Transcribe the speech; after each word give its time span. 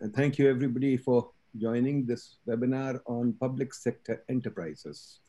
and 0.00 0.14
thank 0.14 0.38
you 0.38 0.48
everybody 0.48 0.96
for 0.96 1.30
joining 1.56 2.06
this 2.06 2.36
webinar 2.46 3.00
on 3.06 3.32
public 3.34 3.74
sector 3.74 4.22
enterprises. 4.28 5.20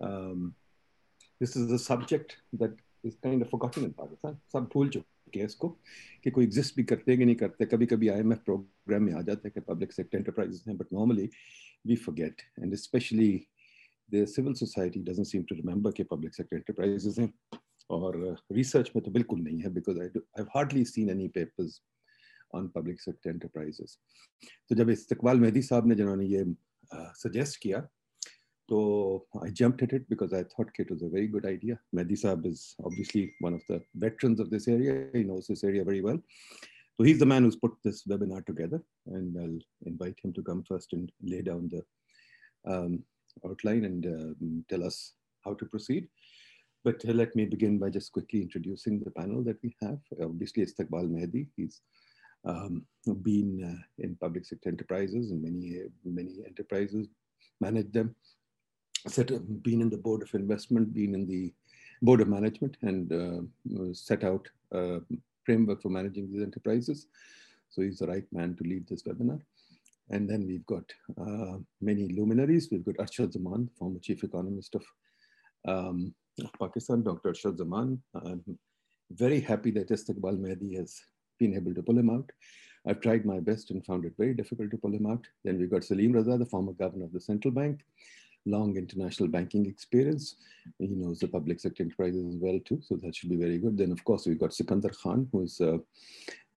Um, 0.00 0.54
this 1.40 1.56
is 1.56 1.72
a 1.72 1.78
subject 1.78 2.36
that 2.54 2.72
is 3.04 3.16
kind 3.22 3.42
of 3.42 3.50
forgotten 3.50 3.84
in 3.84 3.92
Pakistan. 3.92 4.36
सब 4.52 4.68
भूल 4.74 4.88
चुके 4.88 5.38
हैं 5.38 5.46
इसको 5.46 5.68
कि 6.24 6.30
कोई 6.30 6.44
exist 6.44 6.76
भी 6.76 6.84
करते 6.84 7.16
कि 7.16 7.24
नहीं 7.24 7.36
करते 7.36 7.66
कभी 7.66 7.86
कभी 7.86 8.08
आईएमएफ 8.08 8.42
प्रोग्राम 8.44 9.02
में 9.02 9.12
आ 9.12 9.22
जाता 9.22 9.48
है 9.48 9.50
कि 9.50 9.60
पब्लिक 9.68 9.92
सेक्टर 9.92 10.18
एंटरप्राइजेस 10.18 10.64
हैं 10.68 10.76
but 10.76 10.92
normally 10.92 11.28
we 11.86 11.96
forget 11.96 12.42
and 12.62 12.74
specially 12.84 13.32
the 14.14 14.24
civil 14.34 14.54
society 14.62 15.00
doesn't 15.10 15.26
seem 15.26 15.42
to 15.48 15.54
remember 15.56 15.92
कि 15.96 16.02
पब्लिक 16.12 16.34
सेक्टर 16.34 16.56
एंटरप्राइजेस 16.56 17.18
हैं 17.18 17.32
और 17.90 18.18
रिसर्च 18.52 18.88
uh, 18.88 18.96
में 18.96 19.04
तो 19.04 19.10
बिल्कुल 19.10 19.40
नहीं 19.40 19.60
है 19.60 19.70
because 19.74 20.00
I 20.00 20.20
I 20.38 20.44
hardly 20.56 20.84
seen 20.84 21.10
any 21.10 21.28
papers 21.28 21.80
on 22.55 22.67
public 22.75 23.01
sector 23.01 23.29
enterprises 23.29 23.97
तो 24.69 24.75
जब 24.75 24.89
इस्तकबाल 24.89 25.39
मेहदी 25.39 25.61
साहब 25.69 25.87
ने 25.87 25.95
जिन्होंने 25.95 26.25
ये 26.25 26.43
सजेस्ट 26.93 27.55
uh, 27.55 27.61
किया 27.63 27.87
तो 28.69 29.27
I 29.43 29.49
jumped 29.49 29.83
at 29.83 29.93
it 29.93 30.07
because 30.09 30.33
I 30.33 30.43
thought 30.43 30.69
it 30.79 30.89
was 30.89 31.03
a 31.03 31.09
very 31.09 31.27
good 31.27 31.45
idea. 31.45 31.79
Mehdi 31.95 32.17
Saab 32.21 32.45
is 32.45 32.75
obviously 32.83 33.33
one 33.39 33.53
of 33.53 33.61
the 33.69 33.81
veterans 33.95 34.39
of 34.39 34.49
this 34.49 34.67
area. 34.67 35.07
He 35.13 35.23
knows 35.23 35.47
this 35.47 35.63
area 35.63 35.83
very 35.83 36.01
well. 36.01 36.19
So 36.97 37.03
he's 37.03 37.19
the 37.19 37.25
man 37.25 37.43
who's 37.43 37.57
put 37.57 37.73
this 37.83 38.03
webinar 38.05 38.45
together 38.45 38.81
and 39.07 39.37
I'll 39.37 39.59
invite 39.85 40.17
him 40.23 40.33
to 40.33 40.41
come 40.41 40.63
first 40.63 40.93
and 40.93 41.11
lay 41.21 41.41
down 41.41 41.69
the 41.69 41.83
um, 42.71 43.03
outline 43.45 43.85
and 43.85 44.05
um, 44.05 44.65
tell 44.69 44.83
us 44.83 45.13
how 45.43 45.53
to 45.55 45.65
proceed. 45.65 46.07
But 46.85 47.03
uh, 47.07 47.11
let 47.11 47.35
me 47.35 47.45
begin 47.45 47.77
by 47.77 47.89
just 47.89 48.13
quickly 48.13 48.41
introducing 48.41 48.99
the 48.99 49.11
panel 49.11 49.43
that 49.43 49.57
we 49.61 49.75
have. 49.81 49.99
Obviously, 50.21 50.65
Istiqbal 50.65 51.09
Mehdi. 51.09 51.47
He's 51.57 51.81
um, 52.44 52.84
been 53.22 53.64
uh, 53.64 54.02
in 54.02 54.16
public 54.16 54.44
sector 54.44 54.68
enterprises 54.68 55.30
and 55.30 55.42
many, 55.42 55.82
many 56.04 56.44
enterprises, 56.46 57.08
managed 57.60 57.92
them, 57.92 58.14
set, 59.06 59.30
up, 59.32 59.42
been 59.62 59.80
in 59.80 59.90
the 59.90 59.96
board 59.96 60.22
of 60.22 60.34
investment, 60.34 60.94
been 60.94 61.14
in 61.14 61.26
the 61.26 61.52
board 62.02 62.20
of 62.20 62.28
management 62.28 62.76
and 62.82 63.12
uh, 63.12 63.92
set 63.92 64.24
out 64.24 64.48
a 64.72 65.00
framework 65.44 65.82
for 65.82 65.88
managing 65.88 66.30
these 66.32 66.42
enterprises. 66.42 67.06
So 67.70 67.82
he's 67.82 67.98
the 67.98 68.06
right 68.06 68.26
man 68.32 68.56
to 68.56 68.64
lead 68.64 68.88
this 68.88 69.02
webinar. 69.02 69.40
And 70.10 70.28
then 70.28 70.46
we've 70.46 70.66
got 70.66 70.84
uh, 71.20 71.58
many 71.80 72.08
luminaries. 72.08 72.68
We've 72.70 72.84
got 72.84 72.96
Arshad 72.96 73.32
Zaman, 73.32 73.70
former 73.78 74.00
chief 74.00 74.24
economist 74.24 74.74
of 74.74 74.84
um, 75.68 76.14
Pakistan, 76.58 77.02
Dr. 77.02 77.30
Arshad 77.30 77.58
Zaman. 77.58 78.02
I'm 78.14 78.58
very 79.10 79.40
happy 79.40 79.70
that 79.72 79.88
Istiqbal 79.88 80.38
Mehdi 80.38 80.76
has 80.76 81.00
been 81.40 81.56
able 81.56 81.74
to 81.74 81.82
pull 81.82 81.98
him 81.98 82.10
out. 82.10 82.30
I've 82.86 83.00
tried 83.00 83.24
my 83.24 83.40
best 83.40 83.70
and 83.70 83.84
found 83.84 84.04
it 84.04 84.14
very 84.16 84.34
difficult 84.34 84.70
to 84.70 84.78
pull 84.78 84.94
him 84.94 85.06
out. 85.06 85.26
Then 85.44 85.58
we've 85.58 85.70
got 85.70 85.84
Salim 85.84 86.12
Raza, 86.12 86.38
the 86.38 86.46
former 86.46 86.72
governor 86.72 87.06
of 87.06 87.12
the 87.12 87.20
central 87.20 87.52
bank, 87.52 87.80
long 88.46 88.76
international 88.76 89.28
banking 89.28 89.66
experience. 89.66 90.36
He 90.78 90.86
knows 90.88 91.18
the 91.18 91.28
public 91.28 91.60
sector 91.60 91.82
enterprises 91.82 92.34
as 92.34 92.40
well 92.40 92.58
too, 92.64 92.80
so 92.82 92.96
that 92.96 93.14
should 93.16 93.30
be 93.30 93.36
very 93.36 93.58
good. 93.58 93.76
Then 93.76 93.92
of 93.92 94.04
course 94.04 94.26
we've 94.26 94.38
got 94.38 94.54
Sikandar 94.54 94.92
Khan, 95.02 95.28
who's 95.32 95.60
uh, 95.60 95.78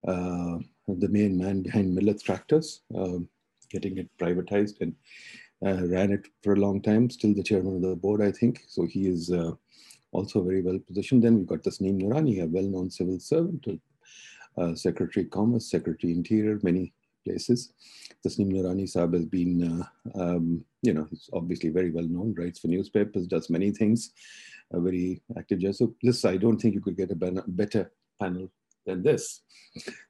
uh, 0.06 0.58
the 0.88 1.08
main 1.08 1.36
man 1.36 1.62
behind 1.62 1.96
Millat 1.96 2.22
Tractors, 2.22 2.82
uh, 2.96 3.18
getting 3.70 3.98
it 3.98 4.08
privatized 4.18 4.80
and 4.80 4.94
uh, 5.66 5.86
ran 5.88 6.10
it 6.12 6.26
for 6.42 6.54
a 6.54 6.62
long 6.66 6.80
time, 6.80 7.10
still 7.10 7.34
the 7.34 7.42
chairman 7.42 7.76
of 7.76 7.82
the 7.82 7.96
board, 7.96 8.22
I 8.22 8.32
think. 8.32 8.64
So 8.68 8.86
he 8.86 9.08
is 9.08 9.30
uh, 9.30 9.52
also 10.12 10.42
very 10.42 10.62
well 10.62 10.78
positioned. 10.78 11.22
Then 11.22 11.36
we've 11.36 11.46
got 11.46 11.62
Tasneem 11.62 12.00
Noorani, 12.00 12.42
a 12.42 12.46
well-known 12.46 12.90
civil 12.90 13.18
servant, 13.18 13.66
uh, 14.58 14.74
Secretary 14.74 15.26
Commerce, 15.26 15.70
Secretary 15.70 16.12
Interior, 16.12 16.58
many 16.62 16.92
places. 17.24 17.72
Tasneem 18.24 18.52
Noorani 18.52 18.84
Saab 18.84 19.14
has 19.14 19.24
been, 19.24 19.86
uh, 20.16 20.20
um, 20.22 20.64
you 20.82 20.92
know, 20.92 21.06
he's 21.10 21.28
obviously 21.32 21.70
very 21.70 21.90
well 21.90 22.06
known, 22.06 22.34
writes 22.36 22.60
for 22.60 22.68
newspapers, 22.68 23.26
does 23.26 23.50
many 23.50 23.70
things, 23.70 24.12
a 24.72 24.80
very 24.80 25.22
active 25.38 25.58
judge. 25.58 25.76
So 25.76 25.94
this, 26.02 26.24
I 26.24 26.36
don't 26.36 26.58
think 26.58 26.74
you 26.74 26.80
could 26.80 26.96
get 26.96 27.10
a 27.10 27.42
better 27.46 27.90
panel 28.20 28.50
than 28.86 29.02
this. 29.02 29.42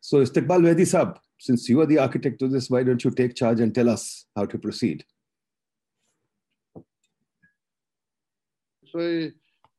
So 0.01 0.19
Istiqbal 0.19 0.61
Mehdi 0.61 0.83
Saab, 0.83 1.17
since 1.39 1.69
you 1.69 1.81
are 1.81 1.87
the 1.87 1.99
architect 1.99 2.43
of 2.43 2.51
this, 2.51 2.71
why 2.71 2.83
don't 2.83 3.03
you 3.03 3.11
take 3.11 3.35
charge 3.35 3.61
and 3.61 3.75
tell 3.75 3.89
us 3.89 4.27
how 4.37 4.47
to 4.47 4.59
proceed? 4.59 5.05
So 8.87 9.31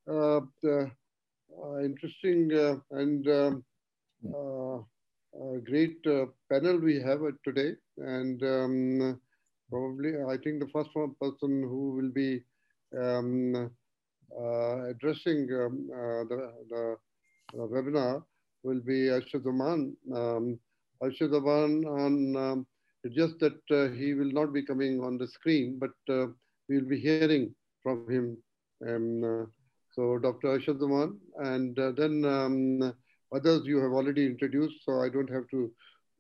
uh, 0.10 0.42
uh, 0.68 1.80
interesting 1.82 2.52
uh, 2.54 2.76
and 2.92 3.28
um, 3.28 3.54
uh, 3.56 3.75
great 5.66 5.98
uh, 6.08 6.26
panel 6.52 6.80
we 6.80 7.02
have 7.02 7.22
today. 7.44 7.74
And 7.98 8.42
um, 8.44 9.20
probably, 9.70 10.14
I 10.30 10.38
think 10.44 10.60
the 10.60 10.70
first 10.74 10.90
one 10.94 11.16
person 11.22 11.62
who 11.64 11.92
will 11.92 12.12
be 12.12 12.44
um, 12.98 13.72
addressing 14.90 15.50
um, 15.52 15.88
the, 16.30 16.52
the 16.70 16.98
webinar 17.58 18.24
will 18.64 18.82
be 18.82 19.08
Arshad 19.08 19.44
Zaman. 19.44 19.96
Um, 20.14 20.60
Arshad 21.02 21.32
Zaman 21.32 21.86
on 21.86 22.36
um, 22.36 22.68
just 23.12 23.38
that 23.40 23.60
uh, 23.72 23.94
he 23.94 24.14
will 24.14 24.32
not 24.32 24.54
be 24.54 24.64
coming 24.66 25.00
on 25.02 25.18
the 25.18 25.28
screen, 25.28 25.80
but 25.80 26.14
uh, 26.14 26.28
we'll 26.68 26.86
be 26.86 27.00
hearing 27.00 27.54
from 27.84 28.10
him. 28.10 28.38
Um, 28.88 29.24
uh, 29.24 29.46
so 29.92 30.18
Dr. 30.18 30.58
Arshad 30.58 30.80
Zaman, 30.80 31.18
and 31.38 31.78
uh, 31.78 31.92
then 31.92 32.26
um, 32.26 32.94
others 33.34 33.66
you 33.66 33.78
have 33.78 33.92
already 33.92 34.26
introduced, 34.26 34.84
so 34.86 35.02
I 35.02 35.10
don't 35.10 35.30
have 35.30 35.48
to, 35.50 35.72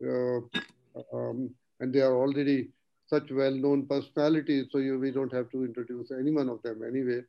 uh, 0.06 1.16
um, 1.16 1.50
and 1.80 1.94
they 1.94 2.02
are 2.02 2.16
already 2.16 2.70
such 3.08 3.32
well-known 3.32 3.86
personalities, 3.88 4.68
so 4.72 4.80
you, 4.80 5.00
we 5.00 5.12
don't 5.12 5.34
have 5.34 5.50
to 5.52 5.64
introduce 5.64 6.12
any 6.12 6.32
one 6.32 6.50
of 6.50 6.62
them 6.64 6.82
anyway. 6.84 7.22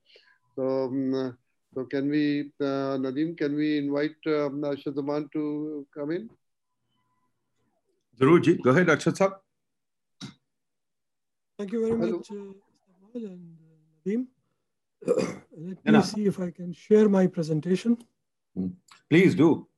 So, 0.55 0.85
um, 0.85 1.37
so 1.75 1.85
can 1.85 2.09
we, 2.09 2.51
uh, 2.61 2.97
Nadeem, 2.97 3.37
can 3.37 3.55
we 3.55 3.79
invite 3.79 4.17
um, 4.27 4.63
Arshad 4.63 4.95
Zaman 4.95 5.29
to 5.35 5.87
come 5.95 6.13
in? 6.13 6.31
Zarur 8.19 8.43
ji, 8.43 8.55
go 8.57 8.71
ahead, 8.71 8.87
Arshad 8.87 9.17
Saab. 9.19 9.35
Thank 11.59 11.73
you 11.73 11.87
very 11.87 11.99
Hello. 11.99 12.17
much, 12.19 12.31
uh, 12.31 13.15
and 13.15 13.57
uh, 13.61 14.11
Nadeem. 14.11 14.27
Let 15.59 15.85
me 15.85 16.03
see 16.03 16.27
if 16.27 16.41
I 16.41 16.51
can 16.51 16.73
share 16.73 17.09
my 17.09 17.27
presentation. 17.27 17.99
Hmm. 18.57 18.69
Please 19.11 19.35
do. 19.35 19.69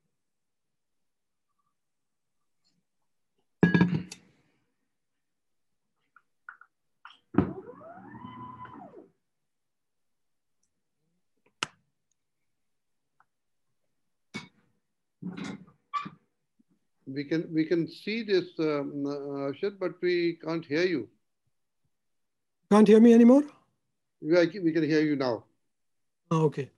We 17.07 17.25
can 17.25 17.49
we 17.53 17.65
can 17.65 17.89
see 17.89 18.23
this, 18.23 18.45
um, 18.59 19.05
uh, 19.07 19.51
Arshad, 19.51 19.79
but 19.81 20.01
we 20.03 20.39
can't 20.45 20.65
hear 20.65 20.85
you. 20.85 21.09
Can't 22.71 22.87
hear 22.87 23.01
me 23.01 23.15
anymore? 23.15 23.45
We, 24.21 24.61
we 24.61 24.73
can 24.73 24.85
hear 24.85 25.01
you 25.01 25.17
now. 25.17 25.45
Oh, 26.31 26.45
okay. 26.45 26.71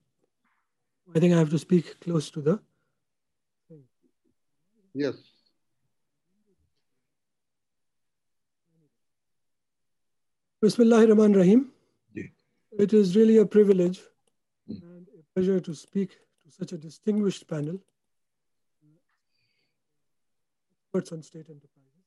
I 1.14 1.18
think 1.18 1.34
I 1.34 1.38
have 1.38 1.50
to 1.50 1.58
speak 1.58 2.00
close 2.00 2.30
to 2.30 2.40
the. 2.40 2.60
Yes. 4.94 5.14
Bismillah 10.60 11.06
Rahman 11.06 11.32
Rahim. 11.32 11.72
It 12.78 12.92
is 12.92 13.16
really 13.16 13.38
a 13.38 13.46
privilege 13.46 14.00
mm. 14.70 14.80
and 14.82 15.06
a 15.18 15.22
pleasure 15.34 15.58
to 15.60 15.74
speak 15.74 16.10
to 16.10 16.50
such 16.50 16.72
a 16.72 16.78
distinguished 16.78 17.48
panel 17.48 17.80
experts 20.92 21.12
on 21.12 21.22
state 21.22 21.46
enterprises. 21.48 22.04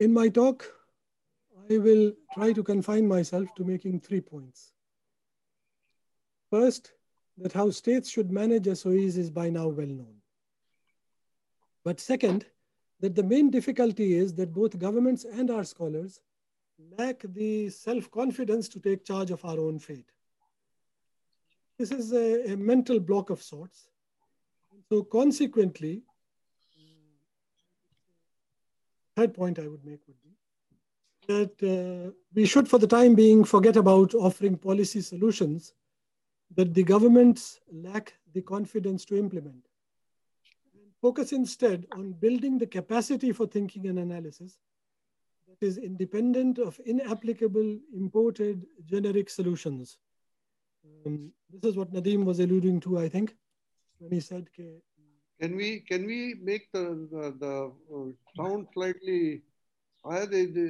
In 0.00 0.12
my 0.12 0.28
talk, 0.28 0.66
I 1.70 1.78
will 1.78 2.12
try 2.34 2.52
to 2.52 2.62
confine 2.62 3.08
myself 3.08 3.54
to 3.56 3.64
making 3.64 4.00
three 4.00 4.20
points. 4.20 4.72
First, 6.50 6.92
that 7.38 7.52
how 7.52 7.70
states 7.70 8.08
should 8.10 8.30
manage 8.30 8.64
SOEs 8.64 9.18
is 9.18 9.30
by 9.30 9.50
now 9.50 9.68
well 9.68 9.86
known. 9.86 10.14
But 11.84 12.00
second, 12.00 12.46
that 13.00 13.14
the 13.14 13.22
main 13.22 13.50
difficulty 13.50 14.14
is 14.14 14.34
that 14.34 14.54
both 14.54 14.78
governments 14.78 15.24
and 15.24 15.50
our 15.50 15.64
scholars 15.64 16.20
lack 16.98 17.22
the 17.34 17.68
self-confidence 17.68 18.68
to 18.70 18.80
take 18.80 19.04
charge 19.04 19.30
of 19.30 19.44
our 19.44 19.58
own 19.58 19.78
fate. 19.78 20.10
This 21.78 21.90
is 21.90 22.12
a, 22.12 22.52
a 22.52 22.56
mental 22.56 23.00
block 23.00 23.30
of 23.30 23.42
sorts. 23.42 23.88
So 24.88 25.02
consequently, 25.02 26.02
third 29.14 29.34
point 29.34 29.58
I 29.58 29.66
would 29.68 29.84
make 29.84 30.00
would 30.06 30.22
be 30.22 30.36
that 31.26 32.06
uh, 32.06 32.12
we 32.34 32.46
should, 32.46 32.68
for 32.68 32.78
the 32.78 32.86
time 32.86 33.14
being, 33.14 33.44
forget 33.44 33.76
about 33.76 34.14
offering 34.14 34.56
policy 34.56 35.00
solutions 35.00 35.74
that 36.54 36.74
the 36.74 36.82
governments 36.82 37.60
lack 37.72 38.14
the 38.32 38.42
confidence 38.42 39.04
to 39.06 39.18
implement. 39.18 39.66
Focus 41.00 41.32
instead 41.32 41.86
on 41.92 42.12
building 42.12 42.58
the 42.58 42.66
capacity 42.66 43.32
for 43.32 43.46
thinking 43.46 43.86
and 43.86 43.98
analysis 43.98 44.58
that 45.48 45.66
is 45.66 45.78
independent 45.78 46.58
of 46.58 46.80
inapplicable 46.86 47.78
imported 47.94 48.66
generic 48.84 49.30
solutions. 49.30 49.98
Um, 51.04 51.32
this 51.50 51.70
is 51.70 51.76
what 51.76 51.92
Nadeem 51.92 52.24
was 52.24 52.40
alluding 52.40 52.80
to, 52.80 52.98
I 52.98 53.08
think, 53.08 53.36
when 53.98 54.12
he 54.12 54.20
said. 54.20 54.48
Can 55.40 55.54
we 55.54 55.80
can 55.80 56.06
we 56.06 56.34
make 56.42 56.70
the 56.72 57.06
the, 57.12 57.34
the 57.38 57.72
uh, 57.94 58.42
sound 58.42 58.68
slightly 58.72 59.42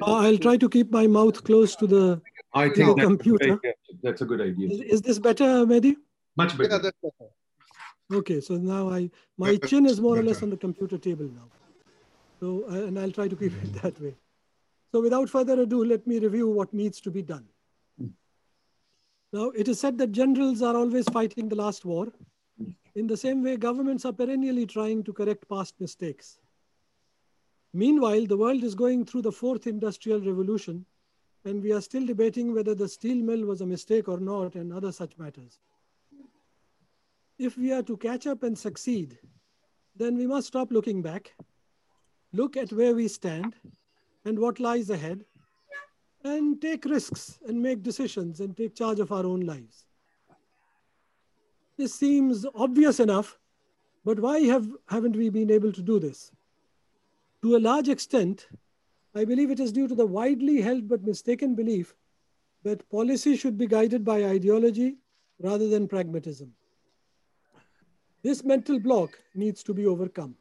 I'll 0.02 0.38
try 0.38 0.56
to 0.56 0.68
keep 0.68 0.90
my 0.90 1.06
mouth 1.06 1.42
close 1.44 1.76
to 1.76 1.86
the, 1.86 2.22
I 2.54 2.68
to 2.68 2.74
think 2.74 2.96
the 2.96 3.02
computer. 3.04 3.52
A 3.52 3.56
great, 3.56 3.74
that's 4.02 4.22
a 4.22 4.24
good 4.24 4.40
idea. 4.40 4.70
Is, 4.70 4.80
is 4.80 5.02
this 5.02 5.18
better, 5.18 5.44
Mehdi? 5.44 5.96
Much 6.36 6.56
better. 6.56 6.80
yeah, 6.82 6.90
better. 7.02 7.30
Okay, 8.12 8.40
so 8.40 8.56
now 8.56 8.88
I 8.88 9.10
my 9.36 9.52
Better, 9.52 9.66
chin 9.66 9.86
is 9.86 10.00
more 10.00 10.16
or 10.16 10.22
less 10.22 10.42
on 10.42 10.50
the 10.50 10.56
computer 10.56 10.96
table 10.96 11.24
now. 11.24 11.48
So 12.40 12.64
uh, 12.70 12.86
and 12.86 12.98
I'll 12.98 13.10
try 13.10 13.26
to 13.28 13.36
keep 13.36 13.52
it 13.64 13.82
that 13.82 14.00
way. 14.00 14.14
So 14.92 15.02
without 15.02 15.28
further 15.28 15.60
ado, 15.60 15.84
let 15.84 16.06
me 16.06 16.18
review 16.18 16.48
what 16.48 16.72
needs 16.72 17.00
to 17.00 17.10
be 17.10 17.22
done. 17.22 17.44
Now 19.32 19.50
it 19.50 19.68
is 19.68 19.80
said 19.80 19.98
that 19.98 20.12
generals 20.12 20.62
are 20.62 20.76
always 20.76 21.06
fighting 21.08 21.48
the 21.48 21.56
last 21.56 21.84
war. 21.84 22.12
In 22.94 23.06
the 23.06 23.16
same 23.16 23.42
way, 23.42 23.56
governments 23.56 24.04
are 24.04 24.12
perennially 24.12 24.64
trying 24.66 25.02
to 25.04 25.12
correct 25.12 25.46
past 25.48 25.74
mistakes. 25.80 26.38
Meanwhile, 27.76 28.24
the 28.24 28.38
world 28.38 28.64
is 28.64 28.74
going 28.74 29.04
through 29.04 29.20
the 29.20 29.30
fourth 29.30 29.66
industrial 29.66 30.18
revolution, 30.18 30.86
and 31.44 31.62
we 31.62 31.72
are 31.72 31.82
still 31.82 32.06
debating 32.06 32.54
whether 32.54 32.74
the 32.74 32.88
steel 32.88 33.16
mill 33.16 33.44
was 33.44 33.60
a 33.60 33.66
mistake 33.66 34.08
or 34.08 34.18
not, 34.18 34.54
and 34.54 34.72
other 34.72 34.90
such 34.90 35.18
matters. 35.18 35.58
If 37.38 37.58
we 37.58 37.72
are 37.72 37.82
to 37.82 37.98
catch 37.98 38.26
up 38.26 38.44
and 38.44 38.56
succeed, 38.56 39.18
then 39.94 40.16
we 40.16 40.26
must 40.26 40.46
stop 40.46 40.72
looking 40.72 41.02
back, 41.02 41.34
look 42.32 42.56
at 42.56 42.72
where 42.72 42.94
we 42.94 43.08
stand 43.08 43.54
and 44.24 44.38
what 44.38 44.58
lies 44.58 44.88
ahead, 44.88 45.26
and 46.24 46.58
take 46.62 46.86
risks 46.86 47.38
and 47.46 47.60
make 47.62 47.82
decisions 47.82 48.40
and 48.40 48.56
take 48.56 48.74
charge 48.74 49.00
of 49.00 49.12
our 49.12 49.26
own 49.26 49.40
lives. 49.40 49.84
This 51.76 51.94
seems 51.94 52.46
obvious 52.54 53.00
enough, 53.00 53.38
but 54.02 54.18
why 54.18 54.40
have, 54.44 54.66
haven't 54.88 55.14
we 55.14 55.28
been 55.28 55.50
able 55.50 55.72
to 55.72 55.82
do 55.82 55.98
this? 55.98 56.32
To 57.46 57.54
a 57.54 57.58
large 57.58 57.88
extent, 57.88 58.48
I 59.14 59.24
believe 59.24 59.52
it 59.52 59.60
is 59.60 59.70
due 59.70 59.86
to 59.86 59.94
the 59.94 60.04
widely 60.04 60.60
held 60.60 60.88
but 60.88 61.04
mistaken 61.04 61.54
belief 61.54 61.94
that 62.64 62.90
policy 62.90 63.36
should 63.36 63.56
be 63.56 63.68
guided 63.68 64.04
by 64.04 64.24
ideology 64.24 64.96
rather 65.38 65.68
than 65.68 65.86
pragmatism. 65.86 66.52
This 68.24 68.42
mental 68.42 68.80
block 68.80 69.16
needs 69.36 69.62
to 69.62 69.72
be 69.72 69.86
overcome. 69.86 70.34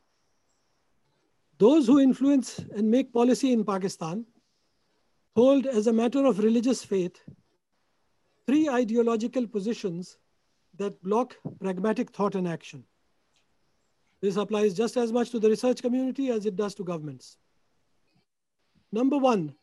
Those 1.60 1.86
who 1.86 2.00
influence 2.00 2.58
and 2.58 2.90
make 2.90 3.14
policy 3.14 3.54
in 3.54 3.64
Pakistan 3.64 4.26
hold 5.36 5.68
as 5.68 5.86
a 5.86 5.94
matter 5.94 6.26
of 6.26 6.40
religious 6.40 6.84
faith 6.84 7.22
three 8.48 8.68
ideological 8.68 9.46
positions 9.46 10.18
that 10.78 11.04
block 11.04 11.36
pragmatic 11.60 12.10
thought 12.10 12.34
and 12.34 12.48
action. 12.48 12.84
This 14.26 14.38
applies 14.38 14.74
just 14.74 14.98
as 14.98 15.12
much 15.12 15.30
to 15.30 15.40
the 15.40 15.48
research 15.48 15.84
community 15.84 16.32
as 16.32 16.48
it 16.48 16.56
does 16.56 16.74
to 16.76 16.84
governments. 16.84 17.38
Number 18.92 19.20
one, 19.20 19.54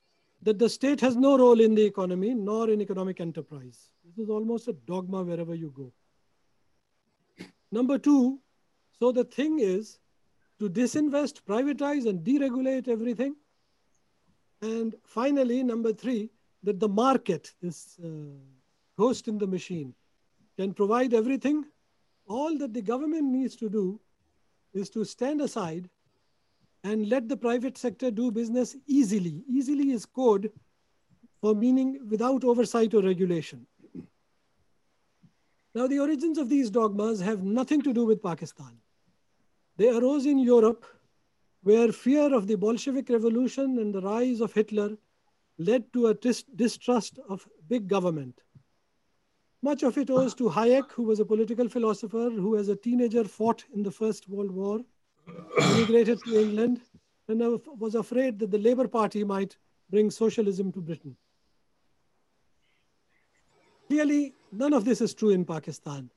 that 0.42 0.60
the 0.60 0.68
state 0.68 1.00
has 1.00 1.16
no 1.16 1.36
role 1.36 1.60
in 1.60 1.74
the 1.74 1.84
economy 1.84 2.32
nor 2.32 2.70
in 2.70 2.80
economic 2.80 3.20
enterprise. 3.20 3.88
This 4.04 4.22
is 4.22 4.30
almost 4.30 4.68
a 4.68 4.72
dogma 4.72 5.24
wherever 5.24 5.56
you 5.56 5.72
go. 5.76 5.92
Number 7.72 7.98
two, 7.98 8.38
so 9.00 9.10
the 9.10 9.24
thing 9.24 9.58
is 9.58 9.98
to 10.60 10.70
disinvest, 10.70 11.42
privatize, 11.42 12.06
and 12.06 12.24
deregulate 12.24 12.86
everything. 12.86 13.34
And 14.60 14.94
finally, 15.04 15.64
number 15.64 15.92
three, 15.92 16.30
that 16.62 16.78
the 16.78 16.88
market, 16.88 17.52
this 17.60 17.98
uh, 17.98 18.08
ghost 18.96 19.26
in 19.26 19.38
the 19.38 19.46
machine, 19.48 19.92
can 20.56 20.72
provide 20.72 21.14
everything. 21.14 21.64
All 22.28 22.56
that 22.58 22.72
the 22.72 22.82
government 22.82 23.24
needs 23.24 23.56
to 23.56 23.68
do 23.68 23.98
is 24.74 24.90
to 24.90 25.04
stand 25.04 25.40
aside 25.40 25.88
and 26.84 27.08
let 27.08 27.28
the 27.28 27.36
private 27.36 27.78
sector 27.78 28.10
do 28.10 28.30
business 28.30 28.76
easily. 28.86 29.44
Easily 29.48 29.92
is 29.92 30.04
code 30.04 30.50
for 31.40 31.54
meaning 31.54 32.00
without 32.08 32.44
oversight 32.44 32.94
or 32.94 33.02
regulation. 33.02 33.66
Now, 35.74 35.86
the 35.86 36.00
origins 36.00 36.38
of 36.38 36.48
these 36.48 36.70
dogmas 36.70 37.20
have 37.20 37.42
nothing 37.42 37.82
to 37.82 37.92
do 37.92 38.04
with 38.04 38.22
Pakistan. 38.22 38.76
They 39.76 39.88
arose 39.88 40.26
in 40.26 40.38
Europe, 40.38 40.84
where 41.62 41.92
fear 41.92 42.34
of 42.34 42.46
the 42.46 42.56
Bolshevik 42.56 43.08
Revolution 43.08 43.78
and 43.78 43.94
the 43.94 44.02
rise 44.02 44.40
of 44.40 44.52
Hitler 44.52 44.96
led 45.58 45.90
to 45.92 46.08
a 46.08 46.14
distrust 46.14 47.18
of 47.28 47.48
big 47.68 47.88
government. 47.88 48.40
Much 49.62 49.84
of 49.84 49.96
it 49.96 50.10
owes 50.10 50.34
to 50.34 50.50
Hayek, 50.50 50.90
who 50.90 51.04
was 51.04 51.20
a 51.20 51.24
political 51.24 51.68
philosopher 51.68 52.30
who, 52.30 52.56
as 52.56 52.68
a 52.68 52.74
teenager, 52.76 53.22
fought 53.24 53.64
in 53.72 53.82
the 53.84 53.92
First 53.92 54.28
World 54.28 54.50
War, 54.50 54.80
immigrated 55.56 56.18
to 56.24 56.40
England, 56.40 56.80
and 57.28 57.40
was 57.78 57.94
afraid 57.94 58.40
that 58.40 58.50
the 58.50 58.58
Labour 58.58 58.88
Party 58.88 59.22
might 59.22 59.56
bring 59.88 60.10
socialism 60.10 60.72
to 60.72 60.80
Britain. 60.80 61.16
Clearly, 63.88 64.34
none 64.50 64.72
of 64.72 64.84
this 64.84 65.00
is 65.00 65.14
true 65.14 65.30
in 65.30 65.44
Pakistan, 65.44 66.10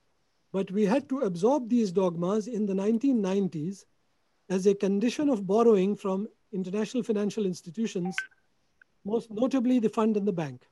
but 0.51 0.71
we 0.71 0.85
had 0.85 1.07
to 1.09 1.19
absorb 1.19 1.69
these 1.69 1.91
dogmas 1.91 2.47
in 2.47 2.65
the 2.65 2.73
1990s 2.73 3.85
as 4.49 4.65
a 4.65 4.73
condition 4.73 5.29
of 5.29 5.45
borrowing 5.45 5.95
from 5.95 6.27
international 6.51 7.03
financial 7.03 7.45
institutions, 7.45 8.15
most 9.03 9.29
notably 9.29 9.77
the 9.77 9.89
fund 9.89 10.17
and 10.17 10.27
the 10.27 10.33
bank. 10.33 10.65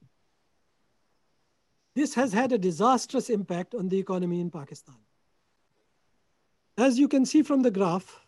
This 1.95 2.13
has 2.15 2.33
had 2.33 2.51
a 2.51 2.57
disastrous 2.57 3.29
impact 3.29 3.75
on 3.75 3.89
the 3.89 3.99
economy 3.99 4.39
in 4.39 4.49
Pakistan. 4.49 4.97
As 6.77 6.97
you 6.97 7.07
can 7.07 7.25
see 7.25 7.43
from 7.43 7.61
the 7.61 7.69
graph, 7.69 8.19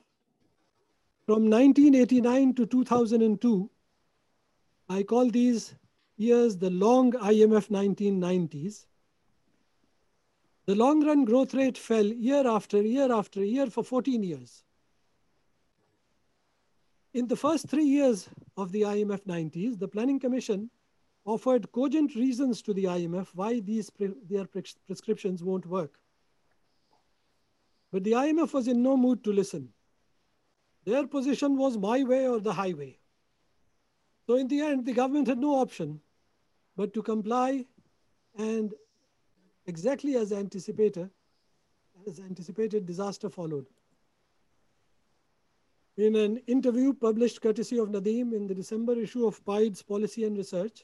from 1.26 1.50
1989 1.50 2.54
to 2.54 2.66
2002, 2.68 3.70
I 4.88 5.02
call 5.02 5.32
these 5.32 5.74
years 6.18 6.58
the 6.58 6.70
long 6.70 7.14
IMF 7.14 7.70
1990s. 7.70 8.86
The 10.68 10.76
long 10.76 11.04
run 11.04 11.26
growth 11.26 11.56
rate 11.56 11.78
fell 11.78 12.06
year 12.06 12.48
after 12.48 12.82
year 12.82 13.12
after 13.12 13.44
year 13.44 13.68
for 13.68 13.84
14 13.84 14.22
years. 14.22 14.64
In 17.14 17.28
the 17.28 17.36
first 17.36 17.68
three 17.68 17.86
years 17.86 18.30
of 18.58 18.72
the 18.72 18.82
IMF 18.82 19.22
90s, 19.26 19.80
the 19.80 19.88
Planning 19.88 20.20
Commission 20.20 20.70
offered 21.26 21.72
cogent 21.72 22.16
reasons 22.16 22.62
to 22.62 22.74
the 22.74 22.86
IMF 22.86 23.28
why 23.34 23.60
these 23.60 23.90
pre 23.90 24.12
their 24.30 24.46
pre 24.46 24.64
prescriptions 24.86 25.44
won't 25.44 25.66
work. 25.66 26.00
But 27.92 28.04
the 28.04 28.12
IMF 28.12 28.54
was 28.54 28.68
in 28.68 28.84
no 28.84 28.96
mood 28.96 29.24
to 29.24 29.34
listen. 29.34 29.70
Their 30.86 31.08
position 31.08 31.58
was 31.58 31.78
my 31.78 32.04
way 32.04 32.28
or 32.28 32.40
the 32.40 32.54
highway. 32.54 33.00
So 34.28 34.36
in 34.36 34.48
the 34.48 34.62
end, 34.62 34.86
the 34.86 34.94
government 34.94 35.28
had 35.28 35.40
no 35.40 35.56
option 35.56 36.00
but 36.76 36.94
to 36.94 37.02
comply 37.02 37.66
and 38.38 38.74
exactly 39.66 40.16
as 40.16 40.32
anticipated, 40.32 41.10
as 42.08 42.20
anticipated, 42.20 42.86
disaster 42.86 43.30
followed. 43.30 43.66
In 45.98 46.16
an 46.16 46.38
interview 46.48 46.94
published 46.94 47.42
courtesy 47.42 47.80
of 47.80 47.90
Nadim 47.90 48.34
in 48.34 48.48
the 48.48 48.54
December 48.54 49.00
issue 49.00 49.26
of 49.26 49.44
PIDE's 49.46 49.82
Policy 49.82 50.26
and 50.26 50.38
Research, 50.38 50.84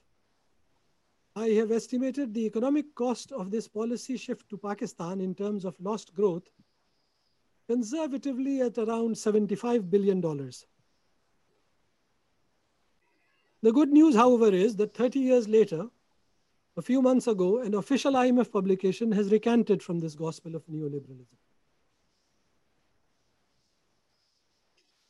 I 1.36 1.48
have 1.50 1.72
estimated 1.72 2.34
the 2.34 2.46
economic 2.46 2.94
cost 2.96 3.32
of 3.32 3.52
this 3.52 3.68
policy 3.68 4.18
shift 4.18 4.50
to 4.50 4.58
Pakistan 4.58 5.22
in 5.22 5.34
terms 5.34 5.64
of 5.64 5.80
lost 5.80 6.14
growth 6.14 6.50
conservatively 7.68 8.62
at 8.62 8.78
around 8.78 9.16
$75 9.16 9.90
billion. 9.90 10.20
The 13.64 13.72
good 13.72 13.90
news, 13.90 14.16
however, 14.16 14.54
is 14.54 14.76
that 14.76 14.94
30 14.94 15.20
years 15.20 15.48
later, 15.48 15.88
a 16.76 16.82
few 16.82 17.02
months 17.02 17.28
ago, 17.28 17.62
an 17.62 17.76
official 17.76 18.14
IMF 18.14 18.52
publication 18.52 19.12
has 19.12 19.32
recanted 19.32 19.82
from 19.82 20.00
this 20.00 20.16
gospel 20.16 20.56
of 20.56 20.66
neoliberalism. 20.68 21.38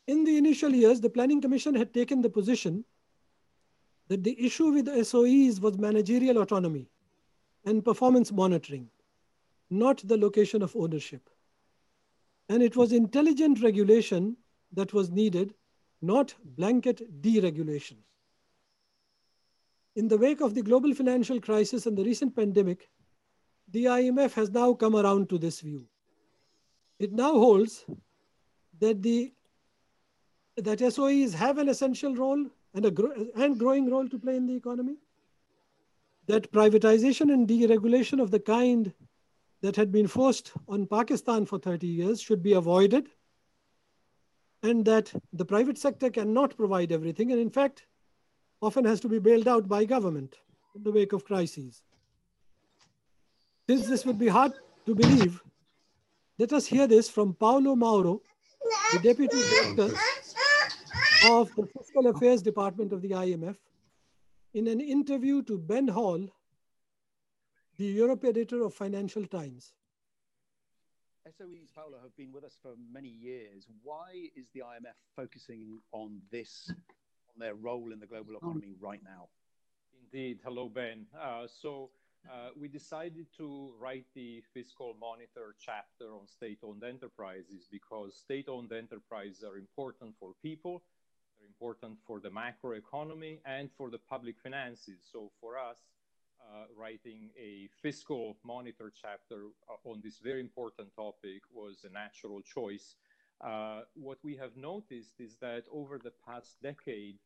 In 0.07 0.23
the 0.23 0.37
initial 0.37 0.71
years, 0.71 0.99
the 0.99 1.09
Planning 1.09 1.41
Commission 1.41 1.73
had 1.73 1.93
taken 1.93 2.21
the 2.21 2.29
position 2.29 2.83
that 4.11 4.25
the 4.25 4.45
issue 4.45 4.73
with 4.73 4.83
the 4.83 5.05
SOEs 5.05 5.61
was 5.61 5.77
managerial 5.77 6.39
autonomy 6.39 6.89
and 7.63 7.85
performance 7.85 8.29
monitoring, 8.29 8.89
not 9.69 10.05
the 10.05 10.17
location 10.17 10.61
of 10.61 10.75
ownership. 10.75 11.29
And 12.49 12.61
it 12.61 12.75
was 12.75 12.91
intelligent 12.91 13.63
regulation 13.63 14.35
that 14.73 14.91
was 14.91 15.09
needed, 15.09 15.53
not 16.01 16.35
blanket 16.43 17.21
deregulation. 17.21 17.95
In 19.95 20.09
the 20.09 20.17
wake 20.17 20.41
of 20.41 20.55
the 20.55 20.61
global 20.61 20.93
financial 20.93 21.39
crisis 21.39 21.85
and 21.85 21.97
the 21.97 22.03
recent 22.03 22.35
pandemic, 22.35 22.89
the 23.69 23.85
IMF 23.85 24.33
has 24.33 24.49
now 24.49 24.73
come 24.73 24.97
around 24.97 25.29
to 25.29 25.37
this 25.37 25.61
view. 25.61 25.87
It 26.99 27.13
now 27.13 27.31
holds 27.31 27.85
that 28.77 29.01
the 29.01 29.31
that 30.57 30.79
SOEs 30.79 31.33
have 31.33 31.59
an 31.59 31.69
essential 31.69 32.13
role 32.13 32.45
and 32.73 32.85
a 32.85 32.91
gro 32.91 33.11
and 33.35 33.59
growing 33.59 33.89
role 33.89 34.07
to 34.07 34.19
play 34.19 34.35
in 34.35 34.47
the 34.47 34.55
economy. 34.55 34.97
That 36.27 36.51
privatization 36.51 37.33
and 37.33 37.47
deregulation 37.47 38.21
of 38.21 38.31
the 38.31 38.39
kind 38.39 38.93
that 39.61 39.75
had 39.75 39.91
been 39.91 40.07
forced 40.07 40.51
on 40.67 40.87
Pakistan 40.87 41.45
for 41.45 41.59
30 41.59 41.87
years 41.87 42.21
should 42.21 42.41
be 42.41 42.53
avoided, 42.53 43.09
and 44.63 44.85
that 44.85 45.11
the 45.33 45.45
private 45.45 45.77
sector 45.77 46.09
cannot 46.09 46.55
provide 46.55 46.91
everything, 46.91 47.31
and 47.31 47.39
in 47.39 47.49
fact, 47.49 47.85
often 48.61 48.85
has 48.85 48.99
to 49.01 49.09
be 49.09 49.19
bailed 49.19 49.47
out 49.47 49.67
by 49.67 49.83
government 49.85 50.35
in 50.75 50.83
the 50.83 50.91
wake 50.91 51.13
of 51.13 51.25
crises. 51.25 51.81
Since 53.67 53.87
this 53.87 54.05
would 54.05 54.19
be 54.19 54.27
hard 54.27 54.53
to 54.85 54.95
believe, 54.95 55.41
let 56.37 56.53
us 56.53 56.65
hear 56.65 56.87
this 56.87 57.09
from 57.09 57.33
Paolo 57.33 57.75
Mauro, 57.75 58.21
the 58.93 58.99
Deputy 58.99 59.37
Director 59.37 59.95
of 61.23 61.53
the 61.55 61.67
Fiscal 61.67 62.07
Affairs 62.07 62.41
Department 62.41 62.93
of 62.93 63.01
the 63.01 63.11
IMF, 63.11 63.57
in 64.53 64.67
an 64.67 64.81
interview 64.81 65.43
to 65.43 65.57
Ben 65.57 65.87
Hall, 65.87 66.27
the 67.77 67.85
Europe 67.85 68.23
editor 68.25 68.63
of 68.63 68.73
Financial 68.73 69.25
Times. 69.25 69.73
SOEs, 71.27 71.73
Paolo, 71.75 71.97
have 72.01 72.15
been 72.17 72.31
with 72.31 72.43
us 72.43 72.57
for 72.61 72.73
many 72.91 73.09
years. 73.09 73.67
Why 73.83 74.29
is 74.35 74.49
the 74.53 74.61
IMF 74.61 74.97
focusing 75.15 75.79
on 75.91 76.19
this, 76.31 76.69
on 76.69 77.39
their 77.39 77.55
role 77.55 77.93
in 77.93 77.99
the 77.99 78.07
global 78.07 78.35
economy 78.35 78.73
right 78.79 79.01
now? 79.03 79.29
Indeed. 80.03 80.39
Hello, 80.43 80.67
Ben. 80.67 81.05
Uh, 81.19 81.45
so 81.47 81.91
uh, 82.29 82.49
we 82.59 82.67
decided 82.67 83.27
to 83.37 83.71
write 83.79 84.05
the 84.15 84.43
fiscal 84.53 84.95
monitor 84.99 85.55
chapter 85.59 86.13
on 86.13 86.27
state-owned 86.27 86.83
enterprises 86.83 87.67
because 87.71 88.15
state-owned 88.15 88.71
enterprises 88.71 89.43
are 89.43 89.57
important 89.57 90.15
for 90.19 90.31
people, 90.41 90.73
they're 90.73 90.90
important 91.61 91.99
for 92.07 92.19
the 92.19 92.29
macroeconomy 92.29 93.39
and 93.45 93.69
for 93.77 93.91
the 93.91 93.99
public 94.09 94.35
finances. 94.41 94.99
So 95.11 95.31
for 95.39 95.59
us, 95.59 95.77
uh, 96.41 96.65
writing 96.75 97.29
a 97.37 97.69
fiscal 97.83 98.35
monitor 98.43 98.91
chapter 98.99 99.43
uh, 99.69 99.89
on 99.89 100.01
this 100.03 100.17
very 100.17 100.39
important 100.39 100.89
topic 100.95 101.43
was 101.53 101.85
a 101.87 101.93
natural 101.93 102.41
choice. 102.41 102.95
Uh, 103.41 103.81
what 103.93 104.17
we 104.23 104.35
have 104.35 104.57
noticed 104.57 105.19
is 105.19 105.37
that 105.39 105.63
over 105.71 105.99
the 105.99 106.11
past 106.27 106.57
decade, 106.63 107.17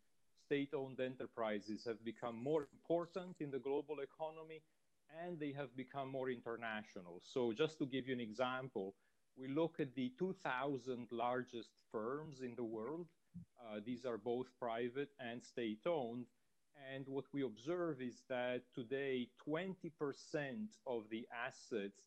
state-owned 0.45 0.99
enterprises 0.99 1.85
have 1.87 2.03
become 2.03 2.35
more 2.35 2.67
important 2.73 3.37
in 3.39 3.51
the 3.51 3.59
global 3.59 3.99
economy 4.01 4.61
and 5.23 5.39
they 5.39 5.53
have 5.53 5.75
become 5.77 6.11
more 6.11 6.29
international. 6.29 7.21
So 7.23 7.53
just 7.53 7.77
to 7.79 7.85
give 7.85 8.07
you 8.07 8.13
an 8.13 8.19
example, 8.19 8.95
we 9.37 9.47
look 9.47 9.79
at 9.79 9.95
the 9.95 10.11
2,000 10.19 11.07
largest 11.11 11.69
firms 11.89 12.41
in 12.41 12.53
the 12.55 12.63
world. 12.63 13.07
Uh, 13.59 13.79
these 13.85 14.05
are 14.05 14.17
both 14.17 14.47
private 14.59 15.09
and 15.19 15.43
state-owned. 15.43 16.25
And 16.93 17.05
what 17.07 17.25
we 17.33 17.43
observe 17.43 18.01
is 18.01 18.23
that 18.29 18.61
today, 18.73 19.29
20% 19.47 19.91
of 20.85 21.03
the 21.09 21.25
assets 21.45 22.01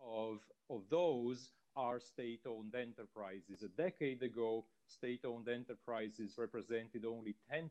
of, 0.00 0.38
of 0.70 0.82
those 0.90 1.50
are 1.76 2.00
state-owned 2.00 2.74
enterprises. 2.74 3.62
A 3.62 3.68
decade 3.68 4.22
ago, 4.22 4.64
state-owned 4.86 5.48
enterprises 5.48 6.34
represented 6.38 7.04
only 7.04 7.34
10% 7.52 7.68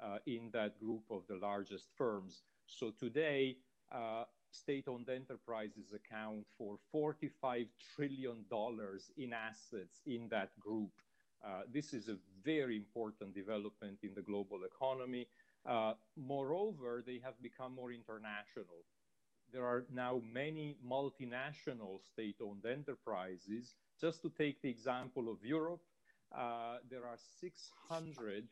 uh, 0.00 0.18
in 0.26 0.50
that 0.52 0.78
group 0.78 1.02
of 1.10 1.22
the 1.28 1.36
largest 1.36 1.88
firms. 1.96 2.42
So 2.66 2.90
today, 2.98 3.56
uh, 3.92 4.24
state-owned 4.50 5.08
enterprises 5.08 5.92
account 5.92 6.46
for 6.56 6.78
$45 6.94 7.66
trillion 7.94 8.44
in 9.16 9.32
assets 9.32 10.00
in 10.06 10.28
that 10.30 10.58
group. 10.58 10.90
Uh, 11.44 11.62
this 11.72 11.92
is 11.92 12.08
a 12.08 12.16
very 12.44 12.76
important 12.76 13.34
development 13.34 13.98
in 14.02 14.14
the 14.14 14.22
global 14.22 14.60
economy. 14.64 15.26
Uh, 15.66 15.94
moreover, 16.16 17.02
they 17.06 17.20
have 17.22 17.40
become 17.42 17.74
more 17.74 17.92
international. 17.92 18.84
There 19.52 19.64
are 19.64 19.86
now 19.92 20.20
many 20.32 20.76
multinational 20.86 22.00
state-owned 22.12 22.66
enterprises. 22.66 23.74
Just 24.00 24.20
to 24.22 24.30
take 24.30 24.60
the 24.62 24.68
example 24.68 25.30
of 25.30 25.44
Europe, 25.44 25.80
uh, 26.36 26.78
there 26.90 27.06
are 27.06 27.18
600 27.40 28.44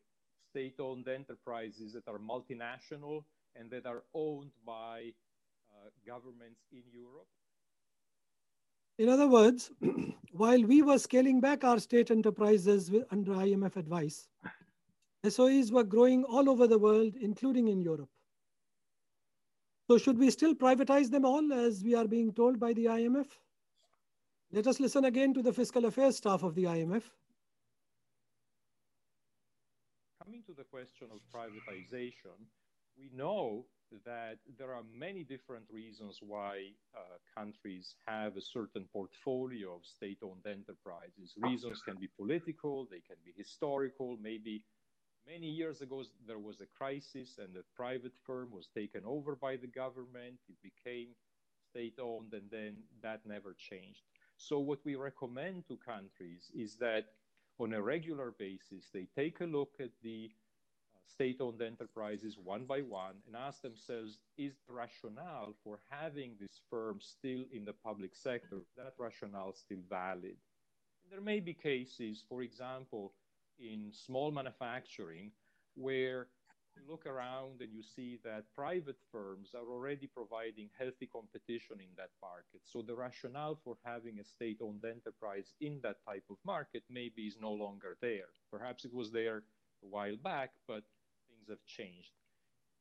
state-owned 0.49 1.07
enterprises 1.07 1.93
that 1.93 2.07
are 2.07 2.19
multinational 2.19 3.23
and 3.55 3.69
that 3.69 3.85
are 3.85 4.03
owned 4.13 4.51
by 4.65 5.13
uh, 5.69 5.89
governments 6.05 6.61
in 6.71 6.83
Europe. 6.91 7.27
In 8.97 9.09
other 9.09 9.27
words, 9.27 9.71
while 10.31 10.63
we 10.63 10.81
were 10.81 10.97
scaling 10.97 11.39
back 11.39 11.63
our 11.63 11.79
state 11.79 12.09
enterprises 12.09 12.91
under 13.11 13.31
IMF 13.33 13.75
advice, 13.75 14.27
SOEs 15.23 15.71
were 15.71 15.83
growing 15.83 16.23
all 16.23 16.49
over 16.49 16.67
the 16.67 16.79
world, 16.79 17.13
including 17.19 17.67
in 17.67 17.79
Europe. 17.79 18.09
So 19.87 19.97
should 19.97 20.17
we 20.17 20.29
still 20.31 20.53
privatize 20.53 21.09
them 21.09 21.25
all 21.25 21.53
as 21.53 21.83
we 21.83 21.95
are 21.95 22.07
being 22.07 22.33
told 22.33 22.59
by 22.59 22.73
the 22.73 22.85
IMF? 22.85 23.27
Let 24.51 24.67
us 24.67 24.79
listen 24.79 25.05
again 25.05 25.33
to 25.33 25.41
the 25.41 25.53
fiscal 25.53 25.85
affairs 25.85 26.17
staff 26.17 26.43
of 26.43 26.55
the 26.55 26.63
IMF. 26.63 27.03
Coming 30.23 30.43
to 30.45 30.53
the 30.53 30.63
question 30.63 31.07
of 31.13 31.19
privatization, 31.33 32.35
we 32.97 33.09
know 33.13 33.65
that 34.05 34.37
there 34.57 34.73
are 34.73 34.83
many 34.93 35.23
different 35.23 35.65
reasons 35.71 36.19
why 36.21 36.71
uh, 36.95 36.99
countries 37.35 37.95
have 38.05 38.37
a 38.37 38.41
certain 38.41 38.85
portfolio 38.91 39.75
of 39.75 39.85
state 39.85 40.19
owned 40.23 40.45
enterprises. 40.45 41.33
Reasons 41.37 41.81
can 41.81 41.95
be 41.99 42.09
political, 42.17 42.87
they 42.89 43.01
can 43.01 43.17
be 43.25 43.33
historical. 43.37 44.17
Maybe 44.21 44.63
many 45.27 45.47
years 45.47 45.81
ago 45.81 46.03
there 46.25 46.39
was 46.39 46.61
a 46.61 46.65
crisis 46.65 47.37
and 47.37 47.55
a 47.55 47.63
private 47.75 48.13
firm 48.25 48.49
was 48.51 48.67
taken 48.73 49.01
over 49.05 49.35
by 49.35 49.55
the 49.55 49.67
government, 49.67 50.39
it 50.47 50.55
became 50.61 51.09
state 51.69 51.99
owned, 52.01 52.33
and 52.33 52.49
then 52.49 52.77
that 53.01 53.21
never 53.25 53.55
changed. 53.57 54.01
So, 54.37 54.59
what 54.59 54.79
we 54.85 54.95
recommend 54.95 55.67
to 55.67 55.77
countries 55.77 56.51
is 56.55 56.77
that 56.77 57.05
on 57.59 57.73
a 57.73 57.81
regular 57.81 58.33
basis, 58.37 58.89
they 58.93 59.07
take 59.15 59.41
a 59.41 59.45
look 59.45 59.73
at 59.79 59.89
the 60.03 60.29
state-owned 61.07 61.61
enterprises 61.61 62.37
one 62.43 62.65
by 62.65 62.81
one 62.81 63.15
and 63.25 63.35
ask 63.35 63.61
themselves, 63.61 64.19
is 64.37 64.53
the 64.67 64.73
rationale 64.73 65.55
for 65.63 65.79
having 65.89 66.35
this 66.39 66.61
firm 66.69 66.99
still 66.99 67.43
in 67.51 67.65
the 67.65 67.73
public 67.73 68.15
sector, 68.15 68.57
that 68.75 68.93
rationale 68.97 69.53
still 69.53 69.81
valid? 69.89 70.35
And 71.03 71.11
there 71.11 71.21
may 71.21 71.39
be 71.39 71.53
cases, 71.53 72.23
for 72.27 72.41
example, 72.41 73.13
in 73.59 73.91
small 73.91 74.31
manufacturing, 74.31 75.31
where 75.75 76.27
you 76.75 76.83
look 76.87 77.05
around 77.07 77.61
and 77.61 77.73
you 77.73 77.81
see 77.81 78.19
that 78.23 78.43
private 78.55 78.97
firms 79.11 79.55
are 79.55 79.71
already 79.71 80.07
providing 80.07 80.69
healthy 80.77 81.07
competition 81.07 81.77
in 81.79 81.89
that 81.97 82.11
market. 82.21 82.61
So 82.65 82.81
the 82.81 82.95
rationale 82.95 83.59
for 83.63 83.77
having 83.83 84.19
a 84.19 84.23
state-owned 84.23 84.85
enterprise 84.85 85.53
in 85.59 85.79
that 85.81 85.97
type 86.07 86.25
of 86.29 86.37
market 86.45 86.83
maybe 86.89 87.23
is 87.23 87.37
no 87.41 87.51
longer 87.51 87.97
there. 88.01 88.29
Perhaps 88.51 88.85
it 88.85 88.93
was 88.93 89.11
there 89.11 89.43
a 89.83 89.87
while 89.87 90.17
back, 90.17 90.51
but 90.67 90.83
have 91.49 91.63
changed. 91.65 92.11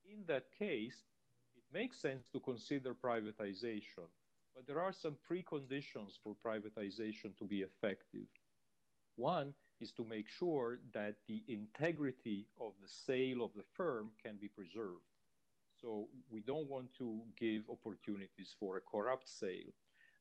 In 0.04 0.24
that 0.26 0.44
case, 0.58 1.04
it 1.56 1.64
makes 1.72 2.00
sense 2.00 2.26
to 2.32 2.40
consider 2.40 2.94
privatization, 2.94 4.08
but 4.54 4.66
there 4.66 4.80
are 4.80 4.92
some 4.92 5.16
preconditions 5.30 6.12
for 6.22 6.34
privatization 6.44 7.36
to 7.38 7.44
be 7.44 7.62
effective. 7.62 8.28
One 9.16 9.54
is 9.80 9.92
to 9.92 10.04
make 10.04 10.28
sure 10.28 10.78
that 10.94 11.16
the 11.28 11.42
integrity 11.48 12.46
of 12.60 12.72
the 12.80 12.88
sale 12.88 13.44
of 13.44 13.50
the 13.54 13.64
firm 13.74 14.10
can 14.22 14.36
be 14.40 14.48
preserved. 14.48 15.04
So 15.80 16.08
we 16.30 16.40
don't 16.40 16.68
want 16.68 16.94
to 16.98 17.20
give 17.38 17.62
opportunities 17.68 18.54
for 18.58 18.76
a 18.76 18.80
corrupt 18.80 19.28
sale. 19.28 19.72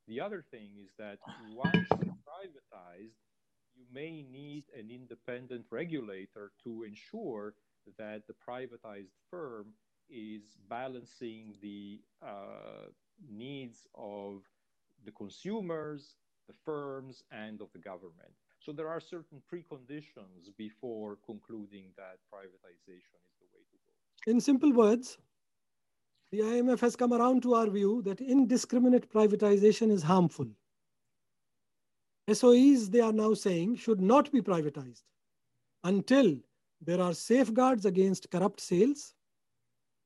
The 0.08 0.20
other 0.20 0.44
thing 0.52 0.70
is 0.84 0.92
that 0.98 1.20
once 1.54 1.88
privatized, 1.90 3.16
you 3.76 3.86
may 3.92 4.24
need 4.24 4.64
an 4.78 4.90
independent 4.90 5.66
regulator 5.72 6.52
to 6.64 6.84
ensure 6.84 7.54
that 7.98 8.24
the 8.28 8.34
privatized 8.34 9.14
firm 9.30 9.68
is 10.10 10.58
balancing 10.70 11.56
the 11.62 12.02
uh, 12.22 12.90
needs 13.30 13.88
of 13.96 14.42
the 15.04 15.12
consumers, 15.12 16.16
the 16.48 16.54
firms, 16.54 17.24
and 17.32 17.62
of 17.62 17.72
the 17.74 17.80
government. 17.80 18.34
So 18.60 18.72
there 18.72 18.88
are 18.88 19.00
certain 19.00 19.42
preconditions 19.52 20.50
before 20.58 21.18
concluding 21.26 21.92
that 21.98 22.18
privatization 22.34 23.20
is 23.28 23.36
the 23.40 23.48
way 23.54 23.64
to 23.72 23.78
go. 23.86 24.32
In 24.32 24.42
simple 24.42 24.72
words, 24.74 25.18
the 26.32 26.40
IMF 26.40 26.80
has 26.80 26.96
come 26.96 27.14
around 27.14 27.44
to 27.44 27.54
our 27.54 27.70
view 27.70 28.02
that 28.04 28.22
indiscriminate 28.22 29.12
privatization 29.12 29.92
is 29.92 30.04
harmful. 30.04 30.48
SOEs, 32.28 32.90
they 32.90 33.02
are 33.02 33.14
now 33.14 33.36
saying, 33.36 33.76
should 33.76 34.02
not 34.02 34.32
be 34.32 34.42
privatized 34.42 35.04
until 35.84 36.36
there 36.82 37.02
are 37.02 37.14
safeguards 37.14 37.86
against 37.86 38.30
corrupt 38.30 38.60
sales, 38.60 39.14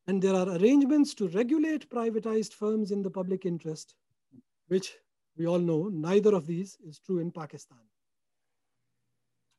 and 0.08 0.22
there 0.22 0.34
are 0.34 0.50
arrangements 0.58 1.14
to 1.16 1.28
regulate 1.30 1.90
privatized 1.90 2.54
firms 2.54 2.92
in 2.92 3.02
the 3.02 3.12
public 3.12 3.46
interest, 3.46 3.96
which 4.68 4.94
we 5.38 5.46
all 5.48 5.60
know 5.60 5.90
neither 5.92 6.34
of 6.36 6.48
these 6.48 6.78
is 6.86 7.00
true 7.00 7.20
in 7.20 7.32
Pakistan. 7.32 7.80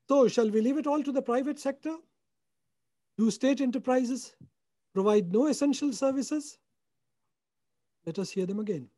So 0.09 0.27
shall 0.29 0.51
we 0.51 0.61
leave 0.61 0.77
it 0.77 0.87
all 0.87 1.03
to 1.03 1.13
the 1.13 1.23
private 1.23 1.59
sector? 1.59 1.95
Do 3.17 3.31
state 3.31 3.61
enterprises 3.61 4.35
provide 4.93 5.31
no 5.31 5.47
essential 5.47 5.93
services? 5.93 6.59
Let 8.07 8.19
us 8.19 8.31
hear 8.31 8.47
them 8.47 8.59
again. 8.59 8.89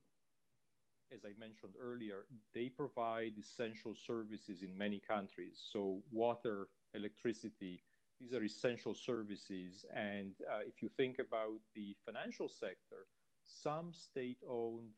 As 1.13 1.21
I 1.27 1.39
mentioned 1.39 1.75
earlier, 1.79 2.25
they 2.55 2.71
provide 2.71 3.35
essential 3.39 3.95
services 3.95 4.63
in 4.63 4.77
many 4.79 5.01
countries. 5.07 5.61
So 5.71 6.03
water, 6.11 6.69
electricity, 6.95 7.83
these 8.23 8.33
are 8.35 8.45
essential 8.45 8.95
services. 8.95 9.85
And 9.95 10.33
uh, 10.51 10.61
if 10.67 10.83
you 10.83 10.89
think 10.97 11.19
about 11.19 11.59
the 11.75 11.97
financial 12.07 12.49
sector, 12.49 13.07
some 13.45 13.93
state-owned 13.93 14.91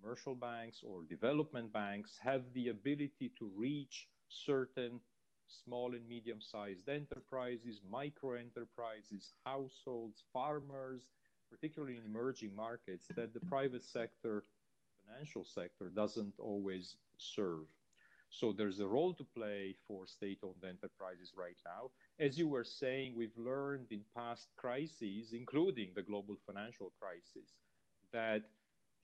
commercial 0.00 0.34
banks 0.34 0.82
or 0.86 1.04
development 1.08 1.72
banks 1.72 2.18
have 2.22 2.42
the 2.54 2.68
ability 2.68 3.32
to 3.38 3.50
reach 3.56 4.08
certain 4.28 5.00
small 5.46 5.94
and 5.94 6.06
medium 6.08 6.40
sized 6.40 6.88
enterprises, 6.88 7.80
micro 7.90 8.34
enterprises, 8.34 9.34
households, 9.44 10.24
farmers, 10.32 11.08
particularly 11.50 11.96
in 11.96 12.04
emerging 12.04 12.54
markets, 12.54 13.06
that 13.16 13.32
the 13.34 13.40
private 13.40 13.84
sector, 13.84 14.44
financial 15.06 15.44
sector, 15.44 15.90
doesn't 15.94 16.34
always 16.38 16.96
serve. 17.18 17.66
So 18.32 18.50
there's 18.50 18.80
a 18.80 18.86
role 18.86 19.12
to 19.14 19.24
play 19.36 19.74
for 19.86 20.06
state 20.06 20.38
owned 20.42 20.64
enterprises 20.66 21.32
right 21.36 21.56
now. 21.66 21.90
As 22.18 22.38
you 22.38 22.48
were 22.48 22.64
saying, 22.64 23.14
we've 23.14 23.36
learned 23.36 23.88
in 23.90 24.00
past 24.16 24.48
crises, 24.56 25.34
including 25.34 25.90
the 25.94 26.02
global 26.02 26.36
financial 26.46 26.92
crisis, 26.98 27.52
that 28.10 28.42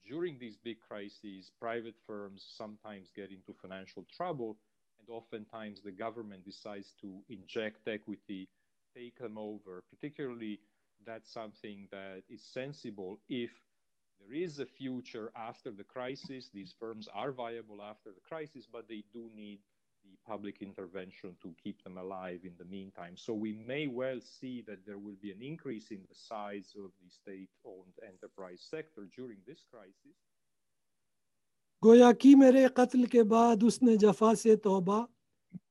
during 0.03 0.39
these 0.39 0.57
big 0.57 0.77
crises, 0.79 1.51
private 1.59 1.93
firms 2.07 2.43
sometimes 2.57 3.11
get 3.15 3.29
into 3.29 3.53
financial 3.61 4.03
trouble 4.11 4.57
and 4.99 5.07
oftentimes 5.15 5.81
the 5.81 5.91
government 5.91 6.43
decides 6.43 6.95
to 6.99 7.21
inject 7.29 7.87
equity, 7.87 8.49
take 8.95 9.19
them 9.19 9.37
over. 9.37 9.83
Particularly, 9.91 10.59
that's 11.05 11.31
something 11.31 11.87
that 11.91 12.23
is 12.29 12.41
sensible 12.43 13.19
if 13.29 13.51
there 14.20 14.34
is 14.34 14.58
a 14.58 14.66
future 14.66 15.30
after 15.36 15.70
the 15.70 15.84
crisis. 15.84 16.50
These 16.52 16.74
firms 16.78 17.08
are 17.14 17.32
viable 17.32 17.82
after 17.82 18.10
the 18.10 18.20
crisis, 18.26 18.66
but 18.70 18.88
they 18.88 19.04
do 19.12 19.30
need 19.34 19.60
the 20.04 20.16
public 20.26 20.60
intervention 20.60 21.36
to 21.42 21.54
keep 21.62 21.82
them 21.82 21.96
alive 21.98 22.40
in 22.44 22.52
the 22.58 22.64
meantime. 22.64 23.16
So 23.16 23.32
we 23.32 23.52
may 23.52 23.86
well 23.86 24.20
see 24.20 24.62
that 24.66 24.84
there 24.86 24.98
will 24.98 25.16
be 25.20 25.30
an 25.30 25.42
increase 25.42 25.90
in 25.90 26.02
the 26.08 26.14
size 26.14 26.74
of 26.76 26.90
the 27.02 27.10
state 27.10 27.48
owned 27.64 27.94
enterprise 28.06 28.66
sector 28.70 29.08
during 29.16 29.38
this 29.46 29.64
crisis. 29.70 30.16
गोया 31.84 32.12
की 32.12 32.34
मेरे 32.34 32.68
कत्ल 32.76 33.06
के 33.12 33.22
बाद 33.28 33.62
उसने 33.64 33.96
जफा 34.02 34.32
से 34.42 34.54
तौबा 34.64 34.98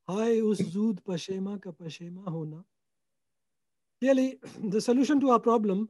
हाय 0.10 0.40
उस 0.42 0.62
जूद 0.74 1.00
पशेमा 1.08 1.56
का 1.58 1.72
पशेमा 1.72 2.32
होना 2.32 2.64
Clearly, 4.02 4.38
the 4.60 4.82
solution 4.82 5.20
to 5.22 5.30
our 5.32 5.40
problem 5.40 5.88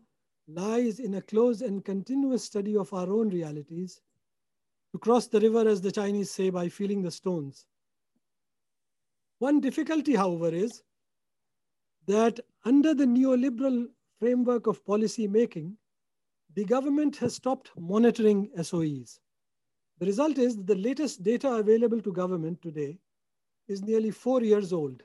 lies 0.49 0.99
in 0.99 1.15
a 1.15 1.23
close 1.23 1.61
and 1.61 1.85
continuous 1.85 2.43
study 2.43 2.77
of 2.77 2.93
our 2.93 3.13
own 3.13 3.29
realities, 3.29 4.01
to 4.93 4.99
cross 4.99 5.27
the 5.27 5.41
river, 5.41 5.69
as 5.69 5.83
the 5.83 5.93
Chinese 5.93 6.31
say, 6.31 6.49
by 6.49 6.69
feeling 6.69 7.03
the 7.03 7.11
stones. 7.11 7.67
One 9.39 9.61
difficulty, 9.61 10.15
however, 10.15 10.49
is 10.49 10.83
that 12.07 12.41
under 12.65 12.95
the 12.95 13.05
neoliberal 13.05 13.87
framework 14.19 14.67
of 14.67 14.85
policy 14.87 15.29
making, 15.29 15.77
the 16.55 16.65
government 16.65 17.17
has 17.17 17.35
stopped 17.35 17.71
monitoring 17.79 18.51
SOEs. 18.57 19.21
The 19.99 20.07
result 20.07 20.39
is 20.39 20.57
that 20.57 20.67
the 20.67 20.75
latest 20.75 21.23
data 21.23 21.53
available 21.53 22.01
to 22.01 22.13
government 22.13 22.63
today 22.63 22.99
is 23.69 23.83
nearly 23.83 24.11
four 24.11 24.43
years 24.43 24.73
old. 24.73 25.03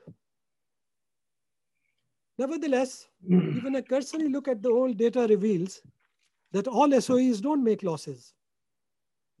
Nevertheless, 2.38 3.08
hmm. 3.26 3.56
even 3.56 3.76
a 3.76 3.82
cursory 3.82 4.28
look 4.28 4.48
at 4.48 4.62
the 4.62 4.70
old 4.70 4.96
data 4.96 5.26
reveals 5.28 5.80
that 6.52 6.66
all 6.66 6.88
SOEs 6.88 7.40
don't 7.40 7.62
make 7.62 7.82
losses. 7.82 8.34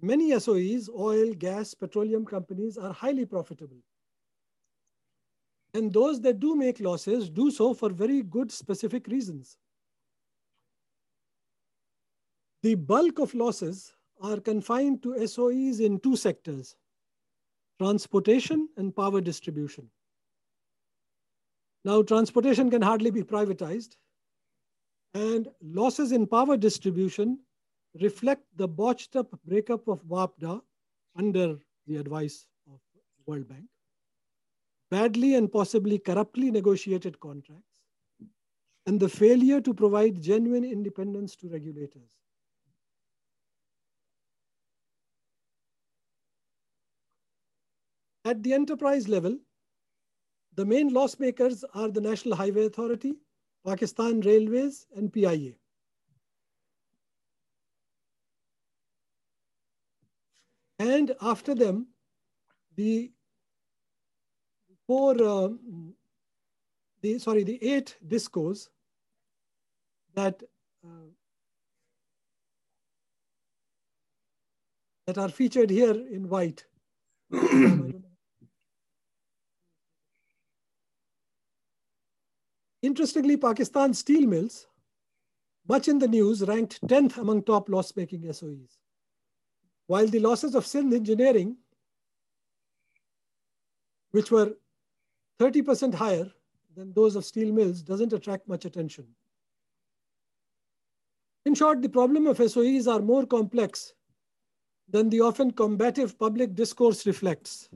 Many 0.00 0.30
SOEs, 0.32 0.88
oil, 0.88 1.32
gas, 1.34 1.74
petroleum 1.74 2.24
companies, 2.24 2.76
are 2.76 2.92
highly 2.92 3.24
profitable. 3.24 3.78
And 5.72 5.92
those 5.92 6.20
that 6.20 6.38
do 6.38 6.54
make 6.54 6.78
losses 6.78 7.28
do 7.28 7.50
so 7.50 7.74
for 7.74 7.90
very 7.90 8.22
good 8.22 8.52
specific 8.52 9.08
reasons. 9.08 9.56
The 12.62 12.76
bulk 12.76 13.18
of 13.18 13.34
losses 13.34 13.92
are 14.20 14.38
confined 14.38 15.02
to 15.02 15.14
SOEs 15.26 15.80
in 15.80 15.98
two 16.00 16.16
sectors, 16.16 16.76
transportation 17.78 18.68
and 18.76 18.94
power 18.94 19.20
distribution. 19.20 19.90
Now, 21.84 22.02
transportation 22.02 22.70
can 22.70 22.80
hardly 22.80 23.10
be 23.10 23.22
privatized, 23.22 23.96
and 25.12 25.48
losses 25.60 26.12
in 26.12 26.26
power 26.26 26.56
distribution 26.56 27.38
reflect 28.00 28.44
the 28.56 28.66
botched 28.66 29.16
up 29.16 29.38
breakup 29.44 29.86
of 29.86 30.02
WAPDA 30.04 30.60
under 31.16 31.58
the 31.86 31.96
advice 31.96 32.46
of 32.72 32.80
World 33.26 33.46
Bank, 33.46 33.66
badly 34.90 35.34
and 35.34 35.52
possibly 35.52 35.98
corruptly 35.98 36.50
negotiated 36.50 37.20
contracts, 37.20 37.62
and 38.86 38.98
the 38.98 39.08
failure 39.08 39.60
to 39.60 39.74
provide 39.74 40.22
genuine 40.22 40.64
independence 40.64 41.36
to 41.36 41.48
regulators. 41.48 42.16
At 48.24 48.42
the 48.42 48.54
enterprise 48.54 49.06
level, 49.06 49.38
the 50.56 50.64
main 50.64 50.92
loss 50.92 51.18
makers 51.18 51.64
are 51.74 51.88
the 51.88 52.00
National 52.00 52.36
Highway 52.36 52.66
Authority, 52.66 53.14
Pakistan 53.66 54.20
Railways, 54.20 54.86
and 54.96 55.12
PIA. 55.12 55.52
And 60.78 61.14
after 61.20 61.54
them, 61.54 61.88
the 62.76 63.10
four, 64.86 65.22
um, 65.22 65.94
the 67.00 67.18
sorry, 67.18 67.44
the 67.44 67.62
eight 67.62 67.96
discos 68.06 68.68
that 70.14 70.42
uh, 70.84 71.08
that 75.06 75.18
are 75.18 75.28
featured 75.28 75.70
here 75.70 75.94
in 75.94 76.28
white. 76.28 76.64
Interestingly, 82.84 83.38
Pakistan 83.38 83.94
steel 83.94 84.26
mills, 84.26 84.66
much 85.66 85.88
in 85.88 85.98
the 85.98 86.06
news, 86.06 86.42
ranked 86.42 86.82
10th 86.82 87.16
among 87.16 87.42
top 87.42 87.70
loss-making 87.70 88.20
SOEs. 88.24 88.76
While 89.86 90.06
the 90.06 90.18
losses 90.18 90.54
of 90.54 90.66
Sindh 90.66 90.92
Engineering, 90.92 91.56
which 94.10 94.30
were 94.30 94.52
30% 95.40 95.94
higher 95.94 96.30
than 96.76 96.92
those 96.92 97.16
of 97.16 97.24
steel 97.24 97.54
mills, 97.54 97.80
doesn't 97.80 98.12
attract 98.12 98.46
much 98.48 98.66
attention. 98.66 99.06
In 101.46 101.54
short, 101.54 101.80
the 101.80 101.88
problem 101.88 102.26
of 102.26 102.36
SOEs 102.36 102.86
are 102.86 103.00
more 103.00 103.24
complex 103.24 103.94
than 104.90 105.08
the 105.08 105.22
often 105.22 105.52
combative 105.52 106.18
public 106.18 106.54
discourse 106.54 107.06
reflects. 107.06 107.70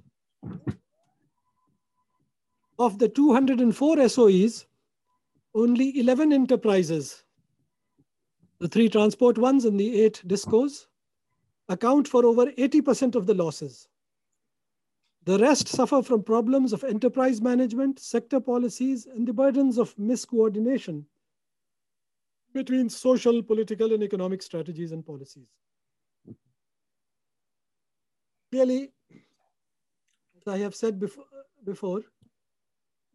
Of 2.79 2.99
the 2.99 3.09
204 3.09 3.97
SOEs, 3.97 4.67
only 5.59 5.99
11 5.99 6.33
enterprises, 6.33 7.25
the 8.61 8.69
three 8.69 8.89
transport 8.89 9.39
ones 9.39 9.65
and 9.65 9.79
the 9.79 10.03
eight 10.03 10.23
discos, 10.27 10.87
account 11.69 12.09
for 12.09 12.25
over 12.25 12.47
80% 12.53 13.15
of 13.15 13.27
the 13.27 13.35
losses. 13.35 13.89
The 15.25 15.39
rest 15.39 15.69
suffer 15.69 16.03
from 16.03 16.23
problems 16.23 16.73
of 16.73 16.85
enterprise 16.85 17.43
management, 17.43 17.99
sector 17.99 18.41
policies, 18.41 19.07
and 19.07 19.27
the 19.27 19.33
burdens 19.33 19.79
of 19.79 19.95
miscoordination 19.97 21.05
between 22.55 22.89
social, 22.89 23.43
political, 23.43 23.93
and 23.93 24.03
economic 24.03 24.43
strategies 24.43 24.93
and 24.93 25.05
policies. 25.05 25.49
Clearly, 28.51 28.91
as 29.11 30.47
I 30.47 30.59
have 30.59 30.75
said 30.75 30.99
before, 30.99 31.27
before 31.65 32.03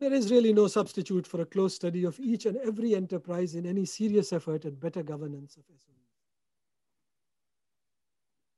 there 0.04 0.14
is 0.14 0.30
really 0.30 0.52
no 0.52 0.68
substitute 0.68 1.26
for 1.26 1.40
a 1.40 1.46
close 1.46 1.74
study 1.74 2.04
of 2.04 2.20
each 2.20 2.46
and 2.46 2.58
every 2.58 2.94
enterprise 2.94 3.56
in 3.56 3.66
any 3.66 3.86
serious 3.86 4.34
effort 4.34 4.66
at 4.66 4.78
better 4.78 5.02
governance 5.02 5.56
of 5.56 5.64
SOEs. 5.64 6.12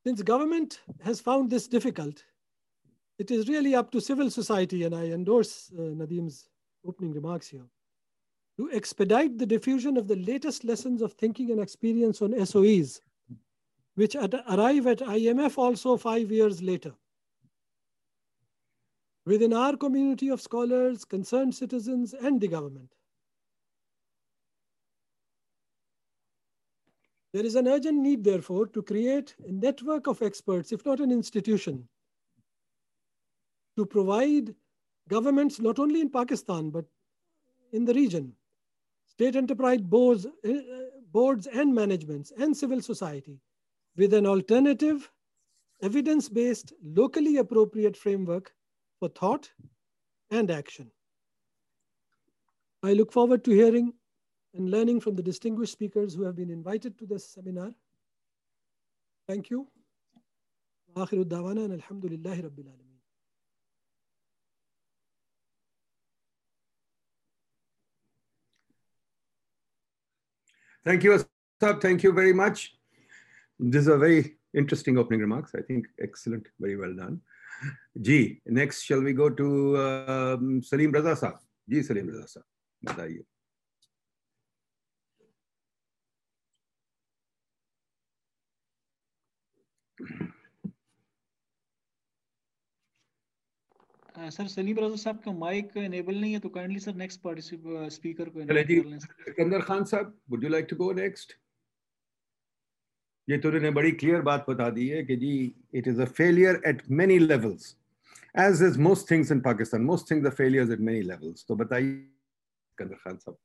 Since 0.03 0.23
government 0.23 0.79
has 1.03 1.21
found 1.21 1.51
this 1.51 1.67
difficult, 1.67 2.23
it 3.19 3.29
is 3.29 3.47
really 3.47 3.75
up 3.75 3.91
to 3.91 4.01
civil 4.01 4.31
society, 4.31 4.85
and 4.85 4.95
I 4.95 5.05
endorse 5.05 5.71
uh, 5.77 5.81
Nadim's 5.81 6.49
opening 6.83 7.13
remarks 7.13 7.47
here, 7.47 7.67
to 8.57 8.71
expedite 8.71 9.37
the 9.37 9.45
diffusion 9.45 9.97
of 9.97 10.07
the 10.07 10.15
latest 10.15 10.63
lessons 10.63 11.03
of 11.03 11.13
thinking 11.13 11.51
and 11.51 11.59
experience 11.61 12.23
on 12.23 12.31
SOEs, 12.43 13.01
which 13.93 14.15
at, 14.15 14.33
arrive 14.49 14.87
at 14.87 14.99
IMF 14.99 15.59
also 15.59 15.95
five 15.95 16.31
years 16.31 16.63
later. 16.63 16.93
Within 19.25 19.53
our 19.53 19.75
community 19.75 20.29
of 20.29 20.41
scholars, 20.41 21.03
concerned 21.03 21.55
citizens, 21.55 22.13
and 22.13 22.39
the 22.39 22.47
government. 22.47 22.89
There 27.33 27.45
is 27.45 27.55
an 27.55 27.67
urgent 27.67 27.97
need, 27.97 28.23
therefore, 28.23 28.67
to 28.67 28.81
create 28.81 29.35
a 29.45 29.51
network 29.51 30.07
of 30.07 30.21
experts, 30.21 30.71
if 30.71 30.85
not 30.85 31.01
an 31.01 31.11
institution, 31.11 31.87
to 33.75 33.85
provide 33.85 34.55
governments, 35.09 35.59
not 35.59 35.79
only 35.79 35.99
in 35.99 36.09
Pakistan, 36.09 36.69
but 36.69 36.85
in 37.73 37.83
the 37.83 37.93
region, 37.93 38.33
state 39.05 39.35
enterprise 39.35 39.81
boards, 39.81 40.25
uh, 40.25 40.53
boards 41.11 41.47
and 41.47 41.73
managements 41.75 42.31
and 42.37 42.55
civil 42.55 42.81
society 42.81 43.39
with 43.97 44.13
an 44.13 44.25
alternative, 44.25 45.11
evidence-based, 45.81 46.73
locally 46.83 47.37
appropriate 47.37 47.97
framework 47.97 48.53
for 48.98 49.08
thought 49.08 49.50
and 50.30 50.50
action. 50.50 50.90
I 52.82 52.92
look 52.92 53.12
forward 53.12 53.44
to 53.44 53.50
hearing 53.50 53.92
and 54.54 54.70
learning 54.70 55.00
from 55.00 55.16
the 55.16 55.22
distinguished 55.22 55.72
speakers 55.72 56.14
who 56.14 56.24
have 56.24 56.36
been 56.36 56.50
invited 56.50 56.98
to 56.98 57.06
this 57.06 57.28
seminar. 57.28 57.72
Thank 59.28 59.50
you. 59.50 59.68
وآخر 60.96 61.20
الدعوانا 61.20 61.64
أن 61.64 61.72
الحمد 61.72 62.06
لله 62.06 62.40
رب 62.40 62.58
العالمين. 62.58 62.90
Thank 70.84 71.04
you, 71.04 71.12
Asab. 71.12 71.80
Thank 71.80 72.02
you 72.02 72.12
very 72.12 72.32
much. 72.32 72.74
These 73.58 73.88
are 73.88 73.98
very 73.98 74.36
interesting 74.54 74.98
opening 74.98 75.20
remarks. 75.20 75.54
I 75.54 75.60
think 75.60 75.86
excellent, 76.00 76.48
very 76.58 76.76
well 76.76 76.94
done. 76.94 77.20
Ji 78.07 78.19
next 78.57 78.87
shall 78.87 79.03
we 79.03 79.13
go 79.13 79.29
to 79.39 79.47
Salim 80.69 80.95
Raza 80.95 81.13
sahab 81.15 81.39
ji 81.67 81.83
Salim 81.83 82.09
रजा 82.09 82.25
साहब 82.25 82.91
बताइए। 82.91 83.23
Sir 94.31 94.47
Salim 94.47 94.77
Raza 94.79 94.95
साहब 94.97 95.17
का 95.23 95.31
mike 95.39 95.77
enable 95.77 96.15
नहीं 96.21 96.33
है 96.33 96.39
तो 96.39 96.49
kindly 96.49 96.79
sir 96.79 96.93
next 96.95 97.21
participate 97.21 97.91
speaker 97.91 98.29
को 98.29 98.41
enable 98.41 98.81
कर 98.81 98.89
लें 98.89 98.99
Sikandar 98.99 99.61
Khan 99.71 99.83
sahab 99.85 100.17
would 100.29 100.43
you 100.43 100.49
like 100.49 100.67
to 100.69 100.75
go 100.75 100.91
next 100.99 101.33
ये 103.29 103.37
तो 103.37 103.49
उन्होंने 103.49 103.71
बड़ी 103.77 103.91
क्लियर 103.91 104.21
बात 104.21 104.45
बता 104.49 104.69
दी 104.69 104.87
है 104.87 105.03
कि 105.05 105.15
जी 105.17 105.33
it 105.75 105.87
is 105.87 106.01
a 106.01 106.05
failure 106.19 106.61
at 106.67 106.81
many 106.99 107.17
levels 107.19 107.75
as 108.39 108.63
is 108.63 108.77
most 108.87 109.09
things 109.11 109.31
in 109.31 109.39
Pakistan 109.47 109.81
most 109.81 110.11
things 110.11 110.33
failures 110.35 110.71
at 110.71 110.79
many 110.89 111.01
levels 111.01 111.45
तो 111.47 111.55
बताइए 111.55 111.91
कंदर 112.77 112.95
खान 112.95 113.17
साहब 113.17 113.37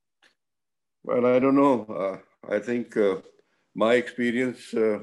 Well, 1.04 1.26
I 1.26 1.38
don't 1.38 1.54
know. 1.54 1.86
Uh, 1.88 2.16
I 2.54 2.58
think 2.58 2.96
uh, 2.96 3.20
my 3.74 3.94
experience 3.94 4.74
uh, 4.74 4.98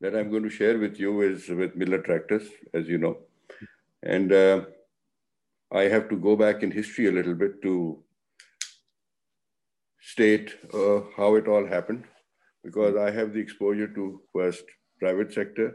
that 0.00 0.14
I'm 0.16 0.30
going 0.30 0.42
to 0.42 0.48
share 0.50 0.78
with 0.78 0.98
you 0.98 1.20
is 1.20 1.48
with 1.48 1.76
Millat 1.76 2.06
Tractors, 2.06 2.48
as 2.72 2.88
you 2.88 2.96
know. 2.96 3.18
And 4.02 4.32
I 5.70 5.82
have 5.82 6.08
to 6.08 6.16
go 6.16 6.34
back 6.34 6.62
in 6.62 6.70
history 6.70 7.06
a 7.08 7.12
little 7.12 7.34
bit 7.34 7.60
to 7.62 7.74
state 10.00 10.56
how 10.72 11.34
it 11.36 11.46
all 11.46 11.66
happened 11.66 12.04
because 12.64 12.96
I 12.96 13.10
have 13.10 13.32
the 13.32 13.40
exposure 13.40 13.88
to 13.88 14.20
first 14.32 14.64
private 14.98 15.32
sector, 15.32 15.74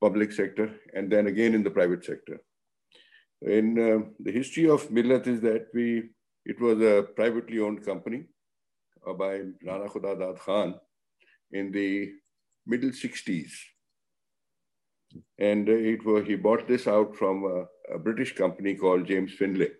public 0.00 0.32
sector, 0.32 0.74
and 0.94 1.10
then 1.10 1.26
again 1.26 1.54
in 1.54 1.62
the 1.62 1.70
private 1.70 2.04
sector. 2.04 2.40
In 3.42 3.66
uh, 3.78 4.06
the 4.20 4.30
history 4.30 4.68
of 4.68 4.88
Millat 4.88 5.26
is 5.26 5.40
that 5.40 5.66
we, 5.74 6.10
it 6.44 6.60
was 6.60 6.80
a 6.80 7.08
privately 7.16 7.58
owned 7.58 7.84
company 7.84 8.24
uh, 9.06 9.12
by 9.14 9.40
Rana 9.66 9.88
Khuda 9.88 10.18
Dad 10.18 10.38
Khan 10.38 10.74
in 11.50 11.72
the 11.72 12.12
middle 12.66 12.90
60s. 12.90 13.50
And 15.38 15.68
uh, 15.68 15.72
it 15.72 16.04
was, 16.04 16.26
he 16.26 16.36
bought 16.36 16.68
this 16.68 16.86
out 16.86 17.16
from 17.16 17.44
a, 17.44 17.94
a 17.94 17.98
British 17.98 18.34
company 18.34 18.74
called 18.74 19.06
James 19.06 19.32
Finlay, 19.32 19.70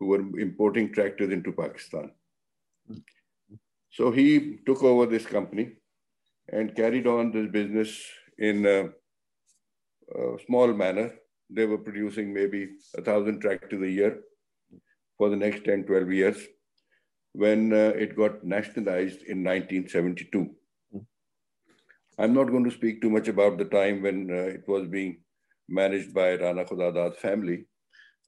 who 0.00 0.06
were 0.06 0.20
importing 0.38 0.92
tractors 0.92 1.32
into 1.32 1.52
Pakistan. 1.52 2.10
So 3.96 4.10
he 4.10 4.58
took 4.66 4.82
over 4.82 5.06
this 5.06 5.24
company 5.24 5.72
and 6.52 6.76
carried 6.76 7.06
on 7.06 7.32
this 7.32 7.50
business 7.50 7.90
in 8.38 8.66
a, 8.66 8.90
a 10.14 10.36
small 10.46 10.74
manner. 10.74 11.14
They 11.48 11.64
were 11.64 11.78
producing 11.78 12.34
maybe 12.34 12.68
a 12.94 13.00
thousand 13.00 13.40
tractors 13.40 13.82
a 13.82 13.90
year 13.90 14.18
for 15.16 15.30
the 15.30 15.36
next 15.36 15.64
10, 15.64 15.84
12 15.84 16.12
years 16.12 16.36
when 17.32 17.72
uh, 17.72 17.92
it 18.04 18.14
got 18.14 18.44
nationalized 18.44 19.22
in 19.22 19.42
1972. 19.42 20.50
I'm 22.18 22.34
not 22.34 22.50
going 22.50 22.64
to 22.64 22.76
speak 22.78 23.00
too 23.00 23.10
much 23.10 23.28
about 23.28 23.56
the 23.56 23.64
time 23.64 24.02
when 24.02 24.30
uh, 24.30 24.56
it 24.58 24.64
was 24.68 24.88
being 24.88 25.22
managed 25.70 26.12
by 26.12 26.34
Rana 26.34 26.66
Khudadad 26.66 27.16
family 27.16 27.64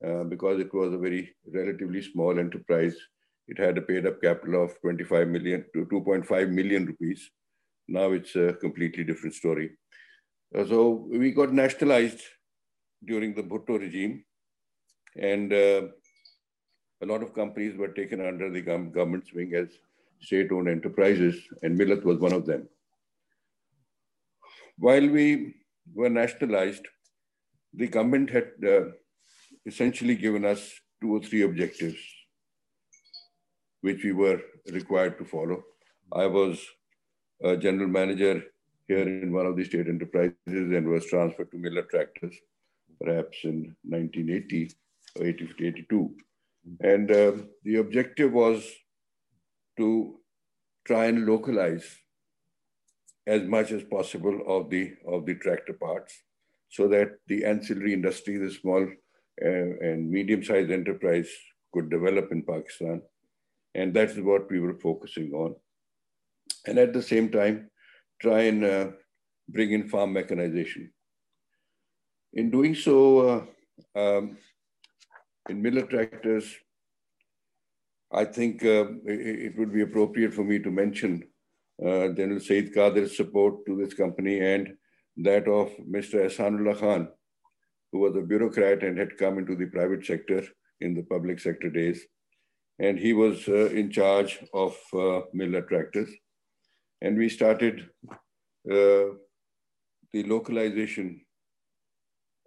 uh, 0.02 0.24
because 0.24 0.61
it 0.61 0.72
was 0.72 0.94
a 0.94 0.98
very 0.98 1.37
relatively 1.52 2.00
small 2.00 2.38
enterprise. 2.38 2.96
It 3.48 3.58
had 3.58 3.78
a 3.78 3.82
paid 3.82 4.06
up 4.06 4.20
capital 4.20 4.62
of 4.64 4.80
25 4.80 5.28
million 5.28 5.64
to 5.74 5.87
2.5 5.87 6.50
million 6.50 6.87
rupees. 6.87 7.30
Now 7.88 8.12
it's 8.12 8.37
a 8.37 8.52
completely 8.52 9.04
different 9.04 9.34
story. 9.34 9.70
Uh, 10.54 10.64
so 10.66 11.08
we 11.11 11.32
got 11.32 11.52
nationalized 11.52 12.20
during 13.04 13.34
the 13.34 13.42
Bhutto 13.42 13.78
regime 13.80 14.24
and 15.16 15.52
uh, 15.52 15.82
a 17.02 17.06
lot 17.06 17.22
of 17.22 17.34
companies 17.34 17.76
were 17.76 17.88
taken 17.88 18.24
under 18.26 18.50
the 18.50 18.62
gov- 18.62 18.92
government's 18.92 19.32
wing 19.32 19.54
as 19.54 19.68
state-owned 20.20 20.68
enterprises, 20.68 21.40
and 21.62 21.78
Millat 21.78 22.02
was 22.02 22.18
one 22.18 22.32
of 22.32 22.46
them. 22.46 22.68
While 24.76 25.08
we 25.08 25.54
were 25.94 26.08
nationalized, 26.08 26.87
the 27.72 27.87
government 27.87 28.30
had 28.30 28.50
uh, 28.66 28.87
essentially 29.66 30.16
given 30.16 30.44
us 30.44 30.72
two 31.00 31.16
or 31.16 31.20
three 31.20 31.42
objectives, 31.42 31.98
which 33.88 34.05
we 34.05 34.12
were 34.12 34.40
required 34.79 35.18
to 35.18 35.24
follow. 35.24 35.59
I 36.12 36.27
was 36.27 36.55
a 37.42 37.57
general 37.57 37.88
manager 37.88 38.35
here 38.87 39.07
in 39.09 39.33
one 39.33 39.46
of 39.46 39.57
the 39.57 39.64
state 39.64 39.88
enterprises 39.94 40.35
and 40.77 40.88
was 40.88 41.07
transferred 41.07 41.51
to 41.53 41.59
Millat 41.64 41.88
Tractors, 41.88 42.37
perhaps 43.01 43.38
in 43.44 43.74
1980 43.83 44.74
or 45.16 45.27
80, 45.27 45.48
82. 45.61 46.11
And 46.81 47.11
uh, 47.11 47.33
the 47.64 47.77
objective 47.77 48.33
was 48.33 48.64
to 49.79 49.88
try 50.87 51.05
and 51.07 51.27
localize 51.27 51.88
as 53.27 53.42
much 53.42 53.70
as 53.72 53.83
possible 53.85 54.37
of 54.57 54.70
the 54.70 54.85
of 55.14 55.27
the 55.27 55.35
tractor 55.35 55.74
parts, 55.74 56.14
so 56.77 56.88
that 56.88 57.11
the 57.27 57.44
ancillary 57.44 57.92
industry, 57.92 58.38
the 58.38 58.51
small 58.51 58.83
uh, 58.83 59.70
and 59.88 60.11
medium-sized 60.11 60.70
enterprise, 60.70 61.31
could 61.72 61.90
develop 61.90 62.33
in 62.33 62.42
Pakistan, 62.42 63.03
and 63.74 63.94
that's 63.94 64.16
what 64.16 64.50
we 64.50 64.61
were 64.61 64.78
focusing 64.78 65.33
on. 65.33 65.54
And 66.66 66.78
at 66.78 66.92
the 66.92 67.02
same 67.02 67.31
time, 67.31 67.70
try 68.20 68.42
and 68.42 68.64
uh, 68.64 68.87
bring 69.48 69.72
in 69.72 69.88
farm 69.88 70.12
mechanization. 70.12 70.92
In 72.33 72.50
doing 72.50 72.74
so, 72.74 73.46
uh, 73.94 73.98
um, 73.98 74.37
in 75.48 75.62
Millat 75.62 75.88
tractors, 75.88 76.54
I 78.12 78.24
think 78.24 78.64
uh, 78.64 78.87
it, 79.04 79.52
it 79.52 79.59
would 79.59 79.72
be 79.72 79.83
appropriate 79.83 80.35
for 80.35 80.44
me 80.44 80.59
to 80.59 80.70
mention 80.70 81.24
uh, 81.85 82.09
General 82.09 82.40
Saeed 82.40 82.74
Qadir's 82.74 83.16
support 83.16 83.64
to 83.66 83.76
this 83.76 83.94
company 83.94 84.40
and 84.40 84.74
that 85.18 85.46
of 85.48 85.70
Mr. 85.78 86.26
Ahsanullah 86.26 86.78
Khan, 86.78 87.09
who 87.92 88.00
was 88.00 88.16
a 88.16 88.22
bureaucrat 88.22 88.83
and 88.83 88.98
had 88.98 89.16
come 89.16 89.38
into 89.38 89.54
the 89.54 89.66
private 89.66 90.04
sector 90.04 90.42
in 90.81 90.94
the 90.94 91.02
public 91.02 91.40
sector 91.40 91.70
days. 91.70 92.02
And 92.79 92.99
he 92.99 93.12
was 93.12 93.49
uh, 93.49 93.67
in 93.71 93.91
charge 93.91 94.38
of 94.55 94.73
uh, 94.93 95.23
Millat 95.35 95.69
tractors. 95.69 96.11
And 97.01 97.17
we 97.17 97.29
started 97.29 97.88
uh, 98.11 99.14
the 100.12 100.23
localization 100.25 101.21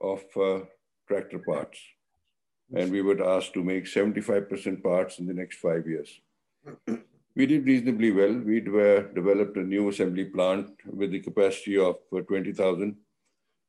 of 0.02 0.24
uh, 0.36 0.60
tractor 1.08 1.39
parts 1.39 1.80
and 2.74 2.91
we 2.91 3.02
were 3.02 3.22
asked 3.24 3.54
to 3.54 3.63
make 3.63 3.86
75% 3.86 4.84
parts 4.84 5.20
in 5.20 5.26
the 5.26 5.34
next 5.34 5.58
five 5.58 5.86
years. 5.88 6.22
we 7.36 7.46
did 7.46 7.65
reasonably 7.65 8.12
well. 8.12 8.34
We 8.34 8.62
developed 8.62 9.58
a 9.58 9.63
new 9.63 9.89
assembly 9.89 10.26
plant 10.26 10.70
with 10.86 11.12
the 11.12 11.20
capacity 11.20 11.78
of 11.78 11.98
uh, 12.15 12.22
20,000, 12.22 12.96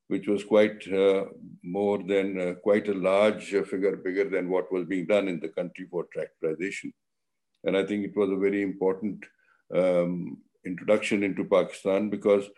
which 0.09 0.27
was 0.27 0.45
quite 0.45 0.87
uh, 0.93 1.25
more 1.63 2.03
than 2.03 2.41
uh, 2.41 2.55
quite 2.55 2.89
a 2.89 2.95
large 2.95 3.51
figure, 3.51 3.97
bigger 3.97 4.29
than 4.29 4.49
what 4.49 4.73
was 4.73 4.87
being 4.87 5.07
done 5.07 5.29
in 5.29 5.41
the 5.41 5.49
country 5.49 5.87
for 5.91 6.07
tractorization. 6.17 6.93
And 7.65 7.77
I 7.77 7.85
think 7.87 8.05
it 8.05 8.17
was 8.17 8.31
a 8.31 8.37
very 8.37 8.63
important 8.63 9.25
um, 9.75 10.39
introduction 10.67 11.23
into 11.23 11.45
Pakistan 11.45 12.11
because 12.11 12.49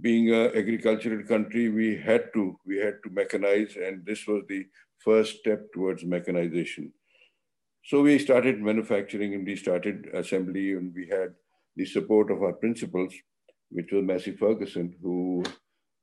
being 0.00 0.32
an 0.32 0.56
agricultural 0.56 1.22
country, 1.24 1.68
we 1.68 1.96
had 1.96 2.32
to 2.34 2.58
we 2.64 2.78
had 2.78 2.98
to 3.04 3.10
mechanize, 3.10 3.76
and 3.76 4.06
this 4.06 4.26
was 4.26 4.42
the 4.48 4.66
first 4.98 5.40
step 5.40 5.72
towards 5.74 6.04
mechanization. 6.04 6.92
So 7.84 8.02
we 8.02 8.18
started 8.18 8.60
manufacturing 8.60 9.34
and 9.34 9.44
we 9.44 9.56
started 9.56 10.06
assembly 10.14 10.72
and 10.72 10.94
we 10.94 11.08
had 11.08 11.34
the 11.74 11.84
support 11.84 12.30
of 12.30 12.42
our 12.42 12.52
principals, 12.52 13.12
which 13.70 13.90
was 13.90 14.04
Massey 14.04 14.36
Ferguson, 14.36 14.94
who 15.02 15.42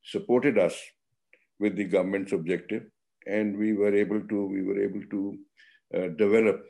supported 0.03 0.57
us 0.57 0.75
with 1.59 1.75
the 1.75 1.83
government's 1.83 2.31
objective. 2.31 2.83
And 3.27 3.57
we 3.57 3.73
were 3.73 3.93
able 3.93 4.21
to, 4.21 4.45
we 4.47 4.63
were 4.63 4.81
able 4.81 5.03
to 5.11 5.37
uh, 5.95 6.07
develop 6.17 6.63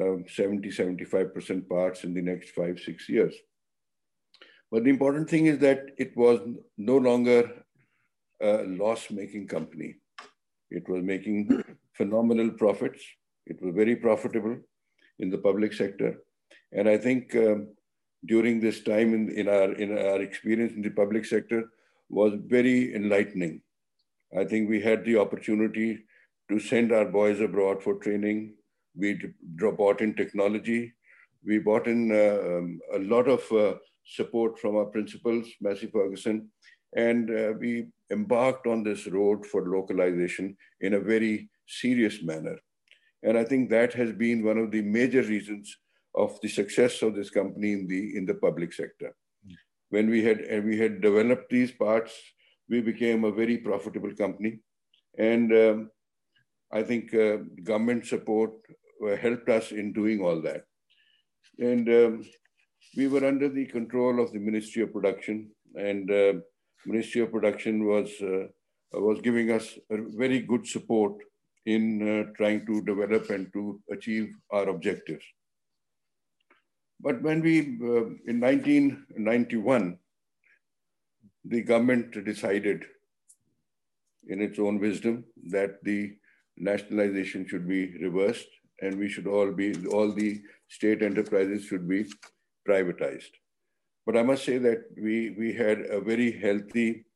um, 0.00 0.24
70, 0.28 0.68
75% 0.68 1.68
parts 1.68 2.04
in 2.04 2.14
the 2.14 2.22
next 2.22 2.50
five, 2.50 2.78
six 2.78 3.08
years. 3.08 3.34
But 4.70 4.84
the 4.84 4.90
important 4.90 5.28
thing 5.28 5.46
is 5.46 5.58
that 5.58 5.80
it 5.98 6.16
was 6.16 6.40
no 6.78 6.96
longer 6.96 7.50
a 8.40 8.62
loss-making 8.64 9.48
company. 9.48 9.96
It 10.70 10.88
was 10.88 11.02
making 11.02 11.64
phenomenal 11.94 12.50
profits. 12.50 13.02
It 13.46 13.60
was 13.60 13.74
very 13.74 13.96
profitable 13.96 14.56
in 15.18 15.28
the 15.28 15.38
public 15.38 15.72
sector. 15.72 16.22
And 16.72 16.88
I 16.88 16.96
think 16.96 17.34
um, 17.34 17.74
during 18.26 18.60
this 18.60 18.82
time 18.82 19.12
in, 19.12 19.30
in, 19.30 19.48
our, 19.48 19.72
in 19.72 19.98
our 19.98 20.22
experience 20.22 20.72
in 20.72 20.82
the 20.82 20.90
public 20.90 21.24
sector 21.24 21.64
was 22.10 22.34
very 22.46 22.94
enlightening. 22.94 23.62
I 24.36 24.44
think 24.44 24.68
we 24.68 24.80
had 24.80 25.04
the 25.04 25.18
opportunity 25.18 26.04
to 26.50 26.58
send 26.58 26.92
our 26.92 27.04
boys 27.04 27.40
abroad 27.40 27.82
for 27.82 27.94
training. 27.94 28.54
We 28.94 29.20
brought 29.42 30.00
in 30.00 30.14
technology. 30.14 30.92
We 31.44 31.58
brought 31.58 31.86
in 31.86 32.12
uh, 32.12 32.58
um, 32.58 32.80
a 32.92 32.98
lot 32.98 33.28
of 33.28 33.40
uh, 33.52 33.78
support 34.04 34.58
from 34.58 34.76
our 34.76 34.86
principals, 34.86 35.46
Massey 35.60 35.86
Ferguson, 35.86 36.50
and 36.96 37.30
uh, 37.30 37.52
we 37.58 37.86
embarked 38.10 38.66
on 38.66 38.82
this 38.82 39.06
road 39.06 39.46
for 39.46 39.68
localization 39.68 40.56
in 40.80 40.94
a 40.94 41.00
very 41.00 41.48
serious 41.66 42.22
manner. 42.22 42.56
And 43.22 43.38
I 43.38 43.44
think 43.44 43.70
that 43.70 43.92
has 43.94 44.12
been 44.12 44.44
one 44.44 44.58
of 44.58 44.70
the 44.70 44.82
major 44.82 45.22
reasons 45.22 45.76
of 46.14 46.38
the 46.42 46.48
success 46.48 47.02
of 47.02 47.14
this 47.14 47.30
company 47.30 47.72
in 47.72 47.86
the, 47.86 48.16
in 48.16 48.26
the 48.26 48.34
public 48.34 48.72
sector. 48.72 49.14
When 49.90 50.08
we 50.08 50.24
had, 50.24 50.40
and 50.40 50.64
we 50.64 50.78
had 50.78 51.00
developed 51.00 51.50
these 51.50 51.72
parts, 51.72 52.12
we 52.68 52.80
became 52.80 53.24
a 53.24 53.32
very 53.32 53.58
profitable 53.58 54.14
company. 54.14 54.60
And 55.18 55.52
um, 55.52 55.90
I 56.72 56.82
think 56.82 57.12
uh, 57.14 57.38
government 57.64 58.06
support 58.06 58.52
uh, 59.06 59.16
helped 59.16 59.48
us 59.48 59.72
in 59.72 59.92
doing 59.92 60.20
all 60.20 60.40
that. 60.42 60.64
And 61.58 61.88
um, 61.88 62.24
we 62.96 63.08
were 63.08 63.26
under 63.26 63.48
the 63.48 63.66
control 63.66 64.20
of 64.20 64.32
the 64.32 64.38
Ministry 64.38 64.82
of 64.82 64.92
Production 64.92 65.50
and 65.74 66.10
uh, 66.10 66.34
Ministry 66.86 67.20
of 67.20 67.32
Production 67.32 67.86
was, 67.86 68.10
uh, 68.22 68.46
was 68.92 69.20
giving 69.20 69.50
us 69.50 69.78
very 69.90 70.40
good 70.40 70.66
support 70.66 71.14
in 71.66 71.84
uh, 72.08 72.32
trying 72.36 72.64
to 72.66 72.82
develop 72.82 73.28
and 73.30 73.52
to 73.52 73.80
achieve 73.90 74.32
our 74.50 74.68
objectives. 74.68 75.24
But 77.02 77.22
when 77.22 77.40
we, 77.40 77.60
uh, 77.60 78.04
in 78.30 78.40
1991, 78.40 79.98
the 81.44 81.62
government 81.62 82.24
decided 82.24 82.84
in 84.28 84.42
its 84.42 84.58
own 84.58 84.78
wisdom 84.78 85.24
that 85.48 85.82
the 85.82 86.16
nationalization 86.58 87.46
should 87.48 87.66
be 87.66 87.96
reversed 87.98 88.48
and 88.82 88.98
we 88.98 89.08
should 89.08 89.26
all 89.26 89.50
be, 89.50 89.74
all 89.86 90.12
the 90.12 90.42
state 90.68 91.02
enterprises 91.02 91.64
should 91.64 91.88
be 91.88 92.04
privatized. 92.68 93.32
But 94.04 94.18
I 94.18 94.22
must 94.22 94.44
say 94.44 94.58
that 94.58 94.84
we, 94.96 95.30
we 95.38 95.54
had 95.54 95.80
a 95.80 96.00
very 96.00 96.38
healthy 96.38 97.06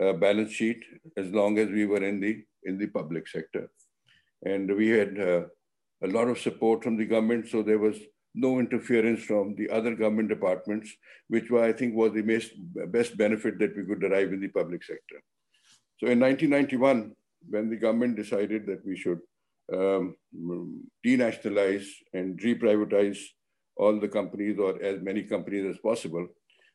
uh, 0.00 0.12
balance 0.14 0.52
sheet 0.52 0.82
as 1.16 1.30
long 1.30 1.58
as 1.58 1.68
we 1.68 1.86
were 1.86 2.04
in 2.04 2.20
the, 2.20 2.44
in 2.64 2.78
the 2.78 2.88
public 2.88 3.26
sector. 3.26 3.70
And 4.44 4.74
we 4.76 4.88
had 4.88 5.18
uh, 5.18 5.42
a 6.02 6.08
lot 6.08 6.28
of 6.28 6.38
support 6.38 6.84
from 6.84 6.96
the 6.96 7.06
government, 7.06 7.48
so 7.48 7.62
there 7.62 7.78
was 7.78 7.98
no 8.34 8.60
interference 8.60 9.22
from 9.22 9.54
the 9.56 9.68
other 9.70 9.94
government 9.94 10.28
departments, 10.28 10.90
which 11.28 11.50
I 11.50 11.72
think 11.72 11.94
was 11.94 12.12
the 12.12 12.22
best, 12.22 13.16
benefit 13.16 13.58
that 13.58 13.76
we 13.76 13.84
could 13.84 14.00
derive 14.00 14.32
in 14.32 14.40
the 14.40 14.48
public 14.48 14.84
sector. 14.84 15.22
So 15.98 16.06
in 16.06 16.20
1991, 16.20 17.12
when 17.48 17.70
the 17.70 17.76
government 17.76 18.16
decided 18.16 18.66
that 18.66 18.84
we 18.86 18.96
should 18.96 19.20
um, 19.72 20.16
denationalize 21.04 21.86
and 22.12 22.38
reprivatize 22.40 23.18
all 23.76 23.98
the 23.98 24.08
companies 24.08 24.58
or 24.58 24.82
as 24.82 25.00
many 25.00 25.22
companies 25.22 25.66
as 25.66 25.78
possible, 25.78 26.26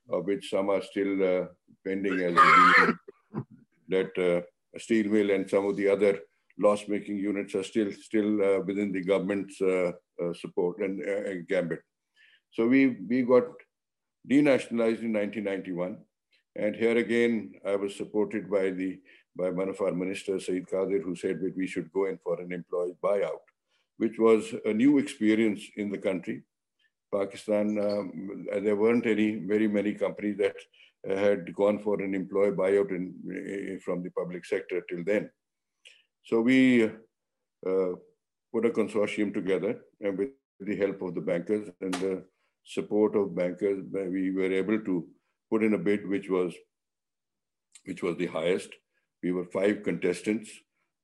of 0.09 0.25
which 0.25 0.49
some 0.49 0.69
are 0.69 0.81
still 0.81 1.23
uh, 1.23 1.45
pending 1.85 2.19
as 2.21 2.35
that 3.89 4.17
uh, 4.17 4.79
steel 4.79 5.07
mill 5.09 5.31
and 5.31 5.49
some 5.49 5.65
of 5.65 5.75
the 5.75 5.87
other 5.87 6.19
loss-making 6.57 7.17
units 7.17 7.55
are 7.55 7.63
still 7.63 7.91
still 7.91 8.41
uh, 8.41 8.59
within 8.61 8.91
the 8.91 9.03
government's 9.03 9.59
uh, 9.61 9.91
uh, 10.21 10.33
support 10.33 10.79
and, 10.79 11.01
uh, 11.01 11.29
and, 11.29 11.47
gambit. 11.47 11.81
So 12.51 12.67
we 12.67 12.97
we 13.09 13.23
got 13.23 13.43
denationalized 14.29 15.03
in 15.03 15.13
1991, 15.13 15.97
and 16.55 16.75
here 16.75 16.97
again 16.97 17.53
I 17.65 17.75
was 17.75 17.95
supported 17.95 18.49
by 18.49 18.71
the 18.71 18.99
by 19.37 19.49
one 19.49 19.67
of 19.67 19.81
our 19.81 19.91
ministers, 19.91 20.45
Saeed 20.45 20.67
Qadir, 20.67 21.03
who 21.03 21.15
said 21.15 21.41
that 21.41 21.57
we 21.57 21.67
should 21.67 21.91
go 21.91 22.05
in 22.05 22.17
for 22.23 22.39
an 22.39 22.53
employee 22.53 22.95
buyout, 23.03 23.43
which 23.97 24.17
was 24.17 24.53
a 24.63 24.73
new 24.73 24.97
experience 24.97 25.61
in 25.75 25.91
the 25.91 25.97
country. 25.97 26.43
Pakistan, 27.13 27.77
um, 27.79 28.45
there 28.63 28.75
weren't 28.75 29.05
any 29.05 29.35
very 29.35 29.67
many 29.67 29.93
companies 29.93 30.37
that 30.37 30.55
had 31.07 31.53
gone 31.53 31.79
for 31.79 32.01
an 32.01 32.15
employee 32.15 32.51
buyout 32.51 32.89
in, 32.91 33.79
from 33.83 34.01
the 34.01 34.09
public 34.11 34.45
sector 34.45 34.81
till 34.89 35.03
then. 35.03 35.29
So 36.25 36.41
we 36.41 36.85
uh, 36.85 37.93
put 38.51 38.65
a 38.65 38.71
consortium 38.71 39.33
together 39.33 39.79
and 40.01 40.17
with 40.17 40.29
the 40.59 40.75
help 40.75 41.01
of 41.03 41.13
the 41.13 41.21
bankers 41.21 41.69
and 41.81 41.93
the 41.95 42.23
support 42.63 43.15
of 43.15 43.35
bankers, 43.35 43.83
we 43.91 44.31
were 44.31 44.51
able 44.51 44.79
to 44.79 45.07
put 45.51 45.63
in 45.63 45.75
a 45.75 45.77
bid 45.77 46.07
which 46.07 46.29
was 46.29 46.53
which 47.85 48.01
was 48.01 48.17
the 48.17 48.25
highest. 48.25 48.69
We 49.21 49.31
were 49.31 49.45
five 49.45 49.83
contestants 49.83 50.49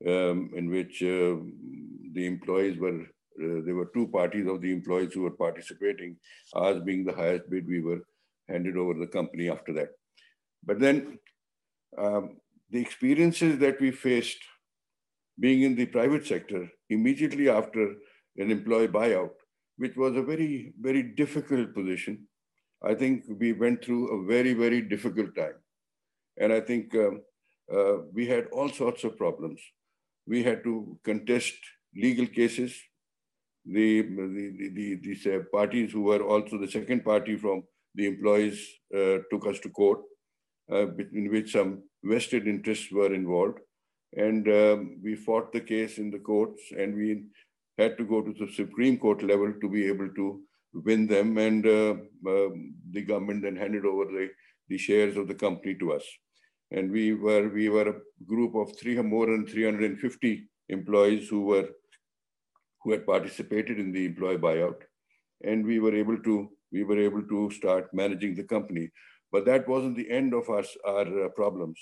um, 0.08 0.50
in 0.56 0.72
which 0.72 1.04
uh, 1.04 1.38
the 2.14 2.26
employees 2.26 2.80
were, 2.80 3.02
uh, 3.02 3.62
there 3.64 3.76
were 3.76 3.92
two 3.94 4.08
parties 4.08 4.48
of 4.48 4.62
the 4.62 4.72
employees 4.72 5.14
who 5.14 5.22
were 5.22 5.38
participating. 5.46 6.18
Ours 6.56 6.82
being 6.84 7.06
the 7.06 7.14
highest 7.14 7.48
bid, 7.52 7.68
we 7.68 7.82
were 7.82 8.02
handed 8.50 8.78
over 8.78 8.96
the 8.96 9.06
company 9.06 9.52
after 9.52 9.74
that. 9.74 9.90
But 10.66 10.80
then 10.80 11.20
um, 11.96 12.38
the 12.72 12.82
experiences 12.82 13.60
that 13.60 13.80
we 13.80 13.92
faced 13.92 14.40
being 15.40 15.64
in 15.64 15.76
the 15.76 15.86
private 15.86 16.26
sector 16.26 16.70
immediately 16.90 17.50
after 17.50 17.96
an 18.38 18.52
employee 18.52 18.88
buyout, 18.88 19.32
which 19.78 19.96
was 19.96 20.16
a 20.16 20.22
very, 20.22 20.74
very 20.80 21.04
difficult 21.04 21.74
position. 21.74 22.28
I 22.84 22.96
think 22.96 23.24
we 23.40 23.54
went 23.54 23.84
through 23.84 24.08
a 24.10 24.26
very, 24.26 24.54
very 24.54 24.82
difficult 24.82 25.36
time. 25.36 25.56
And 26.38 26.52
I 26.52 26.62
think 26.62 26.96
um, 26.96 27.22
uh, 27.72 27.98
we 28.14 28.26
had 28.28 28.48
all 28.52 28.70
sorts 28.70 29.04
of 29.04 29.18
problems. 29.18 29.62
We 30.28 30.44
had 30.44 30.64
to 30.64 30.98
contest 31.04 31.56
legal 31.96 32.26
cases. 32.28 32.76
The, 33.66 34.02
the, 34.02 34.98
the, 35.04 35.36
uh, 35.36 35.40
parties 35.52 35.92
who 35.92 36.02
were 36.02 36.24
also 36.24 36.58
the 36.58 36.72
second 36.72 37.06
party 37.06 37.38
from 37.38 37.64
the 37.94 38.08
employees 38.08 38.68
uh, 38.96 39.18
took 39.30 39.46
us 39.46 39.60
to 39.60 39.70
court, 39.70 40.00
uh, 40.72 40.88
in 41.14 41.30
which 41.30 41.52
some 41.52 41.84
vested 42.04 42.48
interests 42.48 42.92
were 42.92 43.14
involved. 43.14 43.60
And 44.16 44.48
um, 44.48 45.00
we 45.04 45.16
fought 45.16 45.54
the 45.54 45.62
case 45.62 45.98
in 45.98 46.12
the 46.12 46.20
courts 46.20 46.62
and 46.78 46.96
we 46.96 47.24
had 47.78 47.98
to 47.98 48.04
go 48.04 48.22
to 48.22 48.34
the 48.34 48.52
Supreme 48.52 48.98
Court 48.98 49.24
level 49.24 49.54
to 49.62 49.70
be 49.70 49.88
able 49.88 50.10
to 50.10 50.42
win 50.74 51.08
them. 51.08 51.38
And 51.38 51.66
uh, 51.66 51.96
um, 52.28 52.76
the 52.92 53.02
government 53.02 53.44
then 53.44 53.56
handed 53.56 53.86
over 53.86 54.06
the, 54.06 54.30
the 54.68 54.78
shares 54.78 55.16
of 55.18 55.28
the 55.28 55.36
company 55.36 55.76
to 55.76 55.94
us. 55.94 56.04
And 56.72 56.92
we 56.92 57.14
were, 57.14 57.50
we 57.50 57.70
were 57.70 57.90
a 57.90 58.26
group 58.26 58.56
of 58.56 58.78
three, 58.78 59.02
more 59.02 59.28
than 59.28 59.46
350 59.46 60.50
employees 60.70 61.28
who 61.28 61.42
were 61.44 61.70
who 62.84 62.92
had 62.92 63.06
participated 63.06 63.80
in 63.80 63.92
the 63.92 64.06
employee 64.06 64.38
buyout. 64.38 64.82
And 65.44 65.66
we 65.66 65.80
were 65.80 65.96
able 65.96 66.18
to, 66.18 66.50
we 66.72 66.84
were 66.84 67.00
able 67.00 67.24
to 67.24 67.52
start 67.52 67.94
managing 67.94 68.36
the 68.36 68.44
company. 68.44 68.90
But 69.32 69.46
that 69.46 69.68
wasn't 69.68 69.98
the 69.98 70.10
end 70.10 70.34
of 70.34 70.50
our, 70.50 70.64
our 70.86 71.26
uh, 71.26 71.30
problems 71.30 71.80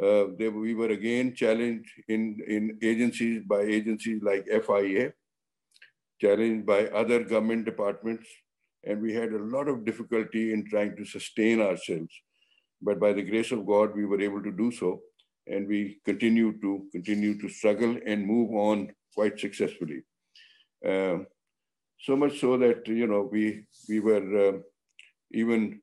uh, 0.00 0.24
they, 0.38 0.48
we 0.48 0.74
were 0.74 0.90
again 0.90 1.34
challenged 1.34 1.90
in, 2.08 2.40
in 2.46 2.78
agencies 2.82 3.42
by 3.46 3.60
agencies 3.60 4.22
like 4.22 4.46
FIA, 4.46 5.12
challenged 6.20 6.66
by 6.66 6.86
other 6.88 7.22
government 7.22 7.64
departments, 7.64 8.26
and 8.84 9.00
we 9.00 9.12
had 9.12 9.32
a 9.32 9.38
lot 9.38 9.68
of 9.68 9.84
difficulty 9.84 10.52
in 10.52 10.68
trying 10.68 10.96
to 10.96 11.04
sustain 11.04 11.60
ourselves. 11.60 12.12
But 12.80 12.98
by 12.98 13.12
the 13.12 13.22
grace 13.22 13.52
of 13.52 13.66
God, 13.66 13.94
we 13.94 14.06
were 14.06 14.20
able 14.20 14.42
to 14.42 14.50
do 14.50 14.72
so, 14.72 15.00
and 15.46 15.68
we 15.68 16.00
continue 16.04 16.58
to 16.60 16.86
continue 16.90 17.38
to 17.40 17.48
struggle 17.48 17.96
and 18.06 18.26
move 18.26 18.50
on 18.52 18.92
quite 19.14 19.38
successfully. 19.38 20.02
Uh, 20.84 21.18
so 22.00 22.16
much 22.16 22.40
so 22.40 22.56
that 22.56 22.86
you 22.88 23.06
know 23.06 23.28
we 23.30 23.64
we 23.88 24.00
were 24.00 24.48
uh, 24.48 24.58
even 25.32 25.80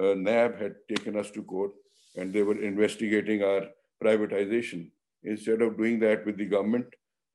uh, 0.00 0.14
NAB 0.14 0.58
had 0.58 0.74
taken 0.88 1.16
us 1.16 1.30
to 1.30 1.42
court 1.42 1.72
and 2.18 2.32
they 2.32 2.42
were 2.42 2.60
investigating 2.60 3.42
our 3.42 3.62
privatization. 4.04 4.90
instead 5.30 5.62
of 5.62 5.76
doing 5.76 5.98
that 6.02 6.24
with 6.26 6.36
the 6.38 6.46
government 6.50 6.86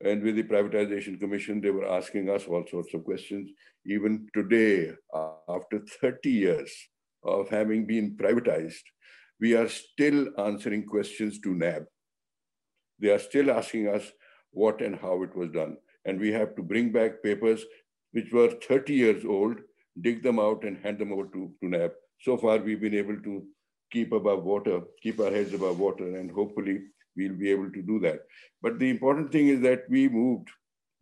and 0.08 0.22
with 0.22 0.36
the 0.36 0.42
privatization 0.42 1.18
commission, 1.20 1.60
they 1.60 1.70
were 1.70 1.90
asking 1.96 2.30
us 2.34 2.46
all 2.46 2.64
sorts 2.70 2.94
of 2.94 3.04
questions. 3.04 3.50
Even 3.94 4.26
today, 4.34 4.92
after 5.56 5.80
30 6.00 6.30
years 6.30 6.72
of 7.22 7.50
having 7.50 7.86
been 7.86 8.16
privatized, 8.22 8.86
we 9.40 9.54
are 9.54 9.68
still 9.68 10.28
answering 10.38 10.84
questions 10.86 11.38
to 11.40 11.54
NAB. 11.54 11.84
They 12.98 13.10
are 13.10 13.24
still 13.28 13.50
asking 13.50 13.88
us 13.88 14.10
what 14.50 14.80
and 14.80 14.96
how 14.96 15.22
it 15.22 15.36
was 15.36 15.50
done. 15.50 15.76
And 16.06 16.18
we 16.18 16.32
have 16.32 16.56
to 16.56 16.62
bring 16.62 16.90
back 16.92 17.22
papers 17.22 17.64
which 18.12 18.32
were 18.32 18.50
30 18.68 18.94
years 18.94 19.24
old, 19.24 19.60
dig 20.00 20.22
them 20.22 20.38
out 20.38 20.64
and 20.64 20.78
hand 20.78 20.98
them 20.98 21.12
over 21.12 21.24
to, 21.24 21.52
to 21.60 21.68
NAB. 21.68 21.92
So 22.20 22.36
far, 22.36 22.58
we've 22.58 22.80
been 22.80 22.94
able 22.94 23.20
to 23.28 23.46
keep 23.94 24.12
above 24.12 24.44
water, 24.44 24.80
keep 25.02 25.20
our 25.20 25.30
heads 25.30 25.54
above 25.54 25.78
water, 25.78 26.16
and 26.18 26.30
hopefully 26.30 26.76
we'll 27.16 27.38
be 27.44 27.50
able 27.50 27.70
to 27.70 27.82
do 27.82 28.00
that. 28.00 28.20
But 28.60 28.78
the 28.78 28.90
important 28.90 29.32
thing 29.32 29.48
is 29.48 29.60
that 29.62 29.84
we 29.88 30.08
moved. 30.08 30.48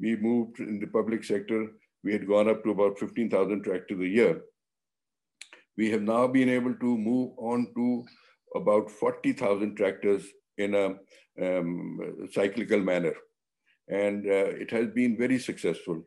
We 0.00 0.16
moved 0.16 0.60
in 0.60 0.78
the 0.80 0.86
public 0.98 1.24
sector. 1.24 1.60
We 2.04 2.12
had 2.12 2.28
gone 2.28 2.48
up 2.48 2.62
to 2.64 2.70
about 2.70 2.98
15,000 2.98 3.62
tractors 3.62 4.00
a 4.00 4.08
year. 4.08 4.42
We 5.76 5.90
have 5.90 6.02
now 6.02 6.26
been 6.26 6.48
able 6.48 6.74
to 6.74 6.98
move 6.98 7.32
on 7.38 7.68
to 7.76 8.04
about 8.54 8.90
40,000 8.90 9.76
tractors 9.76 10.26
in 10.58 10.74
a 10.74 10.86
um, 11.42 12.28
cyclical 12.30 12.80
manner. 12.80 13.14
And 13.88 14.26
uh, 14.26 14.50
it 14.64 14.70
has 14.70 14.88
been 14.88 15.16
very 15.16 15.38
successful. 15.38 16.02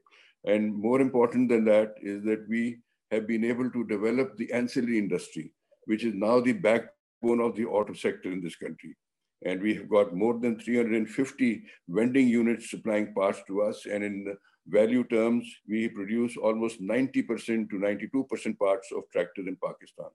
And 0.46 0.76
more 0.76 1.02
important 1.02 1.50
than 1.50 1.66
that 1.66 1.96
is 2.02 2.24
that 2.26 2.46
we 2.48 2.78
have 3.12 3.28
been 3.28 3.44
able 3.44 3.70
to 3.72 3.84
develop 3.86 4.38
the 4.38 4.52
ancillary 4.52 5.00
industry, 5.00 5.52
which 5.86 6.04
is 6.04 6.14
now 6.14 6.40
the 6.40 6.54
backbone 6.54 7.40
of 7.40 7.56
the 7.56 7.66
auto 7.66 7.94
sector 7.94 8.32
in 8.32 8.42
this 8.42 8.56
country. 8.56 8.96
And 9.44 9.62
we 9.62 9.76
have 9.76 9.90
got 9.90 10.16
more 10.16 10.40
than 10.40 10.60
350 10.60 11.64
vending 11.90 12.28
units 12.28 12.70
supplying 12.70 13.14
parts 13.14 13.42
to 13.48 13.62
us. 13.62 13.86
And 13.86 14.04
in 14.04 14.38
value 14.68 15.04
terms, 15.04 15.46
we 15.68 15.88
produce 15.90 16.38
almost 16.38 16.82
90% 16.82 17.70
to 17.70 17.76
92% 17.76 18.58
parts 18.58 18.92
of 18.92 19.04
tractors 19.12 19.48
in 19.48 19.58
Pakistan. 19.64 20.10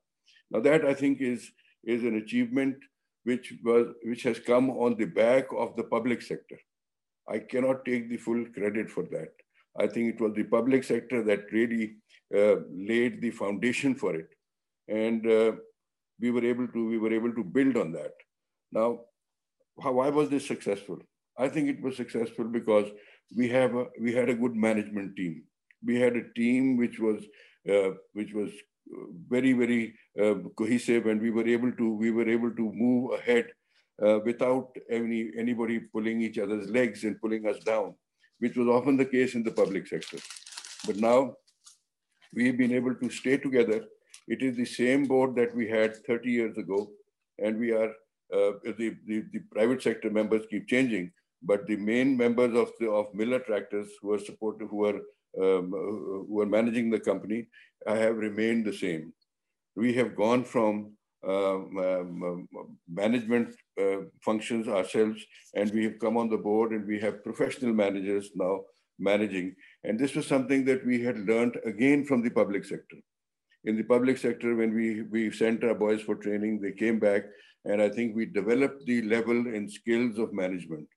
Now 0.49 0.59
that 0.61 0.85
I 0.85 0.93
think 0.93 1.21
is, 1.21 1.51
is 1.83 2.03
an 2.03 2.17
achievement 2.17 2.75
which, 3.23 3.53
was, 3.63 3.93
which 4.03 4.23
has 4.23 4.39
come 4.39 4.69
on 4.69 4.97
the 4.97 5.05
back 5.05 5.45
of 5.55 5.75
the 5.75 5.83
public 5.83 6.21
sector. 6.21 6.59
I 7.29 7.39
cannot 7.39 7.85
take 7.85 8.09
the 8.09 8.17
full 8.17 8.43
credit 8.53 8.89
for 8.89 9.03
that. 9.11 9.29
I 9.79 9.87
think 9.87 10.13
it 10.13 10.21
was 10.21 10.33
the 10.33 10.43
public 10.43 10.83
sector 10.83 11.23
that 11.23 11.51
really 11.51 11.95
uh, 12.35 12.55
laid 12.71 13.21
the 13.21 13.31
foundation 13.31 13.95
for 13.95 14.15
it. 14.15 14.29
And 14.91 15.25
uh, 15.27 15.51
we 16.19 16.31
were 16.31 16.45
able 16.45 16.67
to 16.67 16.87
we 16.87 16.97
were 16.97 17.13
able 17.13 17.33
to 17.33 17.43
build 17.43 17.77
on 17.77 17.91
that. 17.93 18.13
Now, 18.71 18.89
how, 19.81 19.93
why 19.93 20.09
was 20.09 20.29
this 20.29 20.47
successful? 20.47 20.99
I 21.37 21.47
think 21.47 21.69
it 21.69 21.81
was 21.81 21.95
successful 21.97 22.45
because 22.45 22.91
we 23.35 23.47
have 23.49 23.75
a, 23.75 23.85
we 23.99 24.13
had 24.13 24.29
a 24.29 24.35
good 24.35 24.55
management 24.55 25.15
team. 25.15 25.43
We 25.83 25.99
had 25.99 26.15
a 26.15 26.33
team 26.35 26.77
which 26.77 26.99
was 26.99 27.23
uh, 27.69 27.91
which 28.13 28.33
was 28.33 28.51
very 29.29 29.53
very 29.53 29.95
uh, 30.21 30.35
cohesive, 30.57 31.05
and 31.07 31.21
we 31.21 31.31
were 31.31 31.47
able 31.47 31.71
to 31.71 31.93
we 31.95 32.11
were 32.11 32.29
able 32.29 32.51
to 32.51 32.71
move 32.73 33.13
ahead 33.19 33.47
uh, 34.05 34.19
without 34.25 34.75
any 34.89 35.31
anybody 35.37 35.79
pulling 35.79 36.21
each 36.21 36.37
other's 36.37 36.69
legs 36.69 37.03
and 37.03 37.19
pulling 37.21 37.47
us 37.47 37.59
down, 37.63 37.95
which 38.39 38.57
was 38.57 38.67
often 38.67 38.97
the 38.97 39.05
case 39.05 39.35
in 39.35 39.43
the 39.43 39.51
public 39.51 39.87
sector. 39.87 40.17
But 40.85 40.97
now 40.97 41.35
we've 42.33 42.57
been 42.57 42.73
able 42.73 42.95
to 42.95 43.09
stay 43.09 43.37
together. 43.37 43.85
It 44.27 44.41
is 44.41 44.55
the 44.55 44.65
same 44.65 45.05
board 45.05 45.35
that 45.35 45.55
we 45.55 45.67
had 45.67 45.95
30 46.05 46.29
years 46.29 46.57
ago, 46.57 46.91
and 47.39 47.59
we 47.59 47.71
are 47.71 47.89
uh, 48.33 48.51
the, 48.63 48.95
the, 49.07 49.23
the 49.33 49.39
private 49.51 49.81
sector 49.83 50.09
members 50.09 50.45
keep 50.49 50.67
changing, 50.67 51.11
but 51.43 51.67
the 51.67 51.75
main 51.75 52.15
members 52.15 52.55
of 52.55 52.71
the 52.79 52.89
of 52.89 53.11
Millat 53.13 53.45
Tractors 53.45 53.89
who 54.01 54.13
are 54.13 54.19
supportive, 54.19 54.69
who 54.69 54.85
are 54.85 55.01
um, 55.41 55.71
who 55.71 56.41
are 56.41 56.45
managing 56.45 56.89
the 56.89 56.99
company, 56.99 57.47
I 57.87 57.95
have 57.95 58.17
remained 58.17 58.65
the 58.65 58.73
same. 58.73 59.13
We 59.75 59.93
have 59.93 60.15
gone 60.15 60.43
from 60.43 60.93
um, 61.27 61.77
um, 61.77 62.47
management 62.89 63.55
uh, 63.79 64.01
functions 64.21 64.67
ourselves, 64.67 65.23
and 65.55 65.71
we 65.71 65.83
have 65.83 65.99
come 65.99 66.17
on 66.17 66.29
the 66.29 66.37
board, 66.37 66.71
and 66.71 66.85
we 66.85 66.99
have 66.99 67.23
professional 67.23 67.73
managers 67.73 68.29
now 68.35 68.61
managing. 68.99 69.55
And 69.83 69.99
this 69.99 70.15
was 70.15 70.27
something 70.27 70.65
that 70.65 70.85
we 70.85 71.01
had 71.01 71.19
learned 71.19 71.57
again 71.65 72.05
from 72.05 72.21
the 72.21 72.29
public 72.29 72.65
sector. 72.65 72.97
In 73.63 73.77
the 73.77 73.83
public 73.83 74.17
sector, 74.17 74.55
when 74.55 74.73
we, 74.73 75.03
we 75.03 75.31
sent 75.31 75.63
our 75.63 75.75
boys 75.75 76.01
for 76.01 76.15
training, 76.15 76.59
they 76.59 76.71
came 76.71 76.99
back, 76.99 77.23
and 77.65 77.81
I 77.81 77.89
think 77.89 78.15
we 78.15 78.25
developed 78.25 78.85
the 78.85 79.03
level 79.03 79.35
and 79.35 79.71
skills 79.71 80.17
of 80.17 80.33
management. 80.33 80.87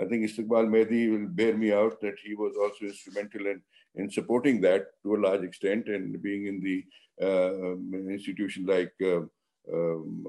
I 0.00 0.04
think 0.04 0.24
Istiqbal 0.24 0.68
Mehdi 0.68 1.10
will 1.10 1.28
bear 1.28 1.56
me 1.56 1.72
out 1.72 2.00
that 2.00 2.14
he 2.24 2.34
was 2.34 2.54
also 2.56 2.86
instrumental 2.86 3.46
in, 3.46 3.62
in 3.96 4.10
supporting 4.10 4.60
that 4.62 4.86
to 5.04 5.14
a 5.14 5.22
large 5.26 5.42
extent 5.42 5.88
and 5.88 6.20
being 6.22 6.46
in 6.46 6.60
the 6.60 6.84
uh, 7.20 7.72
um, 7.72 8.06
institution 8.10 8.64
like, 8.66 8.92
uh, 9.02 9.20
um, 9.72 10.24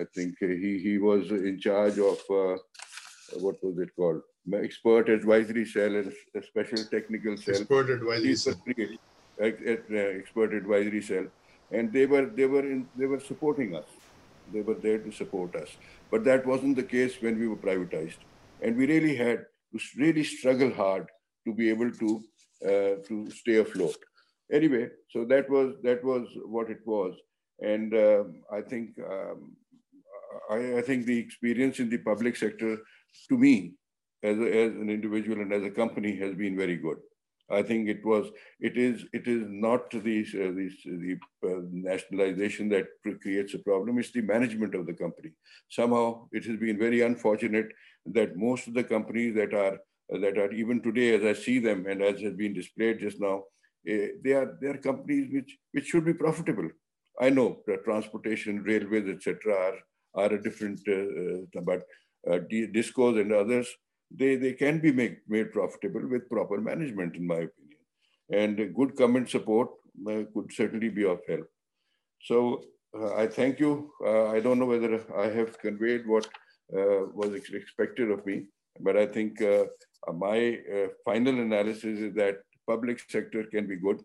I 0.00 0.04
think 0.14 0.36
he, 0.40 0.78
he 0.78 0.98
was 0.98 1.30
in 1.30 1.58
charge 1.60 1.98
of, 1.98 2.18
uh, 2.30 2.56
what 3.40 3.56
was 3.62 3.78
it 3.78 3.90
called? 3.96 4.22
Expert 4.54 5.08
advisory 5.10 5.64
cell 5.64 5.94
and 5.94 6.12
a 6.34 6.42
special 6.42 6.82
technical 6.84 7.36
cell. 7.36 7.56
Expert 7.56 7.90
advisory 7.90 8.36
cell. 8.36 8.54
Expert 9.40 10.54
advisory 10.54 11.02
cell. 11.02 11.26
And 11.70 11.92
they 11.92 12.06
were, 12.06 12.26
they 12.26 12.46
were, 12.46 12.60
in, 12.60 12.88
they 12.96 13.06
were 13.06 13.20
supporting 13.20 13.76
us. 13.76 13.84
They 14.52 14.62
were 14.62 14.74
there 14.74 14.98
to 14.98 15.12
support 15.12 15.54
us. 15.54 15.68
But 16.10 16.24
that 16.24 16.46
wasn't 16.46 16.76
the 16.76 16.82
case 16.82 17.20
when 17.20 17.38
we 17.38 17.48
were 17.48 17.56
privatized. 17.56 18.18
And 18.62 18.76
we 18.76 18.86
really 18.86 19.14
had 19.14 19.44
to 19.72 19.78
really 19.96 20.24
struggle 20.24 20.72
hard 20.72 21.06
to 21.46 21.54
be 21.54 21.68
able 21.68 21.90
to, 21.92 22.24
uh, 22.64 23.02
to 23.06 23.30
stay 23.30 23.56
afloat. 23.56 23.96
Anyway, 24.50 24.88
so 25.10 25.24
that 25.26 25.48
was, 25.50 25.74
that 25.82 26.02
was 26.02 26.26
what 26.46 26.70
it 26.70 26.80
was. 26.86 27.14
And 27.60 27.92
um, 27.94 28.42
I 28.50 28.62
think, 28.62 28.98
um, 28.98 29.52
I, 30.50 30.78
I 30.78 30.82
think 30.82 31.04
the 31.04 31.18
experience 31.18 31.80
in 31.80 31.90
the 31.90 31.98
public 31.98 32.36
sector, 32.36 32.78
to 33.28 33.36
me, 33.36 33.74
as, 34.22 34.38
a, 34.38 34.64
as 34.64 34.72
an 34.72 34.88
individual 34.88 35.40
and 35.40 35.52
as 35.52 35.64
a 35.64 35.70
company 35.70 36.16
has 36.16 36.34
been 36.34 36.56
very 36.56 36.76
good. 36.76 36.96
I 37.50 37.62
think 37.62 37.88
it 37.88 38.04
was, 38.04 38.28
it 38.60 38.76
is, 38.76 39.04
it 39.12 39.26
is 39.26 39.44
not 39.48 39.90
the, 39.90 39.98
uh, 39.98 40.52
the, 40.52 40.70
the 40.84 41.18
uh, 41.44 41.60
nationalization 41.70 42.68
that 42.70 42.86
creates 43.22 43.54
a 43.54 43.58
problem. 43.58 43.98
It's 43.98 44.12
the 44.12 44.20
management 44.20 44.74
of 44.74 44.86
the 44.86 44.92
company. 44.92 45.30
Somehow, 45.70 46.28
it 46.32 46.44
has 46.44 46.56
been 46.58 46.78
very 46.78 47.00
unfortunate 47.00 47.68
that 48.06 48.36
most 48.36 48.68
of 48.68 48.74
the 48.74 48.84
companies 48.84 49.34
that 49.36 49.54
are 49.54 49.78
that 50.10 50.38
are 50.38 50.52
even 50.52 50.82
today, 50.82 51.14
as 51.14 51.24
I 51.24 51.38
see 51.38 51.58
them 51.58 51.86
and 51.86 52.02
as 52.02 52.20
has 52.22 52.32
been 52.32 52.54
displayed 52.54 52.98
just 53.00 53.20
now, 53.20 53.44
uh, 53.90 54.08
they 54.24 54.32
are 54.32 54.56
they 54.60 54.68
are 54.68 54.78
companies 54.78 55.28
which 55.32 55.56
which 55.72 55.86
should 55.86 56.04
be 56.04 56.14
profitable. 56.14 56.68
I 57.20 57.30
know 57.30 57.62
transportation, 57.84 58.62
railways, 58.62 59.08
etc., 59.08 59.54
are 59.54 59.78
are 60.14 60.32
a 60.34 60.42
different, 60.42 60.80
uh, 60.88 61.58
uh 61.58 61.62
but 61.62 61.82
uh, 62.30 62.38
discos 62.50 63.20
and 63.20 63.32
others 63.32 63.68
they, 64.10 64.36
they 64.36 64.52
can 64.52 64.78
be 64.80 64.92
make, 64.92 65.18
made 65.28 65.52
profitable 65.52 66.06
with 66.08 66.28
proper 66.28 66.60
management, 66.60 67.16
in 67.16 67.26
my 67.26 67.34
opinion. 67.34 67.78
And 68.30 68.74
good 68.74 68.96
government 68.96 69.30
support 69.30 69.68
uh, 70.08 70.22
could 70.34 70.52
certainly 70.52 70.88
be 70.88 71.04
of 71.04 71.20
help. 71.28 71.46
So 72.22 72.62
uh, 72.98 73.14
I 73.14 73.26
thank 73.26 73.60
you. 73.60 73.90
Uh, 74.04 74.28
I 74.28 74.40
don't 74.40 74.58
know 74.58 74.66
whether 74.66 75.00
I 75.16 75.28
have 75.28 75.58
conveyed 75.58 76.06
what 76.06 76.26
uh, 76.74 77.06
was 77.14 77.34
expected 77.34 78.10
of 78.10 78.24
me, 78.26 78.46
but 78.80 78.96
I 78.96 79.06
think 79.06 79.40
uh, 79.42 79.64
my 80.14 80.58
uh, 80.74 80.88
final 81.04 81.40
analysis 81.40 81.98
is 81.98 82.14
that 82.14 82.38
public 82.66 83.00
sector 83.08 83.44
can 83.44 83.66
be 83.66 83.76
good 83.76 84.00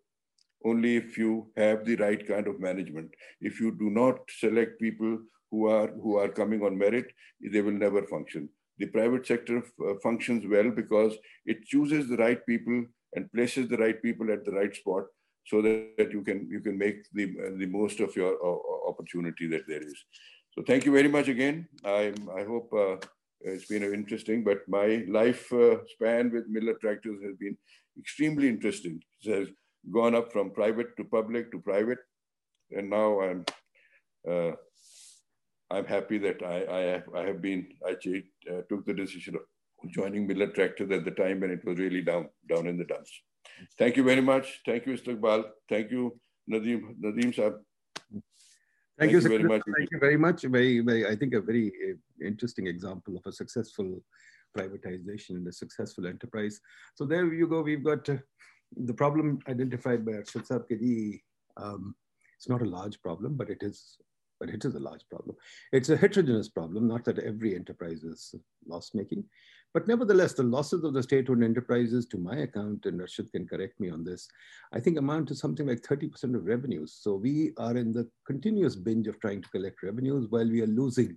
only 0.66 0.96
if 0.96 1.18
you 1.18 1.52
have 1.58 1.86
the 1.86 1.98
right 1.98 2.26
kind 2.26 2.48
of 2.48 2.60
management. 2.60 3.10
If 3.42 3.60
you 3.60 3.72
do 3.72 3.90
not 3.90 4.20
select 4.30 4.80
people 4.80 5.20
who 5.52 5.68
are 5.68 5.88
who 5.88 6.18
are 6.18 6.30
coming 6.30 6.64
on 6.64 6.78
merit, 6.78 7.12
they 7.52 7.62
will 7.62 7.74
never 7.74 8.04
function 8.04 8.50
the 8.84 8.92
private 8.98 9.26
sector 9.32 9.58
uh, 9.88 9.94
functions 10.04 10.46
well 10.54 10.70
because 10.82 11.14
it 11.46 11.66
chooses 11.74 12.08
the 12.10 12.18
right 12.18 12.46
people 12.46 12.86
and 13.16 13.32
places 13.32 13.70
the 13.70 13.82
right 13.86 14.02
people 14.02 14.32
at 14.36 14.44
the 14.46 14.56
right 14.60 14.76
spot 14.76 15.06
so 15.46 15.62
that 15.62 16.10
you 16.12 16.22
can 16.28 16.48
you 16.50 16.60
can 16.68 16.78
make 16.78 17.00
the 17.14 17.26
uh, 17.46 17.52
the 17.62 17.70
most 17.80 18.00
of 18.00 18.16
your 18.16 18.34
uh, 18.50 18.90
opportunity 18.92 19.48
that 19.48 19.68
there 19.68 19.84
is. 19.92 20.00
So 20.54 20.64
thank 20.70 20.86
you 20.86 20.94
very 21.00 21.12
much 21.18 21.28
again. 21.36 21.68
I 21.84 22.14
i 22.40 22.44
hope 22.52 22.70
uh, 22.86 22.96
it's 23.52 23.68
been 23.74 23.84
interesting 24.02 24.44
but 24.50 24.60
my 24.68 24.88
life 25.20 25.44
uh, 25.54 25.76
span 25.94 26.32
with 26.36 26.52
Millat 26.54 26.80
tractors 26.80 27.20
has 27.28 27.36
been 27.46 27.58
extremely 28.00 28.48
interesting. 28.48 29.02
It 29.22 29.38
has 29.38 29.48
gone 29.92 30.16
up 30.16 30.32
from 30.32 30.52
private 30.52 30.96
to 30.98 31.04
public 31.04 31.52
to 31.52 31.60
private. 31.60 32.00
And 32.72 32.90
now 32.90 33.10
i'm 33.22 33.46
uh, 34.32 34.52
I'm 35.74 35.86
happy 35.86 36.20
that 36.20 36.44
I, 36.44 36.58
I, 36.78 36.82
have, 36.94 37.04
I 37.16 37.22
have 37.30 37.42
been, 37.42 37.68
I 37.86 37.94
uh, 37.94 38.62
took 38.70 38.86
the 38.86 38.94
decision 38.94 39.36
of 39.36 39.42
joining 39.92 40.28
Millat 40.28 40.54
Tractors 40.54 40.92
at 40.92 41.04
the 41.04 41.12
time 41.12 41.40
when 41.40 41.50
it 41.50 41.66
was 41.66 41.80
really 41.80 42.02
down, 42.02 42.30
down 42.48 42.68
in 42.68 42.78
the 42.78 42.84
dumps. 42.86 43.12
Thank 43.80 43.98
you 43.98 44.04
very 44.04 44.22
much. 44.22 44.62
Thank 44.68 44.86
you, 44.86 44.94
Istiqbal. 44.94 45.46
Thank 45.68 45.90
you, 45.90 46.20
Nadeem, 46.52 46.82
Nadeem 47.04 47.36
Saab. 47.36 47.56
Thank, 48.12 48.24
Thank 49.00 49.12
you, 49.14 49.22
you 49.22 49.30
very 49.30 49.44
much. 49.44 49.64
Thank 49.78 49.90
you 49.92 50.00
very 50.00 50.18
much. 50.18 50.44
Very, 50.44 50.80
very, 50.82 51.08
I 51.08 51.16
think 51.16 51.34
a 51.34 51.42
very 51.42 51.72
uh, 51.90 52.26
interesting 52.26 52.68
example 52.68 53.18
of 53.18 53.24
a 53.26 53.32
successful 53.32 54.04
privatization 54.56 55.32
and 55.32 55.48
a 55.48 55.52
successful 55.52 56.06
enterprise. 56.06 56.60
So 56.94 57.06
there 57.06 57.34
you 57.34 57.48
go. 57.48 57.62
We've 57.62 57.84
got 57.84 58.08
uh, 58.08 58.18
the 58.78 58.94
problem 58.94 59.40
identified 59.48 60.06
by 60.06 60.14
Arshad 60.14 60.48
Saab. 60.48 61.20
Um, 61.58 61.96
it's 62.38 62.48
not 62.48 62.62
a 62.62 62.66
large 62.66 63.02
problem, 63.02 63.36
but 63.36 63.50
it 63.50 63.64
is 63.64 63.98
but 64.44 64.54
it 64.54 64.66
is 64.66 64.76
a 64.76 64.80
large 64.80 65.08
problem. 65.10 65.38
It's 65.72 65.88
a 65.88 65.96
heterogeneous 65.96 66.50
problem, 66.50 66.86
not 66.86 67.06
that 67.06 67.18
every 67.20 67.56
enterprise 67.56 68.04
is 68.04 68.36
loss 68.68 68.92
making, 68.94 69.24
but 69.74 69.88
nevertheless, 69.88 70.34
the 70.34 70.44
losses 70.44 70.84
of 70.84 70.94
the 70.94 71.02
state-owned 71.02 71.46
enterprises, 71.46 72.06
to 72.08 72.18
my 72.18 72.40
account, 72.40 72.86
and 72.86 73.00
Arshad 73.00 73.32
can 73.32 73.48
correct 73.48 73.80
me 73.80 73.90
on 73.90 74.04
this, 74.04 74.28
I 74.74 74.82
think 74.82 74.98
amount 74.98 75.30
to 75.30 75.36
something 75.36 75.66
like 75.66 75.80
30% 75.82 76.36
of 76.36 76.46
revenues. 76.46 77.00
So 77.00 77.16
we 77.16 77.54
are 77.56 77.78
in 77.78 77.94
the 77.94 78.06
continuous 78.28 78.76
binge 78.76 79.08
of 79.08 79.18
trying 79.22 79.42
to 79.44 79.50
collect 79.50 79.82
revenues 79.82 80.28
while 80.30 80.50
we 80.50 80.62
are 80.62 80.68
losing 80.68 81.16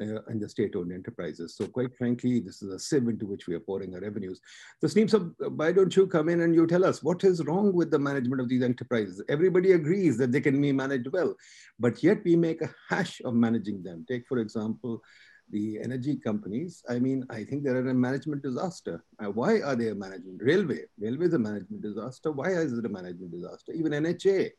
uh, 0.00 0.20
the 0.34 0.48
state-owned 0.48 0.92
enterprises. 0.92 1.56
So 1.56 1.66
quite 1.66 1.96
frankly, 1.96 2.40
this 2.40 2.62
is 2.62 2.72
a 2.72 2.78
sieve 2.78 3.08
into 3.08 3.26
which 3.26 3.46
we 3.46 3.54
are 3.54 3.60
pouring 3.60 3.94
our 3.94 4.00
revenues. 4.00 4.40
So 4.80 4.86
Sneem, 4.86 5.10
so 5.10 5.32
why 5.50 5.72
don't 5.72 5.94
you 5.96 6.06
come 6.06 6.28
in 6.28 6.42
and 6.42 6.54
you 6.54 6.66
tell 6.66 6.84
us 6.84 7.02
what 7.02 7.24
is 7.24 7.44
wrong 7.44 7.72
with 7.72 7.90
the 7.90 7.98
management 7.98 8.40
of 8.40 8.48
these 8.48 8.62
enterprises? 8.62 9.22
Everybody 9.28 9.72
agrees 9.72 10.16
that 10.18 10.32
they 10.32 10.40
can 10.40 10.60
be 10.60 10.72
managed 10.72 11.08
well, 11.12 11.34
but 11.78 12.02
yet 12.02 12.18
we 12.24 12.36
make 12.36 12.62
a 12.62 12.74
hash 12.88 13.20
of 13.24 13.34
managing 13.34 13.82
them. 13.82 14.04
Take, 14.08 14.26
for 14.26 14.38
example, 14.38 15.02
the 15.50 15.78
energy 15.82 16.16
companies, 16.16 16.82
I 16.88 16.98
mean, 16.98 17.24
I 17.30 17.44
think 17.44 17.64
they're 17.64 17.88
a 17.88 17.94
management 17.94 18.42
disaster. 18.42 19.02
Uh, 19.18 19.30
why 19.30 19.60
are 19.60 19.74
they 19.74 19.88
a 19.88 19.94
management? 19.94 20.40
Railway, 20.42 20.82
railway 21.00 21.26
is 21.26 21.34
a 21.34 21.38
management 21.38 21.82
disaster. 21.82 22.30
Why 22.32 22.50
is 22.50 22.72
it 22.72 22.84
a 22.84 22.88
management 22.88 23.32
disaster? 23.32 23.72
Even 23.72 23.92
NHA, 23.92 24.50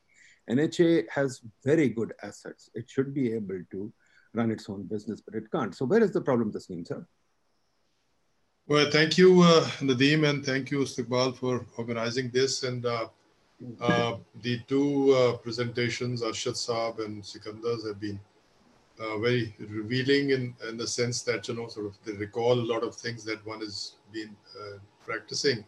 NHA 0.50 1.06
has 1.10 1.42
very 1.64 1.90
good 1.90 2.14
assets. 2.24 2.70
It 2.74 2.90
should 2.90 3.14
be 3.14 3.34
able 3.34 3.62
to 3.72 3.94
run 4.34 4.52
its 4.52 4.70
own 4.70 4.84
business, 4.84 5.22
but 5.22 5.36
it 5.36 5.52
can't. 5.52 5.76
So 5.76 5.86
where 5.86 6.04
is 6.04 6.12
the 6.12 6.22
problem, 6.22 6.52
Tasneem, 6.52 6.88
sir? 6.88 7.06
Well, 8.68 8.92
thank 8.92 9.18
you, 9.18 9.42
uh, 9.42 9.66
Nadeem, 9.80 10.30
and 10.30 10.46
thank 10.46 10.70
you, 10.70 10.80
Istiqbal, 10.80 11.36
for 11.38 11.66
organizing 11.78 12.30
this. 12.30 12.64
And 12.64 12.86
uh, 12.86 13.08
uh, 13.82 14.18
the 14.42 14.60
two 14.68 15.12
uh, 15.14 15.38
presentations, 15.38 16.22
Arshad 16.22 16.54
Saab 16.54 17.04
and 17.04 17.24
Sikandar's, 17.24 17.88
have 17.88 18.00
been 18.00 18.20
uh, 19.00 19.18
very 19.18 19.56
revealing 19.60 20.32
in, 20.32 20.54
in 20.68 20.78
the 20.78 20.86
sense 20.86 21.24
that, 21.24 21.48
you 21.48 21.56
know, 21.56 21.68
sort 21.68 21.88
of 21.88 21.98
they 22.06 22.14
recall 22.14 22.54
a 22.54 22.68
lot 22.74 22.84
of 22.84 22.96
things 22.96 23.24
that 23.24 23.44
one 23.46 23.60
has 23.62 23.96
been 24.14 24.36
uh, 24.60 24.78
practicing. 25.04 25.66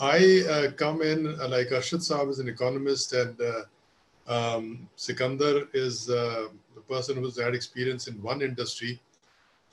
I 0.00 0.44
uh, 0.48 0.72
come 0.72 1.02
in, 1.02 1.38
uh, 1.40 1.48
like 1.48 1.68
Arshad 1.68 2.00
Saab 2.00 2.30
is 2.30 2.40
an 2.40 2.48
economist 2.48 3.12
and 3.12 3.36
um, 4.26 4.88
Sikandar 4.96 5.68
is 5.72 6.06
the 6.06 6.50
person 6.88 7.16
who's 7.16 7.38
had 7.38 7.54
experience 7.54 8.08
in 8.08 8.20
one 8.22 8.42
industry. 8.42 9.00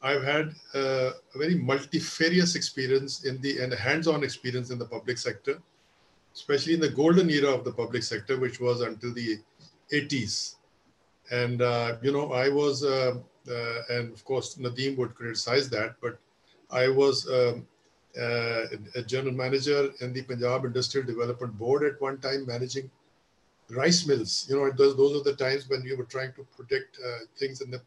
I've 0.04 0.24
had 0.24 0.54
a 0.74 1.12
very 1.36 1.56
multifarious 1.56 2.56
experience 2.56 3.26
in 3.26 3.40
the 3.42 3.60
and 3.60 3.74
hands-on 3.74 4.24
experience 4.24 4.72
in 4.72 4.80
the 4.80 4.86
public 4.86 5.18
sector, 5.18 5.62
especially 6.34 6.74
in 6.74 6.80
the 6.80 6.90
golden 6.90 7.30
era 7.30 7.50
of 7.50 7.64
the 7.64 7.72
public 7.72 8.04
sector, 8.04 8.40
which 8.40 8.60
was 8.60 8.82
until 8.82 9.14
the 9.14 9.40
80s. 9.94 10.56
And, 11.32 11.62
uh, 11.62 11.98
you 12.02 12.12
know, 12.12 12.34
I 12.34 12.50
was, 12.50 12.84
uh, 12.84 13.16
uh, 13.50 13.82
and 13.90 14.12
of 14.12 14.26
course, 14.26 14.56
Nadeem 14.56 14.98
would 14.98 15.16
criticize 15.16 15.70
that, 15.70 15.96
but 16.02 16.18
I 16.72 16.88
was 16.88 17.30
um, 17.30 17.68
uh, 18.20 18.64
a 18.96 19.02
general 19.06 19.34
manager 19.34 19.92
in 20.02 20.14
the 20.14 20.24
Punjab 20.24 20.66
Industrial 20.66 21.06
Development 21.06 21.58
Board 21.58 21.84
at 21.84 22.02
one 22.02 22.18
time, 22.20 22.46
managing 22.46 22.90
rice 23.76 24.06
mills. 24.06 24.46
You 24.50 24.58
know, 24.58 24.72
those, 24.72 24.96
those 24.96 25.20
are 25.20 25.24
the 25.24 25.36
times 25.36 25.70
when 25.70 25.84
we 25.84 25.96
were 25.96 26.06
trying 26.06 26.34
to 26.34 26.46
protect 26.56 26.98
uh, 27.06 27.26
things 27.38 27.62
in 27.62 27.72
the, 27.72 27.82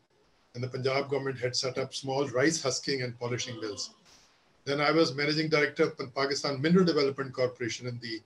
and 0.54 0.62
the 0.62 0.68
Punjab 0.68 1.10
government 1.10 1.38
had 1.38 1.54
set 1.56 1.78
up 1.78 1.94
small 1.94 2.26
rice 2.28 2.62
husking 2.62 3.02
and 3.02 3.18
polishing 3.18 3.60
mills. 3.60 3.90
Then 4.64 4.80
I 4.80 4.90
was 4.92 5.14
managing 5.14 5.48
director 5.48 5.84
of 5.84 6.14
Pakistan 6.14 6.60
Mineral 6.60 6.84
Development 6.84 7.32
Corporation 7.32 7.86
in 7.86 7.98
the 8.00 8.20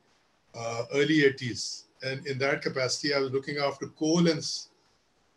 uh, 0.57 0.85
early 0.95 1.23
80s. 1.23 1.85
And 2.03 2.25
in 2.27 2.39
that 2.39 2.63
capacity, 2.63 3.13
I 3.13 3.19
was 3.19 3.33
looking 3.33 3.59
after 3.59 3.87
coal 3.89 4.29
and 4.29 4.43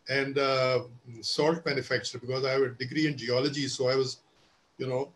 and 0.08 0.36
uh, 0.36 0.80
salt 1.20 1.64
manufacture 1.64 2.18
because 2.18 2.44
I 2.44 2.50
have 2.50 2.62
a 2.62 2.68
degree 2.70 3.06
in 3.06 3.16
geology. 3.16 3.68
So 3.68 3.88
I 3.88 3.94
was, 3.94 4.18
you 4.78 4.86
know, 4.86 5.12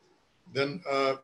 then 0.55 0.81
uh, 0.89 1.17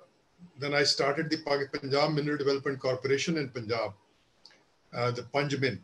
then 0.58 0.74
I 0.74 0.82
started 0.82 1.30
the 1.30 1.38
Punjab 1.38 2.12
Mineral 2.12 2.36
Development 2.36 2.78
Corporation 2.78 3.38
in 3.38 3.48
Punjab, 3.48 3.92
uh, 4.94 5.10
the 5.10 5.22
Punjmin, 5.22 5.78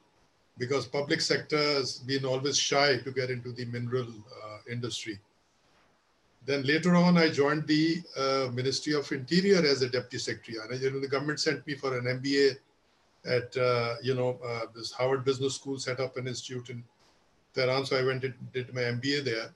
because 0.58 0.86
public 0.86 1.20
sector 1.20 1.58
has 1.58 1.98
been 1.98 2.24
always 2.24 2.58
shy 2.58 2.98
to 2.98 3.10
get 3.10 3.30
into 3.30 3.52
the 3.52 3.64
mineral 3.66 4.06
uh, 4.06 4.58
industry. 4.70 5.18
Then 6.46 6.62
later 6.62 6.94
on, 6.94 7.18
I 7.18 7.28
joined 7.28 7.66
the 7.66 8.02
uh, 8.16 8.48
Ministry 8.52 8.94
of 8.94 9.10
Interior 9.12 9.58
as 9.58 9.82
a 9.82 9.88
deputy 9.88 10.18
secretary. 10.18 10.58
And 10.62 10.80
you 10.80 10.90
know, 10.90 11.00
the 11.00 11.08
government 11.08 11.40
sent 11.40 11.66
me 11.66 11.74
for 11.74 11.96
an 11.98 12.04
MBA 12.04 12.56
at 13.26 13.56
uh, 13.56 13.96
you 14.02 14.14
know 14.14 14.38
this 14.74 14.92
Harvard 14.92 15.24
Business 15.24 15.56
School, 15.56 15.78
set 15.78 16.00
up 16.00 16.16
an 16.16 16.26
institute 16.26 16.70
in 16.70 16.82
Tehran. 17.54 17.84
So 17.84 17.98
I 17.98 18.04
went 18.04 18.24
and 18.24 18.34
did 18.52 18.72
my 18.74 18.82
MBA 18.82 19.24
there. 19.24 19.50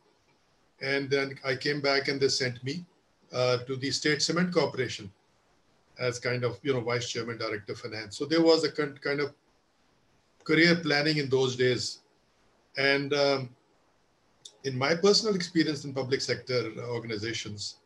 And 0.83 1.09
then 1.09 1.39
I 1.45 1.55
came 1.55 1.81
back 1.81 2.09
and 2.09 2.21
they 2.21 2.29
sent 2.29 2.63
me 2.65 2.85
uh, 3.33 3.59
to 3.59 3.77
the 3.77 3.91
State 3.91 4.21
Cement 4.21 4.53
Corporation 4.53 5.11
as 5.99 6.19
kind 6.19 6.45
of, 6.45 6.59
you 6.63 6.73
know, 6.73 6.81
vice 6.81 7.09
chairman, 7.09 7.39
director 7.39 7.75
finance. 7.75 8.17
So 8.17 8.25
there 8.25 8.43
was 8.43 8.65
a 8.65 8.73
kind 8.73 9.21
of 9.21 9.33
career 10.45 10.77
planning 10.77 11.19
in 11.19 11.29
those 11.29 11.57
days. 11.57 12.01
And 12.77 13.13
um, 13.13 13.51
in 14.65 14.77
my 14.77 14.95
personal 14.95 15.35
experience 15.35 15.85
in 15.85 15.93
public 15.93 16.21
sector 16.21 16.73
organizations, 16.89 17.77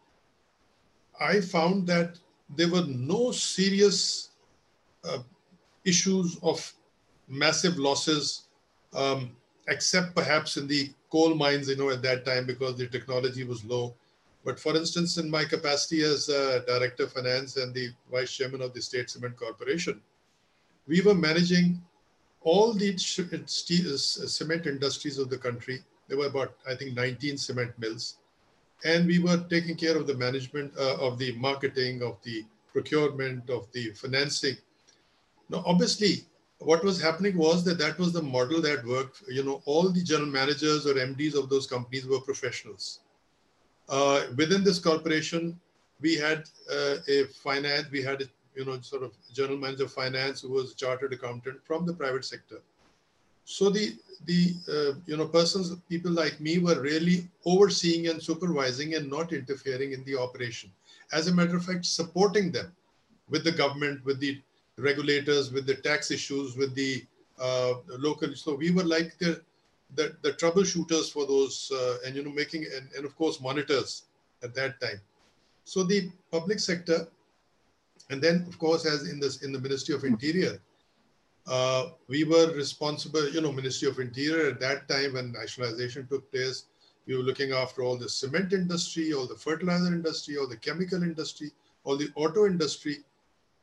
I 1.20 1.40
found 1.40 1.86
that 1.86 2.18
there 2.56 2.68
were 2.68 2.86
no 2.86 3.32
serious 3.32 4.30
uh, 5.04 5.18
issues 5.84 6.38
of 6.42 6.72
massive 7.28 7.78
losses 7.78 8.46
um, 8.94 9.34
except 9.68 10.14
perhaps 10.14 10.56
in 10.56 10.66
the 10.66 10.90
coal 11.10 11.34
mines, 11.34 11.68
you 11.68 11.76
know, 11.76 11.90
at 11.90 12.02
that 12.02 12.24
time 12.24 12.46
because 12.46 12.76
the 12.76 12.86
technology 12.86 13.44
was 13.44 13.64
low. 13.64 13.94
But 14.44 14.60
for 14.60 14.76
instance, 14.76 15.16
in 15.16 15.28
my 15.28 15.44
capacity 15.44 16.04
as 16.04 16.26
director 16.26 17.04
of 17.04 17.12
finance 17.12 17.56
and 17.56 17.74
the 17.74 17.90
vice 18.12 18.32
chairman 18.32 18.62
of 18.62 18.72
the 18.74 18.80
State 18.80 19.10
Cement 19.10 19.36
Corporation, 19.36 20.00
we 20.86 21.00
were 21.00 21.14
managing 21.14 21.82
all 22.42 22.72
the 22.72 22.94
uh, 22.94 23.96
cement 23.96 24.66
industries 24.66 25.18
of 25.18 25.30
the 25.30 25.38
country. 25.38 25.80
There 26.08 26.18
were 26.18 26.26
about, 26.26 26.54
I 26.68 26.74
think, 26.74 26.94
19 26.94 27.36
cement 27.38 27.78
mills. 27.78 28.18
And 28.84 29.06
we 29.06 29.18
were 29.18 29.44
taking 29.50 29.76
care 29.76 29.96
of 29.96 30.06
the 30.06 30.14
management 30.14 30.72
uh, 30.78 30.96
of 30.98 31.18
the 31.18 31.32
marketing, 31.36 32.02
of 32.02 32.18
the 32.22 32.44
procurement, 32.72 33.50
of 33.50 33.66
the 33.72 33.90
financing. 33.90 34.56
Now, 35.48 35.62
obviously, 35.66 36.26
what 36.58 36.84
was 36.84 37.00
happening 37.00 37.36
was 37.36 37.64
that 37.64 37.78
that 37.78 37.98
was 37.98 38.12
the 38.12 38.22
model 38.22 38.60
that 38.62 38.84
worked. 38.84 39.22
You 39.28 39.44
know, 39.44 39.62
all 39.64 39.88
the 39.88 40.02
general 40.02 40.28
managers 40.28 40.86
or 40.86 40.94
MDs 40.94 41.34
of 41.34 41.48
those 41.48 41.66
companies 41.66 42.06
were 42.06 42.20
professionals. 42.20 43.00
Uh, 43.88 44.26
within 44.36 44.64
this 44.64 44.78
corporation, 44.78 45.58
we 46.00 46.16
had 46.16 46.44
uh, 46.70 46.96
a 47.08 47.24
finance, 47.42 47.86
we 47.90 48.02
had 48.02 48.22
a, 48.22 48.24
you 48.56 48.64
know, 48.64 48.80
sort 48.80 49.02
of 49.02 49.12
general 49.32 49.58
manager 49.58 49.84
of 49.84 49.92
finance 49.92 50.40
who 50.40 50.50
was 50.50 50.72
a 50.72 50.74
chartered 50.74 51.12
accountant 51.12 51.58
from 51.64 51.86
the 51.86 51.92
private 51.92 52.24
sector. 52.24 52.60
So 53.44 53.70
the, 53.70 53.94
the 54.24 54.54
uh, 54.68 54.98
you 55.06 55.16
know, 55.16 55.26
persons, 55.26 55.72
people 55.88 56.10
like 56.10 56.40
me 56.40 56.58
were 56.58 56.80
really 56.80 57.28
overseeing 57.44 58.08
and 58.08 58.20
supervising 58.20 58.94
and 58.94 59.08
not 59.08 59.32
interfering 59.32 59.92
in 59.92 60.02
the 60.04 60.18
operation. 60.18 60.70
As 61.12 61.28
a 61.28 61.34
matter 61.34 61.56
of 61.56 61.64
fact, 61.64 61.86
supporting 61.86 62.50
them 62.50 62.72
with 63.28 63.44
the 63.44 63.52
government, 63.52 64.04
with 64.04 64.18
the 64.18 64.40
regulators, 64.78 65.52
with 65.52 65.66
the 65.66 65.76
tax 65.76 66.10
issues, 66.10 66.56
with 66.56 66.74
the 66.74 67.04
uh, 67.40 67.74
local. 67.98 68.34
So 68.34 68.54
we 68.54 68.70
were 68.70 68.84
like 68.84 69.16
the 69.18 69.40
the, 69.94 70.16
the 70.22 70.32
troubleshooters 70.32 71.12
for 71.12 71.26
those, 71.26 71.70
uh, 71.72 71.98
and 72.04 72.16
you 72.16 72.24
know, 72.24 72.32
making 72.32 72.64
and, 72.76 72.88
and 72.96 73.04
of 73.04 73.16
course 73.16 73.40
monitors 73.40 74.06
at 74.42 74.54
that 74.54 74.80
time. 74.80 75.00
So 75.64 75.84
the 75.84 76.10
public 76.30 76.58
sector, 76.58 77.06
and 78.10 78.22
then 78.22 78.44
of 78.46 78.58
course, 78.58 78.86
as 78.86 79.08
in 79.08 79.20
this 79.20 79.42
in 79.42 79.52
the 79.52 79.60
Ministry 79.60 79.94
of 79.94 80.04
Interior, 80.04 80.60
uh, 81.46 81.90
we 82.08 82.24
were 82.24 82.52
responsible. 82.54 83.28
You 83.28 83.40
know, 83.40 83.52
Ministry 83.52 83.88
of 83.88 83.98
Interior 83.98 84.50
at 84.50 84.60
that 84.60 84.88
time 84.88 85.14
when 85.14 85.32
nationalization 85.32 86.06
took 86.06 86.30
place, 86.30 86.64
we 87.06 87.16
were 87.16 87.22
looking 87.22 87.52
after 87.52 87.82
all 87.82 87.96
the 87.96 88.08
cement 88.08 88.52
industry, 88.52 89.12
all 89.12 89.26
the 89.26 89.36
fertilizer 89.36 89.94
industry, 89.94 90.36
all 90.36 90.48
the 90.48 90.56
chemical 90.56 91.02
industry, 91.02 91.50
all 91.84 91.96
the 91.96 92.08
auto 92.14 92.46
industry, 92.46 92.98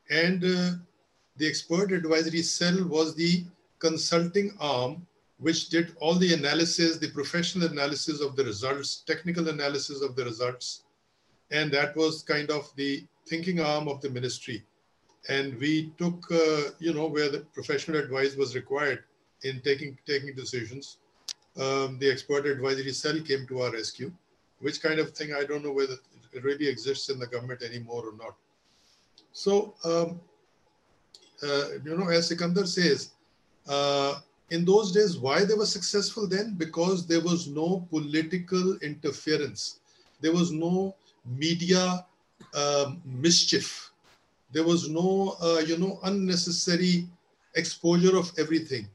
and 0.09 0.43
uh, 0.43 0.71
the 1.37 1.47
expert 1.47 1.91
advisory 1.91 2.41
cell 2.41 2.83
was 2.87 3.15
the 3.15 3.45
consulting 3.79 4.55
arm 4.59 5.05
which 5.43 5.67
did 5.69 5.93
all 5.99 6.15
the 6.15 6.33
analysis, 6.33 6.97
the 6.97 7.09
professional 7.09 7.67
analysis 7.67 8.21
of 8.21 8.35
the 8.37 8.43
results, 8.45 9.03
technical 9.05 9.49
analysis 9.49 10.01
of 10.01 10.15
the 10.15 10.23
results. 10.23 10.83
And 11.51 11.69
that 11.73 11.95
was 11.97 12.23
kind 12.23 12.49
of 12.49 12.71
the 12.77 13.05
thinking 13.27 13.59
arm 13.59 13.87
of 13.87 14.01
the 14.01 14.09
ministry. 14.09 14.63
And 15.29 15.57
we 15.59 15.91
took, 15.97 16.29
uh, 16.31 16.71
you 16.79 16.93
know, 16.93 17.07
where 17.07 17.29
the 17.29 17.39
professional 17.53 17.99
advice 17.99 18.35
was 18.35 18.55
required 18.55 19.03
in 19.43 19.61
taking, 19.61 19.97
taking 20.05 20.35
decisions. 20.35 20.97
um, 21.59 21.97
the 21.99 22.09
expert 22.09 22.45
advisory 22.45 22.91
cell 22.91 23.19
came 23.21 23.45
to 23.47 23.61
our 23.61 23.71
rescue, 23.71 24.11
which 24.59 24.81
kind 24.81 24.99
of 24.99 25.11
thing 25.11 25.33
I 25.33 25.43
don't 25.43 25.63
know 25.63 25.71
whether 25.71 25.95
it 26.31 26.43
really 26.43 26.67
exists 26.67 27.09
in 27.09 27.19
the 27.19 27.27
government 27.27 27.61
anymore 27.61 28.05
or 28.09 28.17
not. 28.17 28.35
So, 29.31 29.75
um, 29.83 30.19
uh, 31.43 31.79
you 31.83 31.97
know, 31.97 32.09
as 32.09 32.27
Sikandar 32.27 32.65
says, 32.65 33.11
uh, 33.67 34.19
in 34.49 34.65
those 34.65 34.91
days, 34.91 35.17
why 35.17 35.45
they 35.45 35.53
were 35.53 35.65
successful 35.65 36.27
then? 36.27 36.55
Because 36.57 37.05
there 37.05 37.21
was 37.21 37.47
no 37.47 37.87
political 37.89 38.77
interference. 38.77 39.79
There 40.21 40.33
was 40.33 40.51
no 40.51 40.95
media 41.25 42.05
um, 42.53 43.01
mischief. 43.05 43.91
There 44.51 44.63
was 44.63 44.89
no, 44.89 45.35
uh, 45.41 45.61
you 45.65 45.77
know, 45.77 45.99
unnecessary 46.03 47.07
exposure 47.55 48.17
of 48.17 48.31
everything. 48.37 48.87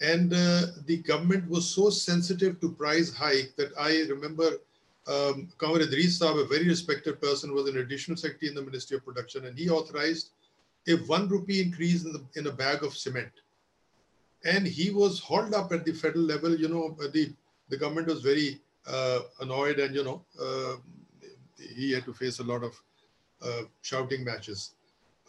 And 0.00 0.32
uh, 0.32 0.66
the 0.86 0.98
government 0.98 1.48
was 1.48 1.68
so 1.68 1.90
sensitive 1.90 2.60
to 2.60 2.72
price 2.72 3.12
hike 3.12 3.54
that 3.56 3.72
I 3.78 4.02
remember 4.10 4.58
um, 5.06 5.48
Idris 5.62 6.18
Saab, 6.18 6.42
a 6.42 6.46
very 6.46 6.66
respected 6.68 7.20
person, 7.20 7.54
was 7.54 7.68
an 7.68 7.78
additional 7.78 8.16
secretary 8.16 8.48
in 8.48 8.54
the 8.54 8.62
Ministry 8.62 8.96
of 8.96 9.04
Production, 9.04 9.46
and 9.46 9.58
he 9.58 9.68
authorized 9.68 10.30
a 10.88 10.94
one 11.06 11.28
rupee 11.28 11.62
increase 11.62 12.04
in, 12.04 12.12
the, 12.12 12.24
in 12.36 12.46
a 12.46 12.52
bag 12.52 12.82
of 12.82 12.96
cement. 12.96 13.30
And 14.44 14.66
he 14.66 14.90
was 14.90 15.20
hauled 15.20 15.54
up 15.54 15.72
at 15.72 15.84
the 15.84 15.92
federal 15.92 16.24
level. 16.24 16.54
You 16.54 16.68
know, 16.68 16.96
the, 17.12 17.32
the 17.70 17.76
government 17.76 18.08
was 18.08 18.22
very 18.22 18.60
uh, 18.86 19.20
annoyed, 19.40 19.78
and, 19.78 19.94
you 19.94 20.04
know, 20.04 20.22
uh, 20.40 20.76
he 21.74 21.92
had 21.92 22.04
to 22.04 22.12
face 22.12 22.38
a 22.38 22.44
lot 22.44 22.62
of 22.62 22.80
uh, 23.42 23.62
shouting 23.82 24.24
matches. 24.24 24.72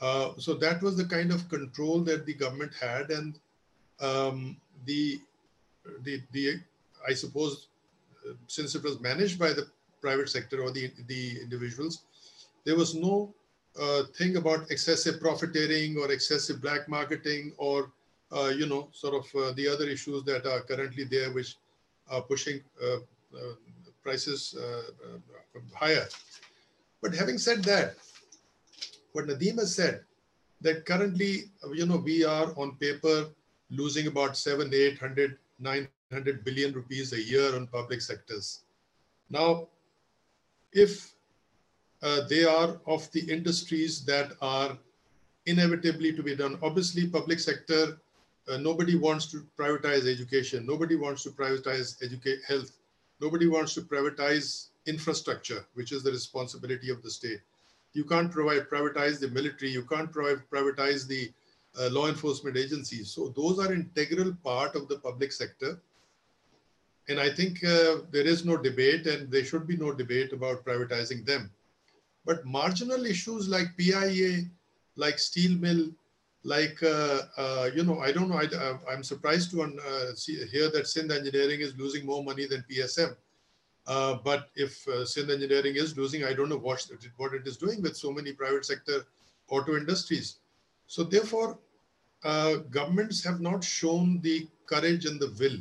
Uh, 0.01 0.31
so 0.37 0.53
that 0.53 0.81
was 0.81 0.97
the 0.97 1.05
kind 1.05 1.31
of 1.31 1.47
control 1.49 2.01
that 2.01 2.25
the 2.25 2.33
government 2.33 2.71
had, 2.79 3.11
and 3.11 3.39
um, 4.01 4.57
the 4.85 5.19
the 6.03 6.21
the 6.31 6.59
I 7.07 7.13
suppose 7.13 7.67
uh, 8.27 8.33
since 8.47 8.75
it 8.75 8.83
was 8.83 8.99
managed 8.99 9.39
by 9.39 9.53
the 9.53 9.67
private 10.01 10.29
sector 10.29 10.61
or 10.61 10.71
the 10.71 10.91
the 11.07 11.39
individuals, 11.41 12.03
there 12.65 12.75
was 12.75 12.93
no 12.93 13.33
uh, 13.79 14.03
thing 14.17 14.35
about 14.35 14.69
excessive 14.69 15.19
profiteering 15.19 15.97
or 15.97 16.11
excessive 16.11 16.61
black 16.61 16.89
marketing 16.89 17.53
or 17.57 17.91
uh, 18.35 18.47
you 18.47 18.65
know 18.65 18.89
sort 18.91 19.15
of 19.15 19.41
uh, 19.41 19.53
the 19.53 19.67
other 19.67 19.87
issues 19.87 20.23
that 20.23 20.45
are 20.45 20.61
currently 20.61 21.05
there 21.05 21.31
which 21.31 21.55
are 22.09 22.21
pushing 22.21 22.59
prices 24.05 24.55
higher. 25.73 26.07
But 27.01 27.13
having 27.13 27.37
said 27.37 27.63
that, 27.65 27.95
what 29.13 29.25
Nadeem 29.25 29.57
has 29.59 29.75
said, 29.75 30.03
that 30.61 30.85
currently, 30.85 31.51
you 31.73 31.85
know, 31.85 31.97
we 31.97 32.25
are 32.25 32.47
on 32.57 32.77
paper 32.77 33.27
losing 33.69 34.07
about 34.07 34.37
seven, 34.37 34.73
800, 34.73 35.37
900 35.59 36.45
billion 36.45 36.73
rupees 36.73 37.13
a 37.13 37.21
year 37.21 37.55
on 37.55 37.67
public 37.67 38.01
sectors. 38.01 38.61
Now, 39.29 39.67
if 40.73 41.13
uh, 42.03 42.21
they 42.29 42.43
are 42.43 42.79
of 42.85 43.11
the 43.11 43.21
industries 43.31 44.05
that 44.05 44.33
are 44.41 44.77
inevitably 45.45 46.13
to 46.13 46.23
be 46.23 46.35
done, 46.35 46.57
obviously 46.61 47.07
public 47.07 47.39
sector, 47.39 47.97
uh, 48.47 48.57
nobody 48.57 48.95
wants 48.95 49.25
to 49.31 49.45
privatize 49.57 50.07
education. 50.07 50.65
Nobody 50.65 50.95
wants 50.95 51.23
to 51.23 51.31
privatize 51.31 52.03
educate 52.03 52.39
health. 52.47 52.71
Nobody 53.21 53.47
wants 53.47 53.73
to 53.75 53.81
privatize 53.81 54.67
infrastructure, 54.85 55.65
which 55.73 55.91
is 55.91 56.03
the 56.03 56.11
responsibility 56.11 56.89
of 56.89 57.01
the 57.01 57.09
state. 57.09 57.39
You 57.93 58.03
can't 58.03 58.31
provide 58.31 58.69
privatize 58.69 59.19
the 59.19 59.29
military. 59.29 59.71
You 59.71 59.83
can't 59.83 60.11
provide 60.11 60.43
privatize 60.51 61.07
the 61.07 61.31
uh, 61.79 61.89
law 61.91 62.07
enforcement 62.07 62.57
agencies. 62.57 63.09
So 63.09 63.29
those 63.29 63.59
are 63.59 63.73
integral 63.73 64.35
part 64.43 64.75
of 64.75 64.87
the 64.87 64.99
public 64.99 65.31
sector. 65.31 65.79
And 67.07 67.19
I 67.19 67.29
think 67.29 67.63
uh, 67.63 67.97
there 68.11 68.25
is 68.25 68.45
no 68.45 68.57
debate 68.57 69.05
and 69.05 69.31
there 69.31 69.45
should 69.45 69.67
be 69.67 69.77
no 69.77 69.93
debate 69.93 70.33
about 70.33 70.65
privatizing 70.65 71.25
them. 71.25 71.51
But 72.25 72.45
marginal 72.45 73.05
issues 73.05 73.47
like 73.47 73.77
PIA, 73.77 74.45
like 74.95 75.19
steel 75.19 75.57
mill, 75.57 75.89
like, 76.45 76.81
uh, 76.83 77.21
uh, 77.37 77.69
you 77.73 77.83
know, 77.83 77.99
I 77.99 78.11
don't 78.11 78.29
know, 78.29 78.37
I, 78.37 78.93
am 78.93 79.03
surprised 79.03 79.49
to 79.51 79.63
uh, 79.63 80.13
see, 80.13 80.45
hear 80.45 80.69
that 80.69 80.87
Sindh 80.87 81.11
Engineering 81.11 81.59
is 81.59 81.75
losing 81.75 82.05
more 82.05 82.23
money 82.23 82.45
than 82.45 82.63
PSM. 82.69 83.15
Uh, 83.87 84.17
but 84.23 84.49
if 84.55 84.87
uh, 84.87 85.05
Sindh 85.05 85.31
Engineering 85.31 85.75
is 85.75 85.97
losing, 85.97 86.23
I 86.23 86.33
don't 86.33 86.49
know 86.49 86.59
what, 86.59 86.85
what 87.17 87.33
it 87.33 87.47
is 87.47 87.57
doing 87.57 87.81
with 87.81 87.97
so 87.97 88.11
many 88.11 88.31
private 88.31 88.63
sector 88.63 89.07
auto 89.49 89.75
industries. 89.75 90.37
So 90.85 91.03
therefore, 91.03 91.57
uh, 92.23 92.57
governments 92.69 93.23
have 93.23 93.41
not 93.41 93.63
shown 93.63 94.21
the 94.21 94.47
courage 94.67 95.05
and 95.05 95.19
the 95.19 95.33
will. 95.39 95.57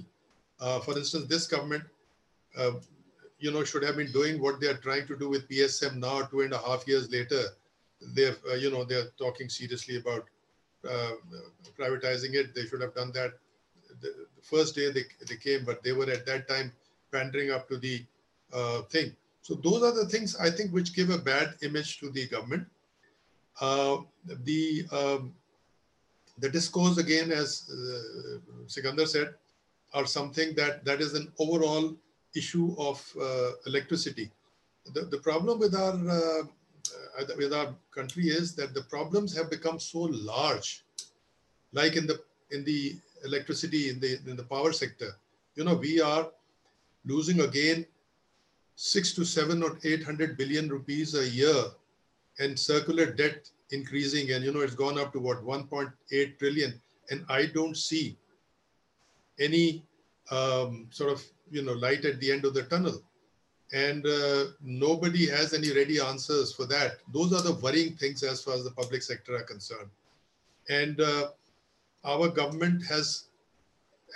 Uh, 0.60 0.80
for 0.80 0.98
instance, 0.98 1.26
this 1.28 1.46
government, 1.46 1.84
you 3.38 3.50
know, 3.50 3.64
should 3.64 3.82
have 3.84 3.96
been 3.96 4.12
doing 4.12 4.40
what 4.40 4.60
they 4.60 4.66
are 4.66 4.76
trying 4.76 5.06
to 5.06 5.16
do 5.16 5.30
with 5.30 5.48
PSM 5.48 5.96
now, 5.96 6.22
two 6.22 6.42
and 6.42 6.52
a 6.52 6.58
half 6.58 6.86
years 6.86 7.10
later. 7.10 7.42
They're, 8.14 8.36
uh, 8.50 8.56
you 8.56 8.70
know, 8.70 8.84
they're 8.84 9.08
talking 9.18 9.48
seriously 9.48 9.96
about 9.96 10.28
privatizing 11.78 12.34
it. 12.34 12.54
They 12.54 12.66
should 12.66 12.80
have 12.82 12.94
done 12.94 13.12
that 13.12 13.32
the, 14.00 14.26
first 14.42 14.74
day 14.74 14.90
they, 14.90 15.04
they 15.28 15.36
came, 15.36 15.64
but 15.64 15.82
they 15.82 15.92
were 15.92 16.10
at 16.10 16.26
that 16.26 16.46
time 16.48 16.72
pandering 17.10 17.50
up 17.50 17.68
to 17.68 17.78
the 17.78 18.04
uh, 18.52 18.82
thing. 18.82 19.14
So 19.42 19.54
those 19.54 19.82
are 19.82 19.92
the 19.92 20.06
things 20.06 20.36
I 20.36 20.50
think 20.50 20.72
which 20.72 20.94
give 20.94 21.10
a 21.10 21.18
bad 21.18 21.54
image 21.62 21.98
to 22.00 22.10
the 22.10 22.26
government. 22.26 22.66
Uh, 23.60 23.98
the 24.44 24.84
um, 24.92 25.34
the 26.38 26.48
discos 26.48 26.98
again, 26.98 27.30
as 27.30 27.70
uh, 27.70 28.38
Sikandar 28.66 29.06
said, 29.06 29.34
are 29.92 30.06
something 30.06 30.54
that 30.56 30.84
that 30.84 31.00
is 31.00 31.14
an 31.14 31.32
overall 31.38 31.94
issue 32.34 32.74
of 32.78 32.98
uh, 33.20 33.50
electricity. 33.66 34.30
The, 34.92 35.02
the 35.02 35.18
problem 35.18 35.58
with 35.58 35.74
our 35.74 35.94
uh, 35.94 36.40
uh, 36.40 36.42
with 37.36 37.52
our 37.52 37.74
country 37.94 38.24
is 38.28 38.54
that 38.56 38.74
the 38.74 38.82
problems 38.82 39.36
have 39.36 39.50
become 39.50 39.78
so 39.78 40.00
large, 40.00 40.84
like 41.72 41.96
in 41.96 42.06
the 42.06 42.20
in 42.50 42.64
the 42.64 42.96
electricity 43.24 43.88
in 43.90 44.00
the 44.00 44.18
in 44.26 44.36
the 44.36 44.44
power 44.44 44.72
sector. 44.72 45.16
You 45.56 45.64
know, 45.64 45.74
we 45.74 46.00
are 46.00 46.30
losing 47.04 47.40
again 47.40 47.86
six 48.76 49.12
to 49.14 49.24
seven 49.24 49.62
or 49.62 49.78
800 49.84 50.36
billion 50.36 50.68
rupees 50.68 51.14
a 51.14 51.28
year 51.28 51.64
and 52.38 52.58
circular 52.58 53.06
debt 53.06 53.48
increasing. 53.70 54.32
And, 54.32 54.44
you 54.44 54.52
know, 54.52 54.60
it's 54.60 54.74
gone 54.74 54.98
up 54.98 55.12
to 55.12 55.20
what, 55.20 55.44
1.8 55.44 56.38
trillion. 56.38 56.80
And 57.10 57.24
I 57.28 57.46
don't 57.46 57.76
see 57.76 58.16
any 59.38 59.84
um, 60.30 60.88
sort 60.90 61.12
of, 61.12 61.22
you 61.50 61.62
know, 61.62 61.74
light 61.74 62.04
at 62.04 62.20
the 62.20 62.32
end 62.32 62.44
of 62.44 62.54
the 62.54 62.64
tunnel. 62.64 63.02
And 63.74 64.06
uh, 64.06 64.44
nobody 64.62 65.28
has 65.28 65.52
any 65.52 65.72
ready 65.72 66.00
answers 66.00 66.54
for 66.54 66.64
that. 66.66 66.98
Those 67.12 67.32
are 67.34 67.42
the 67.42 67.54
worrying 67.54 67.94
things 67.96 68.22
as 68.22 68.42
far 68.42 68.54
as 68.54 68.64
the 68.64 68.70
public 68.70 69.02
sector 69.02 69.36
are 69.36 69.42
concerned. 69.42 69.90
And 70.70 71.00
uh, 71.00 71.28
our 72.04 72.28
government 72.28 72.86
has, 72.86 73.24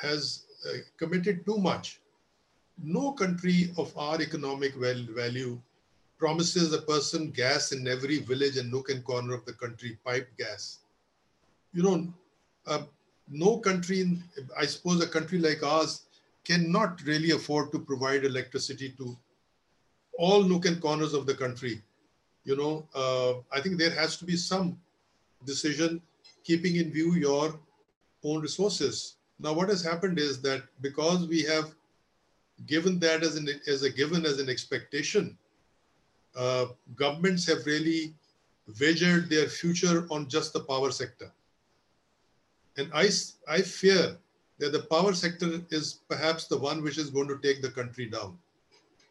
has 0.01 0.45
uh, 0.65 0.79
committed 0.97 1.45
too 1.45 1.59
much 1.59 2.01
no 2.83 3.13
country 3.13 3.73
of 3.77 3.97
our 3.97 4.21
economic 4.23 4.75
value 4.75 5.61
promises 6.19 6.73
a 6.73 6.83
person 6.83 7.31
gas 7.31 7.73
in 7.73 7.87
every 7.87 8.19
village 8.19 8.57
and 8.57 8.71
nook 8.71 8.91
and 8.91 9.05
corner 9.05 9.35
of 9.35 9.45
the 9.45 9.53
country, 9.53 9.99
pipe 10.05 10.29
gas. 10.37 10.79
You 11.73 11.83
know, 11.83 12.15
uh, 12.67 12.83
no 13.29 13.59
country, 13.59 14.01
in, 14.01 14.23
I 14.59 14.67
suppose 14.67 15.03
a 15.03 15.09
country 15.09 15.39
like 15.39 15.63
ours, 15.63 16.03
cannot 16.45 17.03
really 17.03 17.33
afford 17.33 17.73
to 17.73 17.79
provide 17.79 18.25
electricity 18.25 18.95
to 18.99 19.17
all 20.19 20.43
nook 20.43 20.67
and 20.67 20.83
corners 20.83 21.15
of 21.15 21.25
the 21.25 21.35
country. 21.35 21.81
You 22.45 22.57
know, 22.57 22.87
uh, 22.95 23.41
I 23.57 23.61
think 23.63 23.79
there 23.79 23.95
has 23.95 24.17
to 24.19 24.25
be 24.25 24.37
some 24.37 24.79
decision 25.47 26.03
keeping 26.45 26.77
in 26.77 26.91
view 26.91 27.15
your 27.15 27.59
own 28.25 28.41
resources. 28.41 29.17
Now, 29.39 29.53
what 29.53 29.69
has 29.69 29.83
happened 29.83 30.19
is 30.19 30.43
that 30.43 30.65
because 30.81 31.27
we 31.29 31.43
have 31.43 31.73
given 32.67 32.99
that 32.99 33.23
as, 33.23 33.37
an, 33.37 33.49
as 33.69 33.85
a 33.85 33.91
given 33.91 34.27
as 34.27 34.41
an 34.41 34.49
expectation, 34.49 35.39
uh, 36.37 36.67
governments 36.97 37.47
have 37.47 37.65
really 37.65 38.15
wagered 38.81 39.31
their 39.31 39.47
future 39.47 40.07
on 40.11 40.29
just 40.29 40.53
the 40.53 40.61
power 40.61 40.91
sector. 40.91 41.31
And 42.77 42.91
I, 42.93 43.09
I 43.49 43.63
fear 43.63 44.19
that 44.59 44.73
the 44.73 44.83
power 44.91 45.13
sector 45.13 45.61
is 45.71 46.01
perhaps 46.09 46.47
the 46.47 46.59
one 46.59 46.83
which 46.83 46.99
is 46.99 47.11
going 47.11 47.29
to 47.29 47.39
take 47.39 47.63
the 47.63 47.71
country 47.71 48.07
down. 48.07 48.37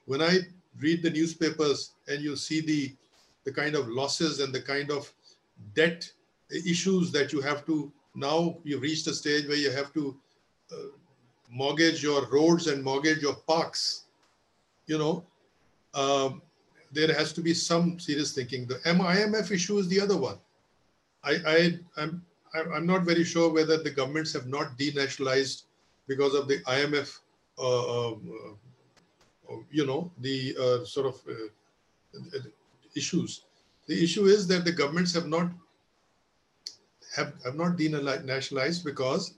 When 0.05 0.22
I 0.22 0.39
read 0.80 1.01
the 1.03 1.09
newspapers 1.09 1.93
and 2.07 2.21
you 2.21 2.36
see 2.36 2.61
the, 2.61 2.95
the 3.43 3.51
kind 3.51 3.75
of 3.75 3.88
losses 3.88 4.39
and 4.39 4.53
the 4.53 4.61
kind 4.61 4.91
of 4.91 5.11
debt 5.73 6.09
issues 6.65 7.11
that 7.11 7.34
you 7.34 7.41
have 7.41 7.65
to 7.65 7.91
now 8.15 8.57
you've 8.63 8.82
reached 8.82 9.05
a 9.07 9.13
stage 9.13 9.47
where 9.47 9.57
you 9.57 9.69
have 9.69 9.93
to 9.93 10.17
uh, 10.71 10.89
mortgage 11.49 12.03
your 12.03 12.28
roads 12.30 12.67
and 12.67 12.84
mortgage 12.84 13.21
your 13.21 13.36
parks, 13.47 14.05
you 14.88 14.97
know, 14.97 15.23
um, 15.93 16.41
there 16.91 17.13
has 17.13 17.32
to 17.34 17.41
be 17.41 17.53
some 17.53 17.99
serious 17.99 18.34
thinking. 18.34 18.65
The 18.65 18.75
IMF 18.75 19.51
issue 19.51 19.78
is 19.78 19.88
the 19.88 20.01
other 20.01 20.17
one. 20.17 20.39
I, 21.23 21.32
I, 21.45 21.80
I'm, 21.97 22.25
I'm 22.73 22.86
not 22.86 23.03
very 23.03 23.23
sure 23.23 23.51
whether 23.51 23.78
the 23.78 23.91
governments 23.91 24.34
have 24.34 24.47
not 24.47 24.78
denationalized 24.78 25.63
because 26.07 26.34
of 26.34 26.47
the 26.47 26.59
IMF 26.63 27.19
uh, 27.59 28.15
you 29.71 29.85
know, 29.85 30.11
the 30.19 30.55
sort 30.85 31.07
of 31.07 31.21
issues. 32.95 33.43
The 33.87 34.03
issue 34.03 34.25
is 34.25 34.47
that 34.47 34.65
the 34.65 34.71
governments 34.71 35.13
have 35.13 35.27
not 35.27 35.49
have, 37.15 37.33
have 37.43 37.55
not 37.55 37.77
been 37.77 37.93
nationalized 38.25 38.83
because 38.83 39.33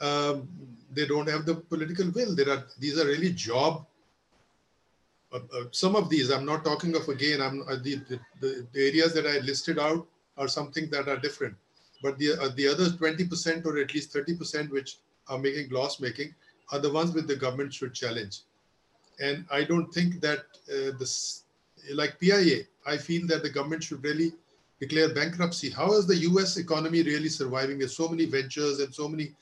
um, 0.00 0.48
they 0.92 1.06
don't 1.06 1.28
have 1.28 1.46
the 1.46 1.54
political 1.54 2.10
will. 2.10 2.34
There 2.34 2.50
are 2.50 2.64
these 2.78 2.98
are 2.98 3.06
really 3.06 3.32
job. 3.32 3.86
Uh, 5.32 5.38
uh, 5.56 5.64
some 5.70 5.96
of 5.96 6.10
these 6.10 6.30
I'm 6.30 6.44
not 6.44 6.64
talking 6.64 6.94
of 6.94 7.08
again. 7.08 7.40
I'm 7.40 7.62
uh, 7.62 7.76
the, 7.82 8.00
the, 8.40 8.66
the 8.72 8.86
areas 8.88 9.14
that 9.14 9.26
I 9.26 9.38
listed 9.38 9.78
out 9.78 10.06
are 10.36 10.48
something 10.48 10.90
that 10.90 11.08
are 11.08 11.16
different, 11.16 11.56
but 12.02 12.18
the 12.18 12.32
uh, 12.32 12.48
the 12.56 12.68
other 12.68 12.86
20% 12.86 13.64
or 13.64 13.78
at 13.78 13.94
least 13.94 14.12
30% 14.12 14.70
which 14.70 14.98
are 15.28 15.38
making 15.38 15.70
loss 15.70 16.00
making 16.00 16.34
are 16.70 16.78
the 16.78 16.92
ones 16.92 17.12
which 17.12 17.26
the 17.26 17.36
government 17.36 17.72
should 17.72 17.94
challenge. 17.94 18.40
And 19.22 19.46
I 19.50 19.64
don't 19.64 19.90
think 19.94 20.20
that 20.20 20.40
uh, 20.68 20.98
this 20.98 21.44
like 21.94 22.18
PIA. 22.20 22.62
I 22.86 22.96
feel 22.96 23.26
that 23.28 23.42
the 23.42 23.50
government 23.50 23.84
should 23.84 24.02
really 24.02 24.32
declare 24.80 25.14
bankruptcy. 25.14 25.70
How 25.70 25.92
is 25.92 26.06
the 26.06 26.16
US 26.28 26.56
economy 26.56 27.02
really 27.02 27.28
surviving? 27.28 27.78
There's 27.78 27.96
so 27.96 28.08
many 28.08 28.24
ventures 28.26 28.80
and 28.80 28.92
so 28.92 29.08
many, 29.08 29.32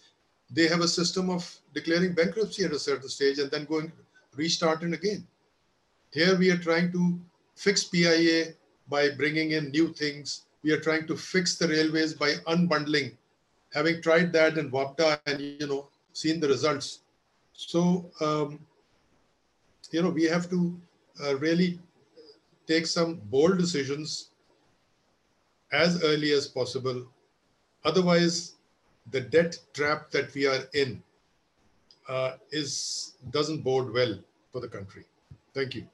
they 0.51 0.69
have 0.69 0.81
a 0.81 0.89
system 0.89 1.31
of 1.31 1.43
declaring 1.75 2.13
bankruptcy 2.13 2.65
at 2.65 2.73
a 2.73 2.79
certain 2.79 3.09
stage 3.09 3.39
and 3.39 3.51
then 3.51 3.65
going 3.65 3.91
restarting 4.37 4.93
again. 4.93 5.27
Here 6.13 6.37
we 6.37 6.51
are 6.51 6.59
trying 6.59 6.93
to 6.93 7.19
fix 7.57 7.85
PIA 7.85 8.53
by 8.89 9.11
bringing 9.11 9.53
in 9.53 9.71
new 9.71 9.93
things. 9.95 10.43
We 10.63 10.73
are 10.73 10.81
trying 10.81 11.07
to 11.07 11.17
fix 11.17 11.57
the 11.57 11.69
railways 11.69 12.13
by 12.15 12.35
unbundling. 12.47 13.17
Having 13.73 14.03
tried 14.03 14.33
that 14.33 14.59
in 14.59 14.71
WAPDA 14.71 15.21
and 15.27 15.41
you 15.41 15.67
know 15.67 15.89
seen 16.13 16.41
the 16.41 16.49
results. 16.49 17.01
So 17.53 18.11
um, 18.21 18.59
you 19.91 20.03
know 20.03 20.11
we 20.11 20.25
have 20.25 20.49
to 20.51 20.81
uh, 21.25 21.37
really 21.37 21.79
take 22.67 22.87
some 22.87 23.21
bold 23.31 23.59
decisions 23.59 24.31
as 25.73 26.03
early 26.05 26.33
as 26.33 26.47
possible. 26.47 27.07
Otherwise, 27.85 28.55
the 29.11 29.21
debt 29.21 29.59
trap 29.73 30.11
that 30.11 30.33
we 30.35 30.47
are 30.47 30.65
in 30.75 31.03
uh, 32.09 32.33
is 32.51 33.15
doesn't 33.31 33.63
bode 33.63 33.93
well 33.93 34.19
for 34.53 34.61
the 34.61 34.69
country. 34.69 35.05
Thank 35.55 35.75
you. 35.75 35.87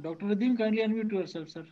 Dr. 0.00 0.26
Nadeem, 0.26 0.56
kindly 0.56 0.82
unmute 0.82 1.12
yourself, 1.12 1.48
sir. 1.48 1.66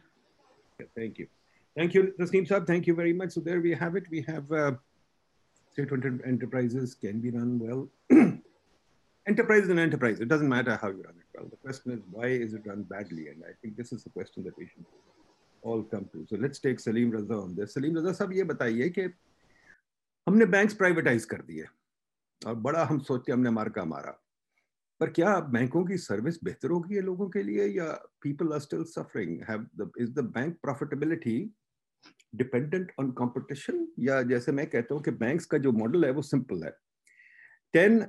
Thank 0.96 1.18
you. 1.20 1.28
Thank 1.76 1.94
you, 1.94 2.14
Tasneem 2.20 2.48
Saab. 2.48 2.68
Thank 2.68 2.88
you 2.88 2.96
very 2.96 3.14
much. 3.14 3.32
So 3.32 3.40
there 3.40 3.60
we 3.60 3.74
have 3.74 3.96
it. 3.96 4.06
We 4.10 4.22
have 4.24 4.52
uh, 4.52 4.74
state-owned 5.72 6.22
enterprises 6.26 6.96
can 6.96 7.20
be 7.20 7.32
run 7.32 7.60
well. 7.60 7.90
enterprise 9.28 9.64
is 9.64 9.70
an 9.70 9.80
enterprise. 9.80 10.20
It 10.20 10.28
doesn't 10.28 10.50
matter 10.50 10.78
how 10.82 10.90
you 10.90 11.02
run 11.04 11.16
it 11.18 11.26
well. 11.36 11.48
The 11.50 11.58
question 11.58 11.94
is, 11.94 12.00
why 12.12 12.28
is 12.28 12.54
it 12.54 12.62
run 12.66 12.84
badly? 12.84 13.30
And 13.30 13.44
I 13.44 13.54
think 13.62 13.76
this 13.76 13.92
is 13.92 14.04
the 14.04 14.12
question 14.12 14.44
that 14.44 14.58
we 14.58 14.68
should 14.68 14.86
all 15.64 15.82
come 15.82 16.10
to. 16.14 16.26
So 16.30 16.38
let's 16.40 16.60
take 16.60 16.80
Salim 16.80 17.12
Raza 17.12 17.44
on 17.44 17.56
this. 17.56 17.74
Salim 17.74 17.96
Raza 17.96 18.14
साहब 18.14 18.34
ये 18.34 18.44
बताइए 18.44 18.90
कि 18.98 19.10
हमने 20.28 20.46
banks 20.46 20.74
privatise 20.82 21.26
कर 21.26 21.42
दिए 21.48 21.66
और 22.48 22.56
बड़ा 22.68 22.84
हम 22.86 23.00
सोचते 23.08 23.32
हमने 23.32 23.50
मार 23.50 23.70
का 23.70 23.86
मारा 23.86 24.20
पर 25.01 25.11
क्या 25.11 25.39
बैंकों 25.55 25.85
की 25.85 25.97
सर्विस 25.99 26.43
बेहतर 26.45 26.71
होगी 26.71 26.95
है 26.95 27.01
लोगों 27.01 27.29
के 27.31 27.43
लिए 27.43 27.67
या 27.67 27.87
people 28.23 28.53
are 28.53 28.61
still 28.61 28.85
suffering 28.85 29.41
have 29.51 29.67
is 30.01 30.13
the 30.15 30.25
bank 30.35 30.59
profitability 30.63 31.39
dependent 32.35 32.93
on 33.01 33.11
competition 33.19 33.87
या 33.99 34.23
जैसे 34.23 34.53
मैं 34.53 34.67
कहता 34.71 34.95
हूँ 34.95 35.03
कि 35.03 35.11
बैंक्स 35.25 35.47
का 35.47 35.59
जो 35.59 35.73
मॉडल 35.73 36.05
है 36.05 36.11
वो 36.11 36.23
सिंपल 36.23 36.65
है। 36.65 36.71
Ten 37.73 38.05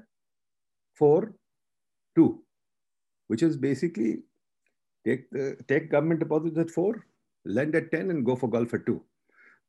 four 1.00 1.34
two 2.16 2.28
which 3.30 3.44
is 3.44 3.58
basically 3.58 4.24
take 5.06 5.30
the 5.32 5.56
take 5.68 5.92
government 5.92 6.20
deposits 6.20 6.58
at 6.58 6.72
four, 6.72 7.06
lend 7.46 7.76
at 7.76 7.92
ten, 7.92 8.10
and 8.10 8.26
go 8.26 8.36
for 8.36 8.50
at 8.58 8.86
two. 8.86 9.00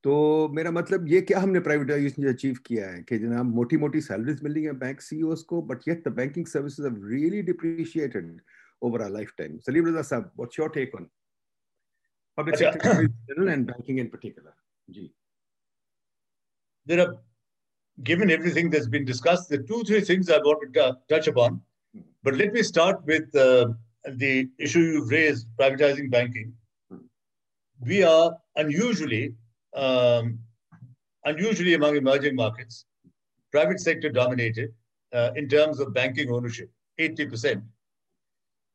तो 0.05 0.48
मेरा 0.57 0.70
मतलब 0.70 1.09
ये 1.09 1.20
क्या 1.20 1.40
हमने 1.40 1.61
प्राइवेटाइजेशन 1.61 2.28
अचीव 2.28 2.59
किया 2.66 2.88
है 2.90 3.03
कि 3.09 3.18
जनाब 3.18 3.55
मोटी 3.55 3.76
मोटी 3.76 4.01
सैलरीज 4.01 4.42
मिल 4.42 4.55
रही 4.55 4.64
हैं 4.64 4.78
बैंक 4.78 5.01
सीईओस 5.01 5.42
को 5.48 5.62
but 5.70 5.88
yet 5.88 6.09
the 6.09 6.12
banking 6.20 6.46
services 6.46 6.86
have 6.88 7.07
really 7.09 7.42
depreciated 7.53 8.40
over 8.82 9.03
our 9.03 9.12
lifetime 9.38 9.59
Salim 9.66 9.86
Raza 9.88 10.03
sahab 10.12 10.32
what's 10.36 10.59
your 10.59 10.70
take 10.74 10.94
on 10.94 11.09
public 12.36 12.57
sector 12.57 13.03
in 13.03 13.14
general 13.28 13.48
and 13.48 13.66
banking 13.66 13.98
in 13.98 14.09
particular. 14.11 14.55
G. 14.90 15.12
There 16.86 17.01
are, 17.01 17.16
given 17.98 18.30
everything 18.30 18.70
that's 18.70 18.88
been 18.88 19.05
discussed, 19.05 19.53
are 19.53 19.62
two, 19.62 19.82
three 19.84 20.01
things 20.01 20.30
I 20.30 20.38
want 20.38 20.74
to 20.74 20.96
touch 21.09 21.28
upon. 21.28 21.61
Hmm. 21.94 22.01
But 22.22 22.34
let 22.34 22.53
me 22.53 22.62
start 22.62 23.05
with 23.05 23.34
uh, 23.34 23.68
the 24.05 24.48
issue 24.59 24.80
you've 24.80 25.11
raised, 25.11 25.46
privatizing 25.59 26.11
banking. 26.11 26.53
Hmm. 26.90 27.05
We 27.80 28.03
are 28.03 28.36
unusually, 28.57 29.34
um, 29.74 30.38
unusually 31.24 31.74
among 31.74 31.96
emerging 31.96 32.34
markets, 32.34 32.86
private 33.52 33.80
sector 33.80 34.08
dominated 34.08 34.72
uh, 35.12 35.30
in 35.36 35.48
terms 35.48 35.80
of 35.80 35.94
banking 35.94 36.30
ownership, 36.30 36.70
80%. 36.98 37.62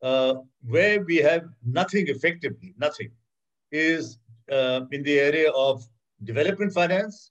Uh, 0.02 0.34
where 0.68 1.02
we 1.02 1.16
have 1.16 1.44
nothing 1.64 2.06
effectively, 2.08 2.74
nothing 2.78 3.10
is 3.72 4.18
uh, 4.52 4.82
in 4.92 5.02
the 5.02 5.18
area 5.18 5.50
of 5.52 5.82
development 6.24 6.72
finance. 6.72 7.30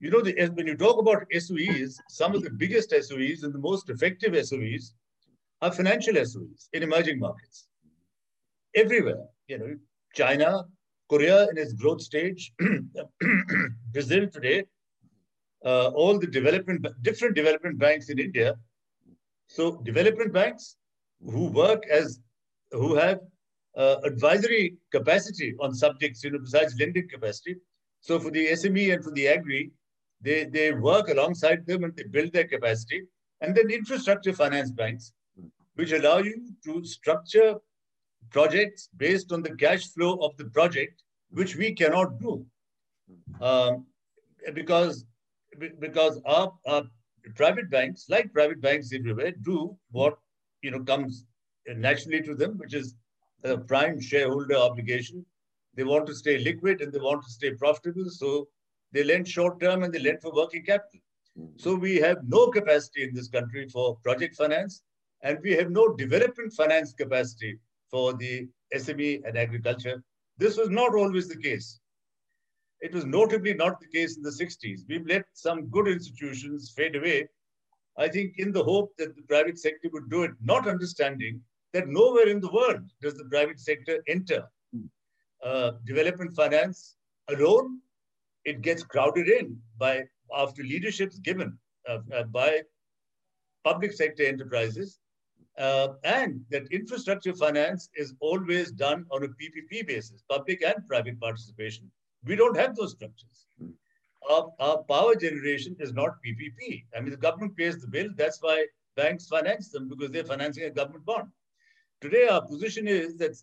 You 0.00 0.10
know, 0.10 0.20
the, 0.20 0.50
when 0.54 0.66
you 0.66 0.76
talk 0.76 0.98
about 0.98 1.24
SOEs, 1.32 1.96
some 2.08 2.34
of 2.34 2.42
the 2.42 2.50
biggest 2.50 2.90
SOEs 2.90 3.44
and 3.44 3.54
the 3.54 3.58
most 3.58 3.88
effective 3.88 4.32
SOEs 4.32 4.94
are 5.62 5.70
financial 5.70 6.14
SOEs 6.14 6.68
in 6.72 6.82
emerging 6.82 7.20
markets. 7.20 7.68
Everywhere, 8.74 9.24
you 9.46 9.58
know, 9.58 9.76
China, 10.14 10.64
Korea 11.12 11.46
in 11.50 11.58
its 11.58 11.74
growth 11.74 12.00
stage, 12.00 12.52
Brazil 13.92 14.26
today, 14.28 14.64
uh, 15.64 15.88
all 15.88 16.18
the 16.18 16.26
development, 16.26 16.86
different 17.02 17.34
development 17.36 17.78
banks 17.78 18.08
in 18.08 18.18
India. 18.18 18.56
So 19.46 19.82
development 19.90 20.32
banks 20.32 20.76
who 21.20 21.48
work 21.48 21.82
as, 21.90 22.20
who 22.70 22.94
have 22.94 23.20
uh, 23.76 23.96
advisory 24.04 24.76
capacity 24.90 25.54
on 25.60 25.74
subjects, 25.74 26.24
you 26.24 26.30
know, 26.30 26.38
besides 26.38 26.74
lending 26.80 27.08
capacity. 27.08 27.56
So 28.00 28.18
for 28.18 28.30
the 28.30 28.46
SME 28.52 28.94
and 28.94 29.04
for 29.04 29.10
the 29.10 29.28
agri, 29.28 29.70
they, 30.22 30.44
they 30.44 30.72
work 30.72 31.08
alongside 31.08 31.66
them 31.66 31.84
and 31.84 31.94
they 31.94 32.04
build 32.04 32.32
their 32.32 32.48
capacity. 32.48 33.02
And 33.42 33.54
then 33.54 33.70
infrastructure 33.70 34.32
finance 34.32 34.70
banks, 34.70 35.12
which 35.74 35.92
allow 35.92 36.18
you 36.18 36.36
to 36.64 36.84
structure 36.84 37.56
projects 38.30 38.88
based 38.96 39.32
on 39.32 39.42
the 39.42 39.54
cash 39.56 39.88
flow 39.88 40.16
of 40.16 40.36
the 40.36 40.44
project, 40.46 41.02
which 41.30 41.56
we 41.56 41.72
cannot 41.72 42.20
do. 42.20 42.44
Um, 43.40 43.86
because 44.54 45.04
because 45.78 46.20
our, 46.24 46.52
our 46.66 46.84
private 47.34 47.70
banks, 47.70 48.06
like 48.08 48.32
private 48.32 48.60
banks 48.60 48.92
everywhere, 48.92 49.32
do 49.42 49.76
what 49.90 50.18
you 50.62 50.70
know 50.70 50.82
comes 50.82 51.24
naturally 51.66 52.22
to 52.22 52.34
them, 52.34 52.58
which 52.58 52.74
is 52.74 52.94
a 53.44 53.58
prime 53.58 54.00
shareholder 54.00 54.56
obligation. 54.56 55.24
They 55.74 55.84
want 55.84 56.06
to 56.06 56.14
stay 56.14 56.38
liquid 56.38 56.80
and 56.80 56.92
they 56.92 56.98
want 56.98 57.22
to 57.24 57.30
stay 57.30 57.52
profitable. 57.54 58.08
So 58.08 58.48
they 58.92 59.04
lend 59.04 59.28
short 59.28 59.60
term 59.60 59.82
and 59.82 59.92
they 59.92 59.98
lend 59.98 60.20
for 60.20 60.32
working 60.32 60.64
capital. 60.64 61.00
So 61.56 61.74
we 61.74 61.96
have 61.96 62.18
no 62.26 62.48
capacity 62.48 63.04
in 63.04 63.14
this 63.14 63.28
country 63.28 63.68
for 63.68 63.96
project 64.02 64.36
finance 64.36 64.82
and 65.22 65.38
we 65.42 65.52
have 65.52 65.70
no 65.70 65.94
development 65.94 66.52
finance 66.52 66.92
capacity 66.92 67.58
for 67.92 68.14
the 68.14 68.48
SME 68.74 69.22
and 69.24 69.38
agriculture. 69.38 70.02
This 70.38 70.56
was 70.56 70.70
not 70.70 70.94
always 70.94 71.28
the 71.28 71.36
case. 71.36 71.78
It 72.80 72.92
was 72.92 73.04
notably 73.04 73.54
not 73.54 73.78
the 73.80 73.86
case 73.86 74.16
in 74.16 74.24
the 74.24 74.30
60s. 74.30 74.80
We've 74.88 75.06
let 75.06 75.24
some 75.34 75.68
good 75.68 75.86
institutions 75.86 76.72
fade 76.76 76.96
away, 76.96 77.28
I 77.96 78.08
think 78.08 78.34
in 78.38 78.50
the 78.52 78.64
hope 78.64 78.92
that 78.98 79.14
the 79.14 79.22
private 79.22 79.58
sector 79.58 79.88
would 79.92 80.10
do 80.10 80.22
it, 80.22 80.32
not 80.42 80.66
understanding 80.66 81.40
that 81.72 81.88
nowhere 81.88 82.28
in 82.28 82.40
the 82.40 82.50
world 82.50 82.82
does 83.00 83.14
the 83.14 83.26
private 83.26 83.60
sector 83.60 84.02
enter. 84.08 84.44
Hmm. 84.74 84.86
Uh, 85.44 85.72
development 85.84 86.34
finance 86.34 86.96
alone, 87.28 87.80
it 88.44 88.62
gets 88.62 88.82
crowded 88.82 89.28
in 89.28 89.56
by 89.78 90.02
after 90.34 90.62
leaderships 90.62 91.18
given 91.18 91.56
uh, 91.88 91.98
uh, 92.14 92.24
by 92.24 92.62
public 93.64 93.92
sector 93.92 94.24
enterprises, 94.24 94.98
uh, 95.58 95.88
and 96.04 96.40
that 96.50 96.66
infrastructure 96.70 97.34
finance 97.34 97.88
is 97.94 98.14
always 98.20 98.72
done 98.72 99.04
on 99.10 99.24
a 99.24 99.28
PPP 99.28 99.86
basis, 99.86 100.22
public 100.28 100.62
and 100.62 100.86
private 100.88 101.20
participation. 101.20 101.90
We 102.24 102.36
don't 102.36 102.56
have 102.56 102.74
those 102.74 102.92
structures. 102.92 103.46
Our, 104.30 104.52
our 104.60 104.78
power 104.84 105.14
generation 105.16 105.76
is 105.80 105.92
not 105.92 106.16
PPP. 106.24 106.84
I 106.96 107.00
mean, 107.00 107.10
the 107.10 107.16
government 107.16 107.56
pays 107.56 107.80
the 107.80 107.88
bill. 107.88 108.08
That's 108.16 108.38
why 108.40 108.66
banks 108.96 109.26
finance 109.26 109.70
them 109.70 109.88
because 109.88 110.10
they're 110.10 110.24
financing 110.24 110.64
a 110.64 110.70
government 110.70 111.04
bond. 111.04 111.28
Today, 112.00 112.28
our 112.28 112.46
position 112.46 112.86
is 112.88 113.16
that 113.16 113.36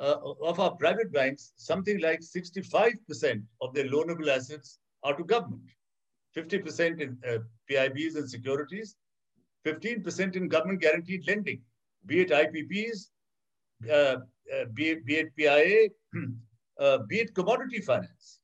uh, 0.00 0.16
of 0.42 0.60
our 0.60 0.72
private 0.76 1.12
banks, 1.12 1.52
something 1.56 2.00
like 2.00 2.20
65% 2.20 3.42
of 3.60 3.74
their 3.74 3.88
loanable 3.88 4.28
assets 4.28 4.78
are 5.02 5.16
to 5.16 5.24
government, 5.24 5.62
50% 6.36 7.00
in 7.00 7.18
uh, 7.28 7.38
PIBs 7.70 8.16
and 8.16 8.30
securities, 8.30 8.96
15% 9.72 10.36
in 10.36 10.48
government 10.48 10.80
guaranteed 10.80 11.26
lending, 11.26 11.60
be 12.06 12.20
it 12.20 12.30
IPPs, 12.30 13.08
uh, 13.90 13.92
uh, 13.92 14.64
be, 14.74 14.90
it, 14.90 15.04
be 15.04 15.16
it 15.16 15.36
PIA, 15.36 15.88
uh, 16.80 16.98
be 17.08 17.20
it 17.20 17.34
commodity 17.34 17.80
finance. 17.80 18.40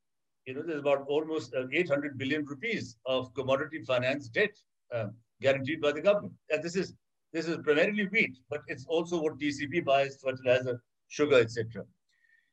You 0.46 0.54
know, 0.54 0.62
there's 0.62 0.80
about 0.80 1.06
almost 1.08 1.54
uh, 1.54 1.66
800 1.72 2.18
billion 2.18 2.44
rupees 2.44 2.96
of 3.06 3.32
commodity 3.34 3.82
finance 3.82 4.28
debt 4.28 4.50
uh, 4.94 5.06
guaranteed 5.40 5.80
by 5.80 5.92
the 5.92 6.02
government. 6.02 6.34
And 6.50 6.62
this 6.62 6.76
is 6.76 6.94
this 7.32 7.48
is 7.48 7.56
primarily 7.64 8.06
wheat, 8.06 8.36
but 8.48 8.62
it's 8.68 8.86
also 8.86 9.20
what 9.20 9.40
TCP 9.40 9.84
buys, 9.84 10.16
fertilizer, 10.22 10.80
sugar, 11.08 11.40
etc. 11.40 11.84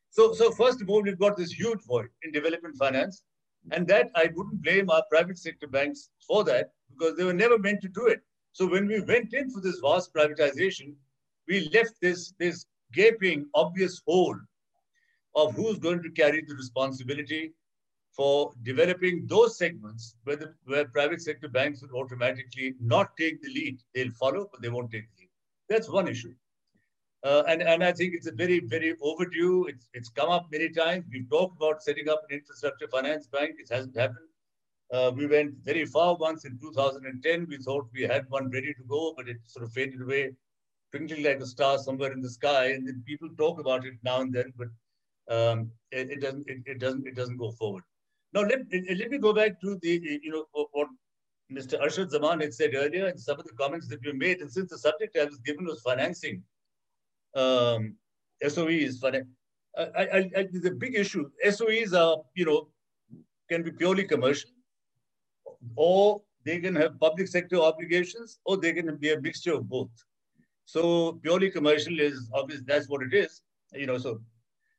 So, 0.09 0.33
so 0.33 0.49
first 0.51 0.81
of 0.81 0.89
all, 0.89 1.03
we've 1.03 1.19
got 1.19 1.37
this 1.37 1.51
huge 1.51 1.83
void 1.85 2.09
in 2.23 2.31
development 2.31 2.75
finance, 2.77 3.23
and 3.71 3.87
that 3.87 4.09
I 4.15 4.31
wouldn't 4.35 4.63
blame 4.63 4.89
our 4.89 5.03
private 5.11 5.37
sector 5.37 5.67
banks 5.67 6.09
for 6.25 6.43
that 6.45 6.71
because 6.89 7.15
they 7.15 7.23
were 7.23 7.33
never 7.33 7.59
meant 7.59 7.81
to 7.81 7.89
do 7.89 8.07
it. 8.07 8.21
So 8.53 8.67
when 8.67 8.87
we 8.87 9.01
went 9.01 9.33
in 9.33 9.49
for 9.49 9.61
this 9.61 9.79
vast 9.79 10.13
privatization, 10.13 10.93
we 11.47 11.69
left 11.73 11.93
this, 12.01 12.33
this 12.39 12.65
gaping, 12.93 13.47
obvious 13.55 14.01
hole 14.05 14.37
of 15.35 15.55
who's 15.55 15.79
going 15.79 16.03
to 16.03 16.09
carry 16.09 16.43
the 16.45 16.55
responsibility 16.55 17.53
for 18.11 18.51
developing 18.63 19.25
those 19.27 19.57
segments 19.57 20.15
where, 20.25 20.35
the, 20.35 20.53
where 20.65 20.85
private 20.85 21.21
sector 21.21 21.47
banks 21.47 21.81
would 21.81 21.93
automatically 21.93 22.75
not 22.81 23.15
take 23.17 23.41
the 23.41 23.47
lead. 23.49 23.79
They'll 23.95 24.11
follow, 24.11 24.49
but 24.51 24.61
they 24.61 24.69
won't 24.69 24.91
take 24.91 25.07
the 25.15 25.21
lead. 25.21 25.29
That's 25.69 25.89
one 25.89 26.09
issue. 26.09 26.33
Uh, 27.23 27.43
and, 27.47 27.61
and 27.61 27.83
I 27.83 27.93
think 27.93 28.13
it's 28.15 28.27
a 28.27 28.31
very, 28.33 28.59
very 28.59 28.95
overdue. 29.01 29.67
It's, 29.67 29.87
it's 29.93 30.09
come 30.09 30.29
up 30.29 30.47
many 30.51 30.69
times. 30.69 31.05
We've 31.11 31.29
talked 31.29 31.55
about 31.55 31.81
setting 31.81 32.09
up 32.09 32.21
an 32.29 32.37
infrastructure 32.37 32.87
finance 32.87 33.27
bank. 33.27 33.55
It 33.59 33.73
hasn't 33.73 33.95
happened. 33.95 34.27
Uh, 34.91 35.11
we 35.15 35.25
went 35.25 35.53
very 35.63 35.85
far 35.85 36.15
once 36.15 36.43
in 36.45 36.57
2010. 36.59 37.47
We 37.47 37.57
thought 37.57 37.87
we 37.93 38.01
had 38.01 38.29
one 38.29 38.49
ready 38.51 38.73
to 38.73 38.83
go, 38.87 39.13
but 39.15 39.29
it 39.29 39.37
sort 39.45 39.65
of 39.65 39.71
faded 39.71 40.01
away, 40.01 40.31
twinkling 40.91 41.23
like 41.23 41.39
a 41.39 41.45
star 41.45 41.77
somewhere 41.77 42.11
in 42.11 42.21
the 42.21 42.29
sky. 42.29 42.71
And 42.71 42.85
then 42.87 43.03
people 43.07 43.29
talk 43.37 43.59
about 43.59 43.85
it 43.85 43.93
now 44.03 44.19
and 44.21 44.33
then, 44.33 44.53
but 44.57 44.67
um, 45.29 45.71
it, 45.91 46.11
it, 46.11 46.21
doesn't. 46.21 46.49
It, 46.49 46.57
it, 46.65 46.79
doesn't. 46.79 47.07
It 47.07 47.15
doesn't 47.15 47.37
go 47.37 47.51
forward. 47.51 47.83
Now 48.33 48.41
let, 48.41 48.59
let 48.71 49.09
me 49.09 49.17
go 49.17 49.33
back 49.33 49.61
to 49.61 49.77
the 49.81 50.19
you 50.23 50.31
know 50.31 50.65
what 50.71 50.87
Mr. 51.51 51.81
Arshad 51.81 52.09
Zaman 52.09 52.41
had 52.41 52.53
said 52.53 52.71
earlier, 52.75 53.07
and 53.07 53.19
some 53.19 53.39
of 53.39 53.45
the 53.45 53.53
comments 53.53 53.87
that 53.87 53.99
you 54.03 54.13
made. 54.13 54.41
And 54.41 54.51
since 54.51 54.69
the 54.69 54.77
subject 54.77 55.17
I 55.17 55.25
was 55.25 55.39
given 55.39 55.65
was 55.65 55.81
financing, 55.81 56.43
um, 57.35 57.95
SOEs. 58.43 58.99
For, 58.99 59.13
I, 59.77 59.83
I, 59.95 60.31
I, 60.35 60.47
the 60.51 60.75
big 60.77 60.95
issue. 60.95 61.29
SOEs 61.45 61.93
are, 61.93 62.17
you 62.35 62.45
know, 62.45 62.67
can 63.49 63.63
be 63.63 63.71
purely 63.71 64.03
commercial, 64.03 64.49
or 65.75 66.21
they 66.45 66.59
can 66.59 66.75
have 66.75 66.99
public 66.99 67.27
sector 67.27 67.57
obligations, 67.57 68.39
or 68.45 68.57
they 68.57 68.73
can 68.73 68.95
be 68.97 69.11
a 69.11 69.21
mixture 69.21 69.53
of 69.53 69.69
both. 69.69 69.91
So 70.65 71.13
purely 71.23 71.51
commercial 71.51 71.99
is 71.99 72.29
obvious. 72.33 72.61
That's 72.65 72.89
what 72.89 73.03
it 73.03 73.13
is. 73.13 73.41
You 73.73 73.87
know, 73.87 73.97
so 73.97 74.21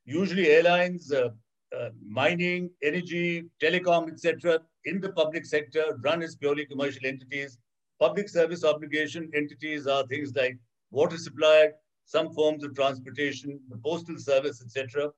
usually 0.04 0.48
airlines, 0.48 1.12
uh, 1.12 1.30
uh, 1.78 1.90
mining, 2.04 2.70
energy, 2.82 3.44
telecom, 3.62 4.10
etc., 4.10 4.60
in 4.84 5.00
the 5.00 5.12
public 5.12 5.44
sector 5.46 5.98
run 6.02 6.22
as 6.22 6.36
purely 6.36 6.66
commercial 6.66 7.06
entities. 7.06 7.58
Public 8.00 8.28
service 8.28 8.64
obligation 8.64 9.30
entities 9.34 9.86
are 9.86 10.06
things 10.06 10.34
like 10.34 10.58
water 10.90 11.16
supply, 11.16 11.70
some 12.04 12.32
forms 12.32 12.64
of 12.64 12.74
transportation, 12.74 13.60
the 13.70 13.76
postal 13.78 14.18
service, 14.18 14.60
etc. 14.62 15.10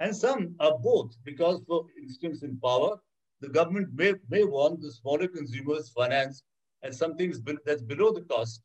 And 0.00 0.14
some 0.14 0.54
are 0.60 0.78
both, 0.78 1.16
because 1.24 1.60
for 1.66 1.84
instance 2.00 2.42
in 2.42 2.58
power, 2.58 2.96
the 3.42 3.48
government 3.48 3.88
may, 3.92 4.14
may 4.30 4.44
want 4.44 4.80
the 4.80 4.90
smaller 4.90 5.26
consumers 5.26 5.90
finance 5.90 6.44
and 6.82 6.94
some 6.94 7.16
things 7.16 7.40
that's 7.66 7.82
below 7.82 8.12
the 8.12 8.22
cost 8.22 8.62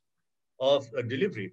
of 0.59 0.88
delivery. 1.09 1.51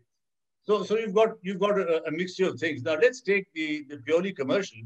So, 0.62 0.82
so 0.82 0.96
you've 0.98 1.14
got 1.14 1.30
you've 1.42 1.58
got 1.58 1.78
a, 1.78 2.02
a 2.06 2.10
mixture 2.10 2.48
of 2.48 2.58
things. 2.58 2.82
Now 2.82 2.96
let's 3.00 3.20
take 3.22 3.46
the, 3.54 3.84
the 3.88 3.98
purely 3.98 4.32
commercial. 4.32 4.80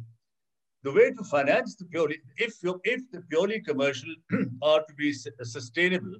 The 0.84 0.92
way 0.92 1.10
to 1.10 1.24
finance 1.24 1.74
the 1.76 1.84
purely, 1.86 2.18
if 2.36 2.54
if 2.84 3.00
the 3.12 3.22
purely 3.28 3.60
commercial 3.60 4.14
are 4.62 4.82
to 4.88 4.94
be 4.94 5.12
sustainable, 5.12 6.16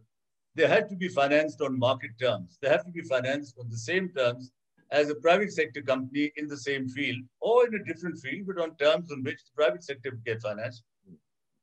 they 0.57 0.67
have 0.67 0.89
to 0.89 0.97
be 0.97 1.09
financed 1.09 1.61
on 1.61 1.79
market 1.79 2.11
terms. 2.21 2.59
They 2.61 2.69
have 2.69 2.85
to 2.85 2.91
be 2.91 3.03
financed 3.03 3.57
on 3.61 3.69
the 3.69 3.79
same 3.79 4.11
terms 4.17 4.51
as 4.91 5.11
a 5.11 5.15
private 5.17 5.53
sector 5.53 5.83
company 5.83 6.33
in 6.37 6.49
the 6.49 6.57
same 6.57 6.89
field 6.89 7.23
or 7.41 7.67
in 7.67 7.75
a 7.75 7.85
different 7.85 8.19
field, 8.19 8.47
but 8.47 8.59
on 8.61 8.77
terms 8.77 9.13
on 9.13 9.23
which 9.23 9.41
the 9.45 9.55
private 9.55 9.85
sector 9.85 10.11
get 10.25 10.43
financed. 10.43 10.83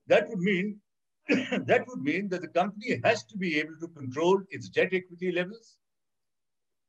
That 0.08 0.30
would 0.30 0.40
mean 0.40 0.80
that 1.30 1.86
would 1.88 2.02
mean 2.02 2.30
that 2.30 2.42
the 2.42 2.48
company 2.48 3.00
has 3.04 3.24
to 3.26 3.38
be 3.38 3.60
able 3.60 3.76
to 3.82 3.88
control 3.88 4.40
its 4.50 4.70
debt 4.70 4.90
equity 4.94 5.32
levels. 5.32 5.78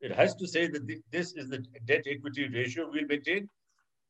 It 0.01 0.13
has 0.13 0.35
to 0.37 0.47
say 0.47 0.67
that 0.67 0.87
this 1.11 1.33
is 1.33 1.49
the 1.49 1.65
debt 1.87 2.05
equity 2.07 2.49
ratio 2.49 2.91
we'll 2.91 3.07
maintain. 3.07 3.49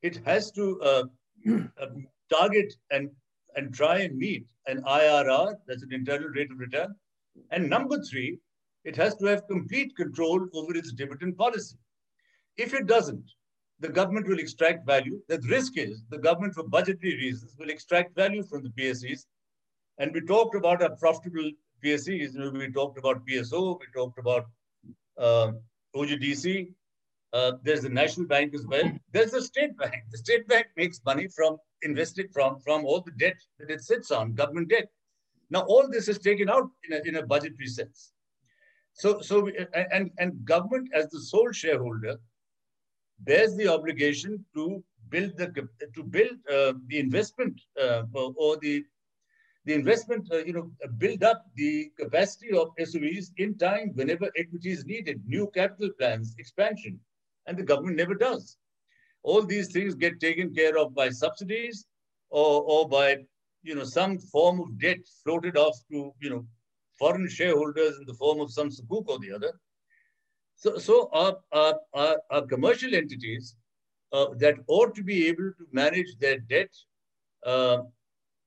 It 0.03 0.17
has 0.27 0.51
to 0.53 0.81
uh, 0.81 1.05
uh, 1.49 1.87
target 2.33 2.75
and, 2.91 3.11
and 3.55 3.73
try 3.73 4.01
and 4.01 4.19
meet 4.19 4.47
an 4.67 4.83
IRR, 4.83 5.55
that's 5.67 5.85
an 5.85 5.93
internal 5.93 6.29
rate 6.31 6.51
of 6.51 6.59
return. 6.59 6.95
And 7.53 7.71
number 7.71 8.03
three, 8.03 8.41
it 8.85 8.97
has 8.97 9.15
to 9.17 9.27
have 9.27 9.47
complete 9.47 9.95
control 9.97 10.45
over 10.55 10.77
its 10.77 10.93
dividend 10.93 11.37
policy. 11.37 11.77
If 12.57 12.75
it 12.75 12.87
doesn't, 12.87 13.25
the 13.81 13.89
government 13.89 14.27
will 14.27 14.39
extract 14.39 14.87
value. 14.87 15.21
The 15.29 15.39
risk 15.49 15.77
is 15.77 16.03
the 16.09 16.19
government, 16.19 16.55
for 16.55 16.63
budgetary 16.63 17.17
reasons, 17.17 17.55
will 17.59 17.69
extract 17.69 18.17
value 18.17 18.43
from 18.43 18.63
the 18.63 18.71
PSEs. 18.71 19.27
And 19.99 20.13
we 20.13 20.21
talked 20.23 20.55
about 20.55 20.83
our 20.83 20.97
profitable 20.97 21.51
PSEs. 21.85 22.35
You 22.35 22.39
know, 22.39 22.51
we 22.51 22.71
talked 22.71 22.99
about 22.99 23.27
PSO, 23.27 23.79
we 23.79 23.87
talked 23.95 24.19
about 24.19 24.47
uh, 25.19 25.53
OGDC. 25.95 26.73
Uh, 27.33 27.53
there's 27.63 27.83
the 27.83 27.89
National 27.89 28.27
Bank 28.27 28.55
as 28.55 28.67
well. 28.67 28.91
There's 29.13 29.33
the 29.33 29.43
State 29.43 29.77
Bank. 29.77 29.95
The 30.11 30.19
State 30.19 30.49
Bank 30.49 30.67
makes 30.77 31.01
money 31.05 31.29
from 31.29 31.59
invested 31.83 32.31
from, 32.33 32.59
from 32.61 32.85
all 32.85 33.01
the 33.01 33.13
debt 33.13 33.37
that 33.59 33.71
it 33.71 33.83
sits 33.83 34.11
on, 34.11 34.33
government 34.35 34.71
debt. 34.71 34.89
Now, 35.51 35.61
all 35.63 35.89
this 35.91 36.09
is 36.09 36.19
taken 36.19 36.49
out 36.49 36.69
in 36.89 36.97
a, 36.97 37.09
in 37.09 37.17
a 37.17 37.27
budgetary 37.27 37.69
sense. 37.69 38.13
So, 38.95 39.21
so 39.21 39.49
and, 39.75 40.11
and 40.19 40.45
government 40.45 40.89
as 40.95 41.09
the 41.11 41.21
sole 41.21 41.53
shareholder 41.53 42.17
bears 43.21 43.57
the 43.57 43.69
obligation 43.69 44.45
to 44.55 44.83
build 45.09 45.37
the 45.37 45.47
to 45.95 46.03
build 46.03 46.37
uh, 46.51 46.73
the 46.89 46.99
investment 46.99 47.61
uh, 47.81 48.03
or 48.15 48.57
the 48.59 48.85
the 49.65 49.75
investment 49.75 50.29
uh, 50.33 50.45
you 50.45 50.53
know 50.53 50.71
build 50.99 51.23
up 51.25 51.45
the 51.55 51.91
capacity 51.99 52.51
of 52.57 52.69
SOEs 52.79 53.33
in 53.39 53.57
time 53.59 53.91
whenever 53.95 54.31
equity 54.37 54.71
is 54.71 54.85
needed, 54.85 55.21
new 55.27 55.51
capital 55.55 55.91
plans, 55.99 56.35
expansion, 56.39 57.01
and 57.47 57.59
the 57.59 57.63
government 57.63 57.97
never 57.97 58.15
does. 58.15 58.57
All 59.23 59.43
these 59.43 59.73
things 59.73 59.95
get 59.95 60.21
taken 60.21 60.55
care 60.55 60.79
of 60.79 60.95
by 60.95 61.11
subsidies 61.11 61.87
or, 62.31 62.63
or 62.63 62.89
by 62.89 63.25
you 63.63 63.75
know 63.75 63.85
some 63.85 64.19
form 64.19 64.61
of 64.61 64.79
debt 64.81 64.99
floated 65.25 65.57
off 65.57 65.77
to 65.91 66.13
you 66.21 66.31
know 66.31 66.47
foreign 66.99 67.29
shareholders 67.29 67.99
in 67.99 68.07
the 68.07 68.15
form 68.15 68.41
of 68.41 68.53
some 68.53 68.71
sukuk 68.71 69.09
or 69.09 69.19
the 69.19 69.33
other. 69.33 69.53
So, 70.57 70.79
so 70.79 71.11
our, 71.13 71.37
our, 71.53 71.75
our, 71.95 72.17
our 72.31 72.43
commercial 72.47 72.95
entities 72.95 73.57
uh, 74.13 74.27
that 74.39 74.57
ought 74.69 74.95
to 74.95 75.03
be 75.03 75.27
able 75.29 75.53
to 75.59 75.67
manage 75.73 76.17
their 76.19 76.39
debt 76.39 76.71
uh, 77.45 77.79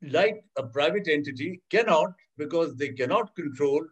like 0.01 0.43
a 0.57 0.63
private 0.63 1.07
entity 1.07 1.61
cannot 1.69 2.13
because 2.37 2.75
they 2.75 2.89
cannot 2.89 3.35
control 3.35 3.85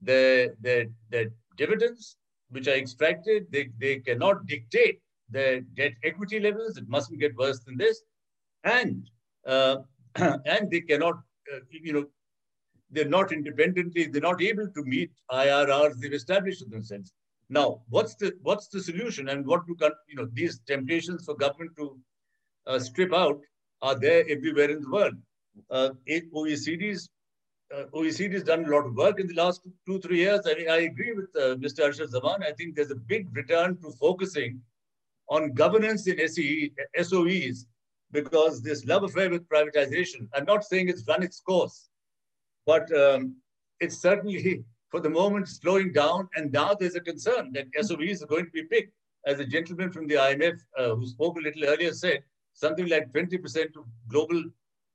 their, 0.00 0.54
their, 0.60 0.86
their 1.10 1.26
dividends, 1.56 2.16
which 2.50 2.68
are 2.68 2.76
extracted. 2.76 3.46
They, 3.50 3.70
they 3.78 4.00
cannot 4.00 4.46
dictate 4.46 5.00
their 5.30 5.60
debt 5.60 5.92
equity 6.04 6.40
levels. 6.40 6.76
It 6.76 6.88
mustn't 6.88 7.20
get 7.20 7.36
worse 7.36 7.60
than 7.60 7.76
this. 7.78 8.02
And, 8.64 9.08
uh, 9.46 9.78
and 10.16 10.70
they 10.70 10.80
cannot, 10.80 11.14
uh, 11.54 11.60
you 11.70 11.92
know, 11.92 12.06
they're 12.90 13.08
not 13.08 13.32
independently, 13.32 14.06
they're 14.06 14.20
not 14.20 14.42
able 14.42 14.68
to 14.68 14.84
meet 14.84 15.10
IRRs 15.30 15.98
they've 15.98 16.12
established 16.12 16.62
for 16.62 16.70
themselves. 16.70 17.12
Now, 17.48 17.82
what's 17.88 18.14
the 18.16 18.32
what's 18.42 18.68
the 18.68 18.82
solution, 18.82 19.28
and 19.28 19.46
what 19.46 19.66
do 19.66 19.76
you 20.08 20.16
know? 20.16 20.28
These 20.32 20.60
temptations 20.66 21.24
for 21.24 21.34
government 21.34 21.76
to 21.76 21.98
uh, 22.66 22.78
strip 22.78 23.12
out 23.14 23.40
are 23.82 23.98
there 23.98 24.24
everywhere 24.28 24.70
in 24.70 24.80
the 24.80 24.90
world. 24.90 25.14
Uh, 25.70 25.90
OECD's 26.10 27.08
uh, 27.74 27.84
OECD 27.94 28.32
has 28.32 28.42
done 28.42 28.64
a 28.64 28.68
lot 28.68 28.86
of 28.86 28.94
work 28.94 29.20
in 29.20 29.26
the 29.26 29.34
last 29.34 29.62
two, 29.62 29.72
two 29.86 30.00
three 30.00 30.18
years. 30.18 30.40
I 30.46 30.54
mean, 30.54 30.68
I 30.68 30.78
agree 30.78 31.12
with 31.12 31.30
uh, 31.36 31.56
Mr. 31.56 31.86
Arshad 31.86 32.10
Zaman. 32.10 32.42
I 32.42 32.52
think 32.52 32.74
there's 32.74 32.90
a 32.90 32.96
big 32.96 33.34
return 33.36 33.76
to 33.82 33.90
focusing 33.92 34.60
on 35.28 35.52
governance 35.52 36.06
in 36.06 36.20
SE, 36.20 36.72
SOEs 37.00 37.66
because 38.12 38.62
this 38.62 38.84
love 38.86 39.02
affair 39.02 39.28
with 39.30 39.48
privatization, 39.48 40.28
I'm 40.34 40.44
not 40.44 40.64
saying 40.64 40.88
it's 40.88 41.06
run 41.08 41.22
its 41.22 41.40
course, 41.40 41.88
but 42.64 42.90
um, 42.96 43.36
it's 43.80 43.98
certainly 43.98 44.64
for 44.90 45.00
the 45.00 45.10
moment 45.10 45.48
slowing 45.48 45.92
down. 45.92 46.28
And 46.36 46.52
now 46.52 46.74
there's 46.74 46.94
a 46.94 47.00
concern 47.00 47.52
that 47.52 47.66
SOEs 47.80 48.22
are 48.22 48.26
going 48.26 48.46
to 48.46 48.52
be 48.52 48.64
big. 48.70 48.90
as 49.26 49.40
a 49.40 49.44
gentleman 49.44 49.90
from 49.90 50.06
the 50.06 50.14
IMF 50.14 50.56
uh, 50.78 50.94
who 50.94 51.06
spoke 51.06 51.36
a 51.36 51.40
little 51.40 51.64
earlier 51.64 51.92
said, 51.92 52.22
something 52.54 52.88
like 52.88 53.12
20% 53.12 53.76
of 53.76 53.84
global 54.08 54.42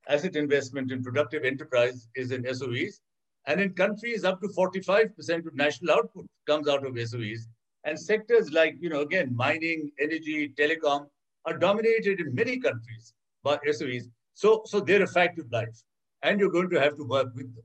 asset 0.08 0.36
investment 0.36 0.92
in 0.92 1.04
productive 1.04 1.44
enterprise 1.44 2.08
is 2.16 2.32
in 2.32 2.44
SOEs. 2.44 3.02
And 3.46 3.60
in 3.60 3.74
countries, 3.74 4.24
up 4.24 4.40
to 4.42 4.48
45% 4.48 5.48
of 5.48 5.56
national 5.56 5.92
output 5.92 6.26
comes 6.48 6.68
out 6.68 6.86
of 6.86 6.94
SOEs. 6.94 7.48
And 7.84 8.00
sectors 8.00 8.52
like, 8.52 8.76
you 8.80 8.90
know, 8.90 9.02
again, 9.02 9.36
mining, 9.36 9.92
energy, 10.00 10.54
telecom 10.58 11.08
are 11.46 11.58
dominated 11.58 12.20
in 12.20 12.34
many 12.34 12.60
countries 12.60 13.14
by 13.44 13.58
SOEs. 13.68 14.10
So, 14.34 14.62
so 14.66 14.80
they're 14.80 15.04
a 15.04 15.08
fact 15.08 15.40
of 15.40 15.52
life. 15.52 15.84
And 16.24 16.40
you're 16.40 16.52
going 16.52 16.70
to 16.70 16.80
have 16.80 16.96
to 16.98 17.04
work 17.04 17.34
with 17.36 17.54
them. 17.56 17.64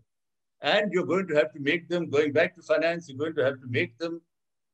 And 0.66 0.92
you're 0.92 1.06
going 1.06 1.28
to 1.28 1.36
have 1.36 1.52
to 1.52 1.60
make 1.60 1.88
them, 1.88 2.10
going 2.10 2.32
back 2.32 2.56
to 2.56 2.62
finance, 2.62 3.08
you're 3.08 3.18
going 3.18 3.36
to 3.36 3.44
have 3.44 3.60
to 3.60 3.68
make 3.68 3.96
them 3.98 4.20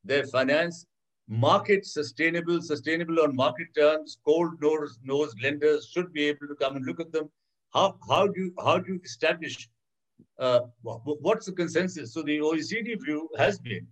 their 0.05 0.25
finance 0.27 0.87
market 1.29 1.85
sustainable, 1.85 2.63
sustainable 2.63 3.21
on 3.21 3.37
market 3.37 3.69
terms, 3.77 4.17
cold 4.25 4.55
nose, 4.63 4.99
nose 5.05 5.35
lenders 5.43 5.91
should 5.93 6.11
be 6.15 6.25
able 6.25 6.49
to 6.49 6.55
come 6.55 6.77
and 6.77 6.87
look 6.87 6.99
at 6.99 7.13
them. 7.13 7.31
How, 7.75 7.99
how 8.09 8.27
do 8.27 8.41
you 8.41 8.55
how 8.59 8.79
do 8.79 8.95
you 8.95 9.01
establish 9.05 9.69
uh, 10.39 10.61
what's 10.83 11.47
the 11.47 11.53
consensus? 11.53 12.15
So 12.15 12.23
the 12.23 12.39
OECD 12.39 12.99
view 13.05 13.29
has 13.37 13.59
been, 13.59 13.87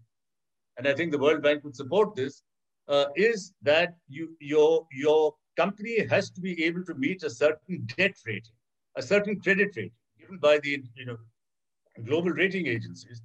and 0.78 0.88
I 0.88 0.94
think 0.94 1.12
the 1.12 1.18
World 1.18 1.42
Bank 1.42 1.64
would 1.64 1.76
support 1.76 2.14
this, 2.16 2.42
uh, 2.88 3.06
is 3.14 3.52
that 3.62 3.96
you 4.08 4.36
your 4.40 4.86
your 4.92 5.34
company 5.56 6.06
has 6.06 6.30
to 6.30 6.40
be 6.40 6.64
able 6.64 6.84
to 6.84 6.94
meet 6.94 7.22
a 7.24 7.30
certain 7.30 7.86
debt 7.96 8.14
rating, 8.26 8.58
a 8.96 9.02
certain 9.02 9.38
credit 9.40 9.76
rating 9.76 9.92
given 10.18 10.38
by 10.38 10.58
the 10.58 10.82
you 10.94 11.06
know 11.06 11.18
global 12.03 12.31
rating 12.31 12.67
agencies. 12.67 13.21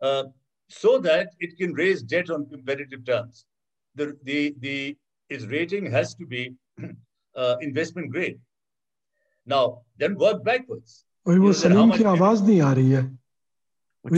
Uh, 0.00 0.24
so 0.68 0.98
that 0.98 1.30
it 1.40 1.56
can 1.58 1.72
raise 1.72 2.02
debt 2.02 2.30
on 2.30 2.46
competitive 2.48 3.04
terms. 3.04 3.46
The, 3.94 4.16
the, 4.24 4.54
the, 4.60 4.96
its 5.28 5.44
rating 5.46 5.90
has 5.90 6.14
to 6.14 6.26
be 6.26 6.54
uh, 7.34 7.56
investment 7.60 8.12
grade. 8.12 8.38
Now, 9.46 9.82
then 9.98 10.14
work 10.16 10.44
backwards. 10.44 11.04
We 11.24 11.38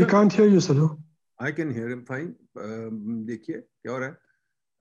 can't 0.04 0.32
hear 0.32 0.46
you, 0.46 0.60
Sadhu. 0.60 0.98
I 1.38 1.52
can 1.52 1.72
hear 1.72 1.88
him 1.88 2.04
fine. 2.04 2.34
Um, 2.56 3.24
देखिए 3.26 3.60
क्या 3.82 3.92
हो 3.92 3.98
रहा 3.98 4.08
है? 4.08 4.16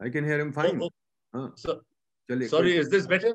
I 0.02 0.10
can 0.10 0.26
hear 0.26 0.40
him 0.40 0.52
fine. 0.52 0.82
Oh, 0.82 0.86
oh. 0.86 0.92
हाँ. 1.36 1.54
So, 1.56 1.82
चलिए. 2.30 2.50
Sorry, 2.50 2.76
is 2.78 2.90
this 2.90 3.08
better? 3.08 3.34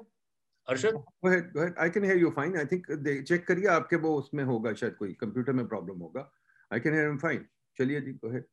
Arshad? 0.68 0.92
Go 1.22 1.28
ahead, 1.28 1.52
go 1.52 1.60
ahead. 1.60 1.74
I 1.78 1.88
can 1.90 2.02
hear 2.02 2.16
you 2.16 2.30
fine. 2.30 2.56
I 2.56 2.64
think 2.64 2.86
check 3.26 3.46
करिए 3.46 3.66
आपके 3.68 3.96
वो 4.00 4.14
उसमें 4.20 4.44
होगा 4.44 4.72
शायद 4.74 4.94
कोई 4.98 5.12
कंप्यूटर 5.20 5.52
में 5.52 5.66
प्रॉब्लम 5.68 5.98
होगा. 6.02 6.30
I 6.70 6.78
can 6.78 6.94
hear 6.94 7.10
him 7.10 7.18
fine. 7.18 7.44
चलिए 7.78 8.00
जी 8.00 8.12
go 8.20 8.28
ahead. 8.28 8.44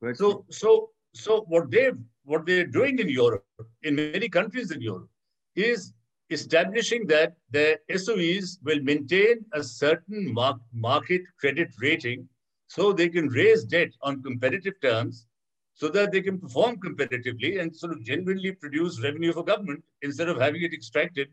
Go 0.00 0.06
ahead. 0.06 0.16
So 0.16 0.44
so 0.50 0.90
so 1.14 1.44
what 1.48 1.70
they 1.70 1.92
what 2.24 2.46
they're 2.46 2.66
doing 2.66 2.98
in 2.98 3.08
Europe, 3.08 3.44
in 3.82 3.94
many 3.94 4.28
countries 4.28 4.72
in 4.72 4.80
Europe, 4.80 5.08
is 5.54 5.92
establishing 6.30 7.06
that 7.06 7.36
the 7.50 7.78
SOEs 7.90 8.58
will 8.64 8.80
maintain 8.82 9.44
a 9.52 9.62
certain 9.62 10.32
mark, 10.32 10.60
market 10.72 11.22
credit 11.38 11.68
rating 11.80 12.26
so 12.68 12.92
they 12.92 13.08
can 13.08 13.28
raise 13.28 13.64
debt 13.64 13.90
on 14.00 14.22
competitive 14.22 14.80
terms 14.80 15.26
so 15.74 15.88
that 15.88 16.10
they 16.10 16.22
can 16.22 16.38
perform 16.38 16.76
competitively 16.78 17.60
and 17.60 17.76
sort 17.76 17.92
of 17.92 18.02
genuinely 18.02 18.52
produce 18.52 19.02
revenue 19.02 19.32
for 19.32 19.44
government 19.44 19.84
instead 20.00 20.28
of 20.28 20.40
having 20.40 20.62
it 20.62 20.72
extracted 20.72 21.28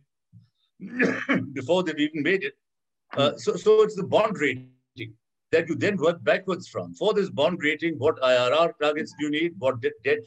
before 1.53 1.83
they've 1.83 1.99
even 1.99 2.23
made 2.23 2.45
it. 2.45 2.55
Uh, 3.17 3.33
so, 3.37 3.57
so 3.57 3.83
it's 3.83 3.97
the 3.97 4.03
bond 4.03 4.39
rating 4.39 4.71
that 5.53 5.69
you 5.69 5.77
then 5.77 5.97
work 5.97 6.23
backwards 6.25 6.69
from. 6.69 6.95
For 6.95 7.15
this 7.15 7.31
bond 7.31 7.59
rating, 7.63 7.95
what 7.99 8.21
IRR 8.21 8.73
targets 8.81 9.15
do 9.19 9.27
you 9.27 9.31
need? 9.31 9.53
What 9.59 9.81
debt 9.81 9.93
debt, 10.05 10.19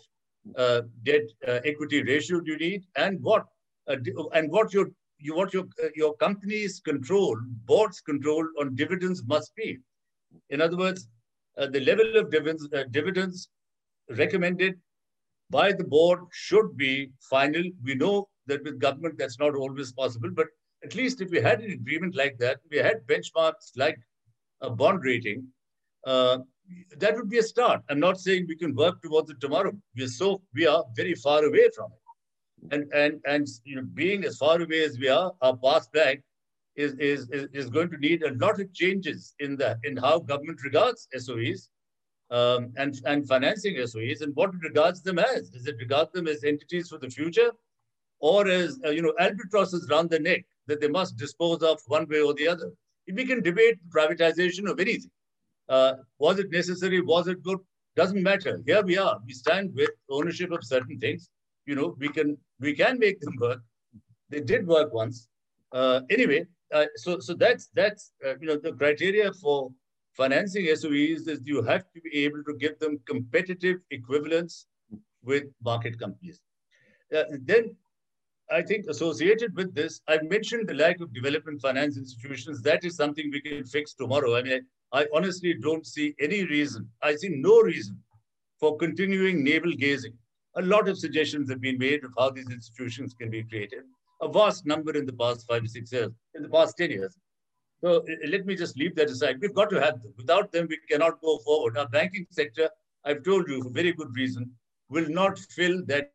uh, 0.56 0.82
debt 1.04 1.24
uh, 1.48 1.60
equity 1.66 2.04
ratio 2.04 2.40
do 2.40 2.52
you 2.52 2.58
need? 2.58 2.86
And 2.96 3.22
what 3.22 3.46
uh, 3.88 3.98
and 4.34 4.50
what 4.52 4.74
your 4.74 4.88
you, 5.20 5.36
what 5.36 5.54
your 5.54 5.66
uh, 5.84 5.90
your 5.96 6.16
company's 6.16 6.80
control, 6.80 7.38
board's 7.66 8.00
control 8.02 8.48
on 8.60 8.76
dividends 8.76 9.24
must 9.26 9.54
be. 9.56 9.78
In 10.50 10.62
other 10.62 10.78
words, 10.78 11.08
uh, 11.58 11.68
the 11.68 11.82
level 11.82 12.18
of 12.18 12.32
dividends 12.32 12.68
uh, 12.74 12.84
dividends 12.92 13.50
recommended 14.18 14.80
by 15.50 15.72
the 15.72 15.84
board 15.84 16.20
should 16.32 16.76
be 16.78 17.12
final. 17.20 17.64
We 17.84 17.96
know 17.96 18.28
that 18.48 18.64
with 18.64 18.80
government 18.80 19.18
that's 19.18 19.40
not 19.40 19.56
always 19.56 19.92
possible, 19.92 20.30
but 20.32 20.48
at 20.84 20.96
least 20.96 21.22
if 21.22 21.30
we 21.30 21.42
had 21.42 21.62
an 21.62 21.72
agreement 21.72 22.16
like 22.16 22.38
that, 22.40 22.60
we 22.72 22.78
had 22.78 23.06
benchmarks 23.08 23.72
like 23.76 24.00
a 24.62 24.70
bond 24.70 25.04
rating, 25.04 25.48
uh, 26.06 26.40
that 26.98 27.16
would 27.16 27.30
be 27.30 27.38
a 27.38 27.44
start. 27.44 27.82
I'm 27.90 28.00
not 28.00 28.20
saying 28.20 28.46
we 28.48 28.56
can 28.56 28.76
work 28.76 29.02
towards 29.02 29.30
it 29.30 29.40
tomorrow. 29.40 29.72
We 29.96 30.04
are 30.04 30.08
so 30.08 30.42
we 30.54 30.68
are 30.68 30.84
very 30.96 31.16
far 31.16 31.44
away 31.44 31.70
from 31.76 31.92
it, 31.92 32.74
and 32.74 32.94
and 32.94 33.22
and 33.26 33.48
you 33.64 33.78
know, 33.78 33.84
being 33.94 34.26
as 34.26 34.38
far 34.38 34.62
away 34.62 34.84
as 34.84 34.98
we 35.00 35.08
are, 35.08 35.32
our 35.42 35.56
path 35.58 35.92
back 35.92 36.22
is 36.76 36.94
is 36.96 37.30
is 37.32 37.70
going 37.70 37.90
to 37.92 37.98
need 37.98 38.24
a 38.24 38.34
lot 38.36 38.60
of 38.60 38.74
changes 38.74 39.34
in 39.40 39.56
the 39.56 39.80
in 39.84 39.96
how 39.98 40.20
government 40.20 40.64
regards 40.64 41.08
SOEs. 41.18 41.70
Um, 42.30 42.74
and, 42.76 43.00
and 43.06 43.26
financing 43.26 43.78
SOEs 43.78 44.20
and 44.20 44.36
what 44.36 44.50
it 44.50 44.62
regards 44.62 45.02
them 45.02 45.18
as. 45.18 45.50
Does 45.50 45.66
it 45.66 45.78
regard 45.80 46.12
them 46.12 46.28
as 46.28 46.44
entities 46.44 46.90
for 46.90 46.98
the 46.98 47.10
future 47.10 47.52
or 48.20 48.48
as, 48.48 48.80
uh, 48.86 48.90
you 48.90 49.02
know, 49.02 49.14
albatrosses 49.20 49.88
round 49.90 50.10
the 50.10 50.20
neck 50.20 50.46
that 50.68 50.82
they 50.82 50.88
must 50.88 51.18
dispose 51.18 51.62
of 51.62 51.80
one 51.88 52.08
way 52.08 52.22
or 52.22 52.34
the 52.34 52.48
other? 52.48 52.72
If 53.06 53.16
we 53.16 53.26
can 53.26 53.42
debate 53.42 53.78
privatization 53.90 54.70
of 54.70 54.80
anything. 54.80 55.12
Uh, 55.70 55.94
was 56.18 56.40
it 56.40 56.52
necessary? 56.52 57.02
Was 57.02 57.28
it 57.28 57.44
good? 57.44 57.60
Doesn't 57.96 58.22
matter. 58.22 58.62
Here 58.66 58.84
we 58.84 58.98
are. 58.98 59.18
We 59.26 59.34
stand 59.34 59.74
with 59.74 59.90
ownership 60.10 60.52
of 60.52 60.64
certain 60.64 61.00
things. 61.00 61.30
You 61.66 61.76
know, 61.76 61.96
we 61.98 62.10
can 62.10 62.38
we 62.60 62.74
can 62.74 63.00
make 63.00 63.20
them 63.20 63.36
work. 63.40 63.60
They 64.30 64.40
did 64.40 64.68
work 64.68 64.94
once. 64.94 65.28
Uh, 65.72 66.02
anyway, 66.10 66.46
uh, 66.74 66.86
so 66.96 67.20
so 67.20 67.34
that's 67.34 67.70
that's 67.74 68.12
uh, 68.26 68.36
you 68.40 68.48
know 68.48 68.58
the 68.58 68.74
criteria 68.74 69.34
for 69.34 69.72
financing 70.14 70.66
SOEs 70.66 71.28
is 71.28 71.40
you 71.44 71.62
have 71.64 71.86
to 71.94 72.02
be 72.02 72.26
able 72.26 72.44
to 72.44 72.54
give 72.56 72.80
them 72.80 73.00
competitive 73.06 73.78
equivalence 73.92 74.68
with 75.24 75.46
market 75.64 76.00
companies. 76.00 76.40
Uh, 77.16 77.24
then 77.42 77.76
I 78.50 78.62
think 78.62 78.86
associated 78.88 79.56
with 79.56 79.76
this, 79.76 80.02
I've 80.08 80.24
mentioned 80.24 80.68
the 80.68 80.74
lack 80.74 81.02
of 81.02 81.14
development 81.14 81.62
finance 81.62 81.98
institutions. 81.98 82.62
That 82.62 82.86
is 82.86 82.96
something 82.96 83.30
we 83.32 83.42
can 83.42 83.66
fix 83.66 83.94
tomorrow. 83.94 84.38
I 84.38 84.44
mean, 84.44 84.66
I, 84.94 85.02
I 85.02 85.08
honestly 85.14 85.54
don't 85.54 85.86
see 85.86 86.16
any 86.20 86.46
reason. 86.46 86.90
I 87.02 87.16
see 87.16 87.30
no 87.30 87.62
reason 87.62 87.98
for 88.60 88.78
continuing 88.78 89.44
navel 89.44 89.74
gazing. 89.74 90.14
A 90.56 90.62
lot 90.62 90.88
of 90.88 90.98
suggestions 90.98 91.50
have 91.50 91.62
been 91.62 91.78
made 91.78 92.04
of 92.04 92.12
how 92.18 92.30
these 92.30 92.50
institutions 92.50 93.14
can 93.14 93.30
be 93.30 93.44
created. 93.44 93.84
A 94.22 94.30
vast 94.30 94.66
number 94.66 94.96
in 94.96 95.06
the 95.06 95.14
past 95.14 95.46
five 95.48 95.68
six 95.68 95.92
years, 95.92 96.12
in 96.34 96.42
the 96.42 96.50
past 96.50 96.78
10 96.78 96.90
years. 96.90 97.16
So 97.82 97.90
uh, 97.90 97.98
uh, 97.98 98.30
let 98.30 98.46
me 98.46 98.56
just 98.56 98.78
leave 98.78 98.96
that 98.96 99.10
aside. 99.10 99.38
We've 99.42 99.54
got 99.54 99.70
to 99.70 99.82
have 99.82 100.02
them. 100.02 100.14
Without 100.18 100.52
them, 100.52 100.68
we 100.70 100.80
cannot 100.90 101.22
go 101.22 101.38
forward. 101.40 101.78
Our 101.78 101.88
banking 101.88 102.26
sector, 102.32 102.70
I've 103.06 103.24
told 103.24 103.48
you 103.48 103.62
for 103.62 103.70
very 103.70 103.92
good 103.94 104.16
reason, 104.16 104.50
will 104.90 105.08
not 105.10 105.38
fill 105.38 105.84
that 105.86 106.12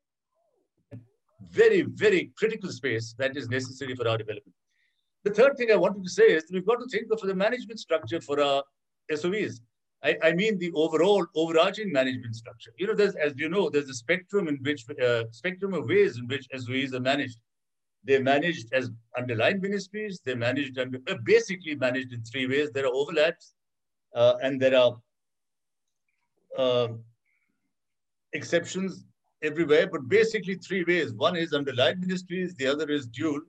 very, 1.50 1.82
very 1.82 2.32
critical 2.36 2.70
space 2.70 3.14
that 3.18 3.36
is 3.36 3.48
necessary 3.48 3.94
for 3.94 4.08
our 4.08 4.18
development. 4.18 4.54
The 5.24 5.30
third 5.30 5.56
thing 5.56 5.70
I 5.70 5.76
wanted 5.76 6.02
to 6.02 6.10
say 6.10 6.24
is 6.24 6.44
we've 6.52 6.66
got 6.66 6.80
to 6.80 6.86
think 6.86 7.06
of 7.12 7.20
the 7.20 7.34
management 7.34 7.78
structure 7.78 8.20
for 8.20 8.40
our 8.40 8.62
SOEs. 9.10 9.60
I, 10.04 10.16
I, 10.22 10.32
mean 10.32 10.58
the 10.58 10.72
overall 10.74 11.24
overarching 11.36 11.92
management 11.92 12.34
structure. 12.34 12.72
You 12.76 12.88
know, 12.88 12.94
there's 12.94 13.14
as 13.14 13.34
you 13.36 13.48
know, 13.48 13.70
there's 13.70 13.88
a 13.88 13.94
spectrum 13.94 14.48
in 14.48 14.58
which 14.62 14.84
uh, 15.00 15.24
spectrum 15.30 15.74
of 15.74 15.86
ways 15.86 16.18
in 16.18 16.26
which 16.26 16.48
SOEs 16.52 16.92
are 16.92 17.00
managed. 17.00 17.38
They're 18.02 18.22
managed 18.22 18.72
as 18.72 18.90
underlying 19.16 19.60
ministries. 19.60 20.20
They're 20.24 20.34
managed 20.34 20.76
under, 20.76 20.98
uh, 21.08 21.14
basically 21.22 21.76
managed 21.76 22.12
in 22.12 22.24
three 22.24 22.48
ways. 22.48 22.72
There 22.72 22.84
are 22.84 22.92
overlaps, 22.92 23.54
uh, 24.12 24.34
and 24.42 24.60
there 24.60 24.76
are 24.76 24.96
um, 26.58 27.04
exceptions 28.32 29.04
everywhere, 29.42 29.86
but 29.86 30.08
basically 30.08 30.54
three 30.54 30.84
ways. 30.84 31.12
One 31.12 31.36
is 31.36 31.52
under 31.52 31.74
line 31.74 32.00
ministries, 32.00 32.54
the 32.54 32.66
other 32.66 32.88
is 32.90 33.06
dual, 33.06 33.40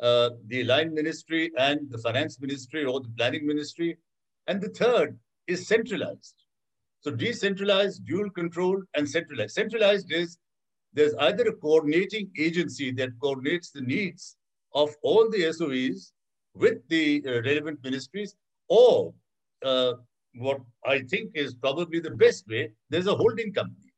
uh, 0.00 0.30
the 0.46 0.64
line 0.64 0.94
ministry 0.94 1.50
and 1.58 1.90
the 1.90 1.98
finance 1.98 2.40
ministry 2.40 2.84
or 2.84 3.00
the 3.00 3.12
planning 3.16 3.46
ministry. 3.46 3.98
And 4.46 4.60
the 4.60 4.68
third 4.68 5.18
is 5.46 5.66
centralized. 5.66 6.34
So 7.02 7.10
decentralized, 7.10 8.04
dual 8.04 8.30
control, 8.30 8.82
and 8.94 9.08
centralized. 9.08 9.54
Centralized 9.54 10.12
is 10.12 10.38
there's 10.92 11.14
either 11.14 11.44
a 11.48 11.56
coordinating 11.56 12.30
agency 12.38 12.90
that 12.92 13.10
coordinates 13.22 13.70
the 13.70 13.80
needs 13.80 14.36
of 14.74 14.94
all 15.02 15.30
the 15.30 15.52
SOEs 15.52 16.12
with 16.54 16.78
the 16.88 17.22
uh, 17.26 17.42
relevant 17.42 17.78
ministries, 17.82 18.34
or 18.68 19.14
uh, 19.64 19.92
what 20.34 20.60
I 20.84 21.00
think 21.00 21.30
is 21.34 21.54
probably 21.54 22.00
the 22.00 22.10
best 22.10 22.46
way, 22.48 22.72
there's 22.88 23.06
a 23.06 23.14
holding 23.14 23.52
company 23.52 23.89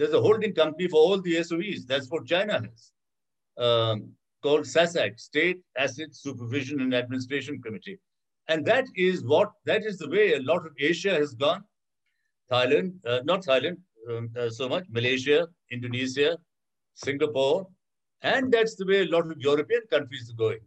there's 0.00 0.14
a 0.14 0.20
holding 0.20 0.54
company 0.54 0.88
for 0.88 0.96
all 0.96 1.20
the 1.20 1.36
SOEs. 1.36 1.84
That's 1.86 2.10
what 2.10 2.24
China 2.24 2.54
has, 2.54 2.92
um, 3.58 4.10
called 4.42 4.62
SASAC, 4.62 5.20
State 5.20 5.58
Asset 5.76 6.14
Supervision 6.14 6.80
and 6.80 6.94
Administration 6.94 7.60
Committee. 7.60 7.98
And 8.48 8.64
that 8.64 8.86
is 8.96 9.22
what, 9.22 9.50
that 9.66 9.84
is 9.84 9.98
the 9.98 10.08
way 10.08 10.32
a 10.32 10.40
lot 10.40 10.64
of 10.64 10.72
Asia 10.78 11.10
has 11.10 11.34
gone. 11.34 11.64
Thailand, 12.50 12.94
uh, 13.04 13.20
not 13.24 13.44
Thailand, 13.44 13.76
um, 14.08 14.30
uh, 14.38 14.48
so 14.48 14.70
much. 14.70 14.86
Malaysia, 14.88 15.46
Indonesia, 15.70 16.38
Singapore, 16.94 17.68
and 18.22 18.50
that's 18.50 18.76
the 18.76 18.86
way 18.86 19.02
a 19.02 19.10
lot 19.10 19.30
of 19.30 19.38
European 19.38 19.82
countries 19.90 20.30
are 20.30 20.38
going. 20.46 20.60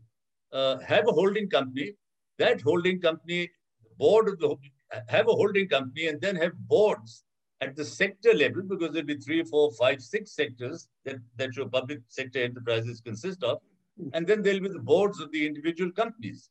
Uh, 0.51 0.77
have 0.81 1.07
a 1.07 1.11
holding 1.11 1.49
company. 1.49 1.93
That 2.37 2.61
holding 2.61 3.01
company, 3.01 3.49
board 3.97 4.27
of 4.27 4.37
the 4.37 4.55
have 5.07 5.27
a 5.27 5.33
holding 5.33 5.67
company, 5.67 6.07
and 6.09 6.21
then 6.21 6.35
have 6.35 6.53
boards 6.67 7.23
at 7.63 7.75
the 7.75 7.85
sector 7.85 8.33
level 8.33 8.61
because 8.63 8.91
there'll 8.91 9.07
be 9.07 9.17
three, 9.17 9.43
four, 9.43 9.71
five, 9.73 10.01
six 10.01 10.35
sectors 10.35 10.87
that, 11.05 11.17
that 11.37 11.55
your 11.55 11.67
public 11.67 11.99
sector 12.07 12.39
enterprises 12.43 13.01
consist 13.01 13.43
of. 13.43 13.59
And 14.13 14.25
then 14.25 14.41
there'll 14.41 14.59
be 14.59 14.69
the 14.69 14.79
boards 14.79 15.19
of 15.19 15.31
the 15.31 15.45
individual 15.45 15.91
companies. 15.91 16.49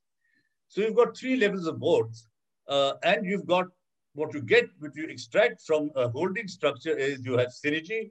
So 0.69 0.81
you've 0.81 0.97
got 0.97 1.17
three 1.17 1.37
levels 1.37 1.67
of 1.67 1.79
boards, 1.79 2.29
uh, 2.69 2.93
and 3.03 3.27
you've 3.27 3.47
got 3.47 3.67
what 4.15 4.33
you 4.33 4.43
get, 4.43 4.67
what 4.79 4.95
you 4.95 5.07
extract 5.07 5.63
from 5.63 5.91
a 5.97 6.09
holding 6.09 6.49
structure 6.49 6.97
is 6.97 7.25
you 7.25 7.37
have 7.37 7.49
synergy, 7.49 8.11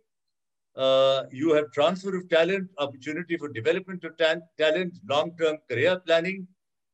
uh, 0.75 1.23
you 1.31 1.53
have 1.53 1.71
transfer 1.71 2.15
of 2.15 2.29
talent, 2.29 2.69
opportunity 2.77 3.37
for 3.37 3.49
development 3.49 4.03
of 4.03 4.17
ta 4.17 4.35
talent, 4.57 4.93
long-term 5.09 5.57
career 5.69 5.99
planning, 6.05 6.47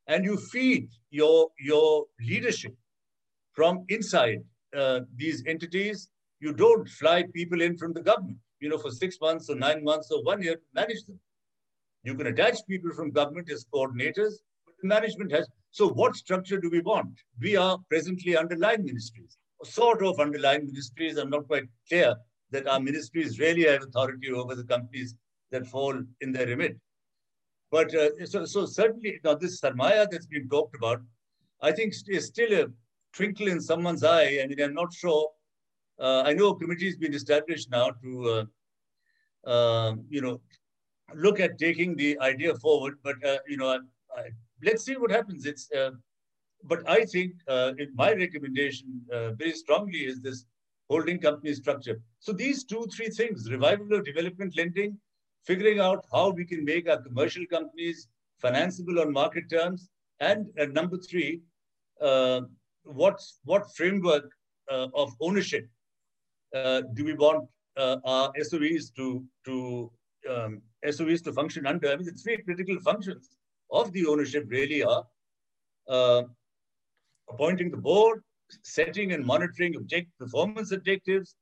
and 0.06 0.24
you 0.24 0.36
feed 0.36 0.88
your, 1.10 1.48
your 1.58 2.06
leadership 2.20 2.74
from 3.52 3.84
inside 3.88 4.42
uh, 4.76 5.00
these 5.16 5.44
entities. 5.46 6.08
You 6.40 6.52
don't 6.52 6.88
fly 6.88 7.24
people 7.34 7.62
in 7.62 7.76
from 7.76 7.92
the 7.92 8.02
government, 8.02 8.38
you 8.60 8.68
know, 8.68 8.78
for 8.78 8.90
six 8.90 9.18
months 9.20 9.50
or 9.50 9.56
nine 9.56 9.82
months 9.82 10.10
or 10.10 10.22
one 10.22 10.42
year 10.42 10.54
to 10.54 10.62
manage 10.74 11.04
them. 11.04 11.18
You 12.04 12.14
can 12.14 12.28
attach 12.28 12.58
people 12.68 12.92
from 12.92 13.10
government 13.10 13.50
as 13.50 13.66
coordinators, 13.74 14.34
but 14.64 14.74
the 14.80 14.88
management 14.88 15.32
has. 15.32 15.48
So 15.70 15.88
what 15.88 16.16
structure 16.16 16.58
do 16.58 16.70
we 16.70 16.80
want? 16.80 17.10
We 17.40 17.56
are 17.56 17.78
presently 17.88 18.36
underlying 18.36 18.84
ministries, 18.84 19.36
sort 19.64 20.02
of 20.02 20.20
underlying 20.20 20.66
ministries. 20.66 21.16
I'm 21.16 21.30
not 21.30 21.48
quite 21.48 21.64
clear 21.88 22.14
that 22.50 22.66
our 22.66 22.80
ministries 22.80 23.38
really 23.38 23.64
have 23.64 23.82
authority 23.82 24.30
over 24.30 24.54
the 24.54 24.64
companies 24.64 25.14
that 25.50 25.66
fall 25.66 26.00
in 26.20 26.32
their 26.32 26.46
remit. 26.46 26.76
But 27.70 27.94
uh, 27.94 28.24
so, 28.24 28.44
so 28.44 28.64
certainly 28.64 29.20
now 29.24 29.34
this 29.34 29.60
Sarmaya 29.60 30.08
that's 30.10 30.26
been 30.26 30.48
talked 30.48 30.76
about, 30.76 31.02
I 31.60 31.72
think 31.72 31.92
is 32.06 32.26
still 32.26 32.52
a 32.52 32.66
twinkle 33.12 33.48
in 33.48 33.60
someone's 33.60 34.04
eye. 34.04 34.40
I 34.42 34.46
mean, 34.46 34.60
I'm 34.60 34.74
not 34.74 34.92
sure. 34.92 35.30
Uh, 35.98 36.22
I 36.24 36.32
know 36.32 36.48
a 36.50 36.58
committee 36.58 36.86
has 36.86 36.96
been 36.96 37.14
established 37.14 37.70
now 37.70 37.90
to, 38.02 38.46
uh, 39.46 39.48
uh, 39.50 39.94
you 40.08 40.20
know, 40.20 40.40
look 41.14 41.40
at 41.40 41.58
taking 41.58 41.96
the 41.96 42.18
idea 42.20 42.54
forward. 42.54 42.98
But 43.02 43.16
uh, 43.24 43.38
you 43.48 43.56
know, 43.56 43.68
I, 43.68 43.78
I, 44.20 44.24
let's 44.62 44.84
see 44.84 44.96
what 44.96 45.10
happens. 45.10 45.46
It's, 45.46 45.70
uh, 45.72 45.92
but 46.64 46.88
I 46.88 47.04
think 47.04 47.32
in 47.48 47.90
my 47.94 48.12
recommendation 48.12 49.02
very 49.08 49.52
strongly 49.52 50.00
is 50.00 50.20
this 50.20 50.44
holding 50.90 51.18
company 51.18 51.54
structure. 51.54 52.00
So 52.18 52.32
these 52.32 52.64
two, 52.64 52.86
three 52.94 53.08
things, 53.08 53.50
revival 53.50 53.92
of 53.94 54.04
development 54.04 54.56
lending, 54.56 54.98
figuring 55.44 55.80
out 55.80 56.04
how 56.12 56.30
we 56.30 56.44
can 56.44 56.64
make 56.64 56.88
our 56.88 57.00
commercial 57.00 57.44
companies 57.46 58.08
financeable 58.42 59.00
on 59.00 59.12
market 59.12 59.50
terms, 59.50 59.88
and 60.20 60.46
uh, 60.58 60.66
number 60.66 60.96
three, 60.96 61.40
uh, 62.00 62.40
what, 62.84 63.20
what 63.44 63.74
framework 63.76 64.30
uh, 64.70 64.88
of 64.94 65.12
ownership 65.20 65.66
uh, 66.54 66.82
do 66.94 67.04
we 67.04 67.14
want 67.14 67.48
uh, 67.76 67.96
our 68.04 68.32
SOEs 68.40 68.90
to, 68.96 69.24
to 69.44 69.90
um, 70.28 70.62
SOEs 70.84 71.22
to 71.22 71.32
function 71.32 71.66
under? 71.66 71.90
I 71.90 71.96
mean, 71.96 72.06
the 72.06 72.12
three 72.12 72.38
critical 72.38 72.78
functions 72.80 73.30
of 73.70 73.92
the 73.92 74.06
ownership 74.06 74.44
really 74.48 74.82
are 74.82 75.04
uh, 75.88 76.22
appointing 77.30 77.70
the 77.70 77.76
board, 77.76 78.22
setting 78.62 79.12
and 79.12 79.24
monitoring 79.24 79.76
object 79.76 80.08
performance 80.18 80.72
objectives, 80.72 81.34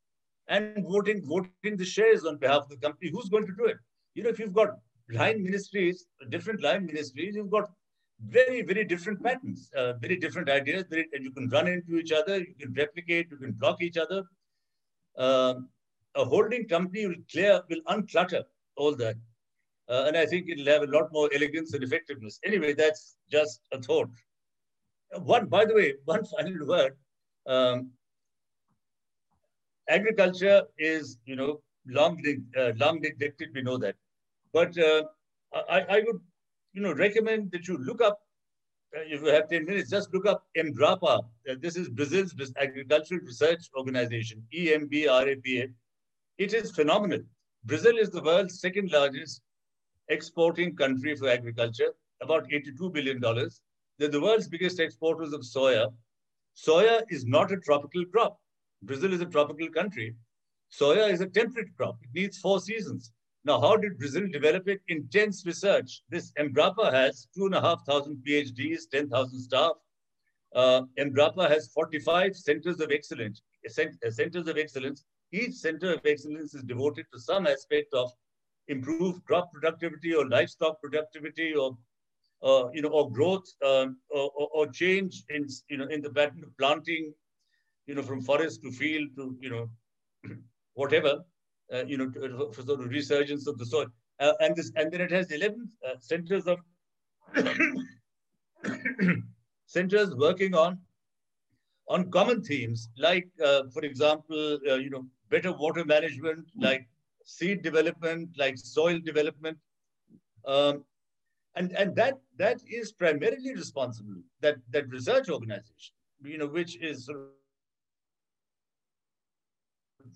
and 0.49 0.85
voting 0.89 1.23
voting 1.25 1.77
the 1.77 1.85
shares 1.85 2.25
on 2.25 2.39
behalf 2.39 2.63
of 2.63 2.69
the 2.69 2.77
company. 2.77 3.11
Who's 3.13 3.29
going 3.29 3.47
to 3.47 3.55
do 3.57 3.67
it? 3.67 3.77
You 4.15 4.23
know, 4.23 4.31
if 4.31 4.39
you've 4.39 4.53
got 4.53 4.71
line 5.11 5.43
ministries, 5.43 6.07
different 6.31 6.63
line 6.63 6.87
ministries, 6.87 7.35
you've 7.37 7.51
got 7.51 7.71
very, 8.25 8.63
very 8.63 8.85
different 8.85 9.23
patterns, 9.23 9.71
uh, 9.77 9.95
very 9.95 10.17
different 10.17 10.49
ideas, 10.49 10.85
very, 10.89 11.07
and 11.13 11.23
you 11.23 11.31
can 11.31 11.49
run 11.51 11.69
into 11.69 11.97
each 11.97 12.13
other, 12.13 12.39
you 12.39 12.55
can 12.59 12.73
replicate, 12.73 13.29
you 13.31 13.37
can 13.37 13.53
block 13.53 13.83
each 13.83 13.97
other. 13.97 14.25
Um, 15.19 15.69
a 16.15 16.25
holding 16.25 16.67
company 16.67 17.07
will 17.07 17.23
clear, 17.31 17.63
will 17.69 17.83
unclutter 17.89 18.45
all 18.77 18.97
that. 18.97 19.17
Uh, 19.89 20.05
and 20.07 20.17
I 20.17 20.27
think 20.27 20.49
it'll 20.49 20.67
have 20.67 20.83
a 20.83 20.87
lot 20.87 21.13
more 21.13 21.31
elegance 21.35 21.75
and 21.75 21.85
effectiveness. 21.85 22.41
Anyway, 22.45 22.73
that's 22.73 23.17
just 23.31 23.61
a 23.73 23.81
thought. 23.81 24.11
One, 25.23 25.47
by 25.47 25.65
the 25.65 25.75
way, 25.75 25.95
one 26.05 26.25
final 26.37 26.67
word. 26.67 26.97
Um, 27.47 27.91
agriculture 29.89 30.63
is, 30.79 31.19
you 31.27 31.37
know, 31.37 31.61
long, 31.87 32.21
uh, 32.59 32.73
long 32.77 33.01
neglected. 33.01 33.51
We 33.55 33.63
know 33.63 33.79
that, 33.79 33.95
but 34.53 34.77
uh, 34.79 35.05
I, 35.69 35.81
I 35.89 36.03
would, 36.05 36.21
you 36.77 36.83
know, 36.83 36.93
recommend 36.93 37.51
that 37.53 37.67
you 37.67 37.79
look 37.79 38.03
up. 38.03 38.21
Uh, 38.95 39.01
if 39.07 39.23
you 39.23 39.29
have 39.29 39.49
ten 39.49 39.65
minutes, 39.65 39.91
just 39.91 40.13
look 40.13 40.27
up 40.27 40.45
Embrapa. 40.57 41.25
Uh, 41.51 41.55
this 41.59 41.75
is 41.75 41.89
Brazil's 41.89 42.35
agricultural 42.61 43.21
research 43.21 43.63
organization, 43.77 44.43
EMBRAPA. 44.55 45.73
It 46.39 46.53
is 46.53 46.71
phenomenal. 46.71 47.21
Brazil 47.65 47.97
is 47.97 48.11
the 48.11 48.23
world's 48.23 48.61
second 48.61 48.93
largest 48.93 49.41
exporting 50.09 50.77
country 50.77 51.17
for 51.17 51.29
agriculture, 51.29 51.95
about 52.23 52.47
$82 52.51 52.93
billion. 52.93 53.21
They're 53.99 54.09
the 54.09 54.21
world's 54.21 54.47
biggest 54.47 54.79
exporters 54.79 55.33
of 55.33 55.41
soya. 55.41 55.93
Soya 56.57 57.03
is 57.09 57.25
not 57.25 57.51
a 57.53 57.57
tropical 57.57 58.05
crop. 58.05 58.39
Brazil 58.83 59.15
is 59.15 59.23
a 59.23 59.27
tropical 59.27 59.71
country. 59.71 60.15
Soya 60.71 61.11
is 61.11 61.23
a 61.23 61.27
temperate 61.27 61.75
crop. 61.77 61.97
It 62.03 62.21
needs 62.21 62.39
four 62.39 62.61
seasons. 62.61 63.13
Now, 63.47 63.61
how 63.61 63.77
did 63.77 63.97
Brazil 63.97 64.27
develop 64.27 64.67
it? 64.67 64.81
Intense 64.89 65.47
research. 65.47 66.03
This 66.11 66.33
Embrapa 66.33 66.93
has 66.93 67.29
two 67.33 67.47
and 67.47 67.55
a 67.55 67.61
half 67.61 67.87
thousand 67.87 68.17
PhDs, 68.27 68.91
10,000 68.91 69.41
staff. 69.41 69.73
Uh, 70.53 70.83
Embrapa 70.99 71.49
has 71.49 71.69
45 71.69 72.35
centers 72.35 72.81
of 72.81 72.91
excellence. 72.91 73.43
Centers 73.69 74.49
of 74.49 74.57
excellence. 74.59 75.05
Each 75.31 75.55
center 75.55 75.93
of 75.95 76.01
excellence 76.05 76.55
is 76.55 76.65
devoted 76.65 77.07
to 77.13 77.21
some 77.21 77.47
aspect 77.47 77.95
of 77.95 78.11
improved 78.67 79.25
crop 79.25 79.53
productivity 79.53 80.13
or 80.13 80.29
livestock 80.29 80.81
productivity 80.81 81.55
or 81.55 81.79
uh, 82.43 82.69
you 82.73 82.83
know, 82.83 82.91
or 82.91 83.11
growth 83.11 83.47
um, 83.65 83.97
or, 84.11 84.31
or, 84.53 84.67
change 84.67 85.23
in, 85.31 85.47
you 85.71 85.79
know, 85.79 85.87
in 85.87 86.03
the 86.03 86.11
pattern 86.11 86.43
of 86.45 86.55
planting, 86.59 87.15
you 87.87 87.95
know, 87.95 88.03
from 88.03 88.21
forest 88.21 88.63
to 88.63 88.71
field 88.71 89.09
to, 89.17 89.35
you 89.41 89.49
know, 89.49 89.71
whatever, 90.75 91.25
uh, 91.73 91.85
you 91.85 91.97
know, 91.99 92.09
to, 92.11 92.51
for 92.53 92.63
sort 92.63 92.81
of 92.81 92.91
resurgence 92.91 93.47
of 93.47 93.59
the 93.59 93.67
soil. 93.67 93.87
Uh, 94.19 94.33
and 94.41 94.57
this, 94.57 94.73
and 94.77 94.91
then 94.91 95.01
it 95.01 95.11
has 95.11 95.31
11 95.31 95.69
uh, 95.87 95.95
centers 95.99 96.47
of 96.47 96.59
centers 99.67 100.15
working 100.15 100.55
on 100.55 100.79
on 101.89 102.11
common 102.11 102.43
themes 102.43 102.89
like, 102.99 103.29
uh, 103.45 103.63
for 103.73 103.85
example, 103.85 104.59
uh, 104.69 104.75
you 104.75 104.91
know, 104.91 105.07
better 105.31 105.53
water 105.53 105.85
management, 105.85 106.45
like 106.59 106.89
seed 107.25 107.63
development, 107.63 108.29
like 108.37 108.59
soil 108.59 108.99
development, 109.05 109.57
um, 110.47 110.85
and 111.57 111.73
and 111.73 111.95
that 111.97 112.19
that 112.39 112.61
is 112.69 112.93
primarily 112.93 113.55
responsible 113.55 114.17
that 114.41 114.57
that 114.71 114.89
research 114.89 115.29
organization 115.29 115.95
you 116.23 116.39
know 116.39 116.47
which 116.47 116.77
is 116.81 117.11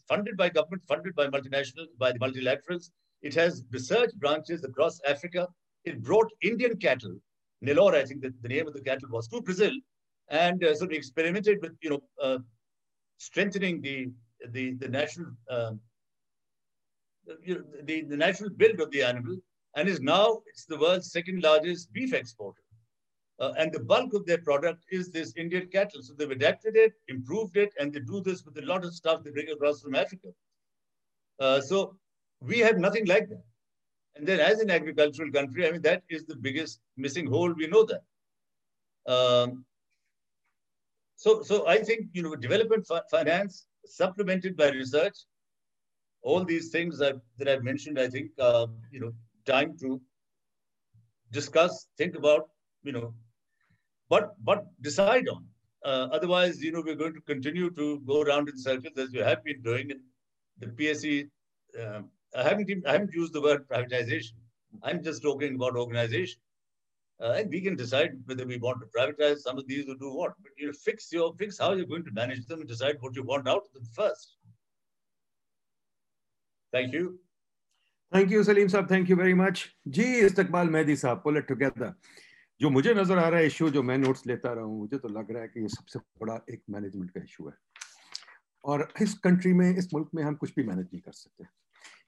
funded 0.09 0.37
by 0.37 0.49
government 0.49 0.83
funded 0.87 1.15
by 1.15 1.27
multinational 1.27 1.87
by 1.99 2.13
the 2.13 2.19
multilaterals. 2.19 2.91
It 3.23 3.35
has 3.35 3.65
research 3.71 4.11
branches 4.17 4.65
across 4.65 5.01
africa. 5.07 5.49
It 5.85 6.03
brought 6.03 6.31
indian 6.43 6.77
cattle 6.77 7.17
Nellore, 7.65 7.95
I 7.95 8.05
think 8.05 8.23
that 8.23 8.41
the 8.43 8.49
name 8.49 8.67
of 8.67 8.75
the 8.75 8.81
cattle 8.81 9.09
was 9.11 9.29
to 9.29 9.43
Brazil, 9.43 9.73
and 10.29 10.63
uh, 10.65 10.75
sort 10.75 10.93
of 10.93 10.97
experimented 10.97 11.59
with 11.61 11.77
you 11.83 11.91
know 11.91 12.03
uh, 12.23 12.39
strengthening 13.19 13.81
the 13.83 14.11
the 14.49 14.73
the 14.75 14.89
natural 14.89 15.27
um, 15.51 15.81
you 17.45 17.57
know, 17.57 17.65
the 17.83 18.03
the 18.03 18.17
natural 18.17 18.51
build 18.51 18.81
of 18.81 18.91
the 18.91 19.03
animal. 19.03 19.37
And 19.77 19.89
is 19.89 20.01
now 20.01 20.43
it's 20.47 20.65
the 20.65 20.79
world's 20.79 21.13
second 21.13 21.43
largest 21.45 21.93
beef 21.93 22.13
exporter. 22.13 22.60
Uh, 23.41 23.53
and 23.57 23.73
the 23.73 23.81
bulk 23.81 24.13
of 24.13 24.27
their 24.27 24.39
product 24.39 24.85
is 24.91 25.11
this 25.11 25.33
Indian 25.35 25.67
cattle. 25.69 26.03
So 26.03 26.13
they've 26.13 26.31
adapted 26.31 26.77
it, 26.77 26.93
improved 27.09 27.57
it, 27.57 27.73
and 27.81 27.93
they 27.93 28.01
do 28.01 28.21
this 28.21 28.45
with 28.45 28.59
a 28.59 28.67
lot 28.67 28.85
of 28.85 28.95
stuff 28.95 29.25
they 29.25 29.31
bring 29.31 29.49
across 29.49 29.81
from 29.81 29.95
Africa. 29.95 30.29
Uh, 31.39 31.61
so 31.61 31.97
we 32.43 32.59
have 32.59 32.77
nothing 32.77 33.07
like 33.07 33.31
that. 33.31 33.43
And 34.17 34.27
then 34.27 34.41
as 34.41 34.61
an 34.61 34.71
agricultural 34.71 35.33
country, 35.33 35.67
I 35.67 35.71
mean, 35.73 35.81
that 35.83 36.03
is 36.11 36.27
the 36.27 36.37
biggest 36.37 36.81
missing 36.99 37.27
hole. 37.27 37.53
We 37.55 37.67
know 37.67 37.87
that. 37.87 38.03
Um, 39.11 39.65
so, 41.17 41.43
so 41.43 41.67
I 41.67 41.79
think, 41.79 42.09
you 42.13 42.23
know, 42.23 42.37
development 42.37 42.87
finance 43.11 43.67
supplemented 43.87 44.57
by 44.57 44.71
research, 44.71 45.17
all 46.23 46.45
these 46.45 46.69
things 46.69 46.99
that, 46.99 47.17
that 47.39 47.49
I've 47.49 47.65
mentioned, 47.65 47.99
I 47.99 48.09
think, 48.09 48.33
uh, 48.39 48.67
you 48.91 49.01
know, 49.01 49.13
time 49.47 49.79
to 49.79 49.99
discuss, 51.31 51.87
think 51.97 52.17
about, 52.17 52.51
you 52.83 52.93
know, 52.93 53.15
but 54.11 54.35
but 54.45 54.67
decide 54.83 55.29
on. 55.29 55.45
Uh, 55.83 56.09
otherwise, 56.13 56.63
you 56.63 56.73
know, 56.73 56.83
we're 56.85 57.03
going 57.03 57.15
to 57.15 57.23
continue 57.23 57.71
to 57.71 58.01
go 58.01 58.21
around 58.21 58.49
in 58.51 58.59
circles 58.59 58.99
as 58.99 59.11
we 59.13 59.21
have 59.21 59.43
been 59.43 59.63
doing. 59.63 59.91
And 59.91 60.01
the 60.59 60.67
PSE, 60.67 61.31
uh, 61.79 61.97
um, 61.97 62.11
I 62.37 62.43
haven't 62.43 62.69
even, 62.69 62.87
I 62.87 62.93
haven't 62.93 63.15
used 63.15 63.33
the 63.33 63.41
word 63.41 63.67
privatization. 63.67 64.33
I'm 64.83 65.03
just 65.03 65.23
talking 65.23 65.55
about 65.55 65.77
organization. 65.77 66.39
Uh, 67.23 67.33
and 67.39 67.51
we 67.51 67.61
can 67.61 67.77
decide 67.77 68.13
whether 68.27 68.47
we 68.47 68.59
want 68.59 68.79
to 68.81 68.87
privatize 68.99 69.39
some 69.39 69.59
of 69.59 69.67
these 69.67 69.89
or 69.89 69.95
do 69.95 70.13
what. 70.13 70.33
But 70.43 70.53
you 70.59 70.67
know, 70.67 70.73
fix 70.73 71.11
your 71.13 71.33
fix 71.35 71.59
how 71.59 71.73
you're 71.73 71.87
going 71.87 72.05
to 72.05 72.13
manage 72.13 72.47
them 72.47 72.61
and 72.61 72.69
decide 72.69 72.97
what 73.01 73.17
you 73.17 73.23
want 73.23 73.49
out 73.49 73.65
of 73.67 73.73
them 73.73 73.85
first. 73.95 74.37
Thank 76.73 76.93
you. 76.93 77.19
Thank 78.13 78.31
you, 78.31 78.43
Salim 78.43 78.69
Saab. 78.69 78.89
Thank 78.89 79.09
you 79.09 79.17
very 79.17 79.35
much. 79.35 79.75
Gee, 79.89 80.23
Istakbal 80.23 80.69
Mehdi 80.77 80.97
Saab, 81.03 81.23
pull 81.23 81.37
it 81.37 81.47
together. 81.47 81.95
जो 82.61 82.71
मुझे 82.71 82.93
नज़र 82.95 83.19
आ 83.19 83.29
रहा 83.29 83.41
है 83.41 83.47
issue 83.47 83.69
जो 83.71 83.83
मैं 83.83 83.97
notes 83.99 84.27
लेता 84.27 84.53
रहा 84.53 84.65
हूँ, 84.65 84.79
मुझे 84.79 84.99
तो 84.99 85.09
लग 85.09 85.31
रहा 85.31 85.43
है 85.43 85.49
कि 85.49 85.61
ये 85.61 85.69
सबसे 85.69 85.99
बड़ा 86.21 86.35
एक 86.51 86.63
मैनेजमेंट 86.71 87.11
का 87.11 87.23
इशू 87.23 87.49
है। 87.49 87.55
और 88.65 88.87
इस 89.03 89.15
कंट्री 89.19 89.53
में, 89.53 89.77
इस 89.77 89.89
मुल्क 89.95 90.11
में 90.15 90.23
हम 90.23 90.35
कुछ 90.35 90.55
भी 90.57 90.63
मैनेज 90.63 90.87
नहीं 90.87 91.01
कर 91.01 91.13
सकते। 91.13 91.45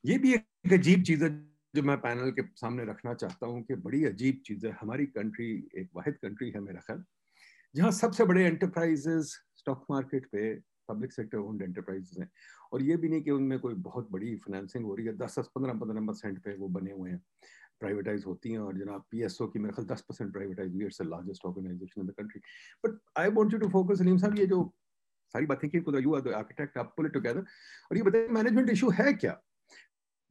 ये 0.05 0.19
भी 0.19 0.35
एक 0.35 0.73
अजीब 0.73 1.03
चीज़ 1.03 1.25
है 1.25 1.31
जो 1.75 1.83
मैं 1.83 1.97
पैनल 2.01 2.31
के 2.31 2.43
सामने 2.57 2.85
रखना 2.85 3.15
चाहता 3.15 3.47
हूँ 3.47 3.63
कि 3.63 3.75
बड़ी 3.87 4.05
अजीब 4.05 4.43
चीज़ 4.47 4.67
है। 4.67 4.73
हमारी 4.81 5.07
कंट्री 5.07 5.49
एक 5.77 5.89
वाहिद 5.97 6.19
कंट्री 6.23 6.51
है 6.51 6.61
मेरा 6.61 6.81
ख्याल, 6.81 7.03
जहाँ 7.75 7.91
सबसे 7.93 8.25
बड़े 8.25 8.45
एंटरप्राइजेस 8.45 9.39
स्टॉक 9.57 9.87
मार्केट 9.91 10.27
पे 10.33 10.55
पब्लिक 10.89 11.13
सेक्टर 11.13 11.39
ओन्ड 11.39 11.63
एंटरप्राइजेस 11.63 12.19
हैं। 12.21 12.31
और 12.73 12.83
ये 12.83 12.97
भी 12.97 13.09
नहीं 13.09 13.23
कि 13.23 13.31
उनमें 13.31 13.59
कोई 13.59 13.75
बहुत 13.81 14.11
बड़ी 14.11 14.35
फाइनेंसिंग 14.37 14.85
हो 14.85 14.95
रही 14.95 15.07
है, 15.07 15.17
दस 15.17 15.39
दस, 15.39 15.49
पंद्रह 15.55 15.73
पंद्रह 15.73 16.07
परसेंट 16.07 16.39
पे 16.45 16.57
वो 16.57 16.69
बने 16.69 16.93
हुए 16.93 17.11
हैं। 17.11 17.23
प्राइवेटाइज 17.83 18.25
होती 18.27 18.53
हैं 18.53 18.59
और 18.61 18.79
जनाब 18.79 19.05
पी 19.11 19.23
एस 19.25 19.41
ओ 19.41 19.47
की 19.49 19.59
मेरे 19.59 19.75
ख्याल 19.75 19.87
दस 19.87 20.05
परसेंट 20.09 20.33
प्राइवेटाइज 20.33 20.75
हुई 20.75 20.85
it's 20.87 21.03
largest 21.05 21.47
organisation 21.47 22.01
in 22.01 22.07
the 22.07 22.15
country 22.19 22.41
but 22.85 22.99
I 23.21 23.29
want 23.39 23.61
to 23.61 23.69
focus 23.71 23.99
Salim 23.99 24.19
sahab, 24.19 24.39
ये 24.39 24.47
जो 24.47 24.63
सारी 25.35 25.47
बातें 25.47 25.69
की 25.71 25.79
यू 25.79 26.15
आर 26.15 26.33
आर्किटेक्ट 26.35 26.79
आप 26.79 26.93
पुल 26.97 27.09
टुगेदर 27.11 27.41
और 27.41 27.97
ये 27.97 28.03
बताइए 28.03 28.29
मैनेजमेंट 28.39 28.71
इशू 28.71 28.91
है 28.93 29.13
क्या? 29.15 29.33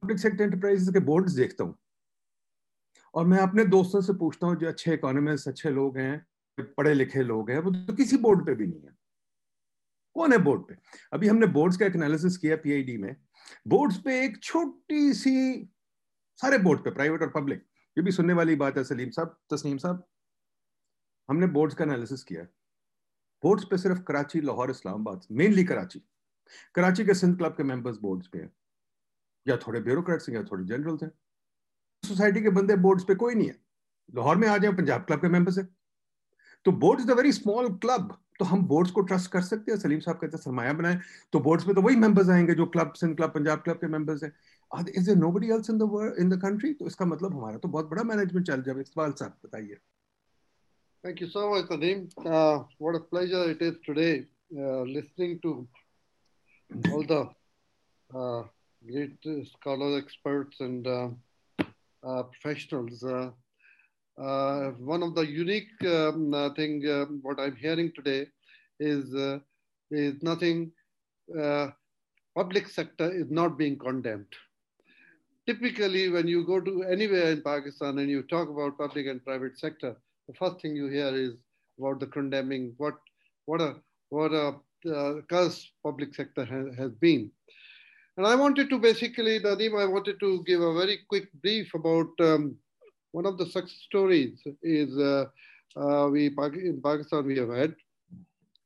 पब्लिक 0.02 0.18
सेक्टर 0.18 0.44
एंटरप्राइजेस 0.44 0.88
के 0.94 1.00
बोर्ड्स 1.06 1.32
देखता 1.34 1.64
हूँ 1.64 1.78
और 3.14 3.26
मैं 3.26 3.38
अपने 3.40 3.64
दोस्तों 3.66 4.00
से 4.00 4.12
पूछता 4.14 4.46
हूँ, 4.46 4.56
जो 4.56 4.68
अच्छे 4.68 4.94
इकोनॉमिस्ट 4.94 5.48
अच्छे 5.48 5.70
लोग 5.70 5.98
हैं 5.98 6.26
पढ़े 6.76 6.94
लिखे 6.94 7.22
लोग 7.22 7.50
हैं, 7.50 7.58
वो 7.58 7.70
तो 7.72 7.94
किसी 7.94 8.16
बोर्ड 8.18 8.44
पे 8.46 8.54
भी 8.54 8.66
नहीं 8.66 8.80
है। 8.80 8.96
कौन 10.16 10.32
है 10.32 10.38
बोर्ड 10.38 10.62
पे? 10.68 10.76
अभी 11.12 11.28
हमने 11.28 11.46
बोर्ड्स 11.48 11.76
का 11.76 11.86
एक 11.86 11.94
एनालिसिस 11.96 12.36
किया 12.38 12.56
पीआईडी 12.64 12.96
में। 12.96 13.14
बोर्ड्स 13.68 13.98
पे 14.04 14.18
एक 14.24 14.42
छोटी 14.42 15.12
सी 15.14 15.32
सारे 16.36 16.58
बोर्ड 16.58 16.80
पे 16.80 16.90
प्राइवेट 16.90 17.22
और 17.22 17.30
पब्लिक 17.30 17.66
ये 17.98 18.02
भी 18.02 18.12
सुनने 18.12 18.32
वाली 18.32 18.56
बात 18.56 18.76
है, 18.78 18.84
सलीम 18.84 19.10
साहब, 19.10 19.40
तस्नीम 19.50 19.76
साहब। 19.78 20.08
हमने 21.28 21.46
बोर्ड्स 21.46 21.74
का 21.74 21.84
एनालिसिस 21.84 22.24
किया 22.24 22.42
बोर्ड्स 23.42 23.64
पे 23.64 23.78
सिर्फ़ 23.78 24.02
कराची, 24.02 24.40
लाहौर, 24.40 24.70
इस्लामाबाद 24.70 25.20
मेनली 25.32 25.64
कराची। 25.64 26.02
कराची 26.74 27.04
के 27.04 27.14
सिंध 27.14 27.38
क्लब 27.38 27.52
के 27.52 27.62
मेंबर्स 27.62 27.96
बोर्ड्स 27.96 28.26
पे 28.26 28.38
हैं। 28.38 28.52
या 29.48 29.56
थोड़े 29.56 29.80
ब्यूरोक्रेट्स 29.80 30.28
हैं, 30.28 30.36
या 30.36 30.42
थोड़े 30.42 30.64
जनरल्स 30.64 31.02
हैं 31.02 31.10
सोसाइटी 32.04 32.42
के 32.42 32.50
बंदे 32.50 32.76
बोर्ड्स 32.76 33.04
पे 33.04 33.14
कोई 33.14 33.34
नहीं 33.34 33.48
है। 33.48 33.56
लाहौर 34.14 34.36
में 34.36 34.48
आ 34.48 34.58
जाए, 34.58 34.72
पंजाब 34.72 35.02
क्लब 35.02 35.20
के 35.20 35.28
मेंबर्स 35.28 35.58
है। 35.58 35.68
तो 36.64 36.72
board 36.72 37.00
is 37.00 37.10
a 37.10 37.14
very 37.14 37.32
small 37.32 37.68
club 37.76 38.18
तो 38.38 38.44
हम 38.44 38.62
बोर्ड्स 38.62 38.90
को 38.90 39.00
ट्रस्ट 39.00 39.30
कर 39.30 39.42
सकते 39.42 39.72
हैं। 39.72 39.78
सलीम 39.78 40.00
साहब 40.00 40.16
कहते 40.16 40.36
हैं, 40.36 40.42
सरमाया 40.44 40.72
बनाए। 40.72 41.00
तो 41.32 41.40
बोर्ड्स 41.40 41.66
में 41.66 41.74
तो 41.76 41.82
वही 41.82 41.96
मेंबर्स 41.96 42.28
आएँगे 42.28 42.54
जो 42.54 42.66
club 42.66 42.92
Sindh 42.92 43.16
club 43.16 43.30
Punjab 43.30 43.58
club 43.58 43.76
के 43.76 43.86
मेंबर्स 43.86 44.22
हैं। 44.22 44.32
Is 44.71 45.05
there 45.05 45.17
nobody 45.17 45.49
else 45.57 45.69
in 45.69 45.77
the 45.77 45.89
world 45.91 46.19
in 46.21 46.29
the 46.29 46.41
country 46.41 46.73
तो 46.79 46.87
इसका 46.87 47.05
मतलब 47.05 47.35
हमारा 47.37 47.57
तो 47.57 47.67
बहुत 47.75 47.89
बड़ा 47.89 48.03
मैनेजमेंट 48.13 48.47
चल 48.47 48.61
जाए 48.63 48.81
इकबाल 48.81 49.11
साहब 49.21 49.37
बताइए 49.45 49.77
Thank 51.03 51.21
you 51.21 51.27
so 51.29 51.49
much, 51.49 51.67
Nadeem. 51.69 51.99
Uh, 52.25 52.63
what 52.79 52.95
a 52.95 52.99
pleasure 52.99 53.49
it 53.51 53.61
is 53.61 53.75
today 53.85 54.25
uh, 54.57 54.81
listening 54.81 55.39
to 55.43 55.67
all 56.91 57.03
the 57.03 57.29
uh, 58.09 58.43
great 58.83 59.17
scholars, 59.51 60.01
experts, 60.01 60.59
and 60.59 60.87
uh, 60.87 61.09
uh, 62.03 62.23
professionals. 62.23 63.03
Uh, 63.03 64.71
one 64.79 65.03
of 65.03 65.13
the 65.13 65.25
unique 65.25 65.85
um, 65.85 66.53
thing 66.55 66.81
what 67.21 67.39
I'm 67.39 67.55
hearing 67.55 67.91
today 67.93 68.27
is 68.79 69.13
is 69.91 70.21
nothing. 70.21 70.71
public 72.35 72.67
sector 72.67 73.11
is 73.11 73.31
not 73.31 73.57
being 73.57 73.77
condemned. 73.77 74.35
Typically, 75.46 76.08
when 76.08 76.28
you 76.28 76.46
go 76.46 76.60
to 76.60 76.84
anywhere 76.84 77.32
in 77.32 77.42
Pakistan 77.42 77.98
and 77.98 78.08
you 78.08 78.22
talk 78.22 78.48
about 78.48 78.78
public 78.78 79.06
and 79.06 79.24
private 79.24 79.58
sector, 79.58 79.96
the 80.28 80.34
first 80.34 80.60
thing 80.60 80.76
you 80.76 80.86
hear 80.86 81.08
is 81.08 81.32
about 81.78 81.98
the 81.98 82.06
condemning 82.06 82.74
what 82.76 82.94
what 83.46 83.60
a 83.60 83.74
what 84.10 84.32
a 84.32 84.54
uh, 84.88 85.14
curse 85.28 85.70
public 85.82 86.14
sector 86.14 86.44
ha 86.44 86.62
has 86.76 86.92
been. 86.92 87.30
And 88.16 88.26
I 88.26 88.34
wanted 88.34 88.68
to 88.70 88.78
basically, 88.78 89.40
Nadeem, 89.40 89.80
I 89.80 89.86
wanted 89.86 90.20
to 90.20 90.44
give 90.44 90.60
a 90.60 90.74
very 90.74 90.98
quick 91.08 91.32
brief 91.40 91.72
about 91.74 92.10
um, 92.20 92.56
one 93.12 93.26
of 93.26 93.38
the 93.38 93.46
success 93.46 93.78
stories 93.86 94.42
is 94.62 94.96
uh, 94.98 95.24
uh, 95.76 96.08
we 96.08 96.26
in 96.26 96.80
Pakistan 96.84 97.26
we 97.26 97.38
have 97.38 97.50
had, 97.50 97.74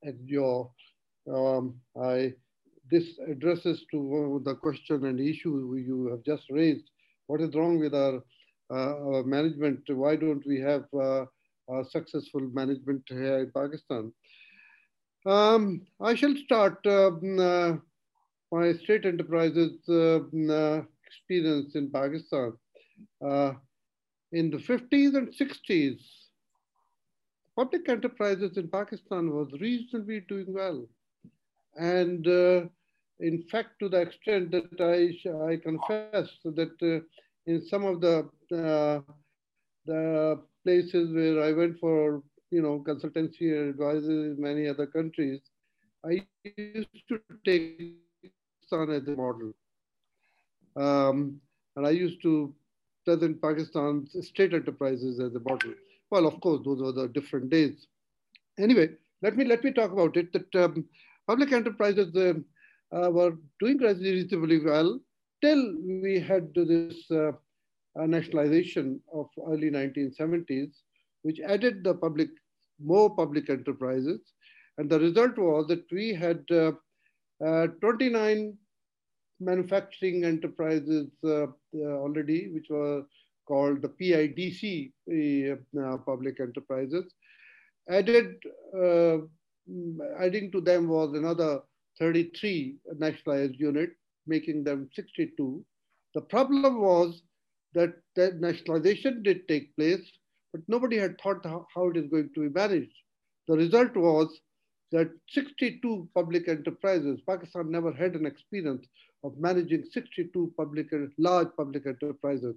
and 0.03 0.19
your 0.29 0.71
um, 1.33 1.77
I 2.01 2.35
this 2.91 3.19
addresses 3.29 3.85
to 3.91 4.41
the 4.45 4.55
question 4.55 5.07
and 5.07 5.21
issue 5.21 5.75
you 5.77 6.09
have 6.11 6.23
just 6.25 6.45
raised. 6.51 6.89
What 7.27 7.41
is 7.41 7.55
wrong 7.55 7.79
with 7.79 7.95
our, 7.95 8.23
uh, 8.71 8.95
our 9.09 9.25
management? 9.25 9.81
Why 9.89 10.17
don't 10.17 10.47
we 10.47 10.61
have 10.61 10.85
uh, 10.95 11.25
successful 11.91 12.43
management 12.53 13.03
here 13.09 13.39
in 13.39 13.51
Pakistan? 13.51 14.13
Um, 15.27 15.83
I 16.01 16.15
shall 16.15 16.37
start. 16.37 16.87
Um, 16.87 17.39
uh, 17.41 17.73
my 18.53 18.73
state 18.75 19.05
enterprises 19.05 19.73
uh, 19.89 20.83
experience 21.05 21.75
in 21.75 21.91
Pakistan. 21.91 22.53
In 24.33 24.51
the 24.51 24.59
50s 24.59 25.17
and 25.17 25.29
60s, 25.29 26.01
public 27.57 27.89
enterprises 27.89 28.57
in 28.57 28.69
Pakistan 28.69 29.31
was 29.31 29.49
reasonably 29.61 30.21
doing 30.29 30.53
well. 30.53 30.87
And 31.77 32.27
uh, 32.27 32.63
in 33.21 33.43
fact, 33.51 33.79
to 33.81 33.89
the 33.89 34.01
extent 34.01 34.51
that 34.53 34.81
I, 34.81 35.53
I 35.53 35.57
confess 35.57 36.31
that 36.45 36.77
uh, 36.83 37.05
in 37.51 37.65
some 37.67 37.85
of 37.85 38.01
the, 38.01 38.29
uh, 38.53 39.01
the 39.87 40.43
places 40.65 41.15
where 41.15 41.43
I 41.43 41.53
went 41.53 41.79
for 41.79 42.23
you 42.51 42.63
know 42.63 42.85
consultancy 42.87 43.53
and 43.57 43.71
advices 43.71 44.09
in 44.09 44.37
many 44.39 44.69
other 44.69 44.87
countries, 44.87 45.41
I 46.05 46.23
used 46.45 47.09
to 47.09 47.21
take 47.45 47.97
Pakistan 48.23 48.91
as 48.91 49.07
a 49.09 49.17
model. 49.17 49.53
Um, 50.77 51.41
and 51.77 51.87
I 51.87 51.91
used 51.91 52.23
to 52.23 52.55
present 53.05 53.41
Pakistan's 53.41 54.17
state 54.27 54.53
enterprises 54.55 55.21
as 55.21 55.35
a 55.35 55.41
model. 55.41 55.75
Well, 56.11 56.27
of 56.27 56.41
course, 56.41 56.63
those 56.65 56.81
were 56.81 56.93
the 56.93 57.09
different 57.09 57.51
days. 57.51 57.87
Anyway, 58.59 58.91
let 59.23 59.37
me 59.37 59.45
let 59.45 59.65
me 59.65 59.73
talk 59.73 59.93
about 59.93 60.17
it. 60.17 60.33
That 60.33 60.55
um, 60.65 60.85
public 61.27 61.53
enterprises 61.53 62.15
uh, 62.17 62.35
uh, 62.97 63.11
were 63.11 63.33
doing 63.61 63.79
reasonably 63.79 64.65
well 64.65 65.01
till 65.43 65.75
we 66.03 66.19
had 66.21 66.55
this 66.55 67.11
uh, 67.11 67.33
nationalization 67.97 69.01
of 69.13 69.29
early 69.49 69.71
1970s, 69.71 70.73
which 71.23 71.41
added 71.41 71.83
the 71.83 71.95
public 71.95 72.29
more 72.83 73.15
public 73.15 73.49
enterprises, 73.49 74.21
and 74.79 74.91
the 74.91 75.01
result 75.01 75.39
was 75.39 75.67
that 75.69 75.85
we 75.91 76.15
had 76.15 76.45
uh, 76.51 76.73
uh, 77.45 77.67
29 77.81 78.57
manufacturing 79.41 80.25
enterprises 80.25 81.09
uh, 81.25 81.45
uh, 81.45 81.47
already, 81.75 82.49
which 82.53 82.67
were 82.71 83.03
called 83.47 83.83
the 83.83 83.89
PIDC 83.89 84.93
uh, 85.09 85.97
public 85.99 86.41
enterprises. 86.41 87.05
Added, 87.89 88.35
adding 90.19 90.51
to 90.53 90.61
them 90.61 90.89
was 90.89 91.15
another 91.15 91.61
33 91.99 92.77
nationalized 92.99 93.59
unit, 93.59 93.91
making 94.27 94.65
them 94.65 94.89
62. 94.95 95.65
The 96.15 96.21
problem 96.21 96.81
was 96.81 97.23
that 97.75 97.95
that 98.15 98.41
nationalization 98.41 99.23
did 99.23 99.47
take 99.49 99.75
place, 99.77 100.11
but 100.53 100.63
nobody 100.69 100.97
had 100.97 101.21
thought 101.21 101.45
how 101.45 101.89
it 101.89 101.97
is 101.97 102.09
going 102.11 102.31
to 102.35 102.41
be 102.41 102.49
managed. 102.49 102.95
The 103.49 103.57
result 103.57 103.97
was 103.97 104.41
that 104.93 105.11
62 105.31 106.09
public 106.15 106.49
enterprises, 106.49 107.21
Pakistan 107.29 107.71
never 107.71 107.93
had 107.93 108.15
an 108.15 108.27
experience 108.27 108.87
of 109.25 109.39
managing 109.39 109.85
62 109.91 110.53
public, 110.57 110.89
large 111.19 111.49
public 111.57 111.87
enterprises. 111.87 112.57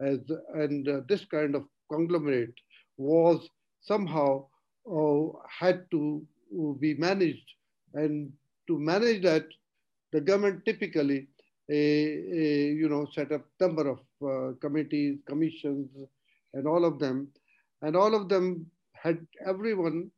As, 0.00 0.18
and 0.54 0.88
uh, 0.88 1.00
this 1.08 1.24
kind 1.24 1.54
of 1.54 1.64
conglomerate 1.90 2.54
was 2.96 3.48
somehow 3.80 4.46
uh, 4.90 5.38
had 5.48 5.90
to 5.90 6.26
be 6.80 6.94
managed. 6.94 7.48
And 7.94 8.32
to 8.66 8.78
manage 8.78 9.22
that, 9.22 9.46
the 10.12 10.20
government 10.20 10.64
typically 10.64 11.28
a, 11.70 12.72
you 12.72 12.88
know, 12.88 13.06
set 13.14 13.30
up 13.32 13.44
number 13.60 13.88
of 13.88 14.00
uh, 14.26 14.54
committees, 14.60 15.18
commissions, 15.26 15.88
and 16.54 16.66
all 16.66 16.84
of 16.84 16.98
them. 16.98 17.28
And 17.82 17.96
all 17.96 18.14
of 18.14 18.28
them 18.28 18.66
had 18.94 19.26
everyone 19.46 20.10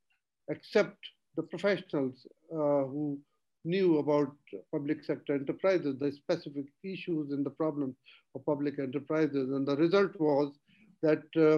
except 0.49 0.97
the 1.37 1.43
professionals 1.43 2.27
uh, 2.53 2.85
who, 2.91 3.19
knew 3.65 3.99
about 3.99 4.35
public 4.73 5.05
sector 5.05 5.35
enterprises, 5.35 5.99
the 5.99 6.13
specific 6.13 6.67
issues 6.83 7.31
and 7.31 7.45
the 7.45 7.51
problems 7.51 7.95
of 8.35 8.45
public 8.47 8.79
enterprises. 8.79 9.51
And 9.51 9.67
the 9.67 9.77
result 9.77 10.19
was 10.19 10.53
that 11.03 11.23
uh, 11.37 11.57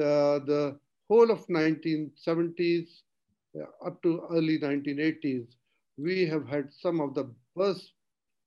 uh, 0.00 0.38
the 0.44 0.78
whole 1.08 1.30
of 1.30 1.46
1970s 1.48 2.86
uh, 2.86 2.90
up 3.84 4.02
to 4.02 4.26
early 4.30 4.58
1980s, 4.58 5.46
we 5.96 6.26
have 6.26 6.48
had 6.48 6.68
some 6.72 7.00
of 7.00 7.14
the 7.14 7.30
worst 7.54 7.92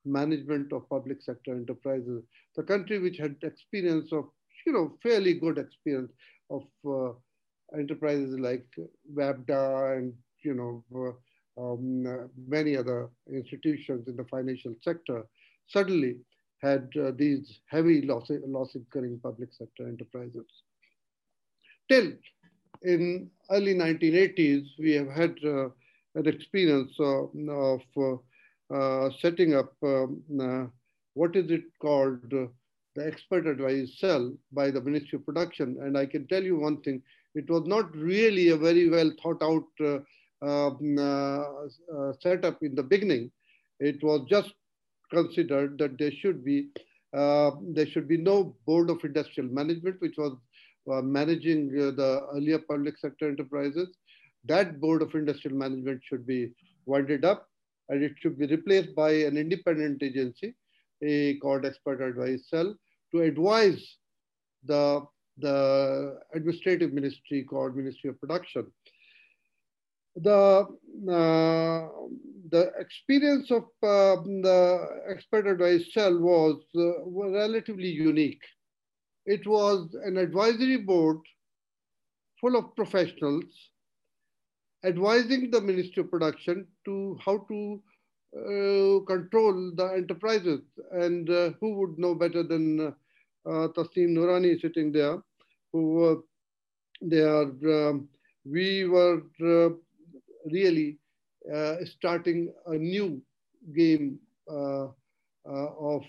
management 0.06 0.72
of 0.74 0.90
public 0.90 1.22
sector 1.22 1.52
enterprises. 1.52 2.24
The 2.56 2.64
country 2.64 3.00
which 3.00 3.18
had 3.18 3.36
experience 3.44 4.12
of, 4.12 4.26
you 4.66 4.74
know, 4.74 4.98
fairly 5.04 5.34
good 5.34 5.58
experience 5.58 6.12
of 6.50 6.64
uh, 6.86 7.12
enterprises 7.78 8.38
like 8.40 8.66
WAPDA 9.14 9.98
and, 9.98 10.14
you 10.44 10.54
know, 10.54 10.84
uh, 10.96 11.14
um, 11.60 12.30
many 12.48 12.78
other 12.78 13.10
institutions 13.32 14.08
in 14.08 14.16
the 14.16 14.26
financial 14.26 14.76
sector 14.84 15.24
suddenly 15.68 16.18
had 16.62 16.90
uh, 17.02 17.12
these 17.16 17.60
heavy 17.68 18.02
loss, 18.02 18.30
loss 18.30 18.76
incurring 18.76 19.20
public 19.22 19.50
sector 19.54 19.88
enterprises. 19.88 20.46
Till 21.90 22.14
in 22.84 23.30
early 23.52 23.74
1980s, 23.74 24.68
we 24.80 24.92
have 24.94 25.10
had 25.10 25.36
uh, 25.44 25.70
an 26.16 26.28
experience 26.28 26.94
uh, 27.00 27.26
of 27.52 27.82
uh, 28.74 29.10
setting 29.22 29.56
up 29.56 29.74
um, 29.84 30.72
what 31.14 31.36
is 31.36 31.50
it 31.50 31.64
called 31.82 32.20
the 32.98 33.06
expert 33.06 33.48
advice 33.48 34.00
cell 34.00 34.34
by 34.52 34.72
the 34.72 34.82
Ministry 34.82 35.18
of 35.18 35.26
Production. 35.26 35.78
And 35.82 35.98
I 35.98 36.06
can 36.06 36.28
tell 36.28 36.44
you 36.44 36.58
one 36.58 36.82
thing, 36.82 37.02
it 37.36 37.50
was 37.50 37.64
not 37.66 37.96
really 37.96 38.50
a 38.50 38.58
very 38.58 38.90
well 38.90 39.12
thought 39.22 39.42
out 39.42 39.68
uh, 39.80 40.00
um, 40.46 40.98
uh, 40.98 41.44
uh, 41.96 42.14
setup 42.20 42.62
in 42.64 42.76
the 42.76 42.84
beginning. 42.84 43.32
It 43.80 44.04
was 44.04 44.28
just 44.28 44.54
considered 45.12 45.78
that 45.78 45.98
there 45.98 46.12
should 46.12 46.44
be 46.44 46.70
uh, 47.14 47.52
there 47.74 47.88
should 47.88 48.08
be 48.08 48.18
no 48.18 48.56
board 48.66 48.90
of 48.90 49.04
industrial 49.04 49.50
management, 49.50 50.02
which 50.02 50.16
was 50.18 50.36
managing 50.88 51.72
the 51.72 52.22
earlier 52.34 52.60
public 52.60 52.98
sector 52.98 53.28
enterprises. 53.28 53.90
That 54.46 54.80
board 54.80 55.02
of 55.02 55.14
industrial 55.14 55.58
management 55.58 56.02
should 56.04 56.26
be 56.26 56.52
winded 56.86 57.26
up 57.26 57.48
and 57.90 58.04
it 58.04 58.14
should 58.20 58.38
be 58.38 58.48
replaced 58.48 58.96
by 58.96 59.12
an 59.12 59.38
independent 59.38 60.02
agency 60.04 60.56
a 61.04 61.36
called 61.36 61.66
expert 61.66 62.02
advice 62.02 62.50
cell 62.50 62.76
to 63.12 63.22
advise 63.22 63.98
the, 64.66 65.06
the 65.38 66.20
administrative 66.34 66.94
ministry 66.94 67.44
called 67.44 67.76
Ministry 67.76 68.10
of 68.10 68.20
Production 68.20 68.66
the 70.24 70.66
uh, 71.12 71.88
the 72.50 72.72
experience 72.80 73.52
of 73.52 73.64
uh, 73.84 74.22
the 74.24 75.02
expert 75.10 75.48
advice 75.48 75.86
cell 75.94 76.18
was 76.18 76.62
uh, 76.76 77.04
relatively 77.06 77.90
unique. 77.90 78.42
It 79.28 79.46
was 79.46 79.94
an 80.06 80.18
advisory 80.18 80.78
board 80.78 81.20
full 82.42 82.56
of 82.56 82.76
professionals 82.76 83.44
advising 84.86 85.52
the 85.52 85.62
Ministry 85.62 86.02
of 86.04 86.12
Production 86.12 86.66
to 86.86 87.18
how 87.26 87.40
to 87.50 87.84
uh, 88.38 89.06
control 89.06 89.74
the 89.76 89.92
enterprises. 89.98 90.62
And 90.92 91.30
uh, 91.30 91.52
who 91.60 91.76
would 91.76 92.00
know 92.00 92.16
better 92.16 92.42
than 92.42 92.80
uh, 93.46 93.68
Tasneem 93.76 94.16
Noorani 94.16 94.62
sitting 94.62 94.94
there, 94.94 95.22
who 95.74 96.24
they 97.02 97.22
are, 97.22 97.52
um, 97.90 98.08
we 98.46 98.86
were 98.86 99.22
really 100.46 101.00
uh, 101.54 101.76
starting 101.86 102.54
a 102.68 102.76
new 102.76 103.22
game 103.76 104.20
uh, 104.50 104.86
uh, 104.86 104.90
of 105.46 106.04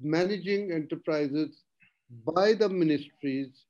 managing 0.00 0.72
enterprises 0.72 1.62
by 2.24 2.52
the 2.54 2.68
ministries, 2.68 3.64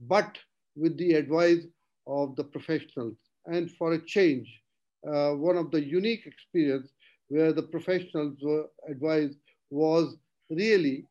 but 0.00 0.38
with 0.76 0.96
the 0.96 1.14
advice 1.14 1.64
of 2.06 2.36
the 2.36 2.44
professionals. 2.44 3.16
And 3.46 3.70
for 3.70 3.92
a 3.92 4.04
change, 4.06 4.48
uh, 5.06 5.32
one 5.32 5.56
of 5.56 5.70
the 5.70 5.82
unique 5.82 6.26
experience 6.26 6.88
where 7.28 7.52
the 7.52 7.62
professionals 7.62 8.36
were 8.42 8.66
advised 8.88 9.38
was 9.70 10.16
really 10.50 11.06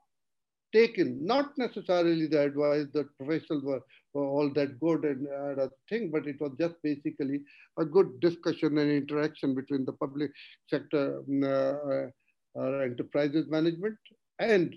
taken, 0.74 1.26
not 1.26 1.58
necessarily 1.58 2.28
the 2.28 2.42
advice 2.42 2.86
that 2.94 3.18
professionals 3.18 3.64
were, 3.64 3.82
were 4.14 4.28
all 4.28 4.52
that 4.54 4.80
good 4.80 5.04
and 5.04 5.28
a 5.28 5.70
thing, 5.90 6.12
but 6.12 6.28
it 6.28 6.40
was 6.40 6.52
just 6.60 6.76
basically 6.84 7.42
a 7.80 7.86
good 7.86 8.20
discussion 8.20 8.78
and 8.78 8.92
interaction 8.92 9.56
between 9.56 9.86
the 9.86 9.94
public 9.94 10.32
sector 10.70 11.20
um, 11.28 11.44
uh, 11.44 12.60
uh, 12.60 12.80
enterprises 12.80 13.48
management 13.50 13.98
and 14.40 14.76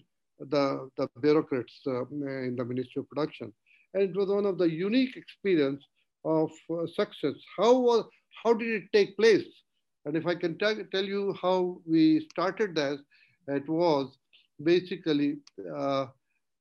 the, 0.51 0.89
the 0.97 1.09
bureaucrats 1.21 1.81
uh, 1.87 2.07
in 2.07 2.55
the 2.57 2.65
Ministry 2.65 3.01
of 3.01 3.09
Production. 3.09 3.53
And 3.95 4.03
it 4.03 4.17
was 4.17 4.29
one 4.29 4.47
of 4.47 4.59
the 4.59 4.71
unique 4.71 5.17
experience 5.17 5.85
of 6.25 6.51
uh, 6.71 6.87
success. 6.87 7.35
How, 7.57 7.79
was, 7.79 8.05
how 8.43 8.55
did 8.55 8.69
it 8.69 8.85
take 8.93 9.17
place? 9.17 9.47
And 10.05 10.17
if 10.17 10.27
I 10.27 10.35
can 10.35 10.59
tell 10.59 11.05
you 11.05 11.35
how 11.41 11.81
we 11.87 12.27
started 12.31 12.75
that, 12.75 12.99
it 13.49 13.69
was 13.69 14.17
basically 14.63 15.39
uh, 15.75 16.07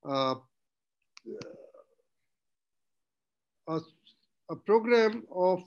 uh, 0.07 0.35
a, 3.67 3.79
a 4.49 4.55
program 4.55 5.23
of 5.33 5.63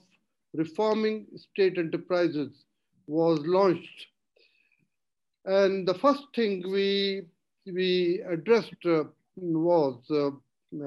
reforming 0.53 1.25
state 1.35 1.77
enterprises 1.77 2.65
was 3.07 3.39
launched. 3.45 4.07
And 5.45 5.87
the 5.87 5.93
first 5.93 6.23
thing 6.35 6.63
we, 6.69 7.23
we 7.65 8.21
addressed 8.29 8.85
uh, 8.85 9.03
was 9.37 9.99
uh, 10.11 10.31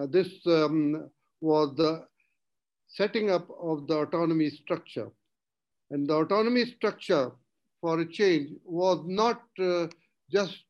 this 0.07 0.29
um, 0.47 1.11
was 1.41 1.75
the 1.77 2.07
setting 2.89 3.31
up 3.31 3.49
of 3.61 3.87
the 3.87 3.95
autonomy 3.95 4.51
structure. 4.51 5.11
And 5.91 6.09
the 6.09 6.15
autonomy 6.15 6.65
structure 6.65 7.33
for 7.81 8.01
a 8.01 8.07
change 8.07 8.51
was 8.65 9.03
not 9.07 9.43
uh, 9.61 9.87
just 10.31 10.65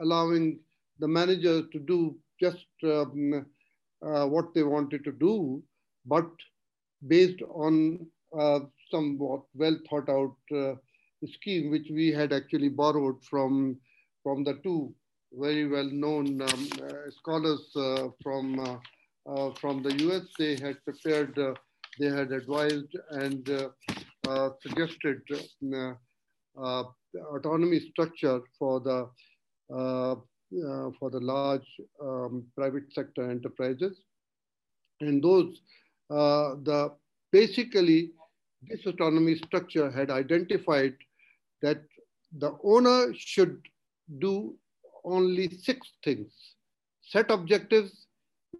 allowing 0.00 0.58
the 0.98 1.08
managers 1.08 1.64
to 1.72 1.78
do 1.78 2.16
just 2.40 2.66
um, 2.84 3.46
uh, 4.04 4.26
what 4.26 4.52
they 4.54 4.62
wanted 4.62 5.04
to 5.04 5.12
do, 5.12 5.62
but 6.06 6.28
based 7.06 7.40
on 7.54 8.06
uh, 8.38 8.60
somewhat 8.90 9.42
well 9.54 9.76
thought 9.88 10.08
out 10.08 10.36
uh, 10.56 10.74
scheme, 11.34 11.70
which 11.70 11.88
we 11.90 12.08
had 12.08 12.32
actually 12.32 12.68
borrowed 12.68 13.22
from, 13.24 13.76
from 14.22 14.42
the 14.44 14.54
two 14.62 14.92
very 15.38 15.66
well 15.66 15.88
known 15.90 16.40
um, 16.42 16.68
uh, 16.82 17.10
scholars 17.10 17.70
uh, 17.76 18.08
from, 18.22 18.58
uh, 19.26 19.50
from 19.60 19.82
the 19.82 19.94
US. 20.08 20.22
They 20.38 20.56
had 20.56 20.82
prepared, 20.84 21.38
they 21.98 22.08
had 22.08 22.32
advised 22.32 22.96
and 23.10 23.46
suggested 24.60 25.22
autonomy 26.56 27.80
structure 27.90 28.40
for 28.58 28.80
the 28.80 29.08
for 30.98 31.10
the 31.10 31.20
large 31.20 31.66
um, 32.02 32.44
private 32.54 32.92
sector 32.92 33.30
enterprises. 33.30 33.98
And 35.00 35.22
those, 35.22 35.60
the 36.10 36.92
basically, 37.32 38.10
this 38.68 38.84
autonomy 38.86 39.36
structure 39.36 39.90
had 39.90 40.10
identified 40.10 40.94
that 41.62 41.82
the 42.38 42.56
owner 42.62 43.12
should 43.16 43.60
do 44.18 44.54
only 45.04 45.48
six 45.58 45.86
things. 46.04 46.32
Set 47.02 47.30
objectives, 47.30 48.06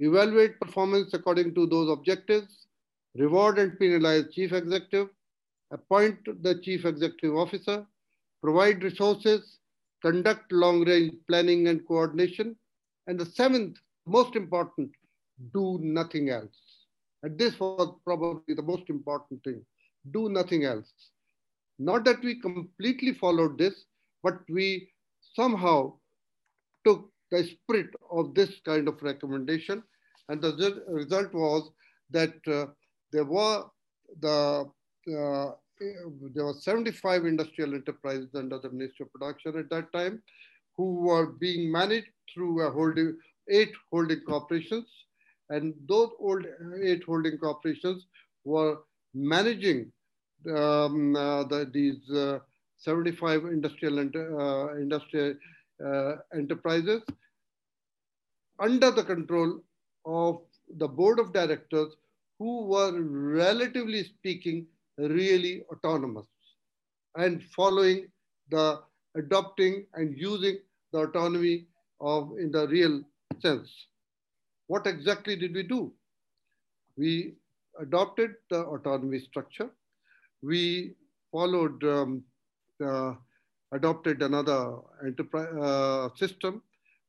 evaluate 0.01 0.61
performance 0.61 1.15
according 1.15 1.55
to 1.55 1.67
those 1.67 1.91
objectives, 1.91 2.67
reward 3.17 3.59
and 3.59 3.79
penalize 3.79 4.25
chief 4.33 4.53
executive, 4.53 5.09
appoint 5.71 6.19
the 6.43 6.61
chief 6.61 6.85
executive 6.85 7.37
officer, 7.37 7.87
provide 8.43 8.83
resources, 8.83 9.59
conduct 10.03 10.51
long 10.53 10.85
range 10.85 11.15
planning 11.29 11.69
and 11.69 11.87
coordination. 11.87 12.57
And 13.07 13.19
the 13.19 13.27
seventh, 13.27 13.79
most 14.07 14.37
important, 14.37 14.91
do 15.55 15.79
nothing 15.81 16.31
else. 16.31 16.87
And 17.23 17.39
this 17.39 17.59
was 17.59 17.95
probably 18.05 18.55
the 18.55 18.63
most 18.63 18.91
important 18.91 19.43
thing. 19.45 19.65
Do 20.11 20.29
nothing 20.29 20.65
else. 20.65 20.93
Not 21.79 22.05
that 22.05 22.23
we 22.23 22.41
completely 22.41 23.13
followed 23.13 23.59
this, 23.59 23.85
but 24.23 24.39
we 24.49 24.89
somehow 25.35 25.95
took 26.85 27.11
the 27.31 27.45
spirit 27.45 27.91
of 28.11 28.35
this 28.35 28.61
kind 28.65 28.89
of 28.89 29.03
recommendation. 29.03 29.83
And 30.29 30.41
the 30.41 30.83
result 30.89 31.33
was 31.33 31.71
that 32.11 32.35
uh, 32.47 32.67
there 33.13 33.25
were 33.25 33.65
the 34.21 34.71
uh, 35.09 35.51
there 36.35 36.45
were 36.45 36.55
75 36.55 37.25
industrial 37.25 37.75
enterprises 37.75 38.29
under 38.37 38.59
the 38.59 38.71
Ministry 38.71 39.05
of 39.05 39.13
Production 39.13 39.59
at 39.59 39.69
that 39.71 39.93
time 39.93 40.23
who 40.77 40.95
were 41.01 41.27
being 41.27 41.71
managed 41.71 42.09
through 42.33 42.63
a 42.67 42.71
holding, 42.71 43.17
eight 43.51 43.73
holding 43.91 44.21
corporations. 44.21 44.87
And 45.51 45.75
those 45.89 46.11
old 46.19 46.47
eight 46.83 47.03
holding 47.05 47.37
corporations 47.39 48.07
were 48.45 48.79
managing 49.15 49.93
um, 50.49 51.15
uh, 51.17 51.45
the, 51.45 51.71
these 51.73 52.11
uh, 52.11 52.39
75 52.79 53.45
industrial, 53.45 53.99
uh, 53.99 54.75
industrial 54.77 55.35
enterprises 56.35 57.03
under 58.61 58.91
the 58.91 59.05
control 59.05 59.61
of 60.05 60.41
the 60.79 60.89
board 60.89 61.19
of 61.19 61.33
directors 61.33 61.93
who 62.39 62.67
were 62.67 62.93
relatively 63.01 64.05
speaking 64.05 64.67
really 64.99 65.63
autonomous 65.73 66.27
and 67.17 67.43
following 67.57 68.07
the 68.51 68.81
adopting 69.17 69.87
and 69.95 70.17
using 70.17 70.59
the 70.93 70.99
autonomy 71.01 71.67
of 72.01 72.33
in 72.39 72.51
the 72.51 72.67
real 72.69 73.03
sense. 73.41 73.71
What 74.67 74.87
exactly 74.87 75.37
did 75.37 75.55
we 75.55 75.63
do? 75.63 75.93
We 76.97 77.35
adopted 77.81 78.35
the 78.51 78.61
autonomy 78.65 79.21
structure. 79.21 79.71
We 80.43 80.95
followed, 81.31 81.83
um, 81.85 82.25
uh, 82.85 83.15
adopted 83.73 84.23
another 84.23 84.77
enterprise 85.05 85.55
uh, 85.61 86.09
system 86.17 86.63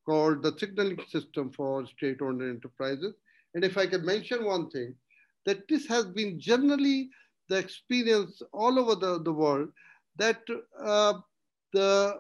called 0.06 0.42
the 0.44 0.58
signaling 0.58 1.00
system 1.10 1.52
for 1.52 1.86
state-owned 1.86 2.42
enterprises. 2.42 3.14
And 3.54 3.64
if 3.64 3.78
I 3.78 3.86
can 3.86 4.06
mention 4.06 4.44
one 4.44 4.70
thing, 4.70 4.96
that 5.46 5.68
this 5.68 5.88
has 5.88 6.06
been 6.06 6.40
generally 6.40 7.10
the 7.50 7.58
experience 7.58 8.42
all 8.54 8.80
over 8.80 8.96
the, 8.96 9.22
the 9.22 9.32
world 9.32 9.70
that 10.18 10.42
uh, 10.82 11.14
the, 11.74 12.20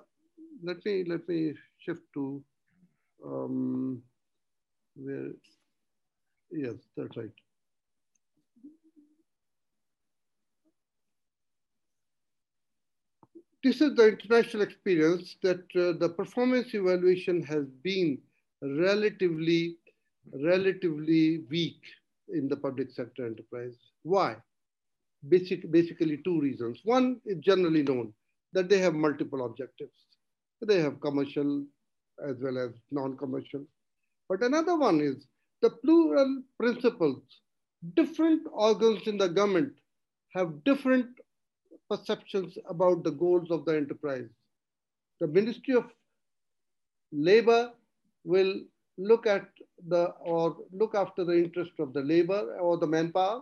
let 0.63 0.83
me, 0.85 1.03
let 1.07 1.27
me 1.27 1.53
shift 1.79 2.01
to, 2.13 2.43
um, 3.25 4.01
where, 4.95 5.31
yes, 6.51 6.75
that's 6.97 7.15
right. 7.17 7.42
This 13.63 13.79
is 13.79 13.95
the 13.95 14.09
international 14.09 14.61
experience 14.63 15.37
that 15.41 15.63
uh, 15.77 15.97
the 15.97 16.13
performance 16.17 16.73
evaluation 16.73 17.41
has 17.43 17.63
been 17.81 18.17
relatively, 18.61 19.77
relatively 20.33 21.45
weak 21.49 21.79
in 22.27 22.49
the 22.49 22.57
public 22.57 22.91
sector 22.91 23.25
enterprise. 23.25 23.77
Why? 24.03 24.35
Basic, 25.29 25.71
basically 25.71 26.17
two 26.25 26.41
reasons. 26.41 26.81
One 26.83 27.21
is 27.25 27.37
generally 27.39 27.83
known 27.83 28.13
that 28.51 28.67
they 28.67 28.79
have 28.79 28.95
multiple 28.95 29.45
objectives. 29.45 29.95
They 30.61 30.81
have 30.81 30.99
commercial 30.99 31.65
as 32.27 32.35
well 32.41 32.57
as 32.57 32.71
non-commercial. 32.91 33.65
But 34.27 34.43
another 34.43 34.77
one 34.77 34.99
is 34.99 35.25
the 35.61 35.69
plural 35.69 36.43
principles. 36.59 37.21
Different 37.95 38.45
organs 38.51 39.07
in 39.07 39.17
the 39.17 39.29
government 39.29 39.71
have 40.33 40.65
different 40.65 41.07
perceptions 41.93 42.57
about 42.67 43.03
the 43.03 43.11
goals 43.11 43.51
of 43.51 43.65
the 43.65 43.75
enterprise. 43.75 44.29
The 45.19 45.27
Ministry 45.27 45.75
of 45.75 45.85
Labor 47.11 47.71
will 48.23 48.53
look 48.97 49.27
at 49.27 49.47
the 49.87 50.03
or 50.33 50.57
look 50.71 50.95
after 50.95 51.23
the 51.23 51.37
interest 51.37 51.71
of 51.79 51.93
the 51.93 52.01
labor 52.01 52.57
or 52.59 52.77
the 52.77 52.87
manpower. 52.87 53.41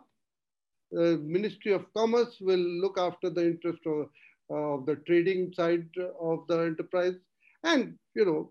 The 0.91 1.17
Ministry 1.23 1.73
of 1.73 1.85
Commerce 1.93 2.37
will 2.41 2.65
look 2.83 2.97
after 2.97 3.29
the 3.29 3.45
interest 3.45 3.79
of, 3.85 4.09
of 4.49 4.85
the 4.85 4.95
trading 5.07 5.53
side 5.53 5.87
of 6.19 6.45
the 6.47 6.59
enterprise 6.71 7.15
and 7.63 7.97
you 8.15 8.25
know 8.25 8.41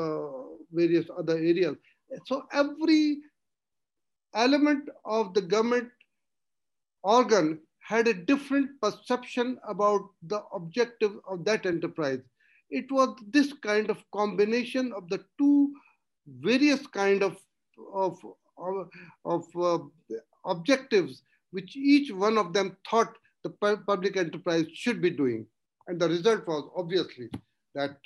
uh, 0.00 0.64
various 0.72 1.06
other 1.16 1.36
areas. 1.36 1.76
So 2.26 2.46
every 2.52 3.18
element 4.34 4.88
of 5.04 5.34
the 5.34 5.42
government 5.42 5.90
organ 7.02 7.60
had 7.86 8.08
a 8.08 8.14
different 8.14 8.70
perception 8.80 9.58
about 9.68 10.08
the 10.22 10.40
objective 10.54 11.12
of 11.28 11.44
that 11.44 11.66
enterprise. 11.66 12.20
It 12.70 12.90
was 12.90 13.14
this 13.30 13.52
kind 13.52 13.90
of 13.90 14.02
combination 14.12 14.92
of 14.92 15.08
the 15.10 15.22
two 15.38 15.72
various 16.40 16.86
kind 16.86 17.22
of, 17.22 17.36
of, 17.92 18.18
of, 18.56 18.88
of 19.24 19.44
uh, 19.60 19.78
objectives 20.46 21.22
which 21.50 21.76
each 21.76 22.10
one 22.10 22.38
of 22.38 22.52
them 22.52 22.76
thought 22.90 23.14
the 23.44 23.50
public 23.86 24.16
enterprise 24.16 24.66
should 24.72 25.00
be 25.00 25.10
doing. 25.10 25.46
And 25.86 26.00
the 26.00 26.08
result 26.08 26.46
was 26.48 26.70
obviously 26.74 27.28
that 27.74 27.96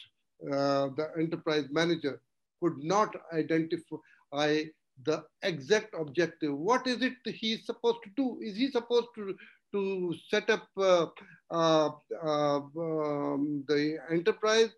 uh, 0.52 0.88
the 0.98 1.10
enterprise 1.18 1.66
manager 1.70 2.20
could 2.60 2.76
not 2.78 3.14
identify 3.32 4.64
the 5.04 5.24
exact 5.42 5.94
objective. 5.98 6.56
What 6.56 6.86
is 6.86 7.02
it 7.02 7.14
he's 7.24 7.64
supposed 7.64 7.98
to 8.04 8.10
do? 8.16 8.38
Is 8.42 8.56
he 8.56 8.70
supposed 8.70 9.08
to, 9.14 9.34
to 9.72 10.14
set 10.30 10.48
up 10.50 10.66
uh, 10.76 11.06
uh, 11.50 11.90
uh 12.24 12.56
um, 12.56 13.64
the 13.68 13.98
enterprise, 14.10 14.70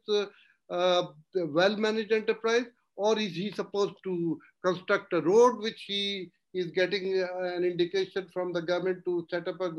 well-managed 0.69 2.13
enterprise, 2.13 2.67
or 2.97 3.19
is 3.19 3.35
he 3.35 3.51
supposed 3.51 3.95
to 4.05 4.39
construct 4.65 5.13
a 5.13 5.21
road 5.21 5.59
which 5.59 5.85
he 5.87 6.31
is 6.53 6.71
getting 6.73 7.23
an 7.23 7.65
indication 7.65 8.27
from 8.33 8.53
the 8.53 8.63
government 8.63 9.03
to 9.05 9.27
set 9.31 9.47
up 9.49 9.61
a 9.61 9.71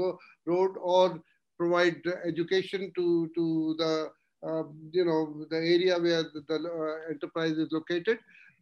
road 0.46 0.72
or 0.78 1.22
provide 1.58 2.02
education 2.26 2.92
to, 2.96 3.30
to 3.36 3.76
the, 3.78 4.10
uh, 4.48 4.64
you 4.92 5.06
know, 5.06 5.46
the 5.50 5.58
area 5.58 6.00
where 6.00 6.24
the, 6.24 6.42
the 6.48 6.56
uh, 6.56 7.12
enterprise 7.12 7.58
is 7.64 7.70
located. 7.72 8.18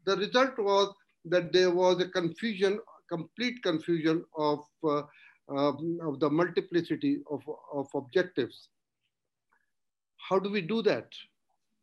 The 0.06 0.18
result 0.18 0.58
was 0.58 0.94
that 1.26 1.54
there 1.54 1.72
was 1.72 2.02
a 2.02 2.10
confusion, 2.10 2.80
complete 3.10 3.62
confusion 3.64 4.26
of, 4.38 4.60
uh, 4.88 5.04
of 5.50 6.20
the 6.20 6.30
multiplicity 6.30 7.20
of, 7.32 7.42
of 7.74 7.88
objectives. 7.96 8.70
How 10.18 10.40
do 10.40 10.50
we 10.50 10.62
do 10.62 10.82
that? 10.84 11.08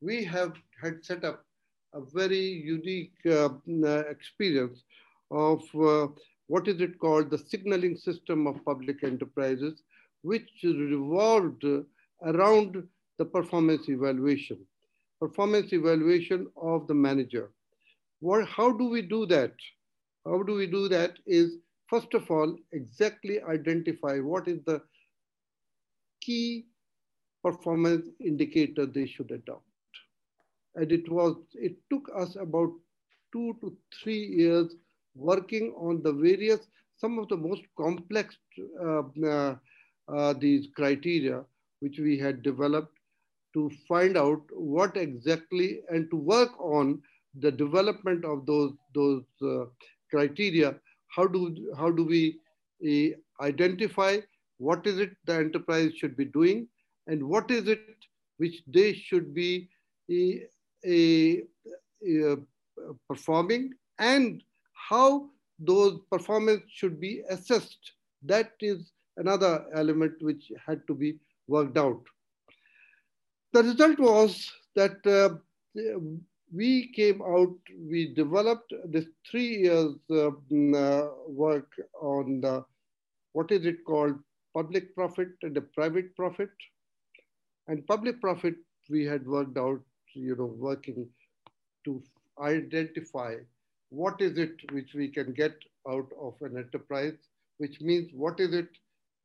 We 0.01 0.25
have 0.25 0.53
had 0.81 1.05
set 1.05 1.25
up 1.25 1.45
a 1.95 2.01
very 2.13 2.39
unique 2.39 3.15
uh, 3.27 3.49
uh, 3.85 4.05
experience 4.11 4.83
of 5.31 5.63
uh, 5.75 6.09
what 6.47 6.69
is 6.69 6.81
it 6.81 6.99
called 6.99 7.31
the 7.31 7.39
signaling 7.39 7.97
system 7.97 8.47
of 8.47 8.65
public 8.65 9.03
enterprises, 9.03 9.83
which 10.23 10.49
revolved 10.63 11.65
around 12.23 12.87
the 13.19 13.25
performance 13.25 13.89
evaluation, 13.89 14.59
performance 15.21 15.73
evaluation 15.73 16.47
of 16.57 16.87
the 16.87 16.95
manager. 16.95 17.51
What, 18.21 18.47
how 18.49 18.71
do 18.73 18.89
we 18.89 19.03
do 19.03 19.27
that? 19.27 19.53
How 20.25 20.43
do 20.43 20.55
we 20.55 20.67
do 20.67 20.89
that 20.89 21.15
is, 21.27 21.57
first 21.89 22.15
of 22.15 22.31
all, 22.31 22.57
exactly 22.73 23.41
identify 23.43 24.19
what 24.19 24.49
is 24.49 24.63
the 24.65 24.83
key 26.21 26.67
performance 27.43 28.09
indicator 28.21 28.87
they 28.87 29.07
should 29.07 29.31
adopt. 29.31 29.65
And 30.75 30.93
it 30.93 31.11
was 31.11 31.37
it 31.55 31.77
took 31.91 32.11
us 32.15 32.37
about 32.37 32.73
two 33.33 33.57
to 33.61 33.77
three 34.03 34.27
years 34.27 34.75
working 35.15 35.73
on 35.79 36.03
the 36.03 36.13
various 36.13 36.61
some 36.99 37.19
of 37.19 37.29
the 37.29 37.37
most 37.37 37.63
complex 37.79 38.37
uh, 38.83 39.03
uh, 39.25 39.57
uh, 40.09 40.33
these 40.35 40.69
criteria 40.75 41.45
which 41.81 41.99
we 41.99 42.19
had 42.19 42.43
developed 42.43 42.97
to 43.55 43.71
find 43.89 44.17
out 44.17 44.43
what 44.53 44.97
exactly 44.97 45.81
and 45.91 46.11
to 46.11 46.17
work 46.17 46.51
on 46.61 47.01
the 47.41 47.51
development 47.51 48.25
of 48.25 48.45
those 48.47 48.73
those 48.95 49.25
uh, 49.43 49.65
criteria 50.11 50.75
how 51.17 51.27
do 51.27 51.41
how 51.79 51.91
do 51.91 52.05
we 52.05 52.23
uh, 52.91 53.45
identify 53.45 54.19
what 54.59 54.87
is 54.87 54.99
it 54.99 55.17
the 55.25 55.35
enterprise 55.35 55.93
should 55.97 56.17
be 56.17 56.25
doing 56.25 56.67
and 57.07 57.23
what 57.23 57.51
is 57.51 57.69
it 57.69 58.07
which 58.39 58.63
they 58.67 58.93
should 58.93 59.35
be 59.35 59.69
a, 60.11 60.43
a 60.87 62.37
performing 63.09 63.73
and 63.99 64.43
how 64.89 65.29
those 65.59 65.99
performance 66.11 66.63
should 66.69 67.01
be 67.01 67.23
assessed. 67.31 67.93
That 68.23 68.53
is 68.61 68.93
another 69.17 69.67
element 69.75 70.15
which 70.21 70.53
had 70.67 70.87
to 70.87 70.95
be 70.95 71.19
worked 71.49 71.79
out. 71.79 72.03
The 73.53 73.63
result 73.63 73.99
was 73.99 74.53
that 74.75 75.07
uh, 75.07 75.37
we 76.57 76.93
came 76.95 77.21
out, 77.23 77.55
we 77.91 78.15
developed 78.15 78.73
this 78.87 79.07
three 79.31 79.59
years 79.67 79.95
uh, 80.11 80.29
uh, 80.29 81.09
work 81.29 81.71
on 82.01 82.41
the, 82.41 82.65
what 83.33 83.51
is 83.51 83.67
it 83.67 83.85
called, 83.85 84.15
public 84.55 84.95
profit 84.95 85.29
and 85.43 85.55
the 85.55 85.61
private 85.61 86.15
profit. 86.17 86.51
And 87.69 87.87
public 87.87 88.21
profit 88.21 88.55
we 88.89 89.05
had 89.05 89.27
worked 89.27 89.59
out 89.59 89.81
you 90.17 90.35
know, 90.37 90.47
working 90.59 91.07
to 91.85 92.03
identify 92.41 93.37
what 93.91 94.21
is 94.21 94.39
it 94.39 94.57
which 94.73 94.95
we 94.95 95.09
can 95.09 95.33
get 95.33 95.55
out 95.89 96.09
of 96.21 96.35
an 96.41 96.57
enterprise, 96.57 97.15
which 97.59 97.81
means 97.81 98.11
what 98.13 98.41
is 98.41 98.55
it, 98.55 98.69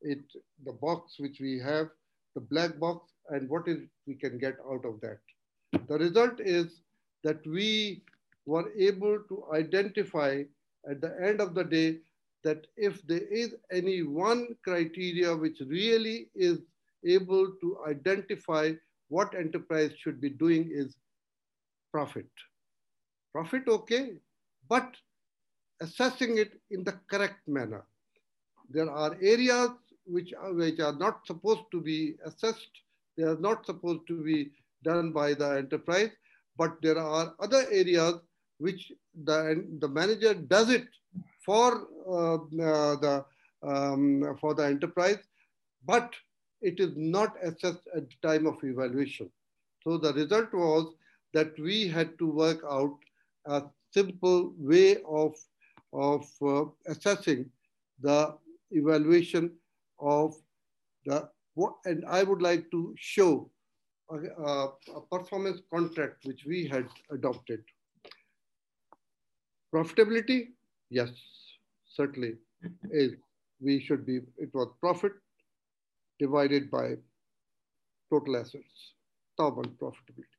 it 0.02 0.20
the 0.64 0.72
box 0.72 1.14
which 1.18 1.38
we 1.40 1.58
have, 1.58 1.88
the 2.34 2.40
black 2.40 2.78
box, 2.78 3.10
and 3.30 3.48
what 3.48 3.66
is 3.66 3.78
we 4.06 4.14
can 4.14 4.38
get 4.38 4.56
out 4.70 4.84
of 4.84 5.00
that. 5.00 5.18
The 5.88 5.98
result 5.98 6.40
is 6.40 6.80
that 7.24 7.46
we 7.46 8.02
were 8.46 8.70
able 8.76 9.18
to 9.28 9.44
identify 9.52 10.42
at 10.88 11.00
the 11.00 11.14
end 11.22 11.40
of 11.40 11.54
the 11.54 11.64
day 11.64 11.98
that 12.44 12.66
if 12.76 13.02
there 13.06 13.26
is 13.30 13.54
any 13.70 14.02
one 14.02 14.48
criteria 14.64 15.34
which 15.34 15.60
really 15.60 16.28
is 16.34 16.58
able 17.06 17.52
to 17.60 17.78
identify 17.86 18.72
what 19.08 19.34
enterprise 19.34 19.92
should 19.98 20.20
be 20.20 20.30
doing 20.30 20.70
is 20.72 20.96
profit. 21.92 22.28
Profit, 23.32 23.68
okay, 23.68 24.14
but 24.68 24.94
assessing 25.80 26.38
it 26.38 26.60
in 26.70 26.84
the 26.84 26.94
correct 27.10 27.46
manner. 27.46 27.84
There 28.70 28.90
are 28.90 29.16
areas 29.20 29.70
which 30.06 30.32
are, 30.32 30.52
which 30.54 30.80
are 30.80 30.94
not 30.94 31.26
supposed 31.26 31.64
to 31.72 31.80
be 31.80 32.14
assessed. 32.24 32.70
They 33.16 33.24
are 33.24 33.38
not 33.38 33.66
supposed 33.66 34.06
to 34.08 34.22
be 34.22 34.52
done 34.82 35.12
by 35.12 35.34
the 35.34 35.58
enterprise, 35.58 36.10
but 36.56 36.80
there 36.82 36.98
are 36.98 37.34
other 37.40 37.64
areas 37.70 38.14
which 38.58 38.92
the, 39.24 39.66
the 39.80 39.88
manager 39.88 40.34
does 40.34 40.70
it 40.70 40.86
for 41.44 41.88
uh, 42.08 42.34
uh, 42.34 42.96
the 42.96 43.24
um, 43.62 44.36
for 44.40 44.54
the 44.54 44.64
enterprise, 44.64 45.18
but 45.86 46.12
it 46.60 46.80
is 46.80 46.92
not 46.96 47.34
assessed 47.42 47.86
at 47.96 48.08
the 48.08 48.28
time 48.28 48.46
of 48.46 48.56
evaluation. 48.62 49.30
So 49.84 49.98
the 49.98 50.12
result 50.12 50.52
was 50.52 50.94
that 51.32 51.58
we 51.58 51.88
had 51.88 52.18
to 52.18 52.26
work 52.26 52.62
out 52.68 52.96
a 53.46 53.62
simple 53.92 54.52
way 54.56 54.98
of, 55.08 55.34
of 55.92 56.26
uh, 56.42 56.64
assessing 56.86 57.50
the 58.00 58.34
evaluation 58.70 59.52
of 59.98 60.36
the, 61.04 61.28
and 61.84 62.04
I 62.06 62.22
would 62.22 62.42
like 62.42 62.70
to 62.70 62.94
show 62.96 63.50
a, 64.12 64.42
a, 64.42 64.72
a 64.96 65.00
performance 65.10 65.60
contract 65.72 66.24
which 66.24 66.44
we 66.46 66.66
had 66.66 66.86
adopted. 67.10 67.62
Profitability, 69.74 70.48
yes, 70.90 71.10
certainly 71.88 72.34
is 72.90 73.12
we 73.60 73.80
should 73.80 74.04
be, 74.04 74.20
it 74.38 74.50
was 74.52 74.68
profit 74.80 75.12
divided 76.18 76.70
by 76.70 76.94
total 78.10 78.36
assets, 78.36 78.94
Tauban 79.38 79.70
profitability. 79.80 80.38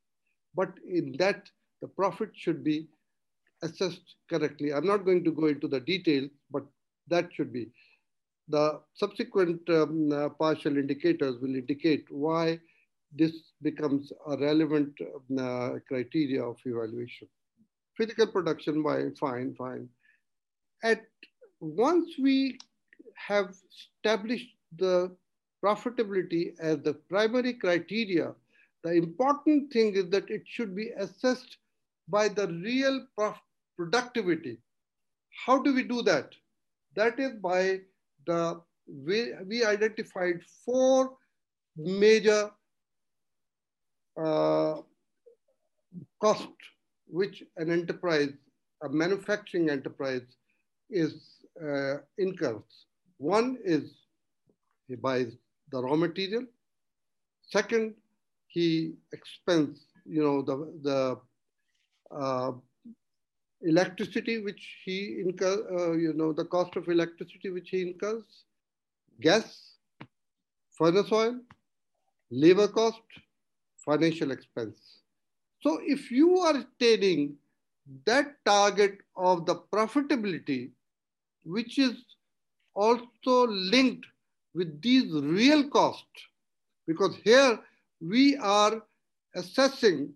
But 0.54 0.72
in 0.88 1.16
that, 1.18 1.48
the 1.82 1.88
profit 1.88 2.30
should 2.34 2.62
be 2.62 2.86
assessed 3.62 4.14
correctly. 4.30 4.72
I'm 4.72 4.86
not 4.86 5.04
going 5.04 5.24
to 5.24 5.32
go 5.32 5.46
into 5.46 5.66
the 5.68 5.80
details, 5.80 6.30
but 6.50 6.64
that 7.08 7.30
should 7.32 7.52
be. 7.52 7.72
The 8.48 8.80
subsequent 8.94 9.68
um, 9.68 10.12
uh, 10.12 10.28
partial 10.28 10.76
indicators 10.76 11.40
will 11.40 11.54
indicate 11.54 12.04
why 12.10 12.60
this 13.14 13.32
becomes 13.62 14.12
a 14.26 14.36
relevant 14.36 14.92
uh, 15.38 15.78
criteria 15.88 16.42
of 16.42 16.56
evaluation. 16.64 17.28
Physical 17.96 18.26
production, 18.26 18.82
why, 18.82 19.10
fine, 19.18 19.54
fine. 19.54 19.88
At 20.82 21.02
once 21.60 22.10
we 22.20 22.58
have 23.14 23.54
established 23.72 24.48
the 24.76 25.16
profitability 25.64 26.54
as 26.58 26.78
the 26.78 26.94
primary 27.08 27.54
criteria, 27.54 28.34
the 28.82 28.92
important 28.92 29.72
thing 29.72 29.94
is 29.94 30.10
that 30.10 30.28
it 30.28 30.42
should 30.46 30.74
be 30.74 30.90
assessed 30.98 31.56
by 32.08 32.28
the 32.28 32.48
real 32.48 33.06
productivity. 33.76 34.58
How 35.46 35.62
do 35.62 35.74
we 35.74 35.84
do 35.84 36.02
that? 36.02 36.32
That 36.96 37.18
is 37.18 37.32
by 37.40 37.80
the 38.26 38.60
way 38.86 39.32
we 39.46 39.64
identified 39.64 40.40
four 40.64 41.16
major 41.76 42.50
uh, 44.16 44.80
cost 46.20 46.48
which 47.06 47.42
an 47.56 47.70
enterprise, 47.70 48.32
a 48.82 48.88
manufacturing 48.88 49.70
enterprise 49.70 50.22
is 50.90 51.14
uh, 51.62 51.96
incurs. 52.18 52.86
One 53.18 53.58
is 53.64 53.94
he 54.88 54.96
buys 54.96 55.32
the 55.70 55.82
raw 55.82 55.96
material. 55.96 56.44
Second, 57.42 57.94
he 58.48 58.94
expends, 59.12 59.80
you 60.04 60.22
know, 60.22 60.42
the, 60.42 60.56
the 60.82 61.20
uh, 62.14 62.52
electricity 63.62 64.38
which 64.42 64.76
he 64.84 65.20
incurs, 65.20 65.60
uh, 65.70 65.92
you 65.92 66.12
know, 66.12 66.32
the 66.32 66.44
cost 66.44 66.76
of 66.76 66.88
electricity 66.88 67.50
which 67.50 67.70
he 67.70 67.82
incurs, 67.82 68.24
gas, 69.20 69.76
furnace 70.76 71.10
oil, 71.12 71.40
labor 72.30 72.68
cost, 72.68 73.00
financial 73.84 74.30
expense. 74.30 75.00
So 75.60 75.80
if 75.82 76.10
you 76.10 76.38
are 76.38 76.56
attaining 76.56 77.36
that 78.06 78.36
target 78.44 78.98
of 79.16 79.46
the 79.46 79.56
profitability, 79.72 80.70
which 81.44 81.78
is 81.78 81.94
also 82.74 83.46
linked 83.46 84.06
with 84.54 84.80
these 84.82 85.12
real 85.12 85.68
costs, 85.68 86.26
because 86.86 87.16
here 87.24 87.58
we 88.00 88.36
are 88.36 88.82
assessing 89.34 90.12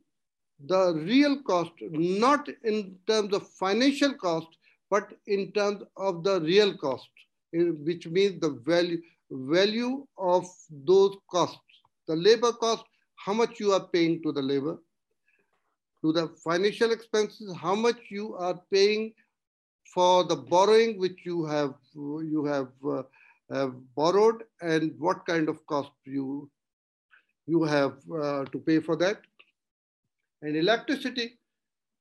the 0.67 0.95
real 0.95 1.43
cost, 1.43 1.73
not 1.81 2.49
in 2.65 2.97
terms 3.07 3.33
of 3.33 3.49
financial 3.49 4.15
cost, 4.15 4.49
but 4.91 5.13
in 5.27 5.53
terms 5.53 5.83
of 5.97 6.25
the 6.25 6.41
real 6.41 6.77
cost, 6.77 7.09
eh, 7.55 7.71
which 7.85 8.07
means 8.07 8.41
the 8.41 8.51
value, 8.65 9.01
value 9.31 10.07
of 10.17 10.47
those 10.85 11.17
costs. 11.31 11.61
The 12.07 12.17
labor 12.17 12.53
cost, 12.53 12.85
how 13.25 13.33
much 13.33 13.61
you 13.61 13.73
are 13.73 13.87
paying 13.93 14.23
to 14.23 14.33
the 14.33 14.43
labor, 14.43 14.79
to 16.03 16.13
the 16.13 16.29
financial 16.45 16.93
expenses, 16.93 17.55
how 17.57 17.75
much 17.75 17.97
you 18.11 18.35
are 18.37 18.61
paying 18.73 19.13
for 19.93 20.25
the 20.25 20.37
borrowing 20.37 20.99
which 20.99 21.19
you 21.25 21.45
have 21.45 21.75
you 21.95 22.45
have, 22.45 22.69
uh, 22.87 23.03
have 23.51 23.75
borrowed 23.97 24.45
and 24.61 24.95
what 24.99 25.27
kind 25.27 25.49
of 25.49 25.67
cost 25.67 25.91
you 26.05 26.51
you 27.47 27.65
have 27.65 27.97
uh, 28.13 28.45
to 28.45 28.59
pay 28.59 28.79
for 28.79 28.97
that? 28.97 29.23
And 30.43 30.57
electricity 30.57 31.39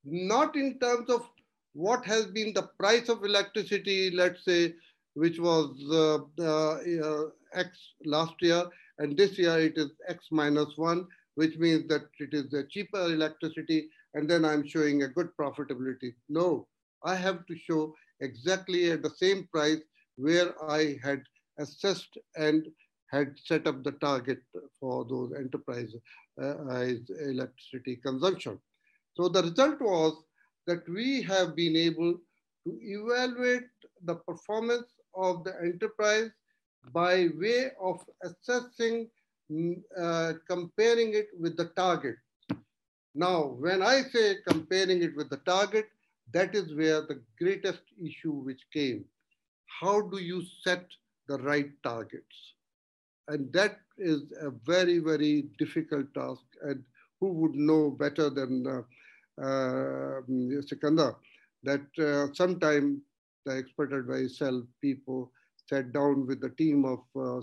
not 0.03 0.55
in 0.55 0.79
terms 0.79 1.09
of 1.09 1.27
what 1.73 2.05
has 2.05 2.25
been 2.25 2.53
the 2.53 2.69
price 2.79 3.09
of 3.09 3.23
electricity 3.23 4.09
let's 4.11 4.43
say 4.45 4.73
which 5.13 5.39
was 5.39 5.69
uh, 5.91 6.43
uh 6.43 7.23
x 7.53 7.69
last 8.05 8.35
year 8.41 8.63
and 8.99 9.17
this 9.17 9.37
year 9.37 9.59
it 9.59 9.77
is 9.77 9.91
x 10.07 10.25
minus 10.31 10.77
1 10.77 11.05
which 11.35 11.57
means 11.57 11.87
that 11.87 12.05
it 12.19 12.33
is 12.33 12.53
a 12.53 12.63
cheaper 12.63 13.03
electricity 13.17 13.89
and 14.13 14.29
then 14.29 14.43
i'm 14.45 14.67
showing 14.67 15.03
a 15.03 15.07
good 15.07 15.29
profitability 15.39 16.13
no 16.29 16.67
I 17.03 17.15
have 17.15 17.45
to 17.45 17.57
show 17.57 17.95
exactly 18.21 18.91
at 18.91 19.03
the 19.03 19.11
same 19.11 19.47
price 19.51 19.79
where 20.15 20.53
I 20.69 20.99
had 21.03 21.23
assessed 21.59 22.17
and 22.35 22.67
had 23.11 23.35
set 23.43 23.67
up 23.67 23.83
the 23.83 23.93
target 23.93 24.41
for 24.79 25.05
those 25.05 25.31
enterprise 25.33 25.95
uh, 26.41 26.55
electricity 27.21 27.97
consumption. 27.97 28.59
So 29.15 29.29
the 29.29 29.43
result 29.43 29.79
was 29.81 30.13
that 30.65 30.87
we 30.89 31.21
have 31.23 31.55
been 31.55 31.75
able 31.75 32.19
to 32.65 32.79
evaluate 32.81 33.69
the 34.03 34.15
performance 34.15 34.91
of 35.15 35.43
the 35.45 35.55
enterprise 35.61 36.31
by 36.93 37.29
way 37.35 37.71
of 37.81 37.99
assessing, 38.23 39.09
mm, 39.51 39.81
uh, 39.99 40.33
comparing 40.47 41.13
it 41.13 41.29
with 41.39 41.57
the 41.57 41.65
target. 41.75 42.15
Now, 43.15 43.45
when 43.45 43.81
I 43.81 44.03
say 44.03 44.37
comparing 44.47 45.01
it 45.01 45.15
with 45.15 45.29
the 45.29 45.37
target, 45.37 45.87
that 46.33 46.55
is 46.55 46.73
where 46.75 47.01
the 47.01 47.21
greatest 47.39 47.81
issue 48.03 48.31
which 48.31 48.61
came. 48.73 49.05
How 49.81 50.01
do 50.01 50.17
you 50.17 50.43
set 50.63 50.85
the 51.27 51.37
right 51.39 51.71
targets? 51.83 52.53
And 53.27 53.51
that 53.53 53.79
is 53.97 54.21
a 54.41 54.51
very, 54.65 54.99
very 54.99 55.43
difficult 55.57 56.13
task. 56.13 56.43
And 56.61 56.83
who 57.19 57.33
would 57.33 57.55
know 57.55 57.89
better 57.89 58.29
than 58.29 58.65
uh, 58.67 58.81
uh, 59.41 60.21
Sikandar 60.65 61.15
that 61.63 61.81
uh, 61.99 62.33
sometime 62.33 63.01
the 63.45 63.57
expert 63.57 63.93
advice 63.93 64.37
cell 64.37 64.63
people 64.81 65.31
sat 65.69 65.91
down 65.91 66.25
with 66.25 66.41
the 66.41 66.49
team 66.51 66.85
of 66.85 66.99
uh, 67.15 67.41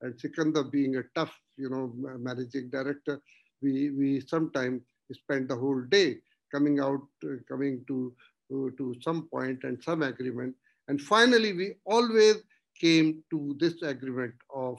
and 0.00 0.20
Sikandar 0.20 0.64
being 0.64 0.96
a 0.96 1.02
tough, 1.14 1.34
you 1.56 1.68
know, 1.70 1.92
managing 2.18 2.70
director, 2.70 3.20
we, 3.62 3.90
we 3.90 4.20
sometimes 4.20 4.82
spent 5.12 5.48
the 5.48 5.56
whole 5.56 5.82
day 5.82 6.18
coming 6.52 6.80
out, 6.80 7.02
uh, 7.24 7.36
coming 7.48 7.84
to, 7.88 8.14
to, 8.48 8.72
to 8.78 8.94
some 9.02 9.28
point 9.28 9.64
and 9.64 9.82
some 9.82 10.02
agreement. 10.02 10.54
And 10.88 11.00
finally, 11.00 11.52
we 11.52 11.74
always 11.84 12.36
came 12.80 13.22
to 13.30 13.56
this 13.58 13.82
agreement 13.82 14.34
of, 14.54 14.78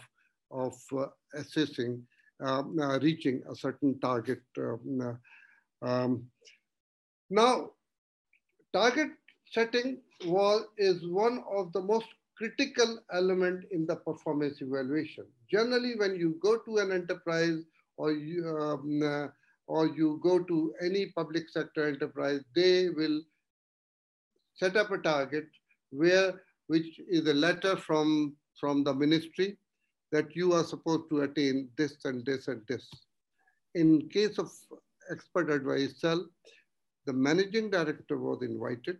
of 0.52 0.74
uh, 0.98 1.08
assessing, 1.36 2.02
um, 2.42 2.78
uh, 2.80 2.98
reaching 3.00 3.44
a 3.50 3.56
certain 3.56 4.00
target. 4.00 4.42
Um, 4.58 5.20
um, 5.82 6.24
now, 7.30 7.72
target 8.74 9.10
setting 9.52 10.02
was, 10.26 10.66
is 10.78 11.06
one 11.08 11.44
of 11.52 11.74
the 11.74 11.82
most 11.82 12.08
critical 12.40 13.00
element 13.14 13.66
in 13.72 13.86
the 13.86 13.96
performance 13.96 14.62
evaluation. 14.62 15.26
Generally, 15.52 15.96
when 15.98 16.16
you 16.16 16.40
go 16.42 16.58
to 16.58 16.78
an 16.78 16.92
enterprise 16.92 17.60
or 17.98 18.14
you, 18.14 18.48
um, 18.48 19.02
uh, 19.04 19.28
or 19.68 19.88
you 19.88 20.20
go 20.24 20.40
to 20.40 20.74
any 20.82 21.08
public 21.08 21.50
sector 21.50 21.88
enterprise, 21.88 22.40
they 22.56 22.90
will 22.90 23.22
set 24.56 24.78
up 24.78 24.92
a 24.92 24.98
target 24.98 25.48
where 25.92 26.42
which 26.68 27.00
is 27.10 27.28
a 27.28 27.34
letter 27.34 27.76
from 27.76 28.36
from 28.60 28.84
the 28.84 28.94
ministry 28.94 29.58
that 30.12 30.36
you 30.36 30.54
are 30.54 30.64
supposed 30.64 31.10
to 31.10 31.22
attain 31.22 31.70
this 31.78 32.06
and 32.06 32.26
this 32.26 32.48
and 32.48 32.62
this. 32.68 32.90
In 33.76 34.10
case 34.10 34.38
of 34.38 34.52
expert 35.12 35.50
advice 35.50 36.00
cell, 36.00 36.26
the 37.06 37.14
managing 37.14 37.70
director 37.70 38.18
was 38.18 38.42
invited. 38.42 38.98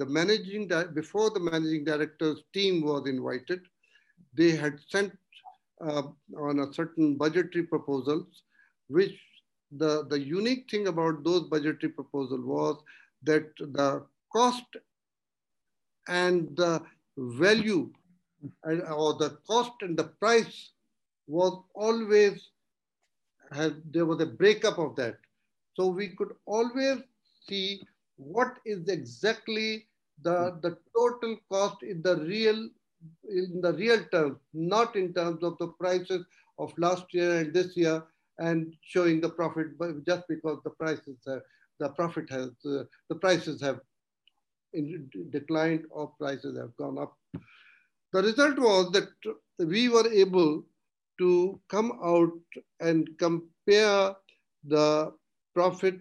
The 0.00 0.06
managing 0.06 0.68
before 0.94 1.28
the 1.28 1.40
managing 1.40 1.84
director's 1.84 2.42
team 2.54 2.80
was 2.80 3.06
invited, 3.06 3.60
they 4.32 4.52
had 4.52 4.80
sent 4.88 5.12
uh, 5.86 6.04
on 6.38 6.60
a 6.60 6.72
certain 6.72 7.16
budgetary 7.16 7.64
proposals, 7.64 8.44
which 8.88 9.20
the, 9.72 10.06
the 10.06 10.18
unique 10.18 10.70
thing 10.70 10.86
about 10.86 11.22
those 11.22 11.42
budgetary 11.50 11.92
proposals 11.92 12.46
was 12.46 12.82
that 13.24 13.54
the 13.58 14.06
cost 14.32 14.64
and 16.08 16.56
the 16.56 16.80
value 17.18 17.90
or 18.64 19.18
the 19.18 19.36
cost 19.46 19.72
and 19.82 19.98
the 19.98 20.04
price 20.04 20.70
was 21.26 21.62
always 21.74 22.48
had 23.52 23.82
there 23.92 24.06
was 24.06 24.22
a 24.22 24.26
breakup 24.26 24.78
of 24.78 24.96
that. 24.96 25.18
So 25.74 25.88
we 25.88 26.08
could 26.08 26.34
always 26.46 27.00
see 27.46 27.82
what 28.16 28.60
is 28.64 28.88
exactly 28.88 29.88
the, 30.22 30.58
the 30.62 30.76
total 30.96 31.36
cost 31.50 31.82
in 31.82 32.02
the 32.02 32.16
real 32.16 32.68
in 33.28 33.60
the 33.62 33.72
real 33.72 34.04
terms, 34.12 34.36
not 34.52 34.94
in 34.94 35.14
terms 35.14 35.42
of 35.42 35.56
the 35.58 35.68
prices 35.68 36.24
of 36.58 36.72
last 36.76 37.06
year 37.12 37.38
and 37.38 37.54
this 37.54 37.74
year 37.74 38.02
and 38.38 38.74
showing 38.82 39.20
the 39.20 39.28
profit 39.28 39.78
but 39.78 40.04
just 40.04 40.28
because 40.28 40.58
the 40.64 40.70
prices 40.70 41.16
have, 41.26 41.40
the 41.78 41.88
profit 41.90 42.28
has 42.28 42.50
uh, 42.66 42.84
the 43.08 43.14
prices 43.14 43.60
have 43.62 43.80
declined 45.30 45.84
or 45.90 46.12
prices 46.18 46.56
have 46.58 46.76
gone 46.76 46.98
up. 46.98 47.16
The 48.12 48.22
result 48.22 48.58
was 48.58 48.90
that 48.92 49.08
we 49.58 49.88
were 49.88 50.08
able 50.12 50.64
to 51.18 51.60
come 51.68 51.98
out 52.02 52.32
and 52.80 53.08
compare 53.18 54.14
the 54.64 55.12
profit, 55.54 56.00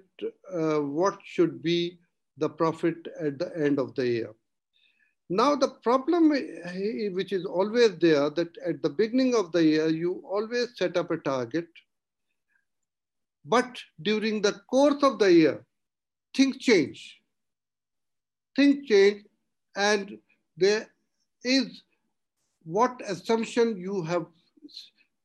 uh, 0.54 0.80
what 0.80 1.20
should 1.24 1.62
be 1.62 2.00
the 2.40 2.50
profit 2.50 3.08
at 3.20 3.38
the 3.40 3.52
end 3.58 3.80
of 3.80 3.96
the 3.96 4.08
year. 4.08 4.34
Now 5.30 5.56
the 5.56 5.70
problem 5.84 6.32
eh, 6.32 7.10
which 7.10 7.32
is 7.32 7.46
always 7.46 7.98
there 8.00 8.30
that 8.32 8.58
at 8.66 8.82
the 8.82 8.90
beginning 8.90 9.36
of 9.36 9.52
the 9.52 9.64
year, 9.64 9.88
you 9.88 10.24
always 10.26 10.76
set 10.76 10.98
up 10.98 11.12
a 11.12 11.18
target. 11.18 11.68
But 13.46 13.80
during 14.02 14.42
the 14.42 14.54
course 14.70 15.04
of 15.04 15.20
the 15.20 15.32
year, 15.32 15.66
things 16.36 16.58
change. 16.58 17.22
Things 18.56 18.88
change 18.88 19.26
and 19.76 20.18
there 20.58 20.90
is 21.44 21.84
what 22.64 23.02
assumption 23.08 23.78
you 23.78 24.02
have 24.04 24.26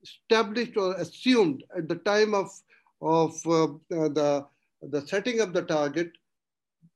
established 0.03 0.77
or 0.77 0.95
assumed 0.95 1.65
at 1.77 1.89
the 1.89 1.97
time 1.97 2.35
of, 2.35 2.51
of 3.01 3.35
uh, 3.47 3.67
the, 3.91 4.47
the 4.83 5.07
setting 5.07 5.41
of 5.41 5.53
the 5.53 5.63
target, 5.63 6.13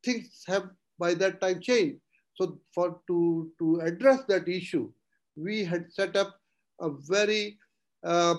things 0.05 0.45
have 0.47 0.71
by 0.99 1.15
that 1.15 1.41
time 1.41 1.61
changed. 1.61 2.01
So 2.35 2.59
for 2.73 3.01
to, 3.09 3.51
to 3.59 3.81
address 3.81 4.21
that 4.29 4.49
issue, 4.49 4.91
we 5.37 5.65
had 5.65 5.93
set 5.93 6.17
up 6.17 6.41
a 6.81 6.91
very, 6.91 7.59
uh, 8.05 8.37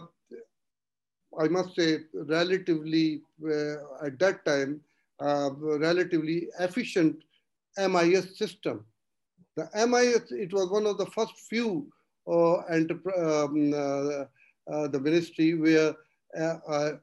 I 1.37 1.47
must 1.47 1.75
say, 1.75 1.99
relatively, 2.13 3.21
uh, 3.43 4.05
at 4.05 4.17
that 4.19 4.45
time, 4.45 4.81
uh, 5.19 5.49
relatively 5.53 6.47
efficient 6.59 7.17
MIS 7.77 8.37
system. 8.37 8.85
The 9.55 9.69
MIS, 9.87 10.31
it 10.31 10.53
was 10.53 10.69
one 10.69 10.85
of 10.85 10.97
the 10.97 11.05
first 11.07 11.33
few 11.49 11.91
uh, 12.29 12.57
um, 12.57 13.73
uh, 13.73 14.25
uh, 14.71 14.87
the 14.87 14.99
ministry 15.01 15.55
where 15.55 15.95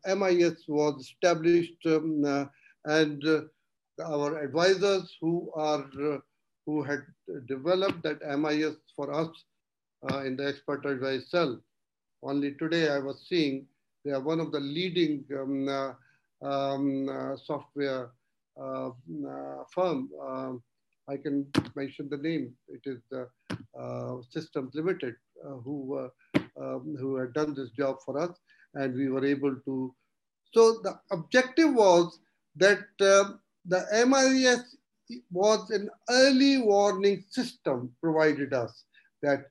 MIS 0.07 0.65
was 0.69 1.01
established 1.01 1.85
um, 1.87 2.49
and 2.85 3.25
our 4.05 4.39
advisors 4.39 5.17
who 5.21 5.51
are 5.55 5.85
who 6.67 6.83
had 6.83 7.03
developed 7.47 8.03
that 8.03 8.21
MIS 8.39 8.75
for 8.95 9.13
us 9.13 9.29
uh, 10.11 10.25
in 10.25 10.37
the 10.37 10.47
expert 10.49 10.85
advice 10.85 11.31
cell. 11.31 11.61
Only 12.23 12.55
today 12.55 12.91
I 12.91 12.99
was 12.99 13.25
seeing 13.29 13.67
they 14.05 14.13
are 14.13 14.21
one 14.21 14.39
of 14.41 14.53
the 14.53 14.61
leading 14.61 15.25
um, 15.37 15.69
uh, 15.69 15.93
um, 16.47 17.09
uh, 17.09 17.37
software 17.45 18.11
uh, 18.61 18.89
uh, 18.89 19.65
firm. 19.75 20.09
Um, 20.23 20.63
I 21.09 21.17
can 21.17 21.47
mention 21.75 22.09
the 22.09 22.17
name. 22.17 22.53
It 22.69 22.83
is 22.85 23.01
uh, 23.13 24.17
Systems 24.31 24.75
Limited 24.75 25.15
who, 25.65 26.09
um, 26.61 26.97
who 26.99 27.17
had 27.17 27.33
done 27.33 27.55
this 27.55 27.71
job 27.71 27.97
for 28.05 28.19
us 28.19 28.31
and 28.75 28.95
we 28.95 29.09
were 29.09 29.25
able 29.25 29.57
to. 29.65 29.95
So 30.53 30.79
the 30.83 30.99
objective 31.11 31.75
was 31.75 32.19
that 32.57 32.85
the 33.69 33.85
MIS 34.07 34.77
was 35.31 35.71
an 35.71 35.89
early 36.11 36.59
warning 36.59 37.25
system 37.31 37.93
provided 38.01 38.53
us 38.53 38.85
that 39.23 39.47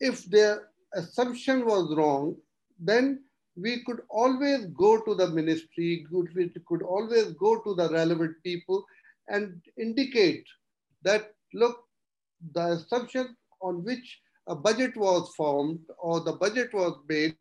if 0.00 0.24
their 0.26 0.68
assumption 0.94 1.64
was 1.64 1.94
wrong, 1.96 2.36
then 2.78 3.22
we 3.56 3.84
could 3.84 4.00
always 4.08 4.66
go 4.66 5.00
to 5.00 5.14
the 5.14 5.28
ministry, 5.28 6.06
we 6.10 6.50
could 6.66 6.82
always 6.82 7.32
go 7.32 7.60
to 7.60 7.74
the 7.74 7.88
relevant 7.90 8.34
people 8.42 8.84
and 9.28 9.60
indicate 9.78 10.44
that, 11.02 11.32
look, 11.54 11.84
the 12.54 12.72
assumption 12.72 13.36
on 13.60 13.84
which 13.84 14.20
a 14.48 14.56
budget 14.56 14.96
was 14.96 15.32
formed 15.36 15.80
or 15.98 16.20
the 16.20 16.32
budget 16.32 16.72
was 16.72 16.98
made, 17.08 17.36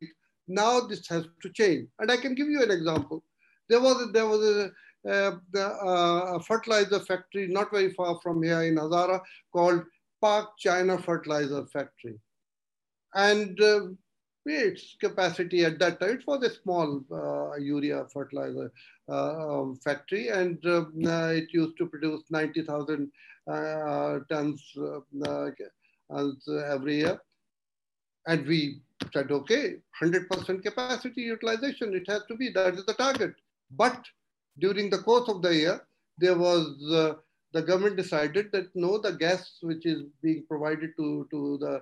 now 0.48 0.82
this 0.82 1.08
has 1.08 1.26
to 1.42 1.50
change. 1.50 1.88
And 2.00 2.12
I 2.12 2.18
can 2.18 2.36
give 2.36 2.48
you 2.48 2.62
an 2.62 2.72
example. 2.72 3.24
There 3.70 3.80
was 3.80 4.12
there 4.12 4.28
was 4.28 4.46
a, 4.46 4.72
the, 5.04 5.66
uh, 5.84 6.40
fertilizer 6.40 7.00
factory 7.00 7.48
not 7.48 7.72
very 7.72 7.92
far 7.94 8.20
from 8.22 8.44
here 8.44 8.62
in 8.64 8.76
Hazara 8.76 9.22
called 9.52 9.84
Pak 10.24 10.46
China 10.58 10.98
Fertilizer 10.98 11.66
Factory. 11.68 12.20
And 13.14 13.60
uh, 13.62 13.88
its 14.46 14.96
capacity 15.00 15.66
at 15.66 15.80
that 15.80 16.00
time, 16.00 16.12
it 16.12 16.28
was 16.28 16.44
a 16.44 16.54
small 16.62 17.04
uh, 17.12 17.56
urea 17.58 18.06
fertilizer 18.14 18.72
uh, 19.10 19.62
um, 19.62 19.76
factory 19.84 20.30
and 20.30 20.64
um, 20.66 20.94
it 20.96 21.52
used 21.52 21.78
to 21.78 21.86
produce 21.88 22.24
90,000 22.30 23.12
tons 24.30 24.74
every 26.68 26.98
year. 26.98 27.20
And 28.28 28.46
we 28.46 28.82
said, 29.12 29.32
okay, 29.32 29.76
100% 30.02 30.64
capacity 30.64 31.22
utilization, 31.22 31.96
it 31.96 32.08
has 32.08 32.22
to 32.28 32.36
be, 32.36 32.50
that 32.52 32.76
is 32.76 32.86
the 32.86 32.94
target. 32.94 33.34
But 33.72 34.06
during 34.62 34.90
the 34.90 35.00
course 35.00 35.28
of 35.28 35.42
the 35.42 35.54
year, 35.56 35.82
there 36.18 36.38
was 36.38 36.66
uh, 36.92 37.14
the 37.54 37.62
government 37.62 37.98
decided 37.98 38.52
that 38.54 38.68
no, 38.76 38.98
the 38.98 39.12
gas 39.12 39.58
which 39.62 39.86
is 39.86 40.04
being 40.22 40.44
provided 40.48 40.92
to 40.98 41.28
to 41.32 41.58
the 41.64 41.74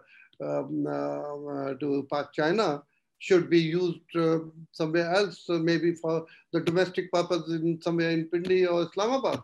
um, 0.41 0.88
uh, 0.88 1.73
to 1.76 2.07
Pak 2.11 2.34
China 2.34 2.84
should 3.19 3.49
be 3.49 3.60
used 3.60 4.15
uh, 4.15 4.39
somewhere 4.72 5.14
else, 5.14 5.45
maybe 5.49 5.93
for 5.93 6.26
the 6.53 6.61
domestic 6.61 7.11
purpose 7.11 7.49
in 7.49 7.80
somewhere 7.81 8.11
in 8.11 8.26
Pindi 8.26 8.65
or 8.65 8.84
Islamabad. 8.84 9.41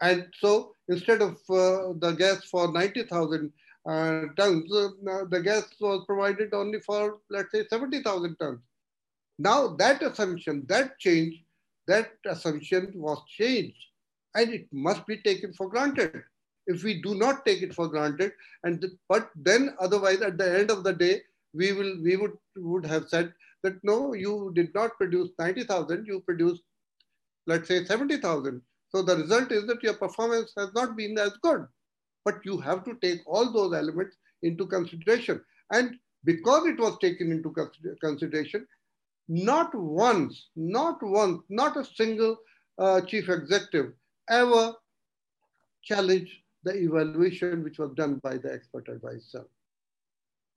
And 0.00 0.26
so 0.38 0.74
instead 0.88 1.22
of 1.22 1.36
uh, 1.48 1.94
the 1.98 2.14
gas 2.18 2.44
for 2.44 2.70
90,000 2.70 3.52
uh, 3.88 4.22
tons, 4.36 4.70
uh, 4.72 5.24
the 5.30 5.40
gas 5.42 5.64
was 5.80 6.04
provided 6.06 6.52
only 6.52 6.80
for, 6.80 7.20
let's 7.30 7.52
say, 7.52 7.66
70,000 7.66 8.36
tons. 8.36 8.60
Now 9.38 9.68
that 9.76 10.02
assumption, 10.02 10.64
that 10.68 10.98
change 10.98 11.43
that 11.86 12.12
assumption 12.26 12.92
was 12.94 13.22
changed 13.28 13.84
and 14.34 14.52
it 14.52 14.66
must 14.72 15.06
be 15.06 15.18
taken 15.18 15.52
for 15.52 15.68
granted. 15.68 16.22
If 16.66 16.82
we 16.82 17.02
do 17.02 17.14
not 17.14 17.44
take 17.44 17.62
it 17.62 17.74
for 17.74 17.88
granted, 17.88 18.32
and 18.62 18.84
but 19.08 19.30
then 19.36 19.74
otherwise 19.80 20.22
at 20.22 20.38
the 20.38 20.58
end 20.58 20.70
of 20.70 20.82
the 20.82 20.94
day, 20.94 21.20
we 21.52 21.72
will 21.72 22.00
we 22.02 22.16
would 22.16 22.32
would 22.56 22.86
have 22.86 23.08
said 23.08 23.34
that 23.64 23.82
no, 23.82 24.12
you 24.12 24.52
did 24.54 24.72
not 24.74 24.96
produce 24.96 25.30
90,000, 25.38 26.06
you 26.06 26.20
produced, 26.20 26.62
let's 27.46 27.66
say 27.66 27.84
70,000. 27.84 28.62
So 28.90 29.02
the 29.02 29.16
result 29.16 29.50
is 29.50 29.66
that 29.66 29.82
your 29.82 29.94
performance 29.94 30.52
has 30.56 30.68
not 30.74 30.96
been 30.96 31.18
as 31.18 31.32
good. 31.42 31.66
But 32.24 32.36
you 32.44 32.58
have 32.60 32.84
to 32.84 32.96
take 33.02 33.20
all 33.26 33.50
those 33.52 33.74
elements 33.74 34.16
into 34.42 34.66
consideration. 34.66 35.42
And 35.72 35.96
because 36.24 36.66
it 36.66 36.78
was 36.78 36.96
taken 36.98 37.32
into 37.32 37.54
consideration, 38.00 38.66
not 39.28 39.74
once, 39.74 40.48
not 40.56 41.02
once, 41.02 41.42
not 41.48 41.76
a 41.76 41.84
single 41.84 42.36
uh, 42.78 43.00
chief 43.02 43.28
executive 43.28 43.92
ever 44.28 44.74
challenged 45.82 46.32
the 46.64 46.74
evaluation 46.76 47.62
which 47.62 47.78
was 47.78 47.92
done 47.94 48.16
by 48.22 48.36
the 48.36 48.52
expert 48.52 48.88
advisor. 48.88 49.44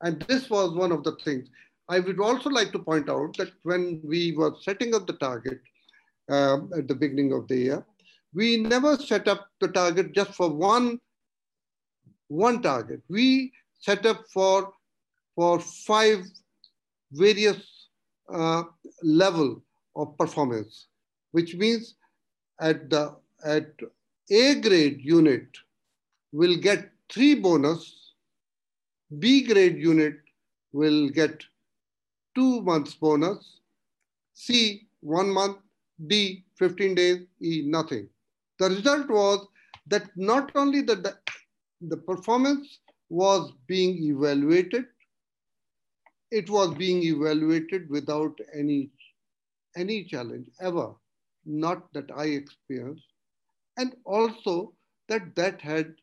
And 0.02 0.22
this 0.24 0.50
was 0.50 0.74
one 0.74 0.92
of 0.92 1.04
the 1.04 1.18
things. 1.24 1.50
I 1.90 2.00
would 2.00 2.20
also 2.20 2.50
like 2.50 2.72
to 2.74 2.80
point 2.80 3.10
out 3.10 3.36
that 3.38 3.52
when 3.64 4.02
we 4.04 4.34
were 4.34 4.54
setting 4.62 4.94
up 4.94 5.08
the 5.08 5.14
target 5.14 5.60
um, 6.30 6.72
at 6.78 6.88
the 6.88 6.96
beginning 6.96 7.34
of 7.34 7.48
the 7.48 7.56
year, 7.56 7.86
we 8.34 8.58
never 8.58 8.98
set 8.98 9.28
up 9.28 9.48
the 9.62 9.70
target 9.70 10.14
just 10.14 10.34
for 10.34 10.50
one, 10.50 11.00
one 12.28 12.62
target. 12.62 13.02
We 13.10 13.54
set 13.80 14.06
up 14.06 14.26
for 14.34 14.74
for 15.36 15.60
five 15.60 16.26
various 17.12 17.77
uh, 18.30 18.64
level 19.04 19.62
of 19.96 20.18
performance, 20.18 20.88
which 21.32 21.56
means 21.56 21.96
at 22.60 22.90
the 22.90 23.16
at 23.46 23.72
A 24.30 24.56
grade 24.56 25.00
unit 25.02 25.48
will 26.32 26.58
get 26.58 26.92
three 27.10 27.36
bonus, 27.36 28.14
B 29.20 29.44
grade 29.44 29.78
unit 29.78 30.16
will 30.74 31.10
get 31.10 31.44
two 32.36 32.62
months 32.62 32.94
bonus, 32.94 33.60
C 34.34 34.88
one 35.02 35.30
month, 35.30 35.58
D 36.08 36.44
15 36.58 36.96
days, 36.96 37.20
E 37.42 37.64
nothing. 37.66 38.08
The 38.60 38.70
result 38.70 39.10
was 39.10 39.48
that 39.88 40.10
not 40.16 40.52
only 40.56 40.82
that 40.82 41.04
the, 41.04 41.18
the 41.82 41.98
performance 41.98 42.80
was 43.10 43.52
being 43.68 44.04
evaluated, 44.04 44.86
it 46.32 46.50
was 46.50 46.74
being 46.76 47.04
evaluated 47.04 47.90
without 47.90 48.38
any, 48.54 48.90
any 49.76 50.04
challenge 50.04 50.48
ever, 50.60 50.94
not 51.46 51.92
that 51.94 52.10
I 52.16 52.26
experienced. 52.26 53.06
And 53.78 53.96
also 54.06 54.74
that 55.08 55.36
that 55.36 55.62
had 55.62 55.96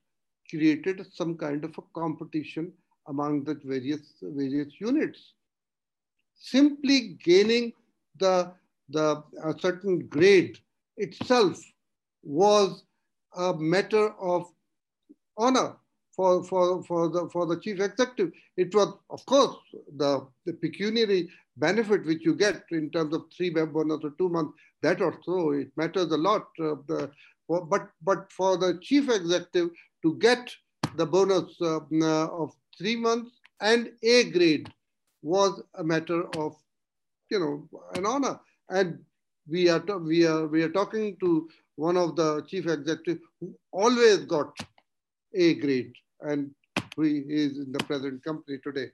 created 0.49 1.07
some 1.13 1.37
kind 1.37 1.65
of 1.65 1.77
a 1.79 1.83
competition 1.99 2.73
among 3.09 3.45
the 3.45 3.61
various, 3.65 4.01
various 4.23 4.73
units. 4.81 5.33
Simply 6.37 7.19
gaining 7.23 7.73
the, 8.19 8.53
the 8.89 9.23
a 9.43 9.59
certain 9.59 10.07
grade 10.07 10.59
itself 10.97 11.61
was 12.23 12.85
a 13.37 13.55
matter 13.55 14.13
of 14.21 14.51
honor 15.37 15.77
for, 16.15 16.45
for, 16.45 16.82
for, 16.85 17.09
the, 17.09 17.28
for 17.32 17.47
the 17.47 17.59
chief 17.61 17.81
executive. 17.81 18.32
It 18.57 18.74
was, 18.74 18.95
of 19.11 19.24
course, 19.27 19.57
the, 19.97 20.27
the 20.47 20.53
pecuniary 20.53 21.28
benefit 21.57 22.05
which 22.05 22.24
you 22.24 22.35
get 22.35 22.62
in 22.70 22.91
terms 22.91 23.15
of 23.15 23.24
three 23.36 23.51
bonus 23.51 24.01
or 24.03 24.11
two 24.19 24.28
months, 24.28 24.53
that 24.82 25.01
also, 25.01 25.51
it 25.51 25.70
matters 25.77 26.11
a 26.12 26.16
lot. 26.16 26.47
Uh, 26.61 26.77
the, 26.86 27.11
but, 27.49 27.89
but 28.03 28.32
for 28.32 28.57
the 28.57 28.78
chief 28.82 29.11
executive 29.11 29.70
to 30.03 30.16
get 30.19 30.51
the 30.97 31.07
bonus 31.07 31.61
uh, 31.61 31.78
of 32.28 32.53
three 32.78 32.97
months 32.97 33.31
and 33.61 33.91
A 34.03 34.31
grade 34.31 34.73
was 35.23 35.62
a 35.74 35.85
matter 35.85 36.24
of, 36.39 36.57
you 37.31 37.39
know, 37.39 37.81
an 37.95 38.07
honor. 38.07 38.39
And 38.69 38.99
we 39.49 39.69
are, 39.69 39.82
we 39.99 40.27
are, 40.27 40.47
we 40.47 40.62
are 40.62 40.70
talking 40.70 41.16
to 41.20 41.49
one 41.77 41.97
of 41.97 42.16
the 42.16 42.43
chief 42.49 42.66
executives 42.66 43.20
who 43.41 43.55
always 43.73 44.19
got 44.19 44.57
A 45.35 45.55
grade 45.55 45.93
and 46.25 46.51
he 46.97 47.25
is 47.29 47.59
in 47.59 47.73
the 47.73 47.85
present 47.85 48.23
company 48.25 48.59
today. 48.63 48.91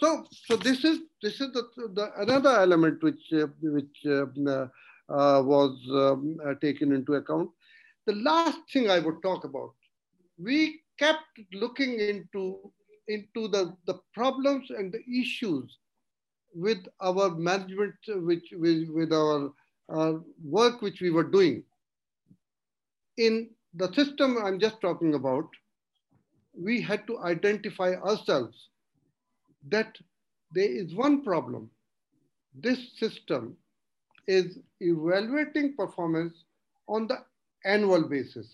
So, 0.00 0.24
so 0.46 0.56
this 0.56 0.84
is 0.84 1.00
this 1.22 1.40
is 1.40 1.52
the, 1.52 1.68
the 1.94 2.10
another 2.16 2.50
element 2.50 3.02
which 3.02 3.22
uh, 3.32 3.48
which 3.62 3.96
uh, 4.06 4.24
uh, 5.10 5.42
was 5.42 5.78
um, 5.90 6.38
uh, 6.46 6.54
taken 6.60 6.92
into 6.92 7.14
account. 7.14 7.50
The 8.06 8.14
last 8.14 8.58
thing 8.72 8.90
I 8.90 8.98
would 8.98 9.22
talk 9.22 9.44
about, 9.44 9.74
we 10.38 10.80
kept 10.98 11.40
looking 11.52 12.00
into 12.00 12.72
into 13.08 13.48
the 13.48 13.76
the 13.86 13.98
problems 14.14 14.70
and 14.70 14.90
the 14.90 15.02
issues 15.20 15.78
with 16.54 16.78
our 17.00 17.30
management, 17.30 17.94
which 18.08 18.48
with, 18.52 18.88
with 18.88 19.12
our 19.12 19.52
work 20.42 20.80
which 20.82 21.00
we 21.00 21.10
were 21.10 21.24
doing. 21.24 21.62
In 23.18 23.50
the 23.74 23.92
system 23.92 24.38
I'm 24.42 24.58
just 24.58 24.80
talking 24.80 25.14
about, 25.14 25.48
we 26.54 26.80
had 26.80 27.06
to 27.06 27.18
identify 27.20 27.94
ourselves 27.94 28.68
that 29.68 29.96
there 30.54 30.70
is 30.70 30.94
one 30.94 31.22
problem. 31.22 31.70
This 32.54 32.78
system 32.98 33.56
is 34.26 34.58
evaluating 34.80 35.74
performance 35.76 36.44
on 36.88 37.06
the 37.06 37.18
annual 37.64 38.02
basis. 38.02 38.48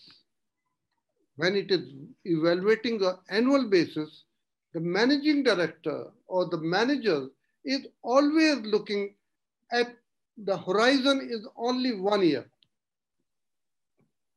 When 1.37 1.57
it 1.57 1.71
is 1.71 1.93
evaluating 2.25 2.99
the 2.99 3.19
annual 3.29 3.69
basis, 3.69 4.25
the 4.73 4.81
managing 4.81 5.43
director 5.43 6.07
or 6.27 6.49
the 6.49 6.59
manager 6.59 7.29
is 7.65 7.87
always 8.03 8.59
looking 8.61 9.15
at 9.73 9.97
the 10.39 10.57
horizon 10.57 11.27
is 11.31 11.47
only 11.57 11.99
one 11.99 12.23
year. 12.23 12.47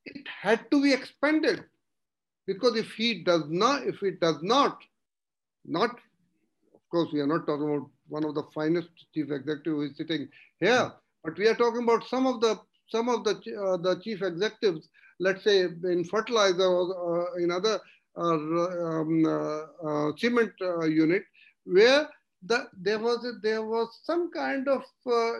It 0.06 0.26
had 0.26 0.70
to 0.70 0.82
be 0.82 0.92
expanded 0.92 1.64
because 2.46 2.76
if 2.76 2.92
he 2.92 3.22
does 3.22 3.44
not, 3.48 3.86
if 3.86 4.02
it 4.02 4.20
does 4.20 4.42
not, 4.42 4.78
not, 5.64 5.90
of 6.74 6.80
course, 6.90 7.08
we 7.12 7.20
are 7.20 7.26
not 7.26 7.46
talking 7.46 7.74
about 7.74 7.88
one 8.08 8.24
of 8.24 8.34
the 8.34 8.42
finest 8.54 8.88
chief 9.14 9.30
executive 9.30 9.72
who 9.72 9.82
is 9.82 9.96
sitting 9.96 10.28
here, 10.58 10.92
but 11.22 11.36
we 11.38 11.48
are 11.48 11.54
talking 11.54 11.82
about 11.82 12.06
some 12.08 12.26
of 12.26 12.40
the 12.40 12.58
some 12.88 13.08
of 13.08 13.22
the 13.24 13.32
uh, 13.32 13.76
the 13.76 14.00
chief 14.02 14.22
executives, 14.22 14.88
let's 15.20 15.44
say 15.44 15.60
in 15.60 16.04
fertilizer 16.04 16.64
or 16.64 17.28
uh, 17.30 17.42
in 17.42 17.50
other 17.52 17.78
uh, 18.16 18.34
um, 18.34 19.24
uh, 19.24 19.62
uh, 19.86 20.12
cement 20.16 20.52
unit, 20.88 21.22
where 21.64 22.08
the, 22.42 22.68
there 22.76 22.98
was 22.98 23.24
a, 23.24 23.32
there 23.42 23.62
was 23.62 23.88
some 24.02 24.30
kind 24.32 24.66
of 24.66 24.82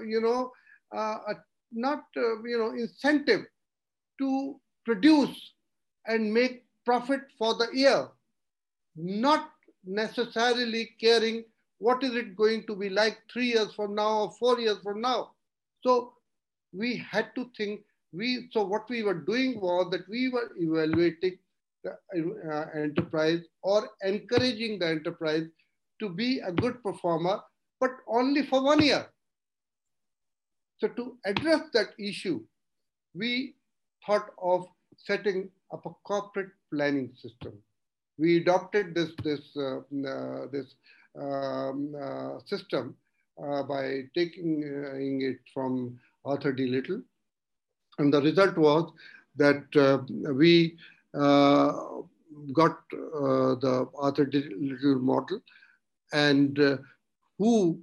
you 0.07 0.21
know 0.21 0.53
a, 0.93 1.35
not 1.73 2.05
you 2.15 2.59
know 2.59 2.71
incentive 2.71 3.45
to 4.19 4.61
produce 4.85 5.55
and 6.07 6.33
make 6.33 6.65
profit 6.85 7.21
for 7.39 7.55
the 7.55 7.69
year, 7.73 8.09
not 8.97 9.51
necessarily 9.85 10.91
caring 11.01 11.45
what 11.79 12.03
is 12.03 12.15
it 12.15 12.37
going 12.37 12.67
to 12.67 12.77
be 12.77 12.91
like 12.91 13.19
three 13.33 13.47
years 13.47 13.73
from 13.75 13.95
now 13.95 14.21
or 14.21 14.33
four 14.39 14.61
years 14.61 14.79
from 14.83 15.01
now. 15.01 15.31
So 15.83 16.13
we 16.73 16.97
had 16.97 17.35
to 17.35 17.51
think, 17.57 17.81
we, 18.13 18.49
so 18.53 18.65
what 18.65 18.89
we 18.91 19.03
were 19.03 19.15
doing 19.15 19.61
was 19.61 19.91
that 19.91 20.09
we 20.09 20.29
were 20.29 20.51
evaluating 20.59 21.39
the 21.83 21.97
uh, 22.53 22.67
enterprise 22.79 23.41
or 23.63 23.89
encouraging 24.03 24.79
the 24.79 24.89
enterprise 24.89 25.45
to 26.01 26.09
be 26.09 26.41
a 26.41 26.53
good 26.53 26.83
performer, 26.83 27.41
but 27.81 27.91
only 28.07 28.45
for 28.45 28.63
one 28.63 28.83
year. 28.83 29.07
So 30.79 30.89
to 30.89 31.17
address 31.25 31.63
that 31.73 31.89
issue, 31.99 32.43
we 33.15 33.55
thought 34.07 34.31
of 34.43 34.67
setting 34.97 35.51
up 35.73 35.87
a 35.87 35.91
corporate 36.05 36.51
planning 36.73 37.13
system. 37.21 37.53
We 38.19 38.39
adopted 38.39 38.95
this, 38.95 39.11
this, 39.25 39.41
uh, 39.57 39.79
uh, 39.79 40.47
this 40.53 40.75
um, 41.19 41.95
uh, 42.01 42.39
system 42.47 42.95
uh, 43.43 43.63
by 43.63 44.03
taking 44.15 44.63
uh, 44.63 44.97
it 44.97 45.39
from 45.53 45.99
Arthur 46.25 46.53
D. 46.53 46.67
Little. 46.67 47.03
And 47.99 48.13
the 48.13 48.21
result 48.21 48.57
was 48.57 48.93
that 49.37 49.65
uh, 49.77 49.99
we 50.33 50.77
got 52.53 52.79
the 52.91 53.89
Arthur 53.99 54.25
D. 54.27 54.45
Little 54.59 55.01
model 55.01 55.41
and 56.13 56.79
who 57.39 57.81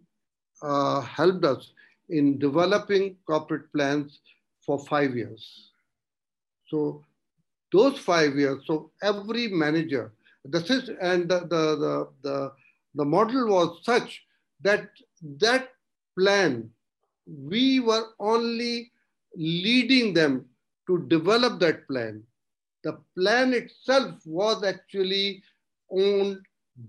helped 0.62 1.46
us 1.46 1.72
in 2.10 2.40
developing 2.40 3.18
corporate 3.26 3.72
plans 3.74 4.20
for 4.66 4.80
five 4.86 5.16
years. 5.16 5.72
So 6.68 7.04
those 7.72 7.99
five 7.99 8.35
years, 8.35 8.64
so 8.65 8.91
every 9.02 9.48
manager, 9.48 10.14
the 10.45 10.60
and 11.02 11.30
the, 11.30 11.39
the, 11.39 11.48
the, 11.48 12.07
the, 12.23 12.52
the 12.95 13.06
model 13.06 13.48
was 13.48 13.80
such 13.84 14.23
that 14.61 14.89
that 15.39 15.69
plan, 16.18 16.69
we 17.27 17.80
were 17.80 18.06
only 18.19 18.91
leading 19.35 20.14
them 20.14 20.45
to 20.88 21.06
develop 21.07 21.60
that 21.60 21.88
plan. 21.88 22.23
The 22.84 22.98
plan 23.18 23.53
itself 23.53 24.15
was 24.26 24.64
actually 24.64 25.44
owned 25.91 26.39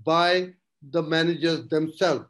by 0.04 0.54
the 0.90 1.02
managers 1.02 1.68
themselves. 1.68 2.26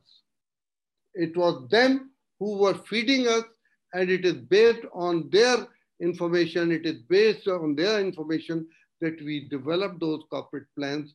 It 1.14 1.36
was 1.36 1.68
them 1.68 2.10
who 2.38 2.58
were 2.58 2.74
feeding 2.74 3.28
us 3.28 3.44
and 3.92 4.10
it 4.10 4.24
is 4.24 4.34
based 4.34 4.86
on 4.92 5.28
their 5.30 5.66
information. 6.00 6.72
It 6.72 6.86
is 6.86 6.98
based 7.08 7.48
on 7.48 7.74
their 7.74 8.00
information 8.00 8.66
that 9.00 9.20
we 9.22 9.48
developed 9.48 10.00
those 10.00 10.22
corporate 10.30 10.66
plans, 10.76 11.14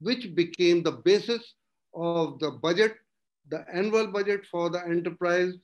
which 0.00 0.34
became 0.34 0.82
the 0.82 0.92
basis 0.92 1.54
of 1.94 2.38
the 2.38 2.50
budget, 2.50 2.96
the 3.48 3.64
annual 3.72 4.06
budget 4.08 4.44
for 4.50 4.70
the 4.70 4.84
enterprise, 4.84 5.54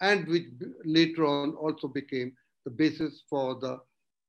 and 0.00 0.26
which 0.28 0.46
later 0.84 1.24
on 1.24 1.54
also 1.54 1.88
became 1.88 2.32
the 2.64 2.70
basis 2.70 3.22
for 3.30 3.54
the, 3.54 3.78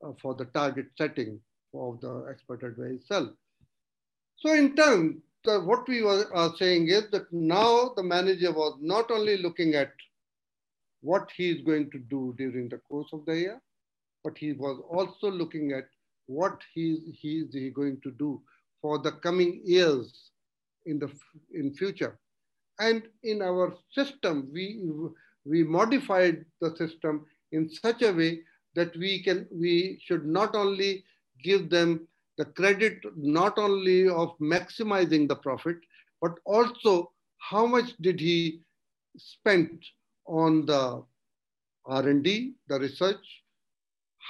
uh, 0.06 0.12
for 0.22 0.36
the 0.36 0.46
target 0.46 0.88
setting 0.98 1.40
of 1.74 2.00
the 2.02 2.26
expert 2.30 2.64
advice 2.64 3.02
itself. 3.02 3.30
So 4.38 4.54
in 4.54 4.76
the, 4.76 5.20
what 5.62 5.88
we 5.88 6.04
are 6.04 6.54
saying 6.58 6.90
is 6.90 7.10
that 7.12 7.32
now 7.32 7.94
the 7.96 8.04
manager 8.04 8.52
was 8.52 8.78
not 8.80 9.10
only 9.12 9.38
looking 9.38 9.74
at 9.76 9.92
what 11.08 11.30
he 11.38 11.50
is 11.50 11.62
going 11.62 11.90
to 11.92 12.00
do 12.00 12.36
during 12.38 12.68
the 12.68 12.80
course 12.90 13.12
of 13.14 13.26
the 13.26 13.38
year, 13.44 13.62
but 14.26 14.38
he 14.38 14.52
was 14.52 14.78
also 14.90 15.32
looking 15.32 15.72
at 15.72 15.86
what 16.26 16.60
he, 16.74 16.88
is 17.24 17.54
he 17.54 17.70
going 17.70 17.98
to 18.02 18.12
do 18.12 18.42
for 18.82 19.00
the 19.00 19.14
coming 19.28 19.62
years 19.64 20.32
in 20.86 21.00
the 21.00 21.10
in 21.54 21.74
future. 21.74 22.20
And 22.80 23.04
in 23.24 23.42
our 23.42 23.74
system, 23.98 24.50
we, 24.54 24.82
we 25.46 25.64
modified 25.64 26.46
the 26.60 26.76
system 26.76 27.26
in 27.54 27.70
such 27.70 28.02
a 28.02 28.12
way 28.12 28.42
that 28.76 28.96
we 28.98 29.24
can 29.24 29.48
we 29.52 30.00
should 30.06 30.26
not 30.26 30.56
only 30.56 31.04
give 31.42 31.70
them 31.70 32.08
the 32.38 32.46
credit 32.60 32.98
not 33.16 33.58
only 33.58 34.10
of 34.10 34.38
maximizing 34.40 35.28
the 35.28 35.40
profit, 35.48 35.78
but 36.22 36.34
also 36.46 37.12
how 37.38 37.66
much 37.66 37.96
did 38.02 38.20
he 38.20 38.60
spend 39.18 39.82
on 40.28 40.66
the 40.66 41.04
R&D, 41.86 42.56
the 42.68 42.80
research, 42.80 43.44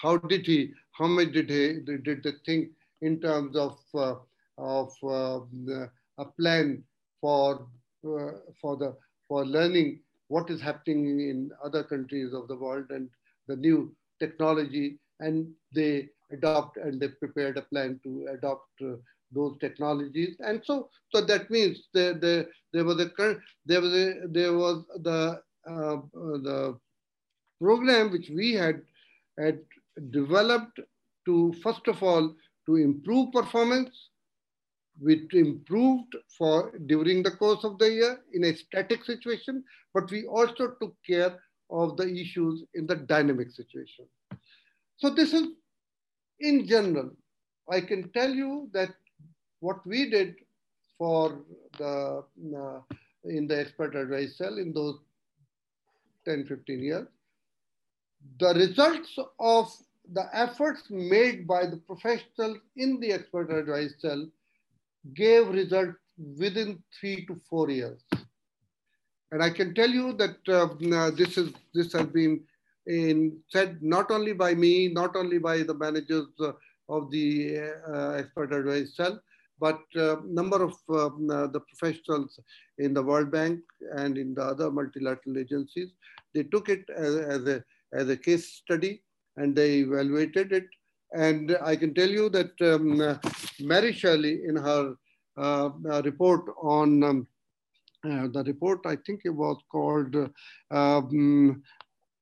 how 0.02 0.18
did 0.18 0.46
he, 0.46 0.72
how 0.92 1.08
much 1.08 1.32
did 1.32 1.50
he, 1.50 1.80
did 1.86 2.24
the 2.24 2.34
thing 2.46 2.70
in 3.02 3.20
terms 3.20 3.56
of, 3.56 3.78
uh, 3.96 4.16
of 4.58 4.92
uh, 5.04 5.40
a 6.18 6.26
plan 6.40 6.84
for, 7.22 7.68
uh, 8.06 8.32
for, 8.62 8.78
the, 8.78 8.96
for 9.28 9.46
learning 9.46 10.00
what 10.28 10.50
is 10.50 10.62
happening 10.62 11.20
in 11.20 11.52
other 11.64 11.84
countries 11.84 12.34
of 12.34 12.48
the 12.48 12.56
world 12.56 12.86
and 12.90 13.10
the 13.48 13.56
new 13.56 13.96
technology 14.20 15.00
and 15.20 15.48
they 15.74 16.08
adopt 16.32 16.78
and 16.78 17.00
they 17.00 17.08
prepared 17.08 17.58
a 17.58 17.62
plan 17.62 18.00
to 18.04 18.28
adopt 18.34 18.70
uh, 18.84 18.96
those 19.32 19.58
technologies. 19.60 20.36
And 20.40 20.62
so 20.64 20.90
so 21.14 21.22
that 21.22 21.50
means 21.50 21.88
there 21.94 22.14
there, 22.14 22.48
there 22.74 22.86
was 22.86 23.00
a 23.00 23.10
there 23.66 23.82
was 23.82 23.94
a 23.94 24.28
there 24.28 24.54
was 24.54 24.86
the 25.04 25.42
the 25.68 26.78
program 27.60 28.12
which 28.12 28.30
we 28.30 28.54
had 28.54 28.82
had 29.38 29.60
developed 30.12 30.80
to 31.26 31.54
first 31.64 31.88
of 31.88 32.02
all 32.02 32.36
to 32.66 32.76
improve 32.76 33.32
performance 33.32 34.10
which 35.00 35.34
improved 35.34 36.16
for 36.38 36.72
during 36.88 37.22
the 37.22 37.32
course 37.32 37.64
of 37.64 37.78
the 37.78 37.92
year 37.92 38.20
in 38.34 38.46
a 38.46 38.56
static 38.56 39.04
situation 39.06 39.64
but 39.94 40.10
we 40.12 40.26
also 40.26 40.76
took 40.82 40.96
care 41.06 41.38
of 41.70 41.98
the 41.98 42.08
issues 42.08 42.64
in 42.74 42.88
the 42.88 42.96
dynamic 42.96 43.52
situation. 43.52 44.06
So 44.98 45.10
this 45.10 45.34
is 45.34 45.48
in 46.40 46.68
general 46.68 47.10
i 47.70 47.82
can 47.82 48.10
tell 48.12 48.30
you 48.30 48.70
that 48.74 48.94
what 49.60 49.86
we 49.86 50.10
did 50.10 50.36
for 50.98 51.42
the 51.78 52.24
uh, 52.64 52.80
in 53.26 53.48
the 53.48 53.60
expert 53.60 53.96
advice 53.96 54.38
cell 54.38 54.58
in 54.58 54.72
those 54.74 55.00
10 56.28 56.46
15 56.46 56.84
years 56.90 57.08
the 58.40 58.54
results 58.54 59.18
of 59.40 59.72
the 60.14 60.26
efforts 60.34 60.84
made 60.90 61.48
by 61.48 61.66
the 61.66 61.78
professionals 61.78 62.58
in 62.76 63.00
the 63.00 63.12
expert 63.12 63.52
advice 63.52 63.94
cell 64.00 64.26
gave 65.14 65.48
results 65.50 65.98
within 66.38 66.82
three 67.00 67.26
to 67.26 67.40
four 67.50 67.70
years. 67.70 68.02
And 69.32 69.44
I 69.44 69.50
can 69.50 69.74
tell 69.74 69.90
you 69.90 70.14
that 70.14 70.38
uh, 70.48 71.12
this 71.12 71.38
is 71.38 71.52
this 71.74 71.92
has 71.94 72.08
been 72.08 72.42
in, 72.86 73.40
said 73.50 73.84
not 73.84 74.10
only 74.12 74.34
by 74.34 74.54
me, 74.54 74.88
not 74.88 75.16
only 75.16 75.38
by 75.38 75.64
the 75.64 75.74
managers 75.74 76.28
uh, 76.40 76.54
of 76.88 77.12
the 77.12 77.60
uh, 77.94 78.12
expert 78.12 78.54
advice 78.54 78.96
cell, 78.96 79.20
but 79.60 79.82
uh, 79.98 80.18
number 80.24 80.64
of 80.64 80.74
uh, 80.90 81.10
the 81.48 81.62
professionals 81.68 82.40
in 82.78 82.94
the 82.94 83.04
World 83.04 83.30
Bank 83.30 83.60
and 83.98 84.18
in 84.18 84.34
the 84.34 84.44
other 84.44 84.72
multilateral 84.72 85.38
agencies, 85.38 85.90
they 86.34 86.44
took 86.44 86.70
it 86.70 86.86
as, 86.96 87.16
as 87.16 87.48
a 87.48 87.64
as 87.94 88.10
a 88.10 88.18
case 88.18 88.48
study 88.54 89.02
and 89.38 89.56
they 89.56 89.78
evaluated 89.78 90.52
it. 90.52 90.66
And 91.14 91.58
I 91.64 91.76
can 91.76 91.94
tell 91.94 92.10
you 92.10 92.30
that 92.30 92.52
um, 92.62 93.20
Mary 93.60 93.94
Shirley 93.94 94.42
in 94.46 94.58
her 94.58 94.96
uh, 95.38 95.70
report 96.04 96.46
on 96.62 97.04
um, 97.04 97.28
uh, 98.04 98.28
the 98.28 98.44
report, 98.46 98.82
I 98.86 98.98
think 99.06 99.22
it 99.24 99.30
was 99.30 99.58
called 99.72 100.16
uh, 100.16 100.28
um, 100.76 101.64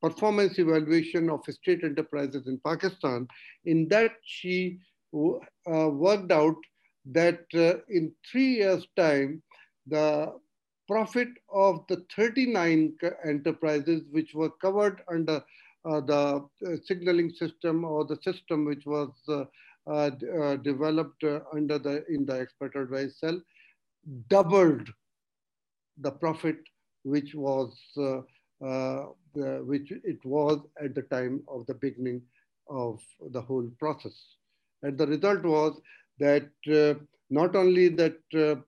Performance 0.01 0.59
Evaluation 0.59 1.29
of 1.29 1.41
State 1.49 1.83
Enterprises 1.83 2.47
in 2.47 2.59
Pakistan. 2.65 3.27
In 3.65 3.87
that, 3.89 4.11
she 4.23 4.77
uh, 5.13 5.89
worked 5.89 6.31
out 6.31 6.55
that 7.11 7.41
uh, 7.55 7.75
in 7.89 8.11
three 8.29 8.55
years' 8.55 8.87
time, 8.95 9.41
the 9.87 10.33
profit 10.87 11.29
of 11.51 11.85
the 11.87 12.05
39 12.15 12.95
enterprises 13.25 14.03
which 14.11 14.33
were 14.33 14.51
covered 14.61 15.01
under 15.09 15.43
uh, 15.85 16.01
the 16.01 16.13
uh, 16.65 16.75
signaling 16.83 17.29
system 17.29 17.83
or 17.83 18.05
the 18.05 18.17
system 18.23 18.65
which 18.65 18.85
was 18.85 19.11
uh, 19.27 19.45
uh, 19.87 20.09
uh 20.39 20.55
developed 20.57 21.23
under 21.53 21.77
the 21.77 22.03
in 22.09 22.25
the 22.25 22.39
expert 22.39 22.75
advice 22.75 23.19
cell 23.19 23.39
doubled 24.27 24.89
the 25.99 26.09
profit 26.09 26.57
which 27.03 27.35
was 27.35 27.71
which 28.59 29.91
it 29.91 30.25
was 30.25 30.59
at 30.83 30.95
the 30.95 31.03
time 31.11 31.43
of 31.47 31.67
the 31.67 31.73
beginning 31.75 32.21
of 32.67 32.99
the 33.31 33.41
whole 33.41 33.69
process. 33.79 34.17
And 34.81 34.97
the 34.97 35.05
result 35.05 35.43
was 35.43 35.79
that 36.19 36.49
not 37.29 37.55
only 37.55 37.89
that 37.89 38.17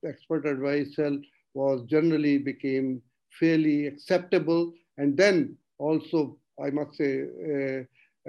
expert 0.05 0.45
advice 0.45 0.95
cell 0.95 1.17
was 1.59 1.83
generally 1.95 2.37
became 2.37 3.01
fairly 3.39 3.77
acceptable 3.87 4.73
and 4.97 5.17
then 5.21 5.55
also 5.77 6.19
I 6.65 6.69
must 6.71 6.95
say 7.01 7.13
uh, 7.53 7.81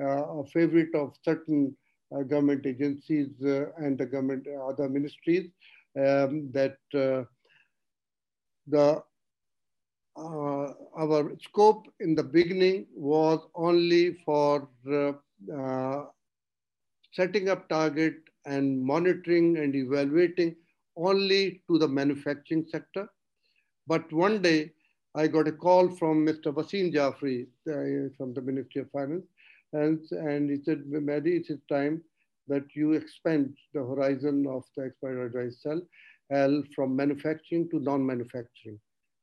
uh, 0.03 0.41
a 0.41 0.45
favorite 0.55 0.95
of 0.95 1.15
certain 1.25 1.77
uh, 2.15 2.23
government 2.23 2.67
agencies 2.67 3.29
and 3.85 3.99
the 3.99 4.07
government 4.07 4.47
other 4.71 4.89
ministries 4.89 5.51
um, 5.97 6.51
that 6.53 6.77
the 8.77 9.03
uh, 10.19 10.73
our 10.97 11.33
scope 11.41 11.87
in 12.01 12.15
the 12.15 12.23
beginning 12.23 12.87
was 12.95 13.39
only 13.55 14.15
for 14.25 14.69
uh, 14.91 15.13
uh, 15.57 16.07
setting 17.13 17.49
up 17.49 17.69
target 17.69 18.17
and 18.45 18.83
monitoring 18.83 19.59
and 19.59 19.77
evaluating 19.77 20.57
only 20.97 21.63
to 21.69 21.79
the 21.79 21.87
manufacturing 21.87 22.67
sector. 22.69 23.09
But 23.89 24.13
one 24.13 24.43
day, 24.43 24.73
I 25.15 25.27
got 25.27 25.49
a 25.49 25.53
call 25.53 25.89
from 25.89 26.27
Mr. 26.27 26.53
Wasim 26.53 26.93
Jafri 26.93 27.47
uh, 27.67 28.15
from 28.19 28.35
the 28.35 28.43
Ministry 28.43 28.83
of 28.83 28.91
Finance, 28.91 29.25
and, 29.73 29.99
and 30.11 30.51
he 30.51 30.63
said, 30.63 30.85
Mehdi, 30.87 31.41
it 31.41 31.47
is 31.49 31.59
time 31.71 32.03
that 32.49 32.65
you 32.75 32.93
expand 32.93 33.57
the 33.73 33.81
horizon 33.81 34.47
of 34.47 34.65
the 34.77 34.85
expert 34.85 35.25
advice 35.25 35.63
cell 35.63 35.81
L 36.31 36.63
from 36.75 36.95
manufacturing 36.95 37.69
to 37.71 37.81
non-manufacturing. 37.81 38.79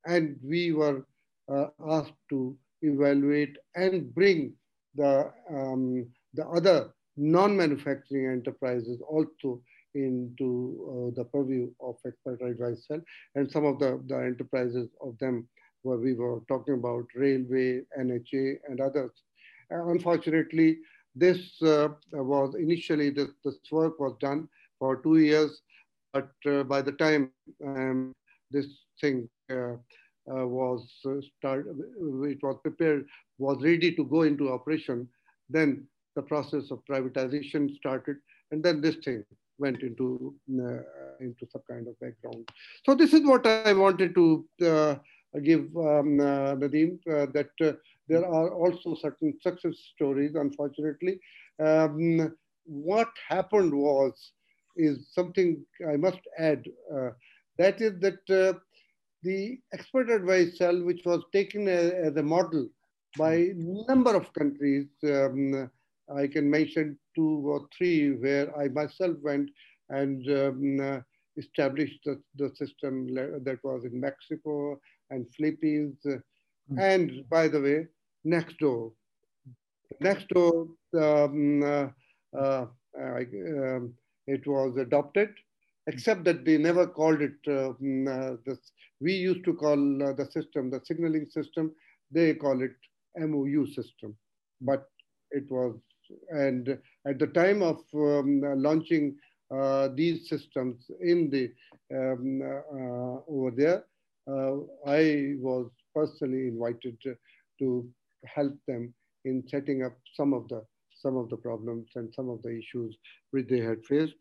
And 0.07 0.37
we 0.43 0.71
were 0.71 1.05
uh, 1.47 1.67
asked 1.87 2.21
to 2.31 2.57
evaluate 2.81 3.55
and 3.75 4.13
bring 4.13 4.53
the, 4.95 5.31
um, 5.49 6.07
the 6.33 6.47
other 6.47 6.91
non-manufacturing 7.17 8.27
enterprises 8.27 8.99
also 9.07 9.61
into 9.95 11.11
uh, 11.15 11.15
the 11.15 11.25
purview 11.25 11.69
of 11.79 11.95
expert 12.05 12.41
advice 12.41 12.85
cell 12.87 13.01
and 13.35 13.49
some 13.49 13.65
of 13.65 13.79
the, 13.79 14.01
the 14.07 14.15
enterprises 14.15 14.89
of 15.01 15.17
them 15.19 15.47
where 15.83 15.97
we 15.97 16.13
were 16.13 16.41
talking 16.47 16.73
about 16.73 17.05
railway, 17.15 17.81
NHA 17.99 18.57
and 18.67 18.81
others. 18.81 19.11
Uh, 19.71 19.87
unfortunately, 19.87 20.79
this 21.15 21.61
uh, 21.61 21.89
was 22.11 22.55
initially, 22.55 23.09
this, 23.09 23.29
this, 23.43 23.55
work 23.71 23.99
was 23.99 24.15
done 24.19 24.49
for 24.79 24.97
two 24.97 25.17
years, 25.17 25.61
but 26.11 26.31
uh, 26.47 26.63
by 26.63 26.81
the 26.81 26.91
time 26.93 27.31
um, 27.65 28.13
this 28.51 28.65
thing 28.99 29.29
uh, 29.51 29.73
uh, 30.31 30.45
was 30.45 30.87
started, 31.39 31.77
it 32.23 32.43
was 32.43 32.57
prepared, 32.63 33.05
was 33.37 33.63
ready 33.63 33.95
to 33.95 34.03
go 34.05 34.23
into 34.23 34.51
operation, 34.51 35.07
then 35.49 35.87
the 36.15 36.21
process 36.21 36.71
of 36.71 36.79
privatization 36.89 37.75
started, 37.75 38.17
and 38.51 38.63
then 38.63 38.81
this 38.81 38.95
thing 39.03 39.23
went 39.57 39.81
into 39.81 40.33
uh, 40.51 40.81
into 41.19 41.47
some 41.51 41.61
kind 41.69 41.87
of 41.87 41.99
background. 41.99 42.49
So 42.85 42.95
this 42.95 43.13
is 43.13 43.21
what 43.25 43.45
I 43.47 43.73
wanted 43.73 44.13
to 44.15 44.45
uh, 44.65 44.95
give 45.39 45.65
um, 45.75 46.19
uh, 46.19 46.55
Nadeem 46.55 46.99
uh, 47.07 47.27
that 47.33 47.49
uh, 47.61 47.73
there 48.07 48.25
are 48.25 48.53
also 48.53 48.95
certain 48.95 49.33
success 49.41 49.75
stories, 49.95 50.35
unfortunately. 50.35 51.19
Um, 51.63 52.35
what 52.65 53.09
happened 53.27 53.73
was, 53.73 54.13
is 54.77 55.07
something 55.13 55.63
I 55.89 55.95
must 55.95 56.19
add. 56.37 56.65
that 57.57 57.81
is 57.81 57.93
that 58.01 58.59
the 59.23 59.59
expert 59.73 60.09
advice 60.09 60.57
cell, 60.57 60.83
which 60.83 61.01
was 61.05 61.23
taken 61.33 61.67
as, 61.67 61.91
as 61.91 62.15
a 62.15 62.23
model 62.23 62.67
by 63.17 63.49
number 63.55 64.13
of 64.15 64.31
countries, 64.33 64.87
um, 65.05 65.69
I 66.13 66.27
can 66.27 66.49
mention 66.49 66.97
two 67.15 67.41
or 67.45 67.67
three 67.75 68.11
where 68.11 68.55
I 68.57 68.67
myself 68.69 69.17
went 69.21 69.49
and 69.89 70.27
um, 70.29 71.03
established 71.37 71.99
the, 72.05 72.21
the 72.35 72.49
system 72.55 73.13
that 73.13 73.59
was 73.63 73.85
in 73.85 73.99
Mexico 73.99 74.79
and 75.09 75.25
Philippines. 75.35 75.97
Mm. 76.05 76.79
And 76.79 77.29
by 77.29 77.47
the 77.47 77.61
way, 77.61 77.87
next 78.23 78.57
door. 78.59 78.91
Next 79.99 80.27
door, 80.29 80.67
um, 80.99 81.63
uh, 81.63 81.87
uh, 82.37 82.65
um, 82.99 83.93
it 84.27 84.45
was 84.47 84.77
adopted 84.77 85.29
except 85.87 86.23
that 86.23 86.45
they 86.45 86.57
never 86.57 86.87
called 86.87 87.21
it, 87.21 87.35
uh, 87.47 87.73
mm, 87.81 88.07
uh, 88.07 88.37
this, 88.45 88.57
we 88.99 89.13
used 89.13 89.43
to 89.45 89.53
call 89.53 90.03
uh, 90.03 90.13
the 90.13 90.25
system, 90.31 90.69
the 90.69 90.81
signaling 90.83 91.27
system, 91.29 91.71
they 92.11 92.33
call 92.33 92.61
it 92.61 92.75
MOU 93.17 93.67
system. 93.67 94.15
But 94.61 94.85
it 95.31 95.49
was, 95.49 95.75
and 96.29 96.77
at 97.07 97.19
the 97.19 97.27
time 97.27 97.61
of 97.61 97.81
um, 97.93 98.41
launching 98.57 99.15
uh, 99.53 99.89
these 99.93 100.27
systems 100.27 100.89
in 101.01 101.29
the, 101.29 101.51
um, 101.95 102.41
uh, 102.41 103.31
over 103.31 103.51
there, 103.51 103.83
uh, 104.27 104.55
I 104.87 105.35
was 105.37 105.69
personally 105.93 106.47
invited 106.47 106.99
to, 107.03 107.15
to 107.59 107.87
help 108.25 108.53
them 108.67 108.93
in 109.23 109.43
setting 109.47 109.83
up 109.83 109.93
some 110.13 110.33
of 110.33 110.47
the 110.47 110.63
some 111.01 111.17
of 111.17 111.29
the 111.29 111.37
problems 111.37 111.87
and 111.95 112.11
some 112.15 112.29
of 112.29 112.41
the 112.41 112.57
issues 112.57 112.97
which 113.31 113.47
they 113.47 113.59
had 113.59 113.85
faced. 113.85 114.15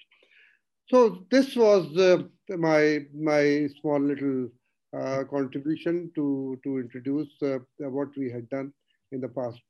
So 0.89 1.25
this 1.31 1.57
was 1.57 1.97
uh, 1.97 2.25
my 2.57 3.07
my 3.15 3.69
small 3.81 4.01
little 4.01 4.49
uh, 4.95 5.25
contribution 5.31 6.11
to 6.15 6.59
to 6.63 6.79
introduce 6.79 7.31
uh, 7.43 7.59
what 7.79 8.09
we 8.17 8.31
had 8.31 8.49
done 8.51 8.73
in 9.13 9.21
the 9.21 9.29
past, 9.29 9.63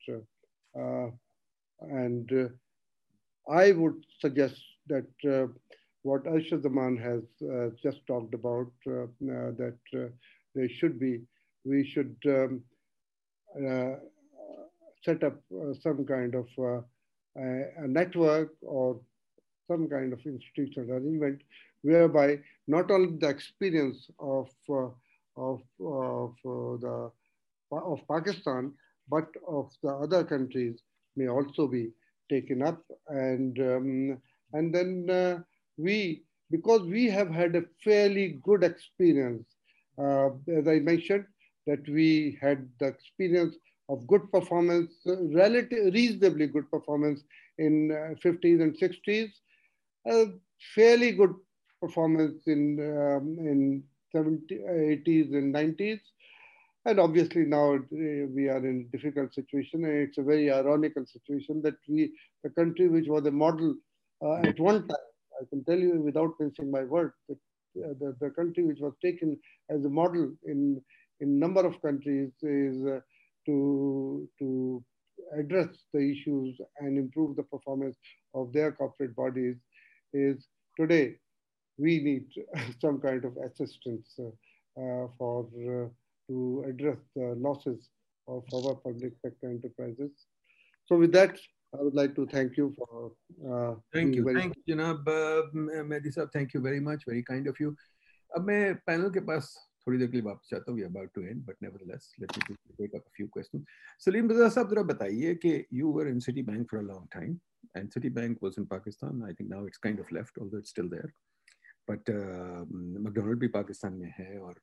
and 1.80 2.30
uh, 2.32 3.52
I 3.52 3.72
would 3.72 4.04
suggest 4.20 4.60
that 4.88 5.06
what 6.02 6.24
Arshad 6.24 6.62
Zaman 6.62 6.96
has 6.96 7.22
just 7.82 8.06
talked 8.06 8.34
about 8.34 8.70
that 8.84 9.78
there 10.54 10.68
should 10.68 10.98
be 10.98 11.20
we 11.64 11.84
should 11.86 12.16
um, 12.26 12.62
set 15.04 15.22
up 15.24 15.40
some 15.82 16.04
kind 16.06 16.34
of 16.34 16.46
a 17.36 17.88
network 17.88 18.52
or 18.62 19.00
some 19.68 19.88
kind 19.88 20.12
of 20.12 20.20
institutional 20.24 20.92
arrangement 20.92 21.40
whereby 21.82 22.38
not 22.66 22.90
only 22.90 23.16
the 23.18 23.28
experience 23.28 24.10
of 24.18 24.48
uh, 24.70 24.88
of, 25.36 25.60
of 25.80 26.30
uh, 26.46 26.76
the 26.84 27.10
of 27.72 28.00
Pakistan 28.08 28.72
but 29.08 29.26
of 29.48 29.70
the 29.82 29.88
other 29.88 30.24
countries 30.24 30.80
may 31.16 31.28
also 31.28 31.66
be 31.66 31.90
taken 32.30 32.62
up 32.62 32.82
and 33.08 33.58
um, 33.60 34.18
and 34.52 34.74
then 34.74 35.08
uh, 35.10 35.38
we 35.76 36.24
because 36.50 36.82
we 36.82 37.06
have 37.06 37.30
had 37.30 37.54
a 37.56 37.64
fairly 37.82 38.38
good 38.42 38.62
experience 38.64 39.46
uh, 39.98 40.30
as 40.48 40.66
I 40.66 40.78
mentioned 40.80 41.26
that 41.66 41.88
we 41.88 42.38
had 42.40 42.68
the 42.78 42.86
experience 42.86 43.56
of 43.88 44.06
good 44.06 44.30
performance, 44.32 44.92
relative, 45.06 45.92
reasonably 45.92 46.46
good 46.46 46.70
performance 46.70 47.22
in 47.58 47.92
uh, 47.92 48.14
50s 48.24 48.62
and 48.62 48.76
60s, 48.78 49.30
a 50.06 50.26
fairly 50.74 51.12
good 51.12 51.34
performance 51.80 52.42
in, 52.46 52.78
um, 52.80 53.36
in 53.38 53.82
70s, 54.14 54.62
80s 55.06 55.34
and 55.34 55.54
90s. 55.54 56.00
And 56.86 57.00
obviously 57.00 57.44
now 57.46 57.74
uh, 57.76 57.78
we 57.90 58.48
are 58.48 58.58
in 58.58 58.88
a 58.88 58.96
difficult 58.96 59.34
situation. 59.34 59.84
And 59.84 60.08
it's 60.08 60.18
a 60.18 60.22
very 60.22 60.50
ironical 60.50 61.06
situation 61.06 61.62
that 61.62 61.74
we, 61.88 62.12
the 62.42 62.50
country 62.50 62.88
which 62.88 63.08
was 63.08 63.26
a 63.26 63.30
model 63.30 63.74
uh, 64.24 64.36
at 64.36 64.58
one 64.60 64.86
time, 64.88 64.96
I 65.40 65.44
can 65.50 65.64
tell 65.64 65.78
you 65.78 66.00
without 66.00 66.32
mentioning 66.38 66.70
my 66.70 66.84
word, 66.84 67.12
that 67.28 67.38
uh, 67.84 67.88
the, 67.98 68.16
the 68.20 68.30
country 68.30 68.64
which 68.64 68.78
was 68.80 68.92
taken 69.02 69.38
as 69.70 69.84
a 69.84 69.88
model 69.88 70.30
in 70.44 70.80
in 71.20 71.38
number 71.38 71.64
of 71.66 71.80
countries 71.80 72.30
is 72.42 72.84
uh, 72.86 73.00
to, 73.46 74.28
to 74.38 74.82
address 75.38 75.68
the 75.92 76.00
issues 76.00 76.58
and 76.80 76.98
improve 76.98 77.36
the 77.36 77.42
performance 77.42 77.96
of 78.34 78.52
their 78.52 78.72
corporate 78.72 79.14
bodies 79.14 79.56
is 80.12 80.46
today 80.78 81.14
we 81.78 82.00
need 82.02 82.26
some 82.80 83.00
kind 83.00 83.24
of 83.24 83.36
assistance 83.38 84.18
uh, 84.18 85.06
for 85.18 85.46
to 86.29 86.63
address 86.67 86.97
the 87.15 87.35
losses 87.37 87.89
of 88.27 88.43
our 88.53 88.75
public 88.75 89.13
sector 89.21 89.49
enterprises. 89.49 90.11
So 90.85 90.97
with 90.97 91.11
that, 91.13 91.39
I 91.77 91.81
would 91.83 91.95
like 91.95 92.15
to 92.15 92.25
thank 92.25 92.57
you 92.57 92.73
for. 92.77 93.11
Uh, 93.47 93.75
thank 93.93 94.15
you, 94.15 94.23
thank 94.33 94.55
you, 94.55 94.75
Janab 94.75 95.07
uh, 95.07 95.83
Mehdi 95.91 96.11
Thank 96.33 96.53
you 96.53 96.61
very 96.61 96.79
much. 96.79 97.03
Very 97.05 97.23
kind 97.23 97.47
of 97.47 97.59
you. 97.59 97.75
अब 98.31 98.45
मैं 98.45 98.75
panel 98.85 99.09
के 99.09 99.19
पास 99.27 99.47
थोड़ी 99.87 99.97
देर 99.97 100.07
के 100.07 100.13
लिए 100.13 100.21
वापस 100.25 100.49
चाहता 100.49 100.71
हूँ 100.71 100.81
about 100.85 101.09
to 101.13 101.21
end 101.21 101.43
but 101.45 101.55
nevertheless 101.63 102.11
let 102.21 102.37
me 102.37 102.55
take 102.77 102.95
up 102.95 103.05
few 103.15 103.27
question 103.33 103.63
Salim 104.05 104.29
Raza 104.31 104.49
साहब 104.55 104.69
जरा 104.71 104.81
बताइए 104.91 105.33
कि 105.45 105.53
you 105.73 105.91
were 105.93 106.07
in 106.07 106.19
city 106.25 106.43
bank 106.49 106.69
for 106.71 106.79
a 106.79 106.83
long 106.83 107.07
time 107.13 107.37
and 107.77 107.89
city 107.91 108.09
bank 108.17 108.37
was 108.43 108.55
in 108.59 108.65
Pakistan 108.75 109.23
I 109.27 109.33
think 109.39 109.49
now 109.49 109.65
it's 109.67 109.77
kind 109.85 109.99
of 109.99 110.13
left 110.13 110.39
although 110.41 110.57
it's 110.57 110.69
still 110.69 110.89
there 110.89 111.11
but 111.89 112.09
McDonald 113.07 113.39
भी 113.39 113.47
पाकिस्तान 113.57 113.93
में 113.93 114.13
है 114.17 114.37
और 114.39 114.61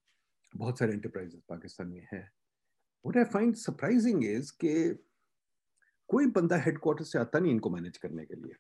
बहुत 0.54 0.80
सारे 0.80 0.94
एंटरप्राइजेस 0.94 1.42
पाकिस्तान 1.50 1.88
में 1.88 2.08
है। 2.14 2.30
What 3.06 3.18
I 3.18 3.24
find 3.24 3.56
surprising 3.56 4.26
is 4.26 4.52
के 4.62 4.74
कोई 6.10 6.26
बंदा 6.32 6.58
हेडक्वार्टर 6.58 7.04
से 7.04 7.20
आता 7.20 7.40
नहीं 7.40 7.52
इनको 7.52 7.70
मैनेज 7.70 7.98
करने 7.98 8.26
के 8.26 8.36
लिए। 8.36 8.56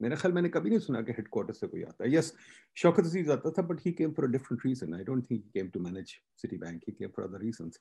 मेरा 0.00 0.16
ख्याल 0.16 0.32
मैंने 0.34 0.48
कभी 0.48 0.70
नहीं 0.70 0.78
सुना 0.78 1.00
कि 1.02 1.12
हेडक्वार्टर 1.12 1.54
से 1.54 1.66
कोई 1.66 1.82
आता। 1.82 2.04
है 2.04 2.14
यस 2.14 2.32
शौकत 2.76 3.04
अज़ीज़ 3.04 3.30
आता 3.30 3.50
था 3.50 3.62
but 3.62 3.80
he 3.86 3.92
came 3.92 4.12
for 4.12 4.24
a 4.24 4.30
different 4.30 4.66
reason 4.66 4.94
I 4.94 5.04
don't 5.04 5.24
think 5.30 5.42
he 5.42 5.50
came 5.50 5.68
to 5.70 5.80
manage 5.80 6.14
Citibank 6.58 6.82
he 6.88 6.92
came 6.92 7.10
for 7.16 7.26
other 7.28 7.40
reasons 7.40 7.78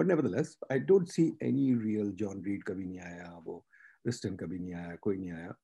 but 0.00 0.06
nevertheless 0.06 0.56
I 0.72 0.78
don't 0.78 1.08
see 1.08 1.26
any 1.42 1.72
real 1.84 2.10
John 2.12 2.44
Reed 2.44 2.64
कभी 2.64 2.84
नहीं 2.84 3.00
आया, 3.00 3.30
वो 3.44 3.66
रिस्टन 4.06 4.36
कभी 4.36 4.58
नहीं 4.58 4.74
आया, 4.74 4.94
कोई 4.96 5.16
नहीं 5.16 5.32
आया। 5.32 5.54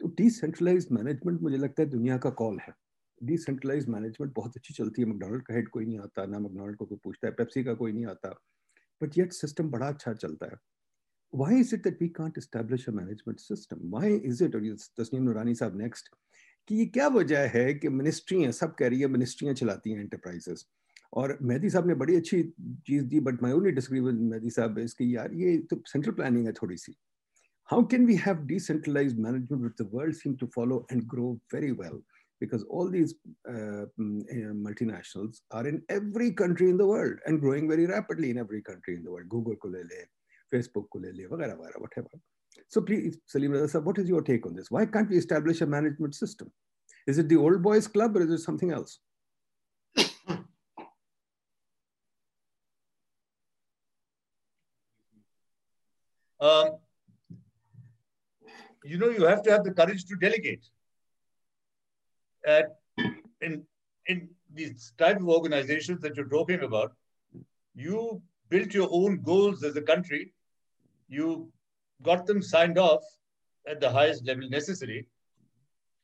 तो 0.00 0.08
डिसेंट्रलाइज 0.18 0.86
मैनेजमेंट 0.92 1.40
मुझे 1.40 1.56
लगता 1.56 1.82
है 1.82 1.88
दुनिया 1.88 2.18
का 2.18 2.30
कॉल 2.30 2.58
है। 2.58 2.74
डिसेंट्रलाइज 3.22 3.88
मैनेजमेंट 3.88 4.32
बहुत 4.36 4.56
अच्छी 4.56 4.74
चलती 4.74 5.02
है। 5.02 5.08
मैकडोनल्ड 5.08 5.42
का 5.46 5.54
हेड 5.54 5.68
कोई 5.68 5.86
नहीं 5.86 5.98
आता 5.98 6.26
ना 6.26 6.38
मैकडोनल्ड 6.38 6.76
को 6.76 6.86
कोई 6.86 6.98
पूछता 7.04 7.28
है 7.28 7.32
पेप्सी 7.38 7.64
का 7.64 7.74
कोई 7.74 7.92
नहीं 7.92 8.06
आता। 8.06 8.28
बट 9.02 9.18
येट 9.18 9.32
सिस्टम 9.32 9.70
बड़ा 9.70 9.88
अच्छा 9.88 10.12
चलता 10.12 10.46
है। 10.46 10.58
Why 11.32 11.52
is 11.54 11.72
it 11.74 11.82
that 11.82 12.00
we 12.02 12.06
can't 12.14 12.38
establish 12.40 12.84
a 12.88 12.92
management 12.94 13.40
system? 13.40 13.82
Why 13.90 14.08
is 14.30 14.40
it, 14.46 14.54
और 14.54 14.76
तस्नीम 14.98 15.22
नूरानी 15.22 15.54
साहब 15.54 15.76
नेक्स्ट 15.80 16.08
कि 16.68 16.76
ये 16.76 16.86
क्या 16.86 17.06
वजह 17.08 17.50
है 17.54 17.72
कि 17.74 17.88
मिनिस्ट्रियाँ 17.88 18.52
सब 18.52 18.74
कह 18.78 18.88
रही 18.88 19.00
है 19.00 19.06
मिनिस्ट्रियाँ 19.08 19.54
चलाती 19.54 19.90
हैं 19.90 20.00
एंटरप्राइजेस 20.00 20.66
और 21.12 21.36
मेहदी 21.42 21.70
साहब 21.70 21.86
ने 21.86 21.94
बड़ी 22.02 22.16
अच्छी 22.16 22.42
चीज़ 22.86 23.04
दी 23.04 23.20
but 23.20 23.42
my 23.42 23.52
only 23.52 23.70
disagree 23.78 24.00
with 24.00 24.20
Mehdi 24.32 24.50
sahab 24.50 24.78
इसकी 24.78 25.14
यार 25.14 25.34
ये 25.34 25.56
तो 25.70 25.82
सेंट्रल 25.86 26.12
प्लानिंग 26.14 26.46
है 26.46 26.52
थोड़ी 26.52 26.76
सी। 26.76 26.96
How 27.68 27.82
can 27.90 28.06
we 28.06 28.16
have 28.16 28.38
decentralized 28.46 29.18
management 29.24 29.62
which 29.64 29.76
the 29.80 29.88
world 29.90 30.16
seems 30.20 30.38
to 30.38 30.46
follow 30.54 30.78
and 30.90 31.06
grow 31.10 31.28
very 31.54 31.70
well? 31.80 32.00
Because 32.40 32.64
all 32.64 32.90
these 32.90 33.14
uh, 33.48 33.84
multinationals 33.98 35.40
are 35.50 35.66
in 35.66 35.82
every 35.88 36.32
country 36.32 36.70
in 36.70 36.78
the 36.78 36.86
world 36.86 37.18
and 37.26 37.40
growing 37.40 37.68
very 37.68 37.86
rapidly 37.86 38.30
in 38.30 38.38
every 38.38 38.62
country 38.62 38.94
in 38.94 39.04
the 39.04 39.10
world 39.10 39.28
google 39.28 39.56
ko 39.56 39.68
le 39.68 39.82
le 39.92 40.00
Facebook 40.52 40.86
को 40.94 41.00
ले 41.00 41.28
whatever. 41.28 42.08
So 42.68 42.80
please, 42.80 43.18
Salim 43.26 43.52
Raza 43.52 43.70
sir, 43.70 43.80
what 43.80 43.98
is 43.98 44.08
your 44.08 44.22
take 44.22 44.46
on 44.46 44.54
this? 44.54 44.70
Why 44.70 44.86
can't 44.86 45.08
we 45.08 45.16
establish 45.16 45.60
a 45.60 45.66
management 45.66 46.14
system? 46.14 46.50
Is 47.06 47.18
it 47.18 47.28
the 47.28 47.36
old 47.36 47.62
boys 47.62 47.86
club 47.86 48.16
or 48.16 48.22
is 48.22 48.30
it 48.30 48.38
something 48.38 48.72
else? 48.72 48.98
Um, 56.40 56.78
you 58.82 58.96
know, 58.96 59.10
you 59.10 59.24
have 59.24 59.42
to 59.42 59.50
have 59.50 59.62
the 59.62 59.72
courage 59.72 60.06
to 60.06 60.16
delegate. 60.16 60.64
And 62.46 62.66
in, 63.40 63.62
in 64.06 64.28
these 64.52 64.92
type 64.98 65.16
of 65.16 65.28
organizations 65.28 66.00
that 66.00 66.16
you're 66.16 66.28
talking 66.28 66.62
about, 66.62 66.92
you 67.74 68.20
built 68.48 68.74
your 68.74 68.88
own 68.90 69.22
goals 69.22 69.62
as 69.62 69.76
a 69.76 69.82
country 69.82 70.32
you 71.10 71.52
got 72.02 72.24
them 72.26 72.40
signed 72.40 72.78
off 72.78 73.02
at 73.68 73.80
the 73.80 73.90
highest 73.90 74.26
level 74.26 74.48
necessary. 74.48 75.06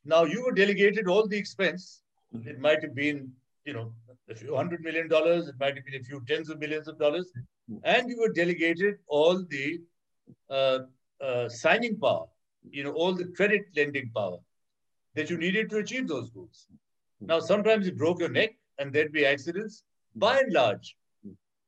Now 0.05 0.25
you 0.25 0.45
were 0.45 0.53
delegated 0.53 1.09
all 1.09 1.27
the 1.27 1.39
expense. 1.39 2.03
It 2.45 2.61
might 2.61 2.83
have 2.83 2.95
been, 2.95 3.31
you 3.65 3.73
know, 3.73 3.93
a 4.29 4.35
few 4.35 4.55
hundred 4.55 4.83
million 4.83 5.09
dollars. 5.09 5.49
It 5.49 5.55
might 5.59 5.77
have 5.77 5.85
been 5.85 6.01
a 6.01 6.05
few 6.05 6.23
tens 6.29 6.51
of 6.51 6.59
millions 6.59 6.89
of 6.89 6.99
dollars, 6.99 7.31
and 7.85 8.11
you 8.11 8.19
were 8.19 8.33
delegated 8.33 8.97
all 9.07 9.43
the 9.49 9.81
uh, 10.51 10.79
uh, 11.25 11.49
signing 11.49 11.99
power. 11.99 12.27
You 12.69 12.85
know, 12.85 12.93
all 12.93 13.15
the 13.15 13.27
credit 13.37 13.63
lending 13.77 14.11
power 14.15 14.39
that 15.17 15.31
you 15.31 15.39
needed 15.39 15.69
to 15.71 15.79
achieve 15.79 16.07
those 16.07 16.31
goals. 16.31 16.67
Now, 17.21 17.41
sometimes 17.41 17.87
you 17.87 17.93
broke 17.93 18.21
your 18.21 18.29
neck, 18.29 18.51
and 18.79 18.93
there'd 18.93 19.13
be 19.13 19.27
accidents. 19.27 19.83
By 20.15 20.39
and 20.41 20.53
large, 20.53 20.97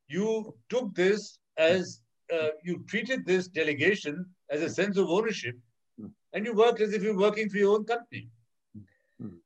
you 0.09 0.55
took 0.69 0.95
this 0.95 1.39
as 1.57 2.01
uh, 2.33 2.51
you 2.63 2.85
treated 2.87 3.27
this 3.27 3.49
delegation 3.49 4.27
as 4.51 4.63
a 4.63 4.71
sense 4.71 4.97
of 4.97 5.09
ownership, 5.09 5.57
mm. 6.01 6.11
and 6.33 6.47
you 6.47 6.55
worked 6.55 6.81
as 6.81 6.93
if 6.93 7.03
you're 7.03 7.17
working 7.17 7.49
for 7.49 7.57
your 7.57 7.75
own 7.75 7.85
company. 7.85 8.29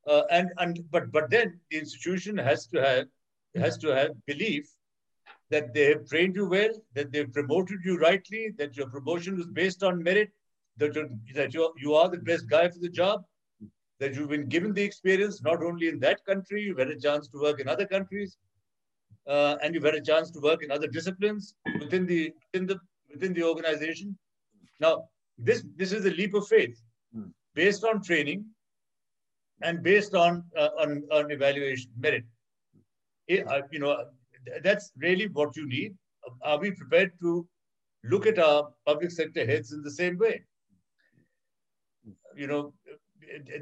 Uh, 0.06 0.22
and 0.30 0.50
and 0.58 0.80
but 0.90 1.10
but 1.10 1.30
then 1.30 1.58
the 1.70 1.78
institution 1.78 2.36
has 2.36 2.66
to 2.66 2.78
have 2.78 3.06
has 3.56 3.78
to 3.78 3.88
have 3.88 4.10
belief 4.26 4.68
that 5.48 5.72
they 5.72 5.86
have 5.90 6.06
trained 6.06 6.36
you 6.36 6.46
well, 6.46 6.70
that 6.94 7.12
they've 7.12 7.32
promoted 7.32 7.78
you 7.84 7.98
rightly, 7.98 8.52
that 8.58 8.76
your 8.76 8.88
promotion 8.88 9.36
was 9.36 9.46
based 9.46 9.82
on 9.82 10.02
merit, 10.02 10.30
that 10.78 10.94
you're, 10.94 11.08
that 11.34 11.52
you're, 11.54 11.72
you 11.76 11.94
are 11.94 12.08
the 12.08 12.18
best 12.18 12.48
guy 12.48 12.68
for 12.68 12.78
the 12.78 12.88
job, 12.88 13.22
that 14.02 14.14
you've 14.16 14.30
been 14.34 14.48
given 14.48 14.72
the 14.74 14.82
experience 14.82 15.42
not 15.42 15.62
only 15.62 15.86
in 15.88 16.00
that 16.00 16.24
country, 16.26 16.60
you've 16.62 16.80
had 16.84 16.88
a 16.88 16.98
chance 16.98 17.28
to 17.28 17.38
work 17.40 17.60
in 17.60 17.68
other 17.68 17.86
countries, 17.86 18.36
uh, 19.28 19.54
and 19.62 19.74
you've 19.74 19.84
had 19.90 19.94
a 19.94 20.06
chance 20.10 20.32
to 20.32 20.40
work 20.40 20.64
in 20.64 20.72
other 20.76 20.88
disciplines 20.88 21.54
within 21.78 22.04
the 22.04 22.32
within 22.52 22.66
the 22.66 22.78
within 23.12 23.32
the 23.32 23.44
organization. 23.44 24.16
Now, 24.80 25.04
this 25.38 25.62
this 25.76 25.92
is 25.92 26.04
a 26.04 26.14
leap 26.20 26.34
of 26.34 26.48
faith 26.48 26.82
hmm. 27.14 27.28
based 27.54 27.84
on 27.84 28.02
training 28.02 28.44
and 29.62 29.84
based 29.84 30.16
on 30.16 30.42
uh, 30.56 30.70
on, 30.80 31.04
on 31.12 31.30
evaluation 31.30 31.92
merit. 31.96 32.24
It, 33.28 33.46
uh, 33.46 33.62
you 33.70 33.78
know, 33.78 33.92
that's 34.64 34.90
really 34.96 35.28
what 35.28 35.56
you 35.56 35.68
need. 35.68 35.94
Are 36.42 36.58
we 36.58 36.72
prepared 36.72 37.12
to 37.20 37.46
look 38.02 38.26
at 38.26 38.40
our 38.40 38.68
public 38.84 39.12
sector 39.12 39.46
heads 39.46 39.72
in 39.72 39.82
the 39.82 39.96
same 40.00 40.18
way? 40.18 40.42
You 42.34 42.48
know, 42.48 42.72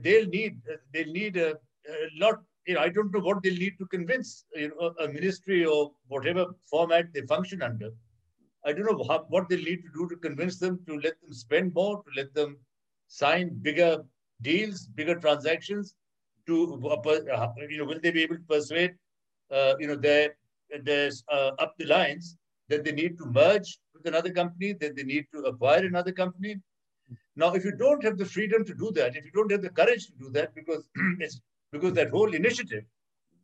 they'll 0.02 0.26
need 0.26 0.56
they'll 0.92 1.12
need 1.12 1.36
a, 1.36 1.50
a 1.52 2.08
lot. 2.18 2.40
You 2.66 2.74
know, 2.74 2.80
I 2.80 2.88
don't 2.88 3.12
know 3.12 3.20
what 3.20 3.42
they'll 3.42 3.62
need 3.64 3.78
to 3.78 3.86
convince 3.86 4.44
you 4.54 4.68
know 4.68 4.92
a 5.00 5.08
ministry 5.08 5.64
or 5.64 5.92
whatever 6.08 6.46
format 6.70 7.12
they 7.12 7.22
function 7.22 7.62
under. 7.62 7.90
I 8.64 8.72
don't 8.72 8.84
know 8.84 9.04
how, 9.08 9.24
what 9.28 9.48
they'll 9.48 9.68
need 9.70 9.82
to 9.82 9.90
do 9.94 10.08
to 10.08 10.16
convince 10.16 10.58
them 10.58 10.80
to 10.86 10.96
let 10.96 11.20
them 11.22 11.32
spend 11.32 11.74
more, 11.74 12.02
to 12.02 12.10
let 12.16 12.34
them 12.34 12.58
sign 13.08 13.58
bigger 13.62 14.04
deals, 14.42 14.86
bigger 14.86 15.14
transactions. 15.14 15.94
To 16.46 16.80
uh, 16.84 17.08
uh 17.08 17.48
you 17.68 17.78
know, 17.78 17.84
will 17.84 18.00
they 18.02 18.10
be 18.10 18.22
able 18.22 18.36
to 18.36 18.42
persuade 18.48 18.94
uh, 19.50 19.74
you 19.78 19.86
know 19.86 19.96
their 19.96 20.34
there's 20.82 21.24
uh, 21.32 21.52
up 21.58 21.74
the 21.78 21.86
lines 21.86 22.36
that 22.68 22.84
they 22.84 22.92
need 22.92 23.18
to 23.18 23.26
merge 23.26 23.78
with 23.94 24.06
another 24.06 24.30
company, 24.30 24.72
that 24.74 24.96
they 24.96 25.02
need 25.02 25.26
to 25.34 25.40
acquire 25.40 25.84
another 25.84 26.12
company. 26.12 26.56
Now, 27.35 27.53
if 27.53 27.65
you 27.65 27.71
don't 27.71 28.03
have 28.03 28.17
the 28.17 28.25
freedom 28.25 28.63
to 28.65 28.73
do 28.73 28.91
that, 28.95 29.15
if 29.15 29.25
you 29.25 29.31
don't 29.31 29.51
have 29.51 29.61
the 29.61 29.69
courage 29.69 30.07
to 30.07 30.13
do 30.19 30.29
that, 30.31 30.55
because 30.55 30.87
it's 31.19 31.41
because 31.71 31.93
that 31.93 32.09
whole 32.09 32.33
initiative 32.33 32.83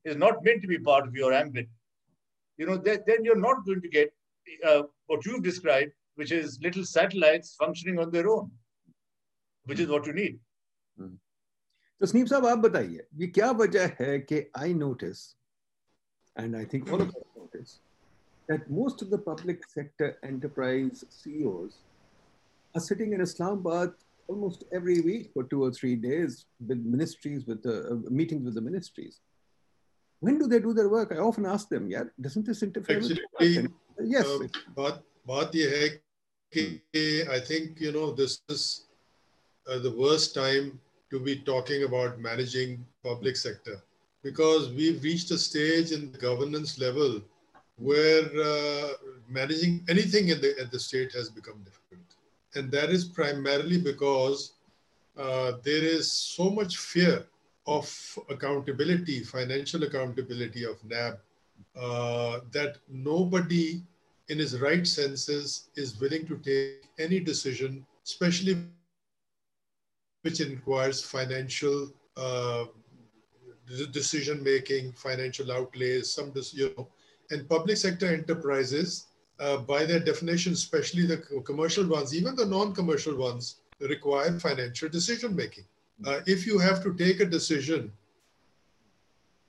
is 0.06 0.16
not 0.16 0.44
meant 0.44 0.62
to 0.62 0.68
be 0.68 0.80
part 0.80 1.06
of 1.08 1.16
your 1.16 1.34
ambit, 1.34 1.68
you 2.58 2.66
know, 2.66 2.78
then, 2.78 3.04
then 3.06 3.26
you're 3.26 3.36
not 3.36 3.66
going 3.66 3.82
to 3.82 3.90
get 3.90 4.14
uh, 4.66 4.84
what 5.08 5.26
you've 5.26 5.44
described, 5.44 5.92
which 6.16 6.32
is 6.32 6.60
little 6.62 6.86
satellites 6.86 7.56
functioning 7.60 8.00
on 8.00 8.12
their 8.12 8.30
own, 8.30 8.50
which 9.66 9.80
is 9.80 9.90
what 9.90 10.06
you 10.06 10.14
need. 10.14 10.40
तो 12.02 12.08
Snape 12.08 12.28
साहब 12.28 12.46
आप 12.46 12.58
बताइए 12.58 13.06
ये 13.22 13.28
क्या 13.28 13.50
वजह 13.58 13.96
है 14.00 14.18
कि 14.20 14.46
I 14.58 14.74
notice 14.74 15.20
and 16.36 16.56
I 16.56 16.64
think 16.66 16.92
all 16.92 17.02
of 17.02 17.10
us 17.10 17.24
notice 17.38 17.80
that 18.48 18.70
most 18.70 19.02
of 19.02 19.10
the 19.10 19.18
public 19.18 19.68
sector 19.68 20.18
enterprise 20.24 21.04
CEOs 21.10 21.76
are 22.77 22.81
sitting 22.81 23.13
in 23.15 23.21
Islamabad 23.21 23.91
almost 24.29 24.65
every 24.73 25.01
week 25.01 25.31
for 25.33 25.45
two 25.45 25.63
or 25.65 25.71
three 25.71 25.97
days 25.97 26.47
with 26.69 26.79
ministries, 26.97 27.47
with 27.47 27.63
the 27.63 27.77
uh, 27.91 28.11
meetings 28.11 28.45
with 28.45 28.55
the 28.55 28.61
ministries. 28.61 29.21
When 30.21 30.39
do 30.39 30.47
they 30.47 30.61
do 30.61 30.73
their 30.73 30.89
work? 30.89 31.13
I 31.13 31.19
often 31.19 31.47
ask 31.47 31.69
them, 31.69 31.91
yeah, 31.91 32.05
doesn't 32.21 32.47
this 32.47 32.63
interfere 32.63 32.99
Actually, 32.99 33.21
with 33.41 33.73
Yes. 34.17 34.27
Uh, 34.27 34.47
but, 34.75 35.03
but 35.27 35.55
I 35.55 37.41
think, 37.49 37.81
you 37.87 37.93
know, 37.93 38.13
this 38.13 38.41
is 38.49 38.87
uh, 39.71 39.79
the 39.79 39.95
worst 40.05 40.35
time 40.35 40.79
to 41.11 41.21
be 41.21 41.37
talking 41.37 41.85
about 41.85 42.19
managing 42.19 42.85
public 43.03 43.37
sector 43.37 43.77
because 44.23 44.71
we've 44.71 45.03
reached 45.03 45.31
a 45.31 45.39
stage 45.39 45.93
in 45.93 46.13
the 46.13 46.19
governance 46.19 46.79
level 46.79 47.23
where 47.79 48.25
uh, 48.43 48.89
managing 49.29 49.85
anything 49.89 50.29
in 50.29 50.41
the, 50.41 50.59
at 50.61 50.71
the 50.71 50.81
state 50.81 51.13
has 51.13 51.29
become 51.31 51.59
difficult. 51.65 52.06
And 52.57 52.71
that 52.71 52.91
is 52.91 53.05
primarily 53.05 53.79
because 53.79 54.55
uh, 55.17 55.53
there 55.63 55.85
is 55.85 56.11
so 56.11 56.51
much 56.51 56.79
fear 56.79 57.27
of 57.67 58.19
accountability, 58.31 59.23
financial 59.23 59.83
accountability 59.83 60.65
of 60.65 60.83
NAB, 60.85 61.19
uh, 61.79 62.41
that 62.53 62.79
nobody 62.89 63.83
in 64.29 64.39
his 64.39 64.59
right 64.59 64.87
senses 64.87 65.69
is 65.77 66.01
willing 66.01 66.27
to 66.27 66.37
take 66.39 66.89
any 66.99 67.21
decision, 67.21 67.85
especially 68.05 68.57
which 70.23 70.41
requires 70.41 71.05
financial 71.05 71.93
uh, 72.17 72.65
decision 73.93 74.43
making, 74.43 74.93
financial 74.93 75.53
outlays, 75.53 76.11
some, 76.11 76.33
you 76.53 76.73
know, 76.77 76.89
and 77.31 77.49
public 77.49 77.77
sector 77.77 78.07
enterprises, 78.07 79.07
uh, 79.39 79.59
by 79.59 79.85
their 79.85 80.01
definition, 80.01 80.53
especially 80.53 81.07
the 81.07 81.19
commercial 81.45 81.87
ones, 81.87 82.15
even 82.15 82.35
the 82.35 82.47
non-commercial 82.47 83.17
ones, 83.17 83.57
require 83.81 84.39
financial 84.41 84.89
decision 84.89 85.37
making. 85.37 85.65
Uh, 86.05 86.21
if 86.27 86.47
you 86.47 86.59
have 86.59 86.83
to 86.83 86.95
take 86.95 87.21
a 87.21 87.27
decision 87.27 87.93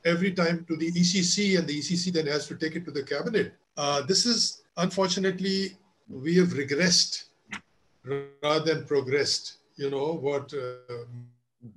every 0.05 0.31
time 0.31 0.65
to 0.68 0.76
the 0.76 0.91
ECC 0.91 1.57
and 1.57 1.68
the 1.68 1.80
ECC 1.80 2.11
then 2.11 2.27
has 2.27 2.47
to 2.47 2.55
take 2.55 2.76
it 2.76 2.85
to 2.85 2.91
the 2.91 3.03
cabinet, 3.03 3.53
uh, 3.77 4.01
this 4.01 4.26
is 4.26 4.64
unfortunately 4.77 5.77
we 6.09 6.35
have 6.35 6.49
regressed 6.49 7.26
rather 8.41 8.73
than 8.73 8.85
progressed. 8.85 9.57
You 9.76 9.89
know 9.89 10.14
what 10.14 10.53
uh, 10.53 11.05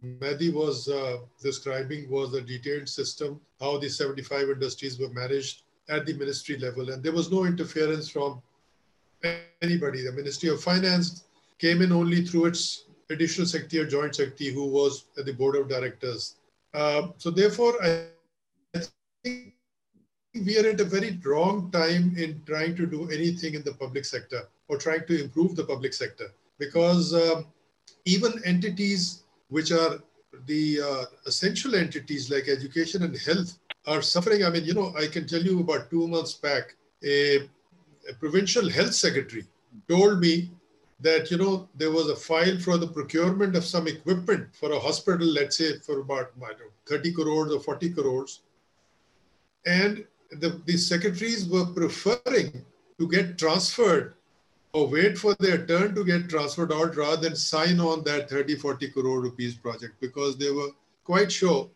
Mehdi 0.05 0.53
was 0.53 0.89
uh, 0.89 1.19
describing 1.43 2.09
was 2.11 2.35
a 2.35 2.41
detailed 2.41 2.89
system, 2.89 3.41
how 3.61 3.78
the 3.78 3.89
75 3.89 4.51
industries 4.51 4.99
were 4.99 5.11
managed 5.11 5.62
at 5.91 6.07
the 6.07 6.15
ministry 6.15 6.57
level. 6.59 6.91
And 6.91 7.03
there 7.03 7.12
was 7.12 7.31
no 7.31 7.45
interference 7.45 8.09
from 8.09 8.41
anybody. 9.61 10.03
The 10.03 10.12
Ministry 10.12 10.49
of 10.49 10.62
Finance 10.62 11.25
came 11.59 11.83
in 11.83 11.93
only 11.93 12.25
through 12.25 12.47
its 12.47 12.85
additional 13.11 13.47
secretary 13.47 13.89
joint 13.89 14.15
secretary 14.15 14.53
who 14.53 14.67
was 14.67 15.07
at 15.19 15.27
the 15.27 15.33
board 15.33 15.57
of 15.57 15.69
directors. 15.69 16.37
Uh, 16.73 17.09
so 17.19 17.31
therefore, 17.31 17.75
I 17.83 18.07
think 19.25 19.55
we 20.35 20.59
are 20.59 20.69
at 20.69 20.81
a 20.81 20.85
very 20.85 21.19
wrong 21.25 21.71
time 21.73 22.15
in 22.17 22.41
trying 22.47 22.77
to 22.77 22.87
do 22.87 23.11
anything 23.11 23.55
in 23.55 23.65
the 23.65 23.75
public 23.75 24.05
sector 24.05 24.49
or 24.69 24.79
trying 24.79 25.05
to 25.09 25.23
improve 25.23 25.57
the 25.57 25.65
public 25.65 25.93
sector 25.93 26.33
because 26.59 27.12
um, 27.12 27.47
even 28.05 28.41
entities 28.45 29.25
which 29.49 29.73
are 29.73 30.01
the 30.47 30.81
uh, 30.81 31.05
essential 31.27 31.75
entities 31.75 32.31
like 32.31 32.49
education 32.49 33.03
and 33.03 33.17
health 33.19 33.59
are 33.91 34.03
suffering. 34.03 34.45
I 34.45 34.51
mean, 34.51 34.65
you 34.65 34.75
know, 34.75 34.95
I 34.97 35.07
can 35.09 35.27
tell 35.27 35.43
you 35.43 35.61
about 35.61 35.91
two 35.91 36.07
months 36.07 36.35
back, 36.35 36.77
a, 37.03 37.49
a 38.09 38.15
provincial 38.19 38.69
health 38.71 38.95
secretary 38.95 39.45
told 39.89 40.21
me 40.21 40.51
that, 41.01 41.31
you 41.31 41.39
know, 41.39 41.69
there 41.75 41.91
was 41.91 42.09
a 42.09 42.17
file 42.17 42.59
for 42.59 42.77
the 42.77 42.87
procurement 42.87 43.57
of 43.57 43.65
some 43.65 43.89
equipment 43.89 44.55
for 44.55 44.71
a 44.73 44.79
hospital, 44.79 45.27
let's 45.27 45.57
say 45.57 45.79
for 45.79 46.01
about 46.01 46.39
know, 46.39 46.71
30 46.87 47.12
crores 47.12 47.53
or 47.53 47.61
40 47.61 47.91
crores. 47.91 48.41
And 49.67 50.05
the, 50.31 50.61
the 50.67 50.77
secretaries 50.77 51.49
were 51.49 51.67
preferring 51.67 52.65
to 52.99 53.09
get 53.09 53.39
transferred 53.39 54.15
or 54.73 54.87
wait 54.87 55.19
for 55.19 55.35
their 55.41 55.67
turn 55.67 55.95
to 55.97 56.05
get 56.05 56.29
transferred 56.29 56.73
out 56.73 56.95
rather 56.97 57.23
than 57.23 57.35
sign 57.35 57.81
on 57.81 58.05
that 58.05 58.31
30, 58.31 58.55
40 58.55 58.91
crore 58.91 59.21
rupees 59.21 59.57
project 59.57 59.95
because 60.01 60.37
they 60.37 60.51
were 60.51 60.71
quite 61.05 61.33
sure 61.33 61.69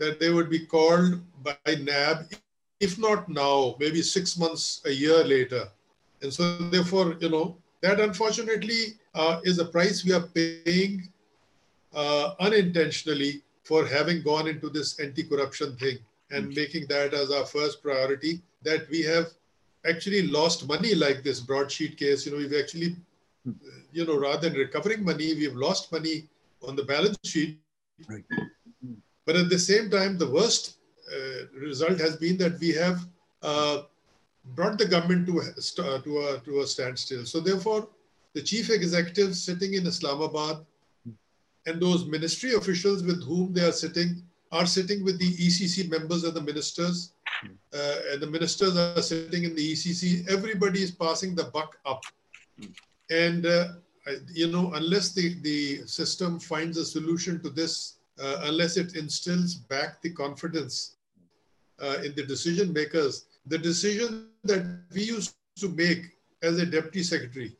that 0.00 0.18
they 0.18 0.30
would 0.30 0.50
be 0.50 0.66
called 0.66 1.20
by 1.44 1.56
NAB, 1.66 2.32
if 2.80 2.98
not 2.98 3.28
now, 3.28 3.76
maybe 3.78 4.02
six 4.02 4.36
months, 4.36 4.80
a 4.86 4.90
year 4.90 5.22
later. 5.22 5.68
And 6.22 6.32
so 6.32 6.56
therefore, 6.74 7.16
you 7.20 7.28
know, 7.28 7.58
that 7.82 8.00
unfortunately 8.00 8.98
uh, 9.14 9.40
is 9.44 9.58
a 9.58 9.66
price 9.66 10.04
we 10.04 10.12
are 10.12 10.26
paying 10.38 11.08
uh, 11.94 12.34
unintentionally 12.40 13.42
for 13.62 13.86
having 13.86 14.22
gone 14.22 14.48
into 14.48 14.70
this 14.70 14.98
anti-corruption 14.98 15.76
thing 15.76 15.98
and 16.30 16.44
mm 16.44 16.50
-hmm. 16.50 16.56
making 16.60 16.84
that 16.88 17.14
as 17.14 17.28
our 17.30 17.46
first 17.56 17.82
priority 17.82 18.32
that 18.68 18.82
we 18.92 19.00
have 19.12 19.26
actually 19.90 20.22
lost 20.38 20.68
money 20.74 20.94
like 20.94 21.22
this 21.22 21.40
broadsheet 21.40 21.96
case. 22.02 22.20
You 22.24 22.32
know, 22.32 22.40
we've 22.42 22.60
actually, 22.62 22.90
you 23.96 24.04
know, 24.06 24.18
rather 24.18 24.42
than 24.48 24.58
recovering 24.66 25.02
money, 25.10 25.28
we've 25.40 25.60
lost 25.66 25.92
money 25.96 26.16
on 26.66 26.76
the 26.76 26.86
balance 26.92 27.18
sheet. 27.32 27.58
Right. 28.08 28.24
But 29.30 29.38
at 29.38 29.48
the 29.48 29.60
same 29.60 29.88
time, 29.88 30.18
the 30.18 30.28
worst 30.28 30.78
uh, 31.08 31.46
result 31.56 32.00
has 32.00 32.16
been 32.16 32.36
that 32.38 32.58
we 32.58 32.72
have 32.72 32.98
uh, 33.42 33.82
brought 34.56 34.76
the 34.76 34.86
government 34.86 35.24
to, 35.28 35.38
uh, 35.38 36.00
to, 36.00 36.18
a, 36.18 36.40
to 36.40 36.60
a 36.62 36.66
standstill. 36.66 37.24
So 37.24 37.38
therefore, 37.38 37.86
the 38.34 38.42
chief 38.42 38.70
executives 38.70 39.40
sitting 39.40 39.74
in 39.74 39.86
Islamabad 39.86 40.66
and 41.64 41.80
those 41.80 42.06
ministry 42.06 42.54
officials 42.54 43.04
with 43.04 43.22
whom 43.22 43.52
they 43.52 43.64
are 43.64 43.70
sitting 43.70 44.20
are 44.50 44.66
sitting 44.66 45.04
with 45.04 45.20
the 45.20 45.32
ECC 45.36 45.88
members 45.88 46.24
and 46.24 46.34
the 46.34 46.42
ministers 46.42 47.12
uh, 47.72 47.96
and 48.10 48.20
the 48.20 48.26
ministers 48.26 48.76
are 48.76 49.00
sitting 49.00 49.44
in 49.44 49.54
the 49.54 49.72
ECC, 49.74 50.28
everybody 50.28 50.82
is 50.82 50.90
passing 50.90 51.36
the 51.36 51.44
buck 51.44 51.78
up. 51.86 52.02
And, 53.10 53.46
uh, 53.46 53.68
you 54.32 54.48
know, 54.48 54.72
unless 54.74 55.12
the, 55.12 55.34
the 55.42 55.86
system 55.86 56.40
finds 56.40 56.78
a 56.78 56.84
solution 56.84 57.40
to 57.44 57.50
this, 57.50 57.99
uh, 58.20 58.40
unless 58.44 58.76
it 58.76 58.96
instills 58.96 59.54
back 59.54 60.00
the 60.02 60.12
confidence 60.12 60.96
uh, 61.82 61.98
in 62.04 62.14
the 62.14 62.22
decision 62.22 62.72
makers, 62.72 63.26
the 63.46 63.58
decision 63.58 64.28
that 64.44 64.64
we 64.94 65.02
used 65.02 65.34
to 65.58 65.68
make 65.70 66.02
as 66.42 66.58
a 66.58 66.66
deputy 66.66 67.02
secretary 67.02 67.56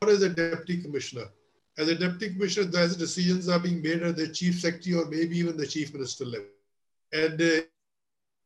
or 0.00 0.10
as 0.10 0.22
a 0.22 0.28
deputy 0.28 0.82
commissioner 0.82 1.28
as 1.78 1.88
a 1.88 1.94
deputy 1.94 2.34
commissioner, 2.34 2.66
those 2.66 2.96
decisions 2.96 3.48
are 3.48 3.58
being 3.58 3.80
made 3.80 4.02
at 4.02 4.16
the 4.16 4.28
chief 4.28 4.60
secretary 4.60 4.94
or 4.96 5.06
maybe 5.06 5.38
even 5.38 5.56
the 5.56 5.66
chief 5.66 5.92
minister 5.92 6.24
level. 6.24 6.46
And, 7.12 7.40
uh, 7.40 7.60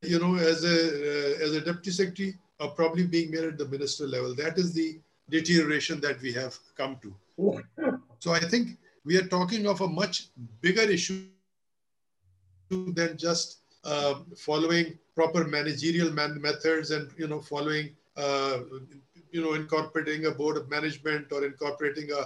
you 0.01 0.19
know, 0.19 0.35
as 0.35 0.63
a, 0.63 0.67
uh, 0.69 1.45
as 1.45 1.53
a 1.53 1.61
deputy 1.61 1.91
secretary, 1.91 2.37
are 2.59 2.69
probably 2.69 3.05
being 3.05 3.29
made 3.29 3.43
at 3.43 3.57
the 3.57 3.67
minister 3.67 4.07
level. 4.07 4.33
That 4.33 4.57
is 4.57 4.73
the 4.73 4.99
deterioration 5.29 6.01
that 6.01 6.19
we 6.21 6.33
have 6.33 6.57
come 6.75 6.99
to. 7.03 7.13
So 8.19 8.31
I 8.31 8.39
think 8.39 8.79
we 9.07 9.17
are 9.17 9.27
talking 9.27 9.65
of 9.67 9.81
a 9.81 9.87
much 9.87 10.27
bigger 10.61 10.87
issue 10.97 11.21
than 12.69 13.17
just 13.17 13.59
uh, 13.85 14.15
following 14.35 14.99
proper 15.15 15.45
managerial 15.45 16.11
man 16.11 16.41
methods 16.41 16.91
and 16.91 17.09
you 17.17 17.27
know 17.27 17.39
following 17.39 17.89
uh, 18.17 18.57
you 19.31 19.41
know 19.43 19.53
incorporating 19.53 20.25
a 20.25 20.31
board 20.31 20.57
of 20.57 20.69
management 20.69 21.31
or 21.31 21.45
incorporating 21.45 22.09
a, 22.19 22.21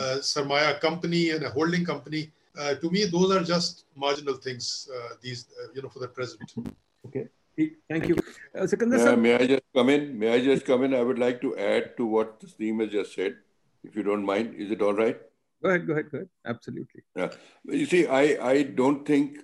a 0.00 0.04
Sarmaya 0.30 0.80
company 0.80 1.30
and 1.30 1.44
a 1.44 1.50
holding 1.50 1.84
company. 1.84 2.30
Uh, 2.58 2.74
to 2.76 2.90
me, 2.90 3.04
those 3.04 3.30
are 3.36 3.42
just 3.42 3.84
marginal 3.94 4.34
things. 4.46 4.88
Uh, 4.94 5.14
these 5.20 5.46
uh, 5.60 5.68
you 5.74 5.82
know 5.82 5.88
for 5.88 5.98
the 5.98 6.08
present. 6.08 6.54
Okay. 7.06 7.28
Thank, 7.90 8.08
you. 8.08 8.16
Uh, 8.56 8.64
uh, 8.64 9.16
may 9.16 9.34
I 9.34 9.46
just 9.46 9.62
come 9.76 9.90
in? 9.90 10.18
May 10.18 10.32
I 10.34 10.40
just 10.42 10.64
come 10.64 10.84
in? 10.84 10.94
I 10.94 11.02
would 11.02 11.18
like 11.18 11.42
to 11.42 11.54
add 11.58 11.96
to 11.98 12.06
what 12.06 12.40
Tasneem 12.40 12.80
has 12.80 12.90
just 12.90 13.14
said, 13.14 13.36
if 13.84 13.94
you 13.94 14.02
don't 14.02 14.24
mind. 14.24 14.54
Is 14.54 14.70
it 14.70 14.80
all 14.80 14.94
right? 14.94 15.20
Go 15.62 15.68
ahead, 15.68 15.86
go 15.86 15.92
ahead, 15.92 16.10
go 16.10 16.18
ahead. 16.18 16.28
Absolutely. 16.44 17.02
Yeah. 17.16 17.30
You 17.64 17.86
see, 17.86 18.06
I, 18.06 18.22
I 18.50 18.62
don't 18.62 19.06
think 19.06 19.38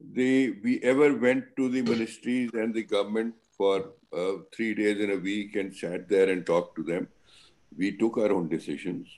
they 0.00 0.54
we 0.62 0.80
ever 0.82 1.14
went 1.14 1.44
to 1.56 1.68
the 1.68 1.82
ministries 1.82 2.50
and 2.54 2.72
the 2.72 2.84
government 2.84 3.34
for 3.56 3.94
uh, 4.16 4.34
three 4.54 4.74
days 4.74 5.00
in 5.00 5.10
a 5.10 5.16
week 5.16 5.56
and 5.56 5.74
sat 5.74 6.08
there 6.08 6.30
and 6.30 6.46
talked 6.46 6.76
to 6.76 6.84
them. 6.84 7.08
We 7.76 7.96
took 7.96 8.18
our 8.18 8.32
own 8.32 8.48
decisions. 8.48 9.08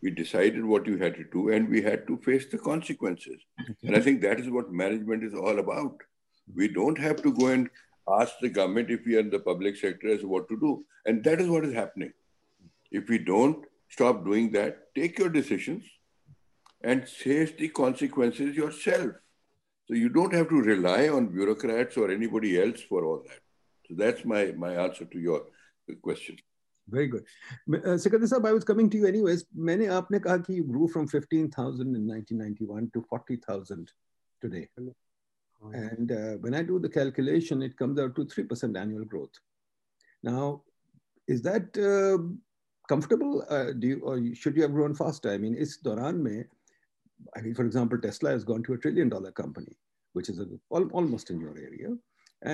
We 0.00 0.10
decided 0.10 0.64
what 0.64 0.86
you 0.86 0.96
had 0.96 1.14
to 1.16 1.24
do, 1.32 1.50
and 1.50 1.68
we 1.68 1.82
had 1.82 2.06
to 2.06 2.16
face 2.16 2.46
the 2.50 2.58
consequences. 2.58 3.40
And 3.84 3.94
I 3.94 4.00
think 4.00 4.22
that 4.22 4.40
is 4.40 4.50
what 4.50 4.72
management 4.72 5.22
is 5.22 5.34
all 5.34 5.58
about. 5.58 5.96
We 6.56 6.68
don't 6.68 6.98
have 6.98 7.22
to 7.22 7.32
go 7.32 7.48
and 7.48 7.70
ask 8.08 8.32
the 8.40 8.48
government 8.48 8.90
if 8.90 9.06
we 9.06 9.16
are 9.16 9.20
in 9.20 9.30
the 9.30 9.38
public 9.38 9.76
sector 9.76 10.08
as 10.08 10.24
what 10.24 10.48
to 10.48 10.58
do. 10.58 10.84
And 11.06 11.22
that 11.22 11.40
is 11.40 11.48
what 11.48 11.64
is 11.64 11.74
happening. 11.74 12.12
If 12.90 13.08
we 13.08 13.18
don't 13.18 13.64
stop 13.92 14.24
doing 14.24 14.50
that, 14.52 14.94
take 14.94 15.18
your 15.18 15.28
decisions 15.28 15.84
and 16.82 17.08
face 17.08 17.52
the 17.58 17.68
consequences 17.68 18.56
yourself. 18.56 19.12
So 19.86 19.94
you 19.94 20.08
don't 20.08 20.32
have 20.32 20.48
to 20.48 20.60
rely 20.60 21.08
on 21.08 21.26
bureaucrats 21.26 21.96
or 21.96 22.10
anybody 22.10 22.60
else 22.60 22.80
for 22.80 23.04
all 23.04 23.22
that. 23.28 23.40
So 23.86 23.94
that's 23.96 24.24
my, 24.24 24.52
my 24.52 24.72
answer 24.74 25.04
to 25.04 25.18
your 25.18 25.42
question. 26.00 26.36
Very 26.88 27.06
good. 27.06 27.24
Uh, 27.72 27.98
Sikandar 27.98 28.28
Sahab, 28.28 28.46
I 28.48 28.52
was 28.52 28.64
coming 28.64 28.88
to 28.90 28.96
you 28.96 29.06
anyways. 29.06 29.44
Many 29.54 29.86
aapne 29.86 30.20
kaha 30.20 30.44
ki 30.46 30.54
you 30.54 30.64
grew 30.64 30.88
from 30.88 31.06
15,000 31.06 31.94
in 31.94 32.06
1991 32.06 32.90
to 32.94 33.04
40,000 33.08 33.92
today. 34.40 34.68
And 35.72 36.10
uh, 36.10 36.32
when 36.40 36.54
I 36.54 36.62
do 36.62 36.78
the 36.78 36.88
calculation, 36.88 37.62
it 37.62 37.76
comes 37.76 38.00
out 38.00 38.16
to 38.16 38.24
3% 38.24 38.76
annual 38.76 39.04
growth. 39.04 39.34
Now, 40.22 40.62
is 41.28 41.42
that 41.42 41.76
uh, 41.78 42.18
comfortable? 42.92 43.44
Uh, 43.56 43.68
do 43.80 43.86
you, 43.92 43.98
or 44.10 44.14
should 44.40 44.56
you 44.56 44.62
have 44.66 44.74
grown 44.78 44.94
faster? 45.02 45.30
I 45.36 45.38
mean, 45.44 45.54
is 45.64 45.76
Doran 45.88 46.22
mein, 46.22 46.46
I 47.36 47.40
mean, 47.44 47.54
for 47.58 47.64
example, 47.68 47.98
Tesla 48.06 48.30
has 48.36 48.44
gone 48.44 48.62
to 48.64 48.74
a 48.74 48.78
trillion 48.78 49.08
dollar 49.14 49.32
company, 49.42 49.74
which 50.16 50.28
is 50.32 50.40
a, 50.44 50.46
al 50.78 50.88
almost 50.98 51.30
in 51.30 51.40
your 51.44 51.56
area. 51.68 51.90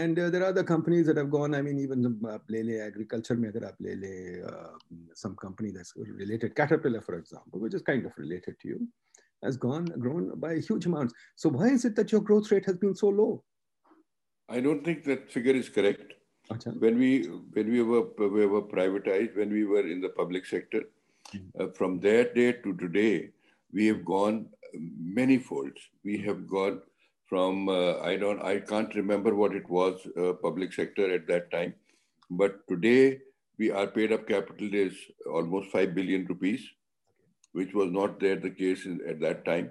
And 0.00 0.18
uh, 0.18 0.28
there 0.32 0.42
are 0.42 0.52
other 0.54 0.66
companies 0.74 1.06
that 1.06 1.16
have 1.16 1.30
gone, 1.30 1.54
I 1.58 1.62
mean, 1.62 1.78
even 1.78 2.00
uh, 2.06 2.38
Lele 2.54 2.76
agriculture, 2.86 3.36
mein 3.42 3.52
agar 3.52 3.64
aap 3.68 3.78
Lele, 3.86 4.14
uh, 4.50 4.74
some 5.22 5.34
company 5.44 5.70
that's 5.76 5.92
related, 5.96 6.54
Caterpillar, 6.60 7.00
for 7.08 7.16
example, 7.22 7.58
which 7.64 7.76
is 7.78 7.82
kind 7.90 8.04
of 8.10 8.12
related 8.24 8.56
to 8.62 8.68
you 8.72 8.88
has 9.42 9.56
gone 9.56 9.86
grown 10.04 10.24
by 10.44 10.52
huge 10.58 10.86
amounts. 10.86 11.14
So 11.36 11.48
why 11.48 11.68
is 11.68 11.84
it 11.84 11.94
that 11.96 12.12
your 12.12 12.20
growth 12.20 12.50
rate 12.50 12.66
has 12.66 12.76
been 12.76 12.94
so 12.94 13.08
low? 13.08 13.44
I 14.48 14.60
don't 14.60 14.84
think 14.84 15.04
that 15.04 15.30
figure 15.30 15.54
is 15.54 15.68
correct. 15.68 16.14
When 16.78 16.98
we 16.98 17.24
when 17.52 17.70
we 17.70 17.82
were 17.82 18.06
we 18.18 18.46
were 18.46 18.62
privatized, 18.62 19.36
when 19.36 19.52
we 19.52 19.64
were 19.64 19.86
in 19.86 20.00
the 20.00 20.08
public 20.08 20.46
sector, 20.46 20.84
mm-hmm. 21.34 21.62
uh, 21.62 21.68
from 21.72 22.00
that 22.00 22.34
day 22.34 22.52
to 22.52 22.74
today, 22.76 23.30
we 23.72 23.86
have 23.86 24.04
gone 24.04 24.46
many 24.74 25.38
folds. 25.38 25.80
We 26.04 26.18
have 26.18 26.46
gone 26.48 26.80
from 27.26 27.68
uh, 27.68 27.98
I 28.00 28.16
don't 28.16 28.42
I 28.42 28.60
can't 28.60 28.94
remember 28.94 29.34
what 29.34 29.54
it 29.54 29.68
was 29.68 30.06
uh, 30.16 30.32
public 30.32 30.72
sector 30.72 31.12
at 31.12 31.26
that 31.26 31.50
time, 31.50 31.74
but 32.30 32.66
today 32.66 33.20
we 33.58 33.70
are 33.70 33.86
paid 33.86 34.12
up 34.12 34.26
capital 34.26 34.72
is 34.72 34.94
almost 35.26 35.70
five 35.70 35.94
billion 35.94 36.24
rupees 36.26 36.66
which 37.52 37.74
was 37.74 37.90
not 37.90 38.20
there 38.20 38.36
the 38.36 38.50
case 38.50 38.84
in, 38.86 39.00
at 39.08 39.20
that 39.20 39.44
time. 39.44 39.70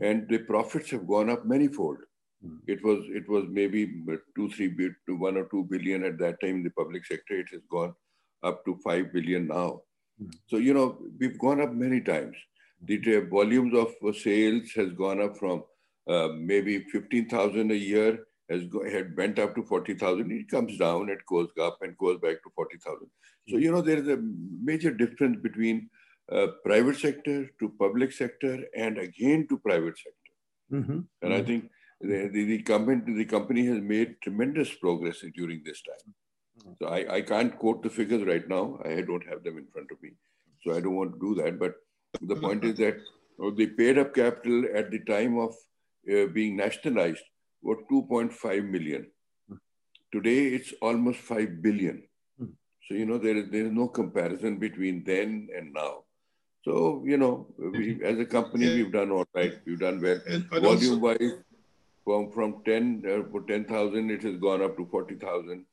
And 0.00 0.28
the 0.28 0.38
profits 0.38 0.90
have 0.90 1.06
gone 1.06 1.30
up 1.30 1.44
manyfold. 1.44 1.98
Mm. 2.44 2.58
It 2.66 2.84
was 2.84 3.04
it 3.08 3.28
was 3.28 3.44
maybe 3.48 4.04
two, 4.36 4.48
three, 4.50 4.72
one 5.08 5.36
or 5.36 5.46
two 5.46 5.64
billion 5.64 6.04
at 6.04 6.18
that 6.18 6.40
time 6.40 6.56
in 6.56 6.62
the 6.62 6.70
public 6.70 7.04
sector. 7.04 7.38
It 7.40 7.48
has 7.52 7.62
gone 7.70 7.94
up 8.42 8.64
to 8.64 8.78
five 8.84 9.12
billion 9.12 9.48
now. 9.48 9.82
Mm. 10.22 10.32
So 10.46 10.56
you 10.56 10.74
know 10.74 10.98
we've 11.18 11.38
gone 11.38 11.60
up 11.60 11.72
many 11.72 12.00
times. 12.00 12.36
The 12.82 13.26
volumes 13.28 13.74
of 13.76 14.16
sales 14.16 14.70
has 14.76 14.92
gone 14.92 15.20
up 15.20 15.36
from 15.36 15.64
uh, 16.08 16.28
maybe 16.36 16.84
fifteen 16.92 17.28
thousand 17.28 17.72
a 17.72 17.76
year 17.76 18.20
has 18.48 18.64
go, 18.64 18.88
had 18.88 19.16
went 19.16 19.38
up 19.38 19.54
to 19.56 19.64
forty 19.64 19.94
thousand. 19.94 20.30
It 20.30 20.48
comes 20.48 20.78
down, 20.78 21.08
it 21.08 21.18
goes 21.26 21.48
up 21.60 21.78
and 21.82 21.98
goes 21.98 22.18
back 22.20 22.42
to 22.42 22.50
forty 22.54 22.78
thousand. 22.78 23.08
So 23.48 23.56
you 23.56 23.72
know 23.72 23.80
there 23.80 23.98
is 23.98 24.08
a 24.08 24.18
major 24.62 24.92
difference 24.92 25.38
between 25.42 25.90
uh, 26.30 26.48
private 26.64 26.96
sector 26.96 27.50
to 27.58 27.74
public 27.78 28.12
sector 28.12 28.64
and 28.76 28.98
again 28.98 29.46
to 29.48 29.58
private 29.58 29.96
sector. 29.98 30.32
Mm-hmm. 30.72 31.00
And 31.22 31.34
I 31.34 31.42
think 31.42 31.70
the, 32.00 32.28
the, 32.32 32.44
the, 32.44 32.62
company, 32.62 33.14
the 33.14 33.24
company 33.24 33.66
has 33.66 33.80
made 33.80 34.20
tremendous 34.22 34.72
progress 34.74 35.24
during 35.34 35.62
this 35.64 35.82
time. 35.82 36.14
So 36.80 36.88
I, 36.88 37.16
I 37.16 37.20
can't 37.22 37.56
quote 37.58 37.82
the 37.82 37.90
figures 37.90 38.24
right 38.24 38.48
now. 38.48 38.78
I 38.84 39.00
don't 39.00 39.26
have 39.28 39.42
them 39.44 39.58
in 39.58 39.66
front 39.72 39.90
of 39.90 40.02
me. 40.02 40.10
So 40.64 40.76
I 40.76 40.80
don't 40.80 40.96
want 40.96 41.12
to 41.14 41.18
do 41.18 41.42
that. 41.42 41.58
But 41.58 41.74
the 42.20 42.36
point 42.36 42.64
is 42.64 42.76
that 42.76 42.98
the 43.56 43.66
paid 43.66 43.98
up 43.98 44.14
capital 44.14 44.64
at 44.74 44.90
the 44.90 45.00
time 45.00 45.38
of 45.38 45.54
uh, 46.12 46.26
being 46.26 46.56
nationalized 46.56 47.22
was 47.62 47.78
2.5 47.90 48.68
million. 48.68 49.06
Today 50.12 50.46
it's 50.48 50.72
almost 50.80 51.20
5 51.20 51.62
billion. 51.62 52.02
Hmm. 52.38 52.46
So, 52.86 52.94
you 52.94 53.06
know, 53.06 53.18
there 53.18 53.36
is, 53.36 53.50
there 53.50 53.66
is 53.66 53.72
no 53.72 53.88
comparison 53.88 54.58
between 54.58 55.04
then 55.04 55.48
and 55.56 55.72
now. 55.72 56.04
So, 56.64 57.04
you 57.06 57.16
know, 57.16 57.46
we, 57.58 58.02
as 58.04 58.18
a 58.18 58.24
company, 58.24 58.66
yeah. 58.66 58.74
we've 58.74 58.92
done 58.92 59.10
all 59.10 59.26
right. 59.34 59.54
We've 59.64 59.78
done 59.78 60.00
well. 60.00 60.20
Volume 60.60 61.00
wise, 61.00 61.32
from, 62.08 62.30
from 62.30 62.62
10, 62.64 63.02
uh, 63.06 63.38
10,000, 63.46 64.10
it 64.10 64.22
has 64.22 64.36
gone 64.36 64.62
up 64.62 64.78
to 64.78 64.86
40,000. 64.90 65.66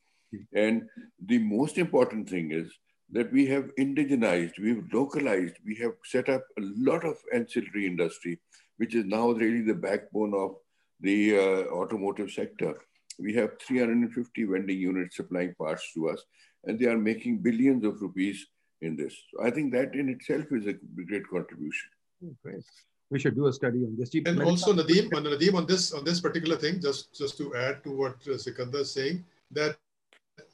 And 0.54 0.82
the 1.28 1.38
most 1.38 1.78
important 1.78 2.28
thing 2.30 2.52
is 2.52 2.70
that 3.12 3.32
we 3.32 3.46
have 3.46 3.72
indigenized, 3.80 4.60
we've 4.60 4.84
localized, 4.92 5.56
we 5.66 5.76
have 5.76 5.94
set 6.04 6.28
up 6.28 6.44
a 6.60 6.62
lot 6.62 7.06
of 7.06 7.16
ancillary 7.34 7.86
industry, 7.86 8.38
which 8.76 8.96
is 8.96 9.06
now 9.06 9.30
really 9.32 9.62
the 9.62 9.74
backbone 9.74 10.34
of 10.34 10.56
the 11.00 11.38
uh, 11.38 11.74
automotive 11.74 12.32
sector. 12.32 12.74
We 13.18 13.34
have 13.36 13.52
350 13.66 14.44
vending 14.44 14.78
units 14.78 15.16
supplying 15.16 15.56
parts 15.56 15.90
to 15.94 16.10
us, 16.10 16.22
and 16.66 16.78
they 16.78 16.88
are 16.88 16.98
making 16.98 17.44
billions 17.44 17.86
of 17.86 18.02
rupees 18.02 18.46
in 18.82 18.98
this. 18.98 19.16
So 19.32 19.46
I 19.46 19.52
think 19.52 19.72
that 19.72 19.96
in 19.96 20.10
itself 20.10 20.48
is 20.52 20.68
a 20.68 20.74
great 20.74 21.30
contribution. 21.30 21.90
Oh, 22.26 22.36
great. 22.44 22.66
We 23.12 23.20
should 23.20 23.36
do 23.36 23.48
a 23.48 23.54
study 23.54 23.80
on 23.86 23.96
this. 23.98 24.14
And 24.26 24.42
also 24.42 24.74
Nadeem, 24.74 25.14
on 25.16 25.24
Nadeem, 25.24 25.54
on 25.54 25.66
this 25.66 25.92
on 25.94 26.04
this 26.04 26.20
particular 26.20 26.58
thing, 26.58 26.82
just 26.82 27.14
just 27.14 27.38
to 27.38 27.56
add 27.56 27.84
to 27.84 27.92
what 27.92 28.16
uh, 28.28 28.38
Sikandar 28.38 28.82
is 28.82 28.92
saying, 28.92 29.24
that 29.52 29.78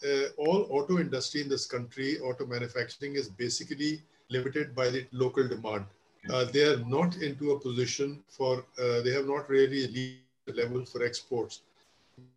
uh, 0.06 0.26
all 0.38 0.68
auto 0.70 1.00
industry 1.00 1.42
in 1.42 1.50
this 1.50 1.66
country, 1.66 2.20
auto 2.20 2.46
manufacturing 2.46 3.16
is 3.16 3.30
basically 3.30 4.02
limited 4.30 4.76
by 4.76 4.90
the 4.90 5.06
local 5.12 5.48
demand. 5.48 5.86
Uh, 6.30 6.46
they 6.46 6.64
are 6.64 6.78
not 6.86 7.16
into 7.18 7.52
a 7.52 7.60
position 7.60 8.24
for, 8.30 8.64
uh, 8.80 9.02
they 9.02 9.12
have 9.12 9.26
not 9.26 9.50
really 9.50 9.88
reached 9.88 10.58
level 10.58 10.86
for 10.86 11.04
exports. 11.04 11.62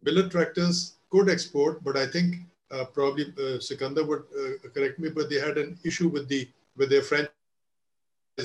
Millat 0.04 0.30
tractors 0.30 0.96
could 1.10 1.28
export, 1.28 1.84
but 1.84 1.96
I 1.96 2.06
think 2.06 2.36
uh, 2.70 2.84
probably 2.86 3.32
uh, 3.38 3.60
Sikandar 3.60 4.04
would 4.04 4.24
uh, 4.38 4.68
correct 4.74 4.98
me, 4.98 5.10
but 5.10 5.28
they 5.28 5.38
had 5.38 5.58
an 5.58 5.78
issue 5.84 6.08
with 6.08 6.28
the 6.28 6.48
with 6.76 6.90
their 6.90 7.02
franchise 7.02 7.30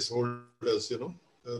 holders, 0.09 0.91
you 0.91 0.99
know, 0.99 1.13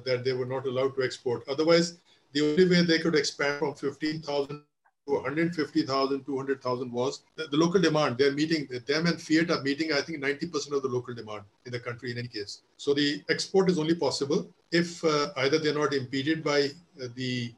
that 0.05 0.23
they 0.23 0.33
were 0.33 0.45
not 0.45 0.65
allowed 0.65 0.95
to 0.95 1.03
export. 1.03 1.43
Otherwise, 1.47 1.97
the 2.33 2.41
only 2.41 2.69
way 2.69 2.81
they 2.83 2.99
could 2.99 3.15
expand 3.15 3.59
from 3.59 3.73
15,000 3.73 4.47
to 4.47 5.13
150,000, 5.13 6.23
200,000 6.23 6.91
was 6.91 7.23
the, 7.35 7.47
the, 7.47 7.57
local 7.57 7.81
demand. 7.81 8.17
They're 8.17 8.31
meeting, 8.31 8.67
them 8.85 9.07
and 9.07 9.19
Fiat 9.19 9.49
are 9.49 9.61
meeting, 9.63 9.91
I 9.91 10.01
think, 10.01 10.23
90% 10.23 10.71
of 10.73 10.83
the 10.83 10.87
local 10.87 11.15
demand 11.15 11.43
in 11.65 11.71
the 11.71 11.79
country 11.79 12.11
in 12.11 12.19
any 12.19 12.27
case. 12.27 12.61
So 12.77 12.93
the 12.93 13.23
export 13.29 13.69
is 13.69 13.79
only 13.79 13.95
possible 13.95 14.47
if 14.71 15.03
uh, 15.03 15.29
either 15.37 15.57
they're 15.57 15.73
not 15.73 15.93
impeded 15.93 16.43
by 16.43 16.69
uh, 17.01 17.07
the 17.15 17.53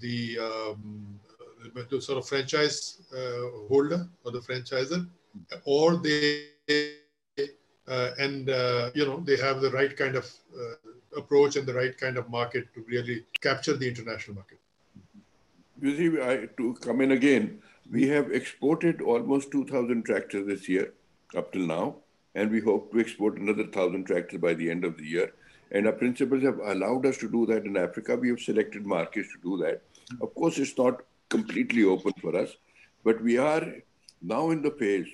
the 0.00 0.38
um, 0.40 1.20
to 1.90 2.00
sort 2.00 2.18
of 2.18 2.26
franchise 2.26 3.02
uh, 3.14 3.68
holder 3.68 4.08
or 4.24 4.32
the 4.32 4.40
franchisor, 4.40 5.06
or 5.64 5.96
they 5.98 6.46
uh, 7.88 8.10
and 8.18 8.50
uh, 8.50 8.90
you 8.94 9.06
know 9.06 9.20
they 9.20 9.36
have 9.36 9.60
the 9.60 9.70
right 9.70 9.96
kind 9.96 10.16
of 10.16 10.32
uh, 10.54 10.74
approach 11.16 11.56
and 11.56 11.66
the 11.66 11.74
right 11.74 11.96
kind 11.96 12.16
of 12.16 12.28
market 12.30 12.72
to 12.74 12.84
really 12.86 13.24
capture 13.40 13.76
the 13.76 13.88
international 13.88 14.36
market. 14.36 14.58
You 15.80 15.96
see, 15.96 16.22
I, 16.22 16.48
to 16.56 16.74
come 16.80 17.00
in 17.00 17.12
again, 17.12 17.60
we 17.90 18.08
have 18.08 18.32
exported 18.32 19.00
almost 19.00 19.50
2,000 19.50 20.04
tractors 20.04 20.46
this 20.46 20.68
year 20.68 20.92
up 21.36 21.52
till 21.52 21.66
now, 21.66 21.96
and 22.34 22.50
we 22.50 22.60
hope 22.60 22.92
to 22.92 23.00
export 23.00 23.38
another 23.38 23.64
1,000 23.64 24.04
tractors 24.04 24.40
by 24.40 24.54
the 24.54 24.70
end 24.70 24.84
of 24.84 24.96
the 24.96 25.04
year. 25.04 25.32
And 25.70 25.86
our 25.86 25.92
principals 25.92 26.42
have 26.44 26.58
allowed 26.58 27.06
us 27.06 27.18
to 27.18 27.30
do 27.30 27.44
that 27.46 27.64
in 27.64 27.76
Africa. 27.76 28.16
We 28.16 28.28
have 28.28 28.40
selected 28.40 28.86
markets 28.86 29.28
to 29.32 29.40
do 29.42 29.62
that. 29.64 29.82
Of 30.22 30.34
course, 30.34 30.58
it's 30.58 30.78
not 30.78 31.02
completely 31.28 31.84
open 31.84 32.12
for 32.20 32.36
us, 32.36 32.56
but 33.04 33.20
we 33.22 33.36
are 33.38 33.74
now 34.22 34.50
in 34.50 34.62
the 34.62 34.70
phase 34.70 35.08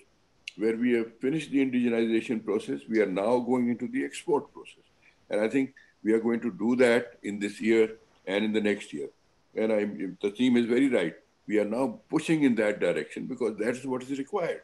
where 0.56 0.76
we 0.76 0.92
have 0.92 1.18
finished 1.18 1.50
the 1.50 1.64
indigenization 1.64 2.44
process. 2.44 2.80
We 2.88 3.00
are 3.00 3.06
now 3.06 3.38
going 3.38 3.68
into 3.68 3.88
the 3.88 4.04
export 4.04 4.52
process. 4.52 4.84
And 5.30 5.40
I 5.40 5.48
think 5.48 5.74
we 6.04 6.12
are 6.12 6.20
going 6.20 6.40
to 6.40 6.50
do 6.50 6.76
that 6.76 7.18
in 7.22 7.38
this 7.38 7.60
year 7.60 7.96
and 8.26 8.44
in 8.44 8.52
the 8.52 8.60
next 8.60 8.92
year. 8.92 9.08
And 9.54 9.72
I, 9.72 9.84
Tasneem 10.22 10.58
is 10.58 10.66
very 10.66 10.88
right. 10.88 11.14
We 11.46 11.58
are 11.58 11.64
now 11.64 12.00
pushing 12.08 12.44
in 12.44 12.54
that 12.56 12.80
direction 12.80 13.26
because 13.26 13.56
that 13.58 13.76
is 13.76 13.86
what 13.86 14.02
is 14.02 14.18
required. 14.18 14.62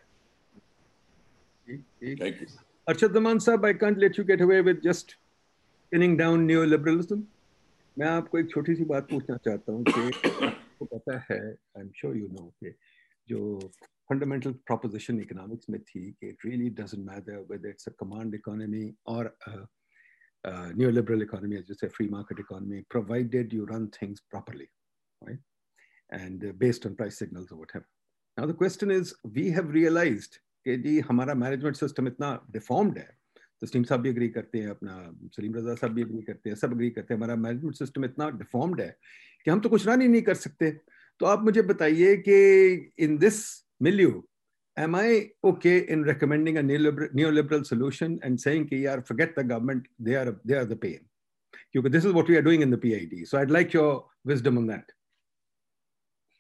Mm-hmm. 1.69 2.15
Thank 2.19 2.41
you. 2.41 2.47
Arshad 2.89 3.13
Zaman 3.13 3.39
sahab, 3.39 3.67
I 3.67 3.75
can't 3.75 3.99
let 3.99 4.17
you 4.17 4.25
get 4.25 4.41
away 4.41 4.61
with 4.63 4.83
just 4.83 5.17
pinning 5.93 6.17
down 6.17 6.47
neoliberalism. 6.47 7.27
मैं 7.99 8.07
आपको 8.07 8.39
एक 8.39 8.51
छोटी 8.51 8.75
सी 8.75 8.85
बात 8.91 9.09
पूछना 9.11 9.37
चाहता 9.45 9.73
हूँ 9.73 9.83
कि 9.85 10.01
आपको 10.47 10.85
पता 10.87 11.17
है 11.31 11.39
I 11.41 11.81
am 11.81 11.89
sure 12.01 12.17
you 12.17 12.27
know 12.33 12.45
कि 12.63 12.71
जो 13.29 13.39
फंडामेंटल 14.09 14.53
प्रोपोजिशन 14.67 15.21
इकोनॉमिक्स 15.21 15.71
में 15.71 15.81
थी 15.89 16.03
कि 16.21 16.29
it 16.29 16.47
really 16.47 16.69
doesn't 16.81 17.05
matter 17.07 17.45
whether 17.51 17.69
it's 17.69 17.89
a 17.89 17.93
command 18.01 18.35
economy 18.35 18.85
और 19.15 19.35
neoliberal 20.47 21.23
economy, 21.23 21.57
as 21.57 21.69
you 21.69 21.75
say, 21.75 21.89
free 21.89 22.09
market 22.09 22.39
economy, 22.39 22.85
provided 22.89 23.53
you 23.53 23.65
run 23.67 23.89
things 23.89 24.21
properly, 24.31 24.69
right? 25.23 25.39
And 26.11 26.45
uh, 26.45 26.53
based 26.53 26.87
on 26.87 26.95
price 26.95 27.19
signals 27.19 27.53
or 27.53 27.57
whatever. 27.57 27.87
Now 28.37 28.47
the 28.47 28.55
question 28.55 28.91
is, 28.91 29.15
we 29.25 29.51
have 29.51 29.69
realized 29.69 30.39
कि 30.69 30.99
हमारा 31.01 31.35
management 31.35 31.77
system 31.77 32.07
इतना 32.07 32.47
deformed 32.51 32.99
है 32.99 33.19
तस्लीम 33.63 33.85
साहब 33.85 34.01
भी 34.01 34.09
agree 34.09 34.29
करते 34.29 34.59
हैं 34.59 34.69
अपना 34.69 34.95
सलीम 35.37 35.55
रजा 35.55 35.75
साहब 35.75 35.93
भी 35.95 36.03
एग्री 36.03 36.23
करते 36.23 36.51
हैं 36.51 36.57
सब 36.57 36.73
एग्री 36.73 36.91
करते 36.91 37.15
हैं 37.15 37.19
हमारा 37.19 37.37
मैनेजमेंट 37.37 37.77
सिस्टम 37.77 38.05
इतना 38.05 38.31
डिफॉर्म्ड 38.31 38.81
है 38.81 38.99
कि 39.45 39.51
हम 39.51 39.61
तो 39.61 39.69
कुछ 39.69 39.87
रन 39.87 40.01
ही 40.01 40.09
नहीं 40.09 40.23
कर 40.23 40.35
सकते 40.35 40.71
तो 41.21 41.27
आप 41.27 41.43
मुझे 41.43 41.63
बताइए 41.63 42.17
कि 42.17 42.93
in 42.99 43.19
this 43.19 43.65
milieu, 43.83 44.13
am 44.78 44.96
I 44.96 45.30
okay 45.44 45.88
in 45.88 46.04
recommending 46.04 46.58
a 46.58 46.62
neoliberal, 46.62 47.14
neoliberal 47.14 47.66
solution 47.66 48.20
and 48.24 48.40
saying, 48.40 48.70
yeah, 48.72 49.02
forget 49.02 49.36
the 49.36 49.44
government, 49.44 49.88
they 50.00 50.16
are, 50.16 50.40
they 50.46 50.56
are 50.56 50.66
the 50.66 50.76
pain? 50.76 51.02
Because 51.74 51.92
this 51.92 52.06
is 52.06 52.14
what 52.14 52.28
we 52.28 52.36
are 52.38 52.42
doing 52.42 52.62
in 52.62 52.70
the 52.70 52.78
PID. 52.78 53.28
So 53.28 53.38
I'd 53.40 53.52
like 53.52 53.74
your 53.74 54.06
wisdom 54.26 54.58
on 54.58 54.68
that. 54.68 54.86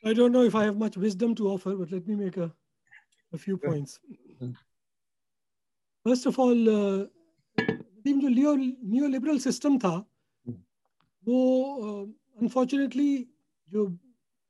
I 0.05 0.13
don't 0.13 0.31
know 0.31 0.43
if 0.43 0.55
I 0.55 0.65
have 0.65 0.77
much 0.77 0.97
wisdom 0.97 1.33
to 1.35 1.49
offer, 1.49 1.75
but 1.75 1.91
let 1.91 2.07
me 2.07 2.15
make 2.15 2.37
a, 2.37 2.51
a 3.31 3.37
few 3.37 3.57
points. 3.57 3.99
First 6.05 6.25
of 6.25 6.37
all, 6.37 6.69
uh, 6.69 7.05
जो 8.05 8.55
neoliberal 8.83 9.39
system 9.39 9.79
था 9.79 10.05
वो 11.25 12.13
unfortunately 12.41 13.25
जो 13.69 13.85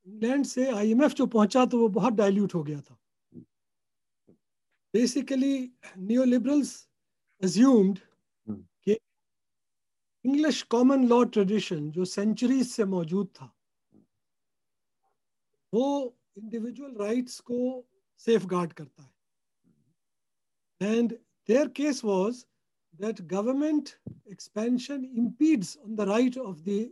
England 0.08 0.46
से 0.46 0.66
IMF 0.72 1.14
जो 1.14 1.26
पहुंचा 1.28 1.66
तो 1.66 1.80
वो 1.80 1.88
बहुत 1.90 2.14
डाइल्यूट 2.14 2.56
हो 2.56 2.64
गया 2.64 2.80
था 2.82 2.97
बेसिकली 4.98 5.58
न्यू 5.98 6.24
लिबरल्स 6.24 6.76
अज्यूम्ड 7.42 8.00
कि 8.86 8.98
इंग्लिश 10.26 10.62
कॉमन 10.76 11.08
लॉ 11.08 11.24
ट्रेडिशन 11.38 11.90
जो 11.92 12.06
सेंचुरीज 12.14 12.68
से 12.72 12.86
मौजूद 12.96 13.28
था 13.42 13.54
वो 15.74 15.86
इंडिविजुअल 16.38 16.96
राइट्स 17.06 17.40
को 17.52 17.60
सेफ 18.26 18.46
गार्ड 18.56 18.74
करता 18.74 19.04
है 19.04 20.98
and 20.98 21.14
there 21.50 21.68
case 21.82 22.04
was 22.06 22.46
that 23.00 23.28
government 23.28 23.98
expansion 24.28 25.10
impedes 25.16 25.78
on 25.84 25.96
the 25.96 26.06
right 26.06 26.36
of 26.38 26.64
the 26.64 26.92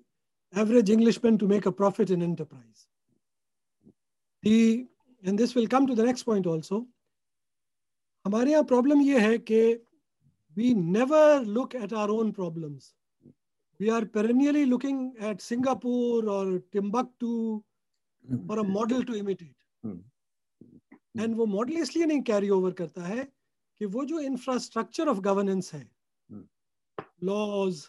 average 0.53 0.89
Englishman 0.89 1.37
to 1.37 1.47
make 1.47 1.65
a 1.65 1.71
profit 1.71 2.09
in 2.09 2.21
enterprise. 2.21 2.87
The, 4.43 4.87
and 5.23 5.37
this 5.37 5.55
will 5.55 5.67
come 5.67 5.87
to 5.87 5.95
the 5.95 6.03
next 6.03 6.23
point 6.23 6.47
also. 6.47 6.87
हमारे 8.26 8.50
यहाँ 8.50 8.64
problem 8.64 9.00
ये 9.02 9.18
है 9.20 9.38
कि 9.40 9.58
we 10.56 10.74
never 10.74 11.44
look 11.48 11.74
at 11.76 11.92
our 11.94 12.10
own 12.10 12.32
problems 12.32 12.94
we 13.80 13.88
are 13.90 14.04
perennially 14.14 14.64
looking 14.64 15.24
at 15.24 15.40
Singapore 15.40 16.28
और 16.30 16.58
टिम्बक 16.72 17.12
to 17.20 17.30
और 18.50 18.58
a 18.58 18.62
model 18.70 19.04
to 19.04 19.14
imitate 19.14 19.54
and 21.16 21.36
वो 21.36 21.46
model 21.48 21.76
इसलिए 21.78 22.06
नहीं 22.06 22.22
कैरी 22.22 22.48
ओवर 22.50 22.72
करता 22.80 23.02
है 23.04 23.24
कि 23.24 23.86
वो 23.86 24.04
जो 24.04 24.20
इंफ्रास्ट्रक्चर 24.22 25.08
ऑफ़ 25.08 25.20
गवर्नेंस 25.20 25.72
है 25.74 25.88
laws 27.24 27.86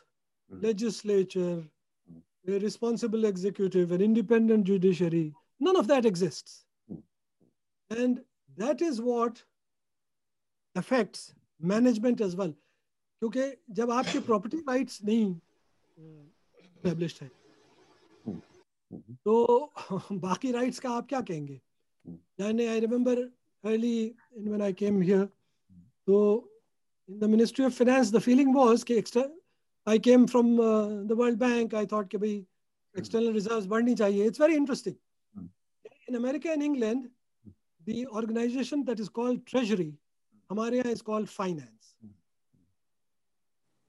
legislature 0.51 2.59
responsible 2.59 3.25
executive 3.25 3.93
and 3.93 4.03
independent 4.03 4.65
judiciary 4.65 5.25
none 5.61 5.75
of 5.75 5.87
that 5.87 6.05
exist 6.05 6.49
and 7.91 8.19
that 8.57 8.81
is 8.83 9.01
what 9.01 9.39
affects 10.77 11.31
management 11.61 12.21
as 12.21 12.35
well 12.35 12.51
क्योंकि 13.21 13.41
जब 13.69 13.91
आपके 13.91 14.19
प्रॉपर्टी 14.19 14.57
राइट 14.57 14.91
नहीं 15.05 15.35
तो 19.25 19.73
बाकी 20.11 20.51
राइट्स 20.51 20.79
का 20.79 20.89
आप 20.89 21.07
क्या 21.09 21.21
कहेंगे? 21.21 21.61
यानी 22.39 22.65
I 22.65 22.79
remember 22.79 23.21
early 23.63 24.05
in 24.05 24.47
when 24.47 24.61
I 24.61 24.73
came 24.73 25.01
here 25.01 25.25
तो 26.07 26.17
in 27.09 27.19
the 27.19 27.23
ministry 27.23 27.65
of 27.65 27.73
finance 27.73 28.11
the 28.11 28.19
feeling 28.19 28.55
was 28.55 28.83
कि 28.91 29.03
I 29.87 29.99
came 29.99 30.25
from 30.25 30.57
the 31.07 31.11
World 31.11 31.39
Bank 31.39 31.75
I 31.75 31.85
thought 31.85 32.09
कि 32.11 32.17
भाई 32.17 32.45
एक्सटर्नल 32.97 33.33
रिजर्व्स 33.33 33.65
बढ़नी 33.65 33.95
चाहिए। 33.95 34.25
It's 34.27 34.41
very 34.41 34.55
interesting 34.55 34.95
in 36.09 36.15
America 36.15 36.51
and 36.51 36.63
England 36.63 37.09
the 37.89 38.05
organisation 38.11 38.83
that 38.83 38.99
is 38.99 39.09
called 39.09 39.41
treasury 39.47 39.93
Hamaria 40.50 40.84
is 40.86 41.02
called 41.02 41.28
finance. 41.28 41.94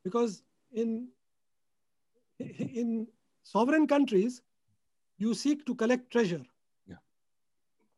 Because 0.04 0.44
in, 0.72 1.08
in 2.40 3.08
sovereign 3.44 3.88
countries, 3.88 4.42
you 5.18 5.34
seek 5.34 5.66
to 5.66 5.76
collect 5.76 6.12
treasure. 6.12 6.44
Yeah. 6.88 6.96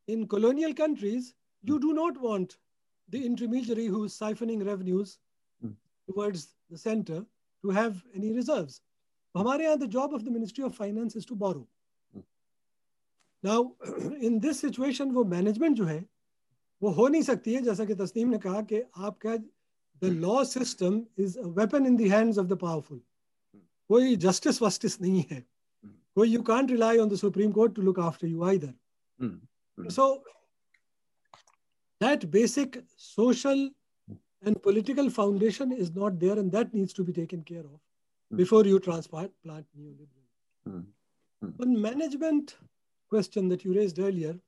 In 0.08 0.28
colonial 0.28 0.74
countries, 0.74 1.34
you 1.64 1.80
do 1.80 1.94
not 1.94 2.20
want 2.20 2.58
the 3.10 3.24
intermediary 3.26 3.86
who 3.86 4.04
is 4.06 4.14
siphoning 4.14 4.66
revenues 4.66 5.18
mm. 5.64 5.74
towards 6.08 6.56
the 6.70 6.78
center 6.78 7.26
to 7.64 7.70
have 7.70 8.04
any 8.16 8.34
reserves. 8.34 8.82
Hamaria, 9.36 9.80
the 9.80 9.88
job 9.88 10.14
of 10.14 10.24
the 10.24 10.32
Ministry 10.32 10.64
of 10.64 10.76
Finance 10.76 11.16
is 11.16 11.26
to 11.26 11.36
borrow. 11.36 11.68
Now 13.46 13.64
in 14.26 14.40
this 14.40 14.60
situation 14.62 15.12
वो 15.12 15.24
management 15.32 15.76
जो 15.78 15.86
है 15.86 15.98
वो 16.82 16.90
हो 16.90 17.07
नहीं 17.09 17.23
सकती 17.23 17.55
है 17.55 17.62
जैसा 17.62 17.85
कि 17.85 17.94
तस्नीम 17.94 18.28
ने 18.28 18.39
कहा 18.39 18.61
कि 18.62 18.82
आपका 18.98 19.36
the 20.02 20.11
law 20.24 20.43
system 20.44 21.02
is 21.19 21.39
a 21.39 21.47
weapon 21.59 21.86
in 21.86 21.98
hands 22.11 22.39
of 22.39 22.47
the 22.47 22.59
powerful 22.59 23.01
कोई 23.90 24.16
जस्टिस 24.16 24.62
वस्टिस 24.62 25.01
नहीं 25.01 25.24
है। 25.31 25.40
hmm. 25.40 25.94
कोई 26.15 26.31
you 26.31 26.43
can't 26.43 26.70
rely 26.70 26.98
on 26.98 27.09
the 27.09 27.16
Supreme 27.16 27.52
Court 27.52 27.74
to 27.74 27.82
look 27.82 27.98
after 28.01 28.28
you 28.28 28.43
I 28.44 28.59
there 28.59 29.90
so 29.90 30.07
that 32.01 32.27
basic 32.31 32.82
social 32.98 33.70
and 34.47 34.59
political 34.65 35.09
foundation 35.11 35.73
is 35.73 35.93
not 35.94 36.12
there 36.24 36.39
and 36.39 36.51
that 36.52 36.74
needs 36.74 36.94
to 36.94 37.05
be 37.05 37.12
taken 37.12 37.40
care 37.48 37.65
of 37.65 38.36
before 38.36 38.69
you 38.69 38.78
transplant 39.43 39.66
new 39.77 39.90
management 41.78 42.51
question 43.12 43.48
that 43.48 43.66
you 43.66 43.73
raise 43.73 44.01
earlier 44.01 44.40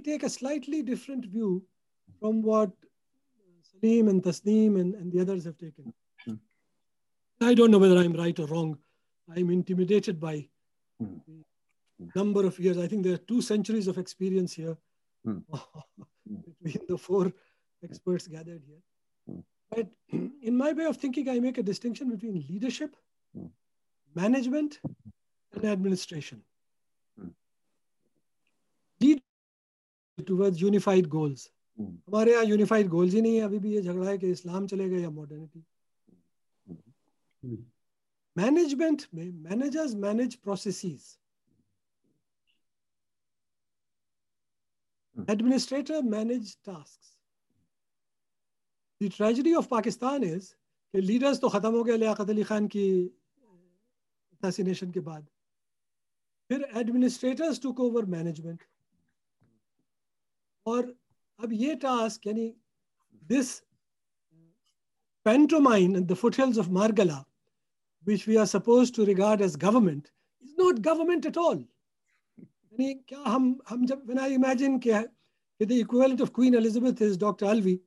take 0.00 0.22
a 0.22 0.30
slightly 0.30 0.82
different 0.82 1.26
view 1.26 1.64
from 2.20 2.42
what 2.42 2.70
Salim 3.62 4.08
and 4.08 4.22
Tasneem 4.22 4.80
and, 4.80 4.94
and 4.94 5.12
the 5.12 5.20
others 5.20 5.44
have 5.44 5.58
taken. 5.58 5.92
Mm. 6.28 6.38
I 7.40 7.54
don't 7.54 7.70
know 7.70 7.78
whether 7.78 7.98
I'm 7.98 8.12
right 8.12 8.38
or 8.38 8.46
wrong. 8.46 8.78
I'm 9.34 9.50
intimidated 9.50 10.20
by 10.20 10.48
mm. 11.02 11.20
the 11.26 12.10
number 12.14 12.46
of 12.46 12.58
years. 12.58 12.78
I 12.78 12.86
think 12.86 13.04
there 13.04 13.14
are 13.14 13.28
two 13.28 13.42
centuries 13.42 13.88
of 13.88 13.98
experience 13.98 14.52
here 14.52 14.76
mm. 15.26 15.42
between 16.62 16.86
the 16.88 16.98
four 16.98 17.32
experts 17.82 18.26
gathered 18.26 18.62
here. 18.66 19.42
But 19.70 19.88
in 20.42 20.56
my 20.56 20.72
way 20.72 20.84
of 20.84 20.96
thinking, 20.96 21.28
I 21.28 21.38
make 21.40 21.58
a 21.58 21.62
distinction 21.62 22.10
between 22.10 22.44
leadership, 22.48 22.96
management, 24.14 24.80
and 25.54 25.64
administration 25.64 26.42
towards 30.22 30.60
unified 30.60 31.08
goals. 31.08 31.48
हमारे 31.78 32.32
यहाँ 32.32 32.44
unified 32.44 32.88
goals 32.88 33.14
ही 33.14 33.20
नहीं 33.20 33.36
है। 33.36 33.42
अभी 33.42 33.58
भी 33.58 33.74
ये 33.74 33.80
झगड़ा 33.82 34.08
है 34.08 34.18
कि 34.18 34.30
इस्लाम 34.30 34.66
चलेगा 34.66 34.98
या 34.98 35.10
मॉडर्निटी 35.10 35.64
मैनेजमेंट 38.36 39.02
में 39.14 39.30
managers 39.30 39.94
manage 40.06 40.34
processes 40.34 41.18
administrator 45.16 45.98
manage 46.02 46.48
tasks. 46.64 47.10
The 49.00 49.08
tragedy 49.08 49.52
of 49.54 49.68
pakistan 49.68 50.24
is 50.24 50.48
कि 50.94 51.00
लीडर्स 51.00 51.40
तो 51.40 51.48
खत्म 51.48 51.70
हो 51.72 51.82
गए 51.84 51.96
लियाकत 51.96 52.30
अली 52.30 52.42
खान 52.44 52.66
की 52.74 52.86
असैसिनेशन 54.32 54.90
के 54.90 55.00
बाद। 55.00 55.26
फिर 56.50 56.64
administrators 56.76 57.60
took 57.62 57.80
over 57.80 58.04
management 58.16 58.64
और 60.65 60.95
अब 61.43 61.53
ये 61.53 61.75
टास्क 61.83 62.27
यानी 62.27 62.53
this 63.31 63.61
pantomime 65.25 65.95
at 65.95 66.07
the 66.07 66.15
foothills 66.15 66.57
of 66.57 66.69
Margala, 66.69 67.25
which 68.03 68.25
we 68.25 68.37
are 68.37 68.45
supposed 68.45 68.95
to 68.95 69.05
regard 69.05 69.41
as 69.41 69.55
government, 69.55 70.11
is 70.41 70.53
not 70.57 70.81
government 70.81 71.25
at 71.25 71.37
all. 71.37 71.57
यानी 72.71 72.93
क्या 73.07 73.19
हम 73.27 73.59
हम 73.69 73.85
जब 73.87 74.05
when 74.07 74.19
I 74.19 74.29
imagine 74.29 74.79
कि, 74.79 74.91
कि 75.59 75.67
the 75.67 75.79
equivalent 75.79 76.21
of 76.21 76.33
Queen 76.33 76.55
Elizabeth 76.55 77.01
is 77.01 77.17
Dr. 77.17 77.45
Alvi, 77.45 77.79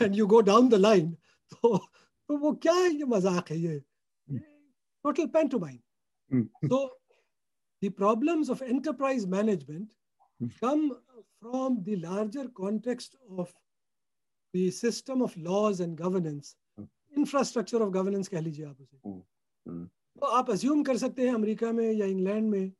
and 0.00 0.14
you 0.14 0.26
go 0.26 0.42
down 0.42 0.68
the 0.68 0.78
line, 0.78 1.16
तो 1.50 1.78
तो 2.28 2.36
वो 2.38 2.52
क्या 2.62 2.74
है 2.74 2.94
ये 2.94 3.04
मजाक 3.04 3.50
है 3.50 3.58
ये 3.58 3.82
total 5.04 5.28
pantomime. 5.28 5.82
so 6.68 6.90
the 7.80 7.88
problems 7.88 8.50
of 8.50 8.60
enterprise 8.62 9.26
management 9.26 9.94
come 10.49 10.91
from 11.39 11.83
the 11.83 11.95
larger 11.97 12.47
context 12.49 13.15
of 13.29 13.53
the 14.53 14.69
system 14.71 15.21
of 15.21 15.35
laws 15.37 15.79
and 15.79 15.97
governance, 15.97 16.55
infrastructure 17.15 17.81
of 17.81 17.91
governance 17.91 18.27
कह 18.27 18.39
लीजिए 18.41 18.65
आप 18.65 18.81
उसे 18.81 18.97
तो 20.19 20.25
आप 20.37 20.49
अज्यूम 20.51 20.83
कर 20.83 20.97
सकते 20.97 21.27
हैं 21.27 21.33
अमेरिका 21.33 21.71
में 21.71 21.91
या 21.91 22.05
इंग्लैंड 22.05 22.49
में 22.49 22.71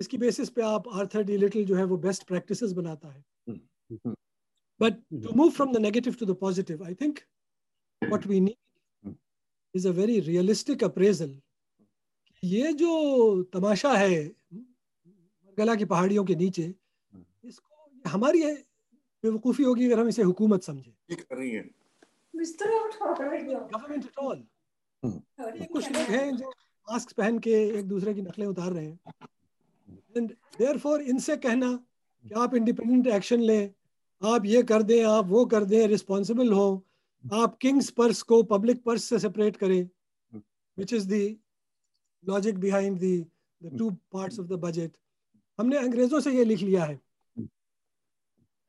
इसकी 0.00 0.18
बेसिस 0.18 0.48
पे 0.56 0.62
आप 0.62 0.88
आर्थर 0.88 1.22
डी 1.24 1.36
लिटिल 1.36 1.64
जो 1.66 1.76
है 1.76 1.84
वो 1.84 1.96
बेस्ट 1.96 2.26
प्रैक्टिसेस 2.26 2.72
बनाता 2.72 3.08
है. 3.08 3.24
But 4.80 4.94
to 5.22 5.32
move 5.36 5.50
from 5.50 5.72
the 5.72 5.76
negative 5.86 6.14
to 6.20 6.26
the 6.26 6.36
positive 6.40 6.84
I 6.84 6.94
think 7.00 7.18
what 8.02 8.26
we 8.26 8.40
need 8.40 9.14
is 9.74 9.88
a 9.88 9.90
very 10.00 10.18
realistic 10.20 10.84
appraisal 10.84 11.38
ये 12.42 12.72
जो 12.82 13.42
तमाशा 13.52 13.92
है 13.96 14.37
गला 15.58 15.74
की 15.74 15.84
पहाड़ियों 15.92 16.24
के 16.24 16.34
नीचे 16.34 16.64
इसको 17.44 18.10
हमारी 18.10 18.42
बेवकूफ़ी 19.24 19.64
होगी 19.64 19.86
अगर 19.86 20.00
हम 20.00 20.08
इसे 20.08 20.22
हुकूमत 20.22 20.62
समझे। 20.62 20.92
गवर्नमेंट 23.74 24.04
एट 24.04 24.18
ऑल 24.18 24.44
कुछ 25.02 25.90
लोग 25.92 26.10
हैं 26.10 26.36
जो 26.36 26.50
मास्क 26.88 27.12
पहन 27.16 27.38
के 27.38 27.52
एक 27.78 27.88
दूसरे 27.88 28.14
की 28.14 28.22
नकलें 28.22 28.46
उतार 28.46 28.70
रहे 28.72 28.84
हैं। 28.84 28.98
एंड 30.16 30.30
देयरफॉर 30.58 31.02
इनसे 31.14 31.36
कहना 31.36 31.72
कि 32.24 32.34
आप 32.40 32.54
इंडिपेंडेंट 32.54 33.06
एक्शन 33.16 33.40
लें 33.40 33.70
आप 34.22 34.46
ये 34.46 34.62
कर 34.70 34.82
दें 34.82 35.02
आप 35.06 35.26
वो 35.26 35.44
कर 35.46 35.64
दें 35.64 35.86
रिस्पॉन्सिबल 35.88 36.52
हो 36.52 36.68
आप 37.24 37.56
किंग्स 37.60 37.90
पर्स 37.98 38.22
को 38.22 38.42
पब्लिक 38.52 38.82
पर्स 38.84 39.04
से 39.04 39.18
सेपरेट 39.18 39.56
करें 39.56 39.82
which 40.78 40.92
is 40.92 41.08
the 41.08 41.24
logic 42.24 42.58
behind 42.58 42.98
the 42.98 43.16
the 43.60 43.78
two 43.78 43.90
parts 44.12 44.40
of 44.40 44.46
the 44.46 44.58
budget 44.64 44.96
हमने 45.58 45.76
अंग्रेज़ों 45.76 46.20
से 46.20 46.32
ये 46.32 46.44
लिख 46.44 46.60
लिया 46.60 46.84
है। 46.84 47.00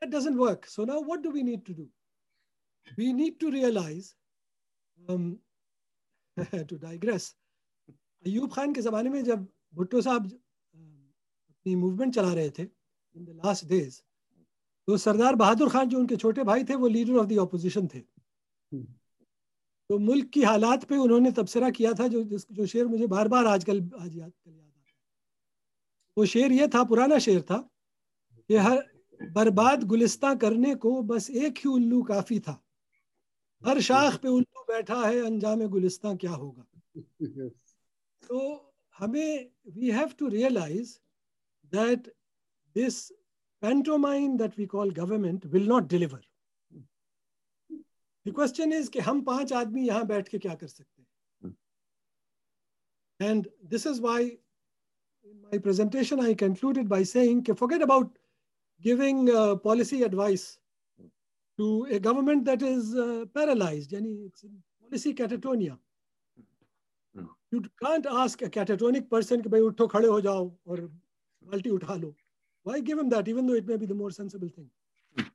That 0.01 0.11
doesn't 0.11 0.37
work. 0.37 0.65
So 0.65 0.85
now 0.85 1.01
what 1.01 1.21
do 1.21 1.31
we 1.31 1.43
need 1.43 1.65
to 1.65 1.73
do? 1.73 1.89
We 2.97 3.13
need 3.13 3.39
to 3.39 3.51
realize 3.51 4.15
um, 5.09 5.39
to 6.71 6.77
digress 6.77 7.35
Ayub 8.25 8.53
Khan 8.53 8.73
के 8.73 8.81
ज़माने 8.81 9.09
में 9.09 9.23
जब 9.23 9.47
भुट्टो 9.73 10.01
साहब 10.01 10.25
अपनी 10.25 11.75
मूवमेंट 11.75 12.15
चला 12.15 12.33
रहे 12.33 12.49
थे 12.49 12.63
इन 12.63 13.25
द 13.25 13.29
लास्ट 13.45 13.65
डेज़ 13.65 14.01
तो 14.87 14.97
सरदार 14.97 15.35
बहादुर 15.35 15.69
खान 15.69 15.89
जो 15.89 15.99
उनके 15.99 16.15
छोटे 16.15 16.43
भाई 16.43 16.63
थे 16.63 16.75
वो 16.75 16.87
लीडर 16.87 17.13
ऑफ़ 17.13 17.27
द 17.27 17.37
ऑपोजिशन 17.37 17.87
थे। 17.87 17.99
तो 19.89 19.97
मुल्क 19.97 20.29
की 20.29 20.41
हालात 20.43 20.83
पे 20.83 20.97
उन्होंने 20.97 21.31
तबसरा 21.31 21.69
किया 21.69 21.93
था 21.93 22.07
जो 22.07 22.23
जो 22.23 22.65
शेर 22.65 22.87
मुझे 22.87 23.07
बार 23.07 23.27
बार 23.27 23.45
आजकल 23.45 23.89
आज 23.99 24.15
याद 24.15 24.33
है 24.47 24.68
वो 26.19 26.25
शेर 26.25 26.51
ये 26.51 26.67
था, 26.67 26.83
पुराना 26.83 27.17
शेर 27.19 27.41
था 27.41 27.57
कि 28.47 28.55
हर 28.55 28.77
बर्बाद 29.35 29.83
गुलिस्ता 29.87 30.33
करने 30.35 30.73
को 30.75 31.01
बस 31.03 31.29
एक 31.29 31.57
ही 31.57 31.69
उल्लू 31.69 32.01
काफ़ी 32.03 32.39
था। 32.39 32.61
हर 33.61 33.79
शाख 33.81 34.17
पे 34.21 34.27
उल्लू 34.27 34.63
बैठा 34.67 35.05
है, 35.05 35.19
अंजाम 35.25 35.67
गुलिस्ता 35.67 36.15
क्या 36.15 36.31
होगा? 36.31 36.65
तो 38.23 38.39
हमें 38.97 39.49
we 39.77 39.91
have 39.91 40.13
to 40.19 40.27
realise 40.27 40.97
that 41.75 42.07
this 42.75 43.11
that 43.61 44.53
we 44.57 44.65
call 44.65 44.91
government 44.91 45.45
will 45.53 45.65
not 45.67 45.87
deliver. 45.87 46.19
The 48.25 48.31
question 48.31 48.71
is 48.71 48.87
कि 48.89 48.99
हम 48.99 49.21
पाँच 49.21 49.53
आदमी 49.53 49.87
यहाँ 49.87 50.05
बैठ 50.07 50.29
के 50.29 50.39
क्या 50.39 50.53
कर 50.55 50.67
सकते 50.67 51.01
हैं? 51.01 51.55
And 53.19 53.49
this 53.73 53.85
is 53.85 53.99
why 53.99 54.19
in 55.31 55.37
my 55.51 55.57
presentation, 55.57 56.19
I 56.19 56.33
concluded 56.33 56.89
by 56.89 57.03
saying, 57.03 57.45
forget 57.55 57.81
about 57.81 58.09
giving 58.81 59.29
uh, 59.29 59.55
policy 59.55 60.03
advice 60.03 60.59
to 61.57 61.87
a 61.91 61.99
government 61.99 62.45
that 62.45 62.61
is 62.61 62.95
uh, 62.95 63.25
paralyzed. 63.33 63.91
Yani 63.91 64.27
it's 64.27 64.45
policy 64.81 65.13
catatonia. 65.13 65.77
Hmm. 67.15 67.25
You 67.51 67.63
can't 67.83 68.05
ask 68.05 68.41
a 68.41 68.49
catatonic 68.49 69.09
person, 69.09 69.43
ki, 69.43 69.49
utho 69.49 69.89
khade 69.89 70.05
ho 70.05 70.21
jao 70.21 70.53
or 70.65 70.89
multi 71.45 71.69
utha. 71.69 72.13
Why 72.63 72.79
give 72.79 72.97
him 72.97 73.09
that, 73.09 73.27
even 73.27 73.45
though 73.45 73.55
it 73.55 73.67
may 73.67 73.77
be 73.77 73.85
the 73.85 73.93
more 73.93 74.11
sensible 74.11 74.49
thing? 74.49 74.69
Hmm. 75.17 75.27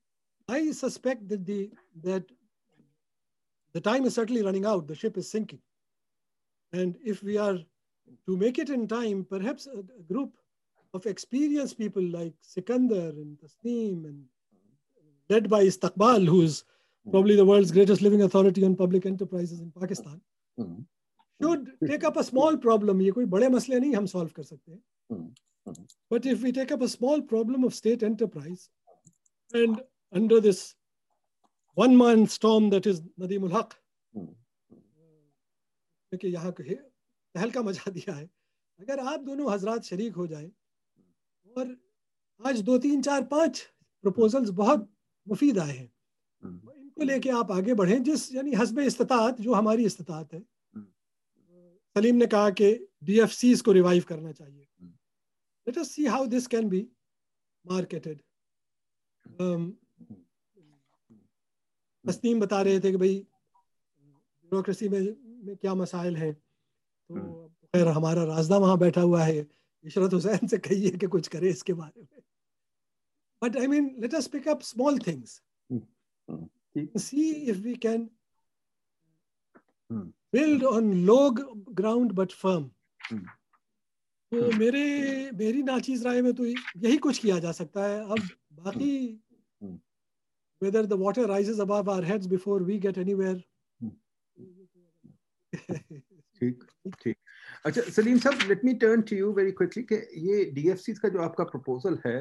I 0.49 0.71
suspect 0.73 1.29
that 1.29 1.45
the 1.45 1.71
that 2.03 2.25
the 3.73 3.81
time 3.81 4.05
is 4.05 4.15
certainly 4.15 4.43
running 4.43 4.65
out. 4.65 4.87
The 4.87 4.95
ship 4.95 5.19
is 5.19 5.31
sinking, 5.31 5.61
and 6.73 6.97
if 7.05 7.23
we 7.23 7.37
are 7.37 7.59
to 8.27 8.37
make 8.37 8.59
it 8.59 8.71
in 8.71 8.89
time, 8.89 9.27
perhaps 9.29 9.67
a, 9.67 9.79
a 9.79 10.03
group 10.13 10.37
of 10.95 11.07
experienced 11.07 11.77
people 11.79 12.03
like 12.03 12.33
Sikandar 12.41 13.11
and 13.11 13.39
Tasneem 13.39 14.05
and 14.05 14.25
uh, 14.55 15.35
led 15.35 15.51
by 15.51 15.65
Istakbal, 15.65 16.27
who's 16.27 16.65
hmm. 17.05 17.11
probably 17.11 17.37
the 17.37 17.45
world's 17.45 17.73
greatest 17.73 18.01
living 18.03 18.23
authority 18.23 18.65
on 18.65 18.77
public 18.77 19.05
enterprises 19.05 19.61
in 19.61 19.73
Pakistan, 19.79 20.21
hmm. 20.57 20.63
Hmm. 20.63 21.43
should 21.43 21.73
take 21.87 22.05
up 22.05 22.17
a 22.17 22.25
small 22.25 22.57
problem. 22.57 23.01
ये 23.01 23.11
कोई 23.13 23.27
बड़े 23.27 23.47
a 23.47 23.81
नहीं 23.81 23.95
हम 23.95 24.09
solve 24.09 24.33
कर 24.33 24.81
But 26.11 26.27
if 26.27 26.43
we 26.43 26.53
take 26.53 26.73
up 26.73 26.83
a 26.83 26.89
small 26.89 27.21
problem 27.23 27.65
of 27.65 27.75
state 27.75 28.03
enterprise 28.03 28.69
and 29.55 29.81
under 30.13 30.41
this 30.41 30.75
one 31.75 31.97
man 31.97 32.27
storm 32.27 32.71
that 32.71 32.87
is 32.87 33.01
Nadeem 33.19 33.43
ul 33.45 33.51
Haque, 33.51 33.75
देखिए 36.15 36.94
तहलका 37.35 37.63
मचा 37.63 37.91
दिया 37.91 38.15
है। 38.15 38.31
अगर 38.81 39.01
आप 39.01 39.21
दोनों 39.21 39.53
हजरात 39.53 39.83
शरीक 39.83 40.15
हो 40.15 40.27
जाए 40.27 40.53
और 41.57 41.77
आज 42.47 42.61
दो 42.61 42.79
तीन 42.79 43.03
चार 43.03 43.25
पाँच 43.25 43.73
प्रपोजल्स 44.03 44.51
बहुत 44.51 44.93
मुफीद 45.29 45.59
आए 45.59 45.77
हैं 45.77 45.93
इनको 46.45 47.03
लेके 47.03 47.31
आप 47.31 47.51
आगे 47.53 47.75
बढ़ें 47.75 48.03
जिस 48.03 48.35
यानी 48.35 48.53
हसब 48.53 48.79
इस्तात 48.79 49.41
जो 49.41 49.53
हमारी 49.53 49.85
इस्तात 49.85 50.33
है 50.35 50.45
सलीम 51.97 52.15
ने 52.15 52.27
कहा 52.27 52.51
कि 52.51 52.89
डी 53.05 53.21
एफ़ 53.21 53.31
सीज 53.31 53.61
को 53.61 53.73
रिवाइव 53.73 54.05
करना 54.09 54.33
चाहिए। 54.33 54.67
us 55.79 55.91
see 55.91 56.05
how 56.05 56.27
this 56.27 56.47
can 56.47 56.69
be 56.69 56.89
marketed. 57.71 58.23
Um, 59.41 59.73
Tasneem 62.07 62.41
बता 62.41 62.63
रहे 62.63 62.81
थे 62.81 62.91
कि 62.91 62.97
भाई 62.97 63.27
ब्यूरोक्रेसी 64.01 64.89
में, 64.89 65.17
में 65.45 65.57
क्या 65.57 65.75
मसाइल 65.75 66.17
हैं। 66.17 66.44
तो 67.11 67.49
खैर 67.49 67.89
हमारा 67.89 68.25
राजदा 68.25 68.57
वहाँ 68.59 68.79
बैठा 68.79 69.01
हुआ 69.01 69.23
है। 69.25 69.47
इशरत 69.85 70.13
हुसैन 70.13 70.47
से 70.49 70.59
कहिए 70.59 70.91
कि 70.91 71.07
कुछ 71.07 71.29
करे 71.29 71.51
इसके 71.51 71.73
बारे 71.73 72.01
में। 72.01 72.23
But 73.43 73.57
I 73.57 73.67
mean 73.67 73.95
let 74.01 74.15
us 74.15 74.27
pick 74.27 74.49
up 74.49 74.63
small 74.63 74.99
things 75.07 75.41
see 76.97 77.49
if 77.51 77.59
we 77.65 77.73
can 77.83 78.05
build 80.33 80.65
on 80.71 80.87
low 81.09 81.27
ground 81.81 82.15
but 82.21 82.33
firm. 82.33 82.65
तो 84.33 84.51
मेरे 84.59 84.85
मेरी 85.39 85.63
नाचीज 85.63 86.07
राय 86.07 86.23
में 86.23 86.33
तो 86.35 86.47
यही 86.47 86.97
कुछ 86.97 87.19
किया 87.19 87.39
जा 87.39 87.53
सकता 87.53 87.85
है। 87.87 88.01
अब 88.11 88.19
बाकी 88.63 89.21
whether 90.63 90.83
the 90.87 90.99
water 91.05 91.27
rises 91.27 91.59
above 91.59 91.89
our 91.89 92.03
heads 92.03 92.27
before 92.27 92.59
we 92.71 92.79
get 92.79 92.99
anywhere 93.05 93.39
ठीक 96.44 96.64
ठीक 97.04 97.18
अच्छा 97.66 97.82
सलीम 97.96 98.18
साहब 98.26 98.48
let 98.50 98.66
me 98.66 98.74
turn 98.84 99.02
to 99.10 99.16
you 99.16 99.32
very 99.40 99.52
quickly 99.62 99.84
कि 99.92 99.96
ये 100.30 100.44
डीएफसी 100.60 100.94
का 101.02 101.10
जो 101.16 101.22
आपका 101.30 101.44
प्रपोजल 101.56 101.98
है 102.06 102.18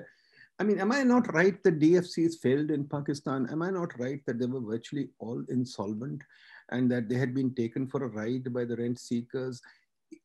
I 0.60 0.64
mean, 0.64 0.80
am 0.80 0.90
I 0.90 1.05
not 1.05 1.32
right 1.32 1.62
that 1.62 1.78
DFCs 1.78 2.38
failed 2.44 2.70
in 2.72 2.84
Pakistan? 2.84 3.46
Am 3.50 3.62
I 3.62 3.70
not 3.70 3.96
right 3.98 4.24
that 4.26 4.38
they 4.40 4.46
were 4.46 4.60
virtually 4.60 5.09
all 5.18 5.44
insolvent 5.48 6.24
and 6.70 6.90
that 6.90 7.09
they 7.09 7.14
had 7.14 7.32
been 7.32 7.55
taken 7.55 7.86
for 7.86 8.02
a 8.02 8.09
ride 8.09 8.52
by 8.52 8.64
the 8.64 8.76
rent 8.76 8.98
seekers? 8.98 9.60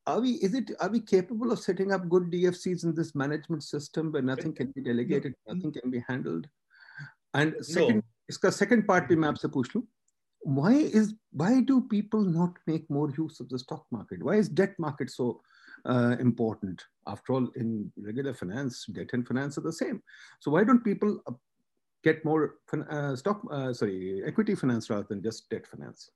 Are 0.06 0.20
we, 0.20 0.32
is 0.48 0.54
it, 0.54 0.72
are 0.80 0.88
we 0.88 1.00
capable 1.00 1.52
of 1.52 1.60
setting 1.60 1.92
up 1.92 2.08
good 2.08 2.30
DFCs 2.32 2.82
in 2.82 2.94
this 2.96 3.14
management 3.14 3.62
system 3.62 4.10
where 4.10 4.22
nothing 4.22 4.52
can 4.52 4.72
be 4.72 4.80
delegated, 4.80 5.34
nothing 5.46 5.72
can 5.72 5.88
be 5.88 6.02
handled? 6.08 6.48
And 7.34 7.54
second, 7.60 7.96
no. 7.96 8.02
इसका 8.30 8.52
second 8.52 8.86
part 8.88 9.08
भी 9.08 9.16
मैं 9.16 9.28
आपसे 9.28 9.48
पूछ 9.54 9.74
लूं 9.76 9.82
why 10.41 10.73
is 10.73 11.13
why 11.31 11.61
do 11.61 11.81
people 11.81 12.21
not 12.21 12.53
make 12.65 12.89
more 12.89 13.11
use 13.17 13.39
of 13.39 13.49
the 13.49 13.59
stock 13.59 13.85
market? 13.91 14.23
Why 14.23 14.35
is 14.35 14.49
debt 14.49 14.73
market 14.79 15.11
so 15.11 15.41
uh, 15.85 16.15
important? 16.19 16.83
After 17.07 17.33
all 17.33 17.47
in 17.55 17.91
regular 17.97 18.33
finance 18.33 18.85
debt 18.85 19.09
and 19.13 19.27
finance 19.27 19.57
are 19.57 19.61
the 19.61 19.73
same. 19.73 20.01
So 20.39 20.51
why 20.51 20.63
don't 20.63 20.83
people 20.83 21.21
uh, 21.27 21.33
get 22.03 22.23
more 22.23 22.55
uh, 22.89 23.15
stock 23.15 23.41
uh, 23.51 23.73
sorry 23.73 24.23
equity 24.25 24.55
finance 24.55 24.89
rather 24.89 25.07
than 25.09 25.21
just 25.21 25.49
debt 25.49 25.67
finance? 25.67 26.11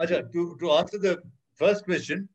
Acha, 0.00 0.32
to, 0.32 0.56
to 0.58 0.70
answer 0.72 0.98
the 0.98 1.22
first 1.54 1.84
question 1.84 2.28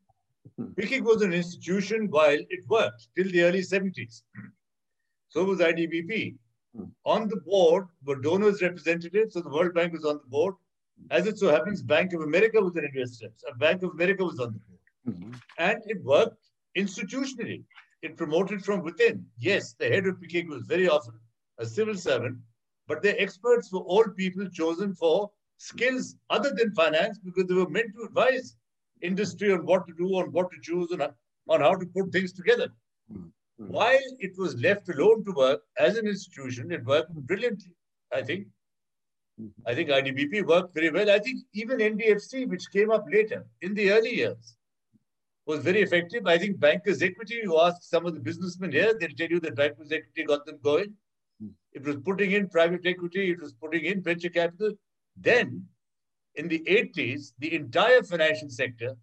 hmm. 0.58 1.04
was 1.04 1.22
an 1.22 1.34
institution 1.34 2.08
while 2.10 2.38
it 2.50 2.68
worked 2.68 3.08
till 3.16 3.30
the 3.32 3.42
early 3.42 3.62
70s 3.62 4.22
so 5.30 5.44
was 5.44 5.60
idbp 5.60 6.36
hmm. 6.76 6.84
on 7.04 7.28
the 7.28 7.38
board 7.38 7.88
were 8.06 8.22
donors 8.22 8.62
representatives 8.62 9.34
so 9.34 9.42
the 9.42 9.50
world 9.50 9.74
bank 9.74 9.92
was 9.92 10.06
on 10.06 10.20
the 10.24 10.30
board 10.30 10.54
as 11.12 11.28
it 11.28 11.38
so 11.38 11.50
happens, 11.50 11.82
Bank 11.82 12.14
of 12.14 12.22
America 12.22 12.62
was 12.62 12.76
an 12.76 12.86
investor. 12.86 13.30
So 13.36 13.48
Bank 13.58 13.84
of 13.84 13.92
America 13.92 14.24
was 14.24 14.40
on 14.40 14.54
the 14.54 14.60
board. 14.60 14.80
Mm-hmm. 15.08 15.32
And 15.58 15.82
it 15.86 16.04
worked 16.04 16.44
institutionally. 16.78 17.64
It 18.02 18.18
promoted 18.18 18.64
from 18.64 18.84
within. 18.84 19.26
Yes, 19.38 19.74
the 19.74 19.88
head 19.88 20.06
of 20.06 20.22
PICIC 20.22 20.50
was 20.50 20.66
very 20.68 20.88
often 20.88 21.14
a 21.58 21.66
civil 21.66 21.96
servant, 21.96 22.38
but 22.88 23.02
the 23.02 23.20
experts 23.20 23.72
were 23.72 23.80
all 23.80 24.04
people 24.16 24.48
chosen 24.50 24.94
for 24.94 25.32
skills 25.58 26.16
other 26.30 26.52
than 26.56 26.74
finance 26.76 27.18
because 27.20 27.46
they 27.48 27.56
were 27.56 27.70
meant 27.70 27.94
to 27.96 28.04
advise 28.04 28.56
industry 29.02 29.52
on 29.52 29.66
what 29.66 29.88
to 29.88 29.94
do, 29.94 30.18
on 30.18 30.32
what 30.32 30.52
to 30.52 30.58
choose, 30.62 30.92
on, 30.92 31.02
on 31.50 31.62
how 31.62 31.76
to 31.76 31.86
put 31.88 32.12
things 32.12 32.34
together. 32.34 32.68
Mm-hmm. 33.12 33.68
While 33.68 34.10
it 34.20 34.38
was 34.38 34.56
left 34.58 34.90
alone 34.90 35.26
to 35.26 35.32
work 35.32 35.62
as 35.80 35.98
an 35.98 36.08
institution, 36.08 36.72
it 36.72 36.86
worked 36.86 37.12
brilliantly, 37.14 37.74
I 38.14 38.22
think. 38.22 38.48
I 39.66 39.76
think 39.76 39.90
IDBP 39.90 40.46
worked 40.46 40.74
very 40.74 40.90
well. 40.90 41.10
I 41.12 41.20
think 41.20 41.44
even 41.54 41.78
NDFC, 41.78 42.48
which 42.48 42.72
came 42.72 42.92
up 42.92 43.06
later 43.12 43.46
in 43.62 43.74
the 43.76 43.92
early 43.92 44.16
years, 44.16 44.56
was 45.46 45.64
very 45.64 45.82
effective. 45.82 46.26
I 46.26 46.38
think 46.38 46.60
bankers' 46.60 47.02
equity, 47.02 47.40
you 47.44 47.60
ask 47.60 47.84
some 47.84 48.06
of 48.06 48.14
the 48.16 48.20
businessmen 48.20 48.72
here, 48.72 48.94
they'll 49.00 49.10
tell 49.10 49.30
you 49.30 49.40
that 49.42 49.56
bankers' 49.56 49.92
equity 49.92 50.24
got 50.24 50.46
them 50.46 50.60
going. 50.64 50.94
Hmm. 51.40 51.50
It 51.72 51.86
was 51.86 51.98
putting 51.98 52.32
in 52.32 52.50
private 52.50 52.86
equity, 52.86 53.32
it 53.32 53.42
was 53.42 53.54
putting 53.54 53.86
in 53.86 54.02
venture 54.02 54.30
capital. 54.30 54.74
Then, 55.16 55.66
in 56.36 56.48
the 56.48 56.60
80s, 56.68 57.34
the 57.40 57.54
entire 57.54 58.04
financial 58.04 58.50
sector 58.50 58.96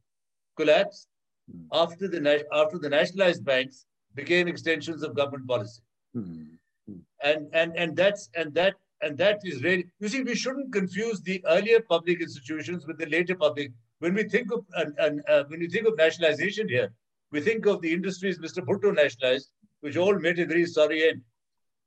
collapsed 0.56 1.09
hmm. 1.51 1.66
after 1.73 2.09
the, 2.09 2.44
after 2.52 2.78
the 2.78 2.89
nationalized 2.89 3.44
banks 3.44 3.86
became 4.15 4.48
extensions 4.48 5.02
of 5.02 5.15
government 5.15 5.47
policy. 5.47 5.82
Mm-hmm. 6.16 6.94
And, 7.23 7.48
and, 7.52 7.77
and, 7.77 7.97
that's, 7.97 8.31
and 8.36 8.55
that 8.55 8.74
and 9.05 9.18
that 9.18 9.40
is 9.44 9.62
really, 9.62 9.85
you 10.01 10.09
see, 10.09 10.22
we 10.22 10.35
shouldn't 10.35 10.72
confuse 10.72 11.20
the 11.20 11.44
earlier 11.47 11.81
public 11.81 12.20
institutions 12.20 12.86
with 12.86 12.98
the 12.98 13.06
later 13.06 13.35
public. 13.35 13.72
When 13.98 14.14
we 14.14 14.24
think 14.24 14.52
of 14.52 14.64
and, 14.74 15.22
uh, 15.28 15.44
when 15.48 15.60
we 15.60 15.68
think 15.68 15.86
of 15.86 15.97
nationalization 15.97 16.68
here, 16.68 16.93
we 17.31 17.40
think 17.40 17.66
of 17.66 17.81
the 17.82 17.93
industries 17.93 18.39
Mr. 18.39 18.64
Bhutto 18.64 18.94
nationalized, 18.94 19.51
which 19.81 19.97
all 19.97 20.18
made 20.18 20.39
a 20.39 20.47
very 20.47 20.66
sorry 20.66 21.09
end. 21.09 21.20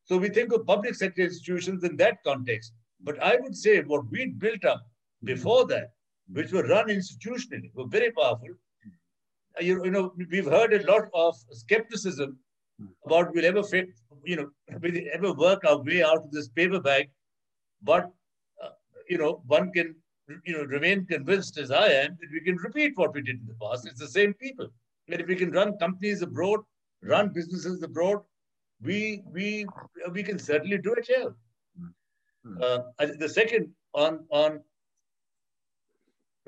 So 0.05 0.17
we 0.17 0.29
think 0.29 0.53
of 0.53 0.65
public 0.65 0.95
sector 0.95 1.23
institutions 1.23 1.83
in 1.83 1.97
that 1.97 2.23
context. 2.23 2.73
But 3.01 3.21
I 3.21 3.37
would 3.37 3.55
say 3.55 3.81
what 3.81 4.09
we'd 4.11 4.39
built 4.39 4.63
up 4.65 4.81
before 5.23 5.65
that, 5.67 5.91
which 6.31 6.51
were 6.51 6.67
run 6.67 6.87
institutionally, 6.87 7.71
were 7.73 7.87
very 7.87 8.11
powerful. 8.11 8.49
You, 9.59 9.83
you 9.83 9.91
know, 9.91 10.13
we've 10.29 10.45
heard 10.45 10.73
a 10.73 10.85
lot 10.85 11.05
of 11.13 11.35
skepticism 11.51 12.37
about 13.05 13.33
we'll 13.33 13.45
ever 13.45 13.63
fit, 13.63 13.89
you 14.26 14.36
know, 14.36 14.50
we'll 14.80 15.00
ever 15.12 15.32
work 15.32 15.64
our 15.64 15.78
way 15.82 16.02
out 16.02 16.24
of 16.24 16.30
this 16.30 16.48
paper 16.48 16.80
bag. 16.80 17.10
But, 17.82 18.10
uh, 18.62 18.70
you 19.08 19.18
know, 19.18 19.42
one 19.46 19.72
can, 19.72 19.94
you 20.44 20.54
know, 20.54 20.64
remain 20.64 21.06
convinced 21.06 21.58
as 21.58 21.70
I 21.70 21.88
am 21.88 22.18
that 22.20 22.30
we 22.32 22.40
can 22.40 22.56
repeat 22.56 22.96
what 22.96 23.14
we 23.14 23.22
did 23.22 23.40
in 23.40 23.46
the 23.46 23.54
past. 23.54 23.86
It's 23.86 24.00
the 24.00 24.08
same 24.08 24.34
people. 24.34 24.68
And 25.08 25.20
if 25.20 25.26
we 25.26 25.36
can 25.36 25.50
run 25.50 25.76
companies 25.78 26.22
abroad, 26.22 26.60
run 27.02 27.32
businesses 27.32 27.82
abroad, 27.82 28.20
we 28.82 29.22
we 29.32 29.66
we 30.12 30.22
can 30.22 30.38
certainly 30.38 30.78
do 30.78 30.94
it 30.94 31.06
here. 31.06 31.34
Hmm. 32.44 32.62
Uh, 32.62 32.78
the 33.18 33.28
second 33.28 33.72
on 33.94 34.24
on 34.30 34.60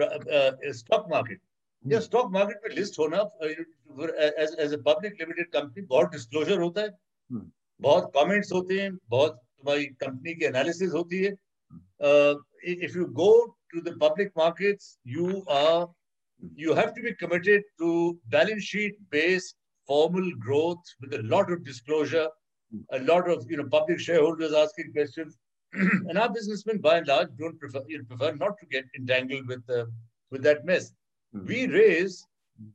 uh, 0.01 0.05
uh, 0.05 0.53
stock 0.73 1.09
market. 1.09 1.39
Yeah, 1.87 2.01
stock 2.01 2.31
market 2.31 2.57
में 2.67 2.75
list 2.75 2.99
होना 2.99 3.19
as 4.43 4.57
as 4.61 4.73
a 4.73 4.77
public 4.87 5.21
limited 5.21 5.51
company 5.53 5.83
बहुत 5.87 6.11
disclosure 6.13 6.59
होता 6.61 6.81
है 6.81 6.89
hmm. 7.33 7.45
बहुत 7.81 8.11
comments 8.17 8.53
होते 8.53 8.81
हैं 8.81 8.93
बहुत 9.11 9.33
तुम्हारी 9.33 9.87
कंपनी 10.03 10.35
की 10.35 10.45
एनालिसिस 10.45 10.93
होती 10.93 11.23
है 11.25 11.33
if 12.87 12.97
you 12.97 13.05
go 13.21 13.33
to 13.73 13.81
the 13.91 13.99
public 14.03 14.33
markets 14.39 14.97
you 15.17 15.41
are 15.59 15.87
you 16.61 16.73
have 16.77 16.89
to 16.95 17.03
be 17.03 17.11
committed 17.19 17.63
to 17.81 17.91
balance 18.33 18.65
sheet 18.71 18.97
based 19.13 19.55
formal 19.91 20.27
growth 20.47 20.91
with 21.05 21.15
a 21.19 21.21
lot 21.35 21.53
of 21.55 21.63
disclosure 21.69 22.25
a 22.99 23.01
lot 23.11 23.31
of 23.35 23.47
you 23.53 23.59
know 23.61 23.67
public 23.75 24.03
shareholders 24.07 24.57
asking 24.63 24.91
questions 24.97 25.39
and 25.93 26.21
our 26.25 26.33
businessmen 26.35 26.83
by 26.87 26.95
and 26.99 27.09
large 27.13 27.31
don't 27.39 27.63
prefer 27.63 27.83
you 27.93 28.01
know, 28.01 28.09
prefer 28.11 28.31
not 28.43 28.59
to 28.61 28.69
get 28.75 29.01
entangled 29.01 29.55
with 29.55 29.73
uh, 29.79 29.87
with 30.37 30.45
that 30.49 30.69
mess 30.73 30.91
mm-hmm. 30.91 31.47
we 31.53 31.63
raise 31.77 32.19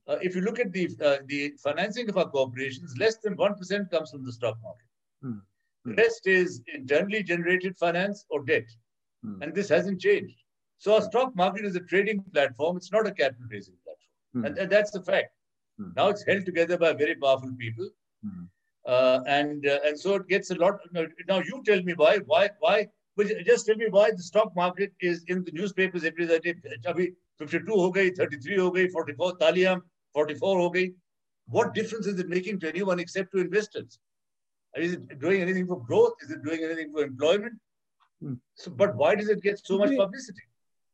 uh, 0.08 0.18
if 0.22 0.36
you 0.36 0.42
look 0.42 0.60
at 0.60 0.72
the 0.74 0.90
uh, 1.02 1.18
the 1.28 1.54
financing 1.64 2.10
of 2.10 2.18
our 2.18 2.30
corporations, 2.30 2.96
less 2.98 3.18
than 3.18 3.36
one 3.36 3.56
percent 3.56 3.90
comes 3.90 4.12
from 4.12 4.26
the 4.26 4.32
stock 4.32 4.58
market. 4.62 4.86
Mm. 5.24 5.42
The 5.86 5.94
rest 5.94 6.28
is 6.28 6.62
internally 6.74 7.24
generated 7.24 7.78
finance 7.78 8.26
or 8.30 8.44
debt, 8.44 8.66
mm. 9.26 9.42
and 9.42 9.54
this 9.54 9.70
hasn't 9.70 10.02
changed. 10.02 10.36
So 10.78 10.96
our 10.96 11.02
stock 11.02 11.36
market 11.36 11.66
is 11.66 11.76
a 11.76 11.82
trading 11.82 12.24
platform; 12.34 12.78
it's 12.78 12.92
not 12.92 13.08
a 13.08 13.12
capital 13.12 13.48
raising 13.52 13.76
platform, 13.84 14.44
mm. 14.44 14.48
and, 14.48 14.58
and, 14.58 14.72
that's 14.72 14.92
the 14.92 15.02
fact. 15.02 15.32
Hmm. 15.78 15.90
Now 15.96 16.10
it's 16.10 16.26
held 16.26 16.46
together 16.46 16.78
by 16.78 16.94
very 16.94 17.16
powerful 17.16 17.52
people, 17.58 17.90
hmm. 18.24 18.44
uh, 18.86 19.20
and 19.26 19.66
uh, 19.66 19.80
and 19.86 20.00
so 20.00 20.16
it 20.16 20.28
gets 20.28 20.52
a 20.52 20.56
lot. 20.56 20.80
Now 21.28 21.40
you 21.40 21.62
tell 21.66 21.82
me 21.84 21.94
why 21.94 22.18
why 22.26 22.50
why. 22.60 22.88
Just 23.46 23.66
tell 23.66 23.76
me 23.76 23.88
why 23.90 24.12
the 24.12 24.24
stock 24.24 24.56
market 24.56 24.94
is 25.02 25.26
in 25.28 25.44
the 25.44 25.52
newspapers 25.52 26.06
every 26.06 26.26
day. 26.26 26.56
52 27.40 27.76
हो 27.80 27.92
गई 27.96 28.10
33 28.16 28.58
हो 28.60 28.70
गई 28.76 28.88
44 28.96 29.32
तालियां 29.42 29.76
44 30.18 30.56
हो 30.62 30.70
गई 30.76 30.88
what 31.58 31.74
difference 31.74 32.08
is 32.12 32.20
it 32.24 32.30
making 32.32 32.60
to 32.64 32.70
anyone 32.70 33.00
except 33.04 33.32
to 33.36 33.40
investors 33.44 34.00
is 34.76 34.94
it 34.94 35.20
doing 35.20 35.42
anything 35.42 35.68
for 35.68 35.80
growth 35.90 36.26
is 36.26 36.32
it 36.32 36.44
doing 36.44 36.64
anything 36.64 36.92
for 36.92 37.04
employment 37.04 37.56
hmm. 38.22 38.34
so, 38.56 38.72
but 38.72 38.96
why 38.96 39.16
does 39.16 39.30
it 39.30 39.42
get 39.42 39.60
so 39.64 39.78
much 39.78 39.96
publicity 39.96 40.46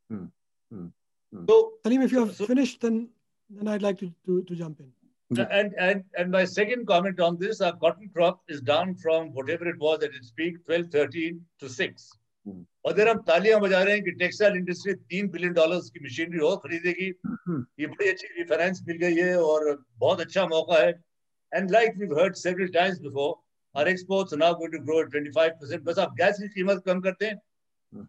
hmm. 0.10 0.26
Hmm. 0.72 0.88
so 1.48 1.74
Salim, 1.84 2.02
if 2.02 2.12
you 2.12 2.20
have 2.26 2.36
so, 2.36 2.46
finished 2.46 2.82
then 2.82 3.10
then 3.50 3.68
I'd 3.68 3.82
like 3.82 4.00
to, 4.00 4.12
to, 4.26 4.42
to 4.44 4.56
jump 4.56 4.80
in 4.80 4.92
and, 5.32 5.74
and 5.78 6.04
and 6.18 6.32
my 6.32 6.46
second 6.46 6.86
comment 6.86 7.20
on 7.20 7.38
this, 7.40 7.60
our 7.60 7.76
cotton 7.78 8.10
crop 8.14 8.42
is 8.48 8.62
down 8.62 8.96
from 8.96 9.34
whatever 9.34 9.68
it 9.68 9.80
was 9.80 10.04
at 10.04 10.14
its 10.14 10.32
peak, 10.32 10.64
12, 10.66 10.92
13 10.92 11.42
to 11.60 11.70
6. 11.70 12.12
और 12.48 12.92
अगर 12.92 13.08
हम 13.10 13.22
तालियां 13.28 13.60
बजा 13.62 13.82
रहे 13.84 13.94
हैं 13.94 14.04
कि 14.04 14.12
textile 14.18 14.56
industry 14.58 14.94
तीन 15.12 15.28
billion 15.36 15.54
dollars 15.54 15.90
की 15.90 16.00
मशीनरी 16.06 16.40
और 16.50 16.58
खरीदेगी 16.66 17.08
ये 17.80 17.88
बड़ी 17.88 18.10
अच्छी 18.10 18.28
रिफरेंस 18.40 18.84
मिल 18.88 18.98
गई 19.04 19.16
है 19.16 19.38
और 19.42 19.66
बहुत 20.00 20.20
अच्छा 20.22 20.46
मौका 20.48 20.82
है 20.82 20.92
and 21.56 21.72
like 21.72 21.98
we 21.98 22.08
heard 22.20 22.36
several 22.42 22.68
times 22.78 23.00
before 23.08 23.34
our 23.75 23.89
exports 23.89 24.35
now 24.35 24.55
going 24.55 24.73
to 24.73 24.79
grow 24.85 25.03
25% 25.11 25.85
बस 25.85 25.99
आप 25.99 26.15
गैस 26.17 26.39
की 26.41 26.49
कीमत 26.55 26.83
कम 26.87 27.01
करते 27.01 27.27
हैं 27.27 27.41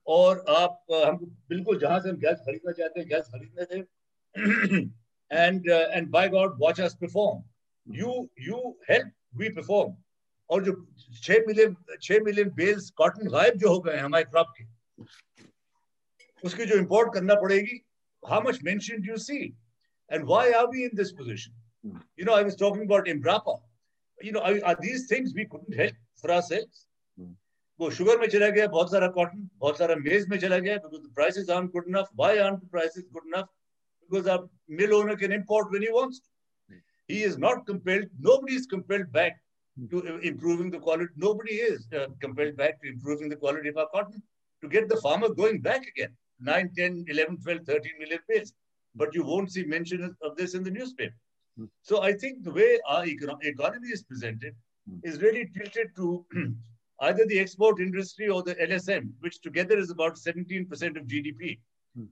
और 0.10 0.44
आप 0.50 0.84
हमको 0.92 1.26
बिल्कुल 1.50 1.80
जहाँ 1.80 2.00
से 2.00 2.10
हम 2.10 2.18
गैस 2.18 2.40
खरीदना 2.46 2.72
चाहते 2.72 3.00
हैं 3.00 3.10
गैस 3.10 3.30
खरीदने 3.36 3.66
थे 3.72 3.80
and 5.32 5.70
and 5.70 6.10
by 6.12 6.30
God 6.30 6.58
watch 6.62 6.82
us 6.82 6.96
perform 7.02 7.44
you 7.88 8.30
you 8.42 8.78
help 8.90 9.12
we 9.36 9.50
perform 9.50 9.96
और 10.50 10.64
जो 10.64 10.74
छह 11.24 11.46
मिलियन 11.48 11.76
छह 12.02 12.20
मिलियन 12.24 12.50
बेल्स 12.56 12.90
कॉटन 12.98 13.28
गायब 13.30 13.58
जो 13.58 13.70
हो 13.70 13.80
गए 13.80 13.96
हैं 13.96 14.04
हमारे 14.04 14.24
क्रॉप 14.26 14.54
के 14.58 14.66
उसकी 16.44 16.66
जो 16.66 16.78
इंपोर्ट 16.78 17.14
करना 17.14 17.36
पड़ेगी 17.42 17.82
how 18.24 18.42
much 18.48 18.60
mention 18.64 19.06
you 19.06 19.18
see 19.26 19.38
and 20.12 20.24
why 20.26 20.52
are 20.54 20.66
we 20.68 20.84
in 20.84 20.96
this 20.96 21.12
position 21.20 22.00
you 22.20 22.26
know 22.26 22.36
I 22.36 22.44
was 22.44 22.60
talking 22.60 22.86
about 22.86 23.08
Embrapa 23.08 23.54
you 24.24 24.32
know 24.32 24.40
are 24.40 24.74
these 24.81 25.11
things 25.12 25.32
we 25.36 25.44
couldn't 25.55 25.78
help 25.81 25.97
for 26.23 26.31
ourselves 26.32 26.86
वो 27.81 27.90
sugar 27.97 28.19
में 28.20 28.27
चला 28.35 28.48
गया 28.59 28.66
बहुत 28.74 28.90
सारा 28.90 29.09
cotton 29.16 29.48
बहुत 29.65 29.78
सारा 29.78 29.97
मेज 30.05 30.28
में 30.28 30.39
चला 30.44 30.59
गया 30.66 30.77
because 30.85 31.01
the 31.01 31.12
prices 31.15 31.51
are 31.57 31.66
good 31.77 31.89
enough 31.89 32.09
why 32.20 32.39
are 32.44 32.55
the 32.55 32.69
prices 32.77 33.05
good 33.16 33.27
enough 33.27 33.48
because 34.11 34.28
our 34.36 34.48
mill 34.82 34.93
owner 35.01 35.16
can 35.24 35.32
import 35.40 35.69
when 35.73 35.82
he 35.89 35.93
wants 35.98 36.23
he 37.11 37.19
is 37.24 37.35
not 37.43 37.61
compelled 37.66 38.07
nobody 38.27 38.55
is 38.61 38.65
compelled 38.70 39.11
back 39.16 39.35
to 39.90 40.19
improving 40.23 40.70
the 40.70 40.78
quality. 40.78 41.12
Nobody 41.16 41.55
is 41.55 41.86
uh, 41.93 42.07
compelled 42.20 42.57
back 42.57 42.81
to 42.82 42.89
improving 42.89 43.28
the 43.28 43.36
quality 43.36 43.69
of 43.69 43.77
our 43.77 43.89
cotton 43.89 44.23
to 44.62 44.69
get 44.69 44.89
the 44.89 44.97
farmer 44.97 45.28
going 45.28 45.61
back 45.61 45.86
again. 45.86 46.16
9, 46.40 46.70
10, 46.77 47.05
11, 47.09 47.39
12, 47.43 47.61
13 47.66 47.93
million 47.98 48.19
bales. 48.28 48.53
But 48.94 49.15
you 49.15 49.23
won't 49.23 49.53
see 49.53 49.65
mention 49.65 50.16
of 50.23 50.36
this 50.36 50.55
in 50.55 50.62
the 50.62 50.70
newspaper. 50.70 51.15
Hmm. 51.57 51.65
So 51.82 52.02
I 52.02 52.14
think 52.14 52.44
the 52.44 52.52
way 52.52 52.80
our 52.88 53.06
econo- 53.06 53.44
economy 53.44 53.90
is 53.90 54.03
presented 54.03 54.56
Hmm. 54.90 54.98
is 55.03 55.22
really 55.22 55.48
tilted 55.56 55.90
to 55.98 56.26
either 57.02 57.23
the 57.28 57.40
export 57.40 57.80
industry 57.80 58.30
or 58.30 58.41
the 58.44 58.56
LSM, 58.56 59.11
which 59.19 59.40
together 59.41 59.78
is 59.78 59.91
about 59.91 60.15
17% 60.15 60.72
of 60.99 61.06
GDP. 61.11 61.60
Hmm. 61.95 62.06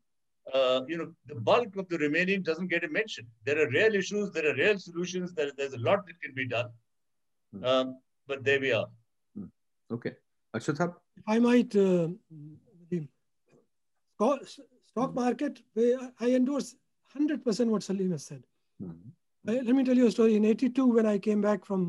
Uh, 0.53 0.82
you 0.88 0.98
know, 0.99 1.11
the 1.28 1.36
bulk 1.36 1.76
of 1.78 1.88
the 1.90 1.98
remaining 1.98 2.44
doesn't 2.44 2.68
get 2.68 2.84
a 2.84 2.90
mention. 2.90 3.26
There 3.45 3.60
are 3.64 3.70
real 3.70 3.95
issues, 3.95 4.30
there 4.32 4.48
are 4.52 4.56
real 4.56 4.78
solutions, 4.78 5.34
there, 5.34 5.52
there's 5.57 5.74
a 5.74 5.80
lot 5.80 6.06
that 6.06 6.22
can 6.22 6.34
be 6.36 6.48
done. 6.48 6.70
Um, 7.64 7.99
but 8.28 8.44
there 8.44 8.60
we 8.60 8.72
are. 8.72 8.88
Okay. 9.91 10.11
Arshad 10.56 10.94
If 11.18 11.24
I 11.28 11.40
might, 11.40 11.76
uh, 11.76 12.10
stock- 14.16 14.45
stock 14.86 15.16
market, 15.16 15.61
I 16.20 16.36
endorse 16.36 16.76
100% 17.16 17.68
what 17.68 17.82
Salim 17.84 18.11
has 18.11 18.26
said. 18.26 18.44
Hmm. 18.80 18.91
I- 19.49 19.61
let 19.61 19.74
me 19.77 19.85
tell 19.85 19.97
you 19.97 20.07
a 20.07 20.11
story. 20.11 20.36
In 20.36 20.45
82, 20.45 20.86
when 20.99 21.07
I 21.07 21.19
came 21.19 21.41
back 21.41 21.65
from 21.70 21.86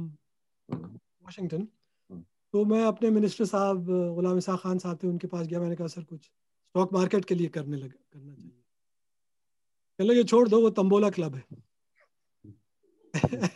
Washington, 0.69 1.67
Hmm. 2.09 2.19
तो 2.53 2.63
मैं 2.65 2.83
अपने 2.85 3.09
minister 3.11 3.45
साहब 3.45 3.85
गुलाम 4.15 4.37
इसा 4.37 4.55
खान 4.63 4.77
साहब 4.79 4.99
थे 5.03 5.07
उनके 5.07 5.27
पास 5.27 5.47
गया 5.47 5.59
मैंने 5.59 5.75
कहा 5.75 5.87
सर 5.93 6.03
कुछ 6.11 6.25
स्टॉक 6.25 6.93
मार्केट 6.93 7.25
के 7.31 7.35
लिए 7.35 7.47
करने 7.55 7.77
लगे 7.77 7.97
करना 8.13 8.33
चाहिए 8.33 8.51
कहने 9.99 10.09
लगे 10.09 10.23
छोड़ 10.33 10.47
दो 10.49 10.61
वो 10.61 10.69
तंबोला 10.81 11.09
क्लब 11.17 11.35
है 11.35 11.43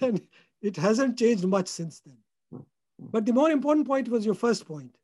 and 0.08 0.20
it 0.64 0.78
hasn't 0.86 1.18
changed 1.22 1.46
much 1.54 1.68
since 1.76 2.00
then 2.08 2.64
but 3.16 3.26
the 3.30 3.34
more 3.40 3.50
important 3.56 3.88
point 3.88 4.10
was 4.16 4.26
your 4.30 4.36
first 4.44 4.66
point 4.72 4.98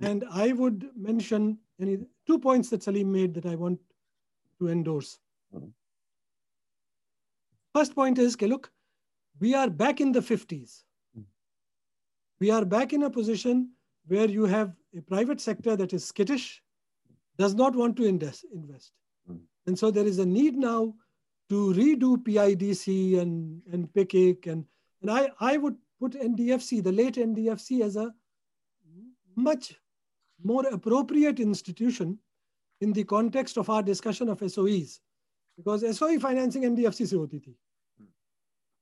and 0.00 0.24
I 0.44 0.52
would 0.60 0.84
mention 1.08 1.48
any 1.80 1.96
two 2.30 2.38
points 2.46 2.70
that 2.74 2.82
Salim 2.88 3.12
made 3.16 3.34
that 3.38 3.46
I 3.46 3.54
want 3.64 3.80
to 4.60 4.68
endorse. 4.76 5.10
First 7.73 7.95
point 7.95 8.17
is, 8.17 8.35
okay, 8.35 8.47
look, 8.47 8.71
we 9.39 9.53
are 9.53 9.69
back 9.69 10.01
in 10.01 10.11
the 10.11 10.21
50s. 10.21 10.83
Mhm. 11.17 11.25
We 12.39 12.51
are 12.51 12.65
back 12.65 12.93
in 12.93 13.03
a 13.03 13.09
position 13.09 13.71
where 14.07 14.29
you 14.29 14.45
have 14.45 14.75
a 14.95 15.01
private 15.01 15.39
sector 15.39 15.75
that 15.75 15.93
is 15.93 16.03
skittish, 16.03 16.63
does 17.37 17.53
not 17.53 17.75
want 17.75 17.95
to 17.97 18.05
invest. 18.05 18.45
invest. 18.51 18.91
Mhm. 19.29 19.41
And 19.67 19.77
so 19.77 19.91
there 19.91 20.07
is 20.07 20.19
a 20.19 20.25
need 20.25 20.57
now 20.57 20.95
to 21.49 21.73
redo 21.73 22.17
PIDC 22.17 23.19
and, 23.19 23.61
and 23.71 23.93
PICIC. 23.93 24.47
And, 24.47 24.65
and 25.01 25.11
I, 25.11 25.31
I 25.39 25.57
would 25.57 25.77
put 25.99 26.13
NDFC, 26.13 26.81
the 26.81 26.91
late 26.91 27.17
NDFC, 27.17 27.81
as 27.81 27.95
a 27.95 28.13
much 29.35 29.79
more 30.43 30.65
appropriate 30.67 31.39
institution 31.39 32.19
in 32.81 32.93
the 32.93 33.03
context 33.03 33.57
of 33.57 33.69
our 33.69 33.83
discussion 33.83 34.29
of 34.29 34.39
SOEs. 34.39 35.01
Because 35.59 35.85
as 35.85 35.99
financing 36.03 36.65
NDFC 36.65 37.05
से 37.05 37.15
होती 37.15 37.39
थी। 37.39 37.55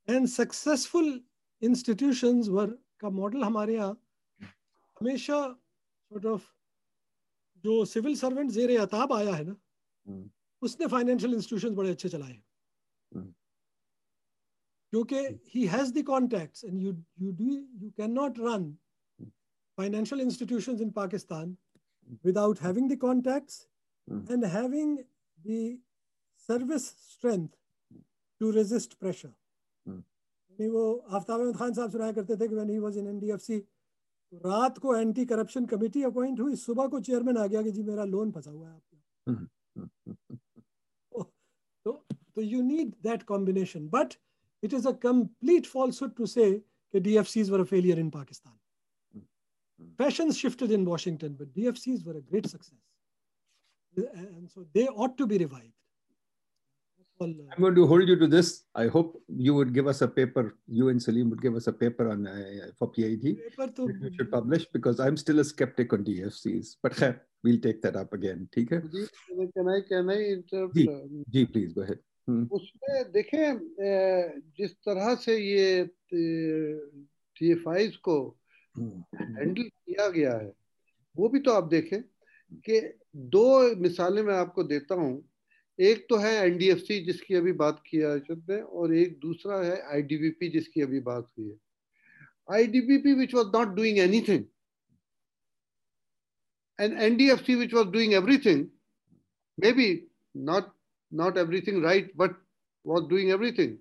and 0.07 0.27
successful 0.27 1.21
institution 1.61 2.41
वर 2.49 2.77
का 2.99 3.09
model 3.09 3.43
हमारे 3.43 3.75
यहाँ 3.75 4.01
हमेशा 5.01 5.39
sort 6.11 6.25
of, 6.25 6.41
जो 7.63 7.85
civil 7.85 8.15
servant 8.15 8.51
जेर 8.51 8.79
अताब 8.79 9.13
आया 9.13 9.33
है 9.33 9.43
ना 9.43 9.55
hmm. 10.05 10.29
उसने 10.61 10.87
फाइनेंशियल 10.87 11.33
इंस्टीट्यूशन 11.33 11.75
बड़े 11.75 11.89
अच्छे 11.89 12.09
चलाए 12.09 12.41
hmm. 13.11 13.27
क्योंकि 14.93 15.41
he 15.55 15.65
has 15.67 15.93
the 15.93 15.97
and 16.65 16.81
you 16.81 16.93
you 17.21 17.31
do 17.31 17.49
you 17.81 17.89
can 17.97 18.11
not 18.11 18.39
run 18.39 18.71
financial 19.77 20.21
institution 20.21 20.81
in 20.81 20.91
Pakistan 20.91 21.57
without 22.25 22.61
having 22.61 22.91
the 22.91 22.97
contact 22.97 23.51
and 24.31 24.45
having 24.45 24.97
having 25.37 25.79
service 26.48 26.94
strength 26.98 27.54
to 28.40 28.52
resist 28.52 28.98
pressure. 28.98 29.34
Mm. 29.86 30.02
नहीं 30.58 30.68
वो 30.70 30.84
आफ्ताब 31.18 31.40
अहमद 31.40 31.56
खान 31.56 31.72
साहब 31.74 31.90
सुनाया 31.90 32.12
करते 32.12 32.36
थे 32.40 32.48
कि 32.48 32.56
when 32.56 32.68
he 32.68 32.80
was 32.80 32.96
in 32.96 33.06
NDFC 33.12 33.60
रात 34.32 34.78
को 34.78 34.94
anti 34.96 35.24
corruption 35.26 35.66
committee 35.66 36.02
appoint 36.02 36.40
हुई 36.40 36.56
सुबह 36.56 36.86
को 36.88 37.00
चेयरमैन 37.08 37.36
आ 37.38 37.46
गया 37.46 37.62
कि 37.62 37.70
जी 37.72 37.82
मेरा 37.82 38.04
लोन 38.12 38.30
फंसा 38.32 38.50
हुआ 38.50 38.68
है 38.68 38.74
आपका 38.74 39.46
तो 41.84 41.92
तो 42.34 42.42
you 42.42 42.62
need 42.62 42.94
that 43.06 43.26
combination 43.32 43.88
but 43.96 44.16
it 44.62 44.72
is 44.72 44.86
a 44.86 44.94
complete 44.94 45.66
falsehood 45.66 46.16
to 46.16 46.26
say 46.26 46.62
that 46.92 47.02
DFCs 47.02 47.50
were 47.50 47.60
a 47.60 47.66
failure 47.66 47.98
in 47.98 48.10
Pakistan. 48.10 48.52
Fashions 49.98 50.38
shifted 50.38 50.70
in 50.70 50.84
Washington, 50.84 51.34
but 51.38 51.52
DFCs 51.54 52.04
were 52.06 52.16
a 52.16 52.20
great 52.20 52.48
success. 52.48 52.78
And 53.96 54.50
so 54.50 54.64
they 54.74 54.86
ought 54.88 55.16
to 55.18 55.26
be 55.26 55.38
revived. 55.38 55.72
Uh, 57.19 57.25
I'm 57.51 57.61
going 57.61 57.75
to 57.75 57.85
hold 57.87 58.07
you 58.07 58.15
to 58.15 58.27
this. 58.27 58.65
I 58.75 58.87
hope 58.87 59.21
you 59.27 59.53
would 59.55 59.73
give 59.73 59.87
us 59.87 60.01
a 60.01 60.07
paper, 60.07 60.55
you 60.67 60.89
and 60.89 61.01
Salim 61.01 61.29
would 61.31 61.41
give 61.41 61.55
us 61.55 61.67
a 61.67 61.73
paper 61.73 62.09
on 62.09 62.27
uh, 62.27 62.67
for 62.77 62.87
PID 62.91 63.23
paper 63.37 63.67
तो 63.67 63.87
that 63.87 64.01
we 64.01 64.15
should 64.15 64.31
publish 64.31 64.65
because 64.71 64.99
I'm 64.99 65.17
still 65.17 65.39
a 65.39 65.43
skeptic 65.43 65.93
on 65.93 66.03
DFCs. 66.03 66.75
But 66.83 66.93
khair, 66.93 67.19
we'll 67.43 67.59
take 67.59 67.81
that 67.81 67.95
up 67.95 68.13
again. 68.13 68.47
ठीक 68.55 68.71
है? 68.73 68.81
Can 69.55 69.69
I 69.69 69.81
can 69.89 70.09
I 70.09 70.19
interrupt? 70.35 70.75
Ji. 70.75 70.87
uh, 70.87 71.23
ji, 71.29 71.45
please 71.45 71.73
go 71.73 71.81
ahead. 71.81 71.99
Hmm. 72.27 72.43
उसमें 72.51 73.11
देखें 73.11 73.59
जिस 74.57 74.71
तरह 74.87 75.13
से 75.25 75.37
ये 75.37 75.85
T 76.13 77.51
F 77.51 77.69
Is 77.69 77.95
को 78.09 78.17
Hmm. 78.77 78.97
Handle 79.19 79.63
किया 79.63 80.07
गया 80.15 80.33
है 80.37 80.51
वो 81.17 81.29
भी 81.29 81.39
तो 81.45 81.51
आप 81.51 81.67
देखें 81.69 82.01
कि 82.65 82.81
दो 83.35 83.45
मिसालें 83.81 84.21
मैं 84.23 84.33
आपको 84.33 84.63
देता 84.63 84.95
हूँ 84.95 85.13
एक 85.79 86.05
तो 86.09 86.17
है 86.17 86.33
एनडीएफसी 86.37 86.99
जिसकी 87.05 87.35
अभी 87.35 87.51
बात 87.53 87.81
किया 87.85 88.11
अर्षद 88.11 88.45
ने, 88.49 88.59
और 88.59 88.93
एक 88.95 89.17
दूसरा 89.19 89.57
है 89.63 89.81
आईडीबीपी 89.93 90.49
जिसकी 90.49 90.81
अभी 90.81 90.99
बात 91.01 91.27
हुई 91.37 91.49
है। 91.49 91.57
IDBP 92.47 93.13
which 93.13 93.33
was 93.35 93.47
not 93.55 93.75
doing 93.75 93.97
anything 93.99 94.43
and 96.79 96.99
NDFC 97.01 97.55
which 97.55 97.73
was 97.73 97.87
doing 97.87 98.13
everything 98.13 98.65
maybe 99.73 99.89
not 100.35 100.71
not 101.11 101.37
everything 101.37 101.83
right 101.83 102.11
but 102.15 102.35
was 102.85 103.07
doing 103.09 103.29
everything 103.29 103.77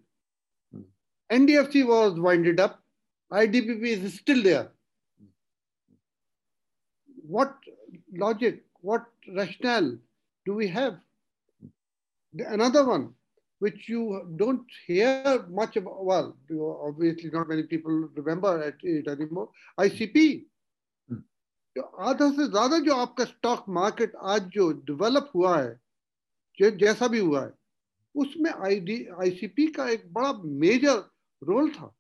NDFC 1.31 1.83
was 1.85 2.19
winded 2.21 2.61
up 2.61 2.83
I 3.31 3.47
D 3.47 3.61
B 3.61 3.75
P 3.81 3.93
is 3.93 4.07
still 4.17 4.43
there 4.43 4.71
what 7.27 7.71
logic 8.19 8.65
what 8.85 9.09
rational 9.29 9.99
do 10.47 10.55
we 10.55 10.67
have 10.69 10.99
another 12.45 12.85
one 12.85 13.15
which 13.61 13.89
you 13.89 14.23
don't 14.37 14.65
hear 14.87 15.45
much 15.49 15.77
about 15.77 16.05
well 16.05 16.37
obviously 16.89 17.31
not 17.31 17.49
many 17.49 17.63
people 17.63 18.09
remember 18.15 18.63
it, 18.63 18.77
it 18.83 19.09
anymore 19.09 19.49
ICP 19.81 20.45
जो 21.77 21.83
आधा 21.83 22.31
से 22.31 22.49
ज़्यादा 22.51 22.79
जो 22.79 22.95
आपका 22.95 23.25
stock 23.25 23.65
market 23.69 24.13
आज 24.17 24.43
जो 24.53 24.71
develop 24.73 25.31
हुआ 25.35 25.57
है 25.63 25.81
जैसा 26.61 27.09
भी 27.09 27.19
हुआ 27.19 27.45
है 27.45 27.53
उसमें 28.15 28.51
आईडी 28.51 28.97
आईसीपी 29.23 29.67
का 29.73 29.89
एक 29.89 30.13
बड़ा 30.13 30.33
मेजर 30.33 31.03
रोल 31.43 31.71
था। 31.71 31.93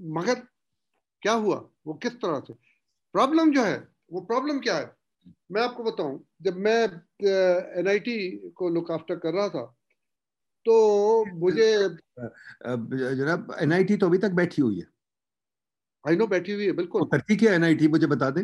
मगर 0.00 0.34
क्या 1.22 1.32
हुआ? 1.32 1.56
वो 1.86 1.94
किस 1.94 2.12
तरह 2.12 2.40
से? 2.40 2.52
प्रॉब्लम 3.12 3.52
जो 3.52 3.62
है 3.62 3.88
वो 4.12 4.20
प्रॉब्लम 4.20 4.60
क्या 4.60 4.76
है? 4.76 4.96
मैं 5.52 5.62
आपको 5.62 5.84
बताऊँ 5.84 6.18
जब 6.42 6.56
मैं 6.58 6.80
एनआईटी 7.78 8.16
को 8.56 8.68
लुक 8.68 8.90
आफ्टर 8.90 9.16
कर 9.16 9.34
रहा 9.34 9.48
था 9.48 9.64
तो 10.66 10.74
मुझे 11.36 11.70
जनाब 13.16 13.56
एनआईटी 13.60 13.96
तो 13.96 14.06
अभी 14.06 14.18
तक 14.18 14.30
बैठी 14.32 14.62
हुई 14.62 14.78
है। 14.78 14.86
आई 16.04 16.16
नो 16.16 16.26
बैठी 16.26 16.52
हुई 16.52 16.66
है 16.66 16.72
बिल्कुल। 16.72 17.04
करती 17.08 17.36
क्या 17.36 17.52
एनआईटी 17.54 17.88
मुझे 17.88 18.06
बता 18.06 18.30
दे? 18.30 18.42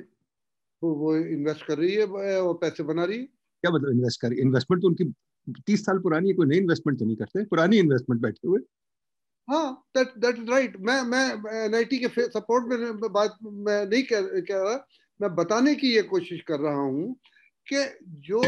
वो 0.83 0.95
वो 0.97 1.17
इन्वेस्ट 1.17 1.67
कर 1.67 1.79
रही 1.79 1.95
है 1.95 2.05
वो 2.05 2.53
पैसे 2.55 2.83
बना 2.83 3.05
रही 3.05 3.19
है। 3.19 3.25
क्या 3.25 3.71
मतलब 3.71 3.91
इन्वेस्ट 3.91 4.21
कर 4.21 4.33
इन्वेस्टमेंट 4.41 4.83
तो 4.83 4.89
उनकी 4.89 5.05
तीस 5.67 5.85
साल 5.87 5.99
पुरानी 5.99 6.29
है 6.29 6.35
कोई 6.35 6.47
नई 6.47 6.57
इन्वेस्टमेंट 6.59 6.99
तो 6.99 7.05
नहीं 7.05 7.17
करते 7.17 7.45
पुरानी 7.47 7.79
इन्वेस्टमेंट 7.79 8.23
बैठे 8.23 8.49
हुए। 8.49 8.61
हाँ 9.49 9.85
दैट 9.97 10.13
दैट 10.19 10.39
इज़ 10.39 10.51
राइट 10.51 10.77
मैं 10.81 11.01
मैं 11.05 11.25
एनआईटी 11.65 11.99
के 11.99 12.09
सपोर्ट 12.29 12.67
में 12.69 13.11
बात 13.13 13.37
मैं 13.43 13.85
नहीं 13.87 14.03
कह 14.03 14.41
कह 14.41 14.63
रहा। 14.63 14.75
मैं 15.21 15.35
बताने 15.35 15.75
की 15.75 15.95
ये 15.95 16.03
कोशिश 16.03 16.41
कर 16.49 16.61
रहा 16.61 16.81
हूँ 16.81 17.15
कि 17.67 17.85
जो 18.29 18.43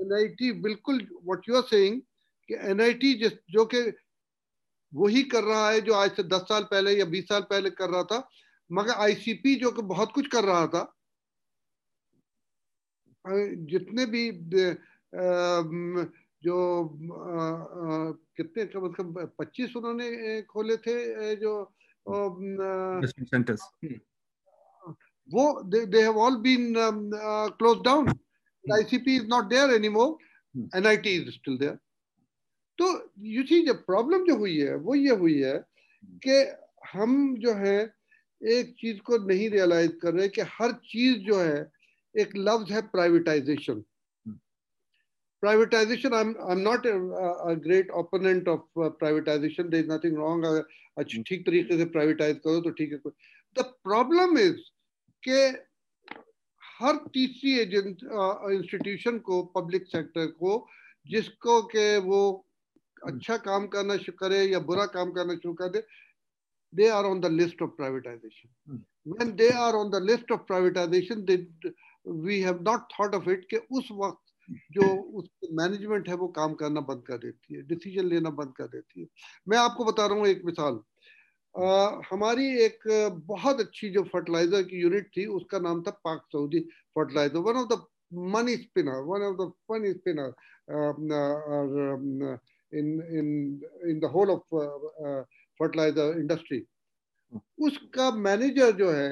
एनआईटी 0.00 0.52
बिल्कुल 0.62 1.06
व्हाट 1.24 1.48
यू 1.48 1.56
आर 1.56 1.62
सेइंग 1.62 2.00
कि 2.48 2.54
एनआईटी 2.70 3.12
जिस 3.14 3.32
जो 3.50 3.64
कि 3.74 3.82
वही 4.92 5.22
कर 5.32 5.44
रहा 5.44 5.70
है 5.70 5.80
जो 5.80 5.94
आज 5.94 6.16
से 6.16 6.22
दस 6.22 6.40
साल 6.42 6.62
पहले 6.70 6.92
या 6.98 7.04
बीस 7.04 7.28
साल 7.28 7.42
पहले 7.50 7.70
कर 7.70 7.90
रहा 7.90 8.02
था 8.04 8.28
मगर 8.70 8.94
आईसीपी 9.02 9.54
जो 9.54 9.70
कि 9.70 9.82
बहुत 9.82 10.12
कुछ 10.12 10.26
कर 10.26 10.44
रहा 10.44 10.66
था 10.66 10.82
जितने 13.70 14.06
भी 14.06 14.30
जो 16.42 16.58
कितने 18.36 18.64
कम 18.64 18.88
से 18.88 19.02
कम 19.02 19.12
पच्चीस 19.38 19.76
उन्होंने 19.76 20.42
खोले 20.42 20.76
थे 20.76 21.36
जो 21.36 21.52
centers. 23.26 23.60
वो 25.28 25.44
they 25.74 26.02
have 26.02 26.18
all 26.18 26.36
been 26.36 26.72
close 27.58 27.84
down 27.84 28.08
ICP 28.64 29.16
is 29.16 29.26
not 29.26 29.44
there 29.44 29.64
any 29.64 29.76
anymore 29.76 30.16
NIT 30.78 31.14
is 31.16 31.30
still 31.30 31.58
there 31.58 31.78
तो 32.78 32.86
यू 33.18 33.42
सी 33.42 33.60
जो 33.66 33.74
प्रॉब्लम 33.74 34.24
जो 34.26 34.36
हुई 34.36 34.56
है 34.58 34.74
वो 34.76 34.94
ये 34.94 35.14
हुई 35.16 35.38
है 35.40 35.56
कि 36.26 36.36
हम 36.92 37.36
जो 37.38 37.54
है 37.54 37.78
एक 38.42 38.74
चीज़ 38.78 39.00
को 39.00 39.18
नहीं 39.26 39.50
रियलाइज़ 39.50 39.92
कर 40.02 40.14
रहे 40.14 40.28
कि 40.28 40.40
हर 40.40 40.72
चीज़ 40.72 41.18
जो 41.26 41.40
है 41.40 41.70
एक 42.14 42.30
लफ्ज 42.36 42.72
है 42.72 42.82
privatisation 42.82 43.84
privatisation 45.42 46.14
I 46.14 46.52
am 46.52 46.58
not 46.58 46.86
a 46.86 47.54
great 47.66 47.90
opponent 47.90 48.48
of 48.48 48.60
privatisation 48.78 49.62
uh, 49.62 49.66
privatization. 49.66 49.70
There 49.70 49.80
is 49.80 49.88
nothing 49.88 50.16
hmm. 50.16 51.24
ठीक 51.28 51.46
तरीके 51.46 51.76
से 51.78 51.84
प्राइवेटाइज 51.84 52.36
करो 52.36 52.60
तो 52.60 52.70
ठीक 52.70 52.92
है। 52.92 53.10
द 53.56 53.64
प्रॉब्लम 53.84 54.38
इज़ 54.38 54.58
कि 55.22 55.38
हर 56.80 56.96
तीसरी 57.14 57.58
एजेंट 57.58 58.04
इंस्टीट्यूशन 58.52 59.18
को 59.28 59.42
पब्लिक 59.56 59.86
सेक्टर 59.86 60.26
को 60.42 60.66
जिसको 61.06 61.60
के 61.72 61.86
वो 62.06 62.20
अच्छा 63.06 63.36
काम 63.48 63.66
करना 63.74 63.96
शुरू 63.96 64.16
करे 64.18 64.44
या 64.44 64.58
बुरा 64.70 64.84
काम 64.94 65.10
करना 65.12 65.34
शुरू 65.34 65.54
कर 65.54 65.68
दे 65.68 65.82
they 66.72 66.88
are 66.88 67.06
on 67.06 67.20
the 67.20 67.28
list 67.28 67.60
of 67.60 67.70
privatization. 67.70 68.48
Hmm. 68.68 68.76
When 69.04 69.36
they 69.36 69.50
are 69.50 69.76
on 69.76 69.90
the 69.90 70.00
list 70.00 70.30
of 70.30 70.46
privatization, 70.46 71.26
they, 71.26 71.46
we 72.04 72.40
have 72.42 72.62
not 72.62 72.90
thought 72.96 73.14
of 73.14 73.28
it 73.28 73.48
कि 73.50 73.56
उस 73.70 73.88
वक्त 73.92 74.26
जो 74.72 74.86
उस 75.18 75.28
मैनेजमेंट 75.52 76.08
है 76.08 76.14
वो 76.16 76.26
काम 76.36 76.54
करना 76.60 76.80
बंद 76.86 77.02
कर 77.06 77.18
देती 77.18 77.54
है 77.54 77.62
डिसीज़न 77.66 78.08
लेना 78.08 78.30
बंद 78.38 78.52
कर 78.56 78.66
देती 78.68 79.00
है 79.00 79.06
मैं 79.48 79.58
आपको 79.58 79.84
बता 79.84 80.06
रहा 80.06 80.18
हूँ 80.18 80.26
एक 80.26 80.42
मिसाल 80.44 80.80
आ, 81.54 82.00
हमारी 82.10 82.46
एक 82.64 82.82
बहुत 83.26 83.60
अच्छी 83.60 83.88
जो 83.90 84.02
फर्टिलाइज़र 84.04 84.62
की 84.62 84.80
यूनिट 84.80 85.08
थी 85.16 85.24
उसका 85.38 85.58
नाम 85.58 85.82
था 85.82 85.90
Pak 86.04 86.26
Saudi 86.32 86.60
fertiliser 86.96 87.38
one 87.40 87.56
of 87.56 87.68
the 87.68 87.84
money 88.32 88.56
spinner 88.56 89.00
one 89.06 89.22
of 89.22 89.36
the 89.36 89.50
funny 89.68 89.92
spinner 89.92 90.34
in 92.72 92.90
in 93.12 93.28
in 93.90 94.00
the 94.00 94.10
whole 94.14 94.30
of 94.30 94.54
fertiliser 95.60 96.18
industry 96.20 96.62
उसका 97.60 98.10
मैनेजर 98.18 98.70
जो 98.76 98.90
है 98.90 99.10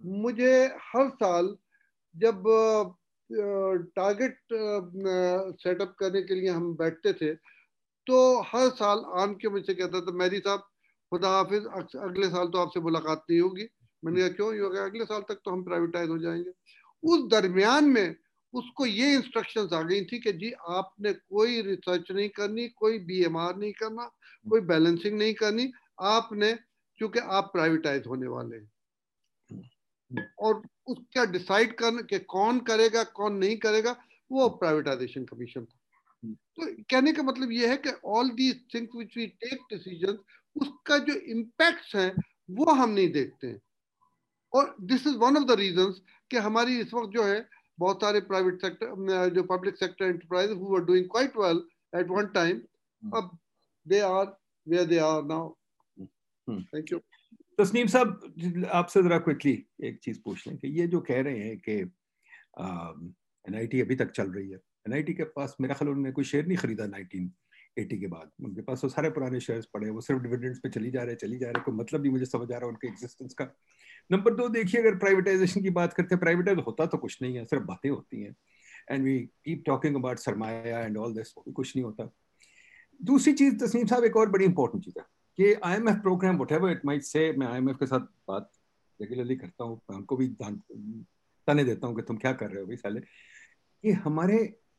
मुझे 0.00 0.54
हर 0.84 1.08
साल 1.22 1.56
जब 2.14 2.42
टारगेट 3.96 4.38
सेटअप 5.60 5.94
करने 5.98 6.22
के 6.22 6.34
लिए 6.34 6.50
हम 6.50 6.74
बैठते 6.76 7.12
थे 7.12 7.34
तो 8.06 8.18
हर 8.44 8.68
साल 8.76 9.04
आन 9.20 9.34
के 9.34 9.48
मुझसे 9.48 9.74
कहता 9.74 10.00
था 10.00 10.12
मेरी 10.14 10.38
साहब 10.38 10.68
खुदा 11.12 11.28
हाफिज 11.30 11.64
अगले 12.00 12.28
साल 12.28 12.48
तो 12.48 12.58
आपसे 12.58 12.80
मुलाकात 12.80 13.24
नहीं 13.30 13.40
होगी। 13.40 13.68
मैंने 14.02 14.20
कहा 14.20 14.28
क्यों? 14.28 14.52
ये 14.54 14.68
गया 14.70 14.84
अगले 14.84 15.04
साल 15.04 15.20
तक 15.28 15.40
तो 15.44 15.50
हम 15.50 15.62
प्राइवेटाइज 15.64 16.08
हो 16.08 16.18
जाएँगे। 16.18 16.50
उस 17.02 17.28
दरमियान 17.30 17.84
में 17.84 18.16
उसको 18.54 18.86
ये 18.86 19.12
इंस्ट्रक्शंस 19.14 19.72
आ 19.72 19.80
गई 19.82 20.04
थी 20.04 20.18
कि 20.18 20.32
जी 20.32 20.50
आपने 20.70 21.12
कोई 21.12 21.60
रिसर्च 21.62 22.10
नहीं 22.10 22.28
करनी 22.28 22.68
कोई 22.76 22.98
बीएमआर 22.98 23.56
नहीं 23.56 23.72
करना 23.72 24.04
कोई 24.46 24.60
बैलेंसिंग 24.60 25.18
नहीं 25.18 25.34
करनी। 25.34 25.70
आपने 26.00 26.52
क्योंकि 27.00 27.18
आप 27.18 27.50
प्राइवेटाइज 27.52 28.06
होने 28.06 28.26
वाले 28.26 28.56
हैं। 28.56 28.70
और 30.38 30.62
उसका 30.86 31.24
डिसाइड 31.24 31.72
कर 31.74 32.02
कि 32.02 32.18
कौन 32.28 32.60
करेगा 32.60 33.04
कौन 33.12 33.36
नहीं 33.36 33.56
करेगा 33.56 33.96
वो 34.30 34.48
प्राइवेटाइजेशन 34.48 35.24
कमीशन 35.24 35.64
था। 35.64 35.78
तो 36.24 36.66
कहने 36.90 37.12
का 37.12 37.22
मतलब 37.22 37.52
ये 37.52 37.68
है 37.68 37.76
कि 37.76 37.90
all 38.06 38.30
these 38.30 38.60
things 38.74 38.96
which 38.96 39.16
we 39.16 39.26
take 39.26 39.62
decision 39.72 40.18
उसका 40.56 40.98
जो 41.06 41.14
इम्पैक्ट 41.34 41.94
है 41.96 42.08
वो 42.50 42.72
हम 42.72 42.90
नहीं 42.90 43.10
देखते 43.12 43.46
हैं। 43.46 43.60
और 44.52 44.74
this 44.80 45.06
is 45.06 45.16
one 45.18 45.36
of 45.36 45.44
the 45.46 45.58
reasons 45.58 46.00
कि 46.30 46.36
हमारी 46.46 46.78
इस 46.80 46.94
वक्त 46.94 47.12
जो 47.12 47.22
है 47.24 47.46
बहुत 47.78 48.00
सारे 48.00 48.20
प्राइवेट 48.22 48.60
सेक्टर 48.60 49.30
जो 49.34 49.42
public 49.44 49.76
sector 49.76 50.04
enterprise 50.04 50.50
who 50.52 50.76
are 50.76 50.84
doing 50.84 51.06
quite 51.10 51.36
well 51.36 51.62
at 51.94 52.06
one 52.10 52.26
time 52.34 52.60
अब 53.02 53.38
they 53.86 54.00
are 54.00 54.26
where 54.66 54.84
they 54.86 54.98
are 55.06 55.22
now 55.24 55.48
thank 56.46 56.92
you 56.92 56.98
Tasneem 57.58 57.86
sahab 57.86 58.68
आपसे 58.72 59.02
जरा 59.02 59.18
क्विकली 59.18 59.52
एक 59.84 59.98
चीज़ 60.04 60.20
पूछ 60.24 60.46
लें 60.46 60.56
कि 60.58 60.68
ये 60.80 60.86
जो 60.86 61.00
कह 61.08 61.20
रहे 61.22 61.38
हैं 61.38 61.56
कि 61.68 61.72
एनआईटी 63.44 63.80
अभी 63.80 63.96
तक 63.96 64.10
चल 64.10 64.30
रही 64.32 64.50
है। 64.50 64.58
एनआईटी 64.86 65.14
के 65.14 65.24
पास 65.36 65.56
मेरा 65.60 65.74
ख्याल 65.74 65.88
उन्होंने 65.90 66.12
कोई 66.12 66.24
शेयर 66.24 66.46
नहीं 66.46 66.58
खरीदा 66.58 66.86
1980 67.76 67.98
के 68.00 68.06
बाद 68.06 68.30
उनके 68.44 68.62
पास 68.62 68.80
वो 68.84 68.90
सारे 68.90 69.10
पुराने 69.10 69.40
शेयर्स 69.40 69.66
पड़े 69.66 69.90
वो 69.90 70.00
सिर्फ़ 70.00 70.22
डिविडेंड्स 70.22 70.58
पे 70.58 70.68
चली 70.68 70.90
जा 70.90 71.02
रहे 71.02 71.14
चली 71.14 71.38
जा 71.38 71.50
रहे 71.50 71.62
कोई 71.62 71.74
मतलब 71.74 72.02
नहीं 72.02 72.12
मुझे 72.12 72.26
समझ 72.26 72.50
आ 72.52 72.56
रहा 72.56 72.66
है 72.66 72.68
उनके 72.68 72.88
एग्जिस्टेंस 72.88 73.34
का। 73.34 73.44
नंबर 74.10 74.34
दो 74.34 74.48
देखिए, 74.48 74.80
अगर 74.80 74.96
प्राइवेटाइजेशन 74.98 75.62
की 75.62 75.70
बात 75.70 75.92
करते 75.92 76.14
हैं 76.14 76.20
प्राइवेटाइज 76.20 76.58
होता 76.66 76.86
तो 76.86 76.98
कुछ 76.98 77.18
नहीं 77.22 77.36
है, 77.36 77.44
सिर्फ़ 77.44 77.64
बातें 77.64 77.88
होती 77.90 78.22
हैं। 78.22 78.34
And 78.90 79.04
we 79.04 79.18
keep 79.44 79.62
talking 79.66 79.96
about 79.96 80.18
सरमाया 80.18 80.80
and 80.80 80.96
all 80.98 81.14
this 81.14 81.32
कुछ 81.32 81.76
नहीं 81.76 81.84
होता। 81.84 82.10
दूसरी 83.00 83.32
चीज़, 83.32 83.58
तस्नीम 83.58 83.86
साहब, 83.86 84.04
एक 84.04 84.16
और 84.16 84.30
बड़ी 84.30 84.44
इंपॉर्टेंट 84.44 84.84
चीज़ 84.84 84.98
है, 84.98 85.04
कि 85.38 85.52
I 85.64 85.76
M 85.76 85.88
F 85.88 85.98
programme 85.98 86.38
whatever 86.52 86.70
it 86.70 86.84
might 86.86 87.02
say 87.02 87.30
मैं 87.32 87.46
आई 87.46 87.58
एम 87.58 87.70
एफ़ 87.70 87.76
के 87.76 87.86
साथ 87.86 88.00
बात 88.28 88.50
रेगुलरली 89.00 89.36
करता 89.36 89.64
हूँ 89.64 89.80
उनको 89.90 90.16
भी 90.16 90.28
ताने 90.40 91.64
देता 91.64 91.86
हूँ 91.86 91.96
कि 91.96 92.02
तुम 92.02 92.16
क्या 92.16 92.32
कर 92.32 92.50
रहे 92.50 92.60
हो 92.60 92.66
भाई 92.66 92.76
साले। 92.76 93.00
कि 93.00 93.92
हमारे 94.04 94.36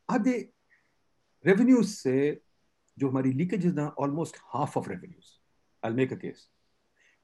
आधे 0.09 0.37
रेवेन्यूज 1.45 1.87
से 1.87 2.41
जो 2.98 3.08
हमारी 3.08 3.32
लीकेज 3.32 3.66
ना 3.74 3.86
almost 4.04 4.36
half 4.54 4.76
of 4.76 4.88
revenues 4.88 5.32
I 5.82 5.94
make 5.94 6.12
a 6.12 6.16
case 6.26 6.48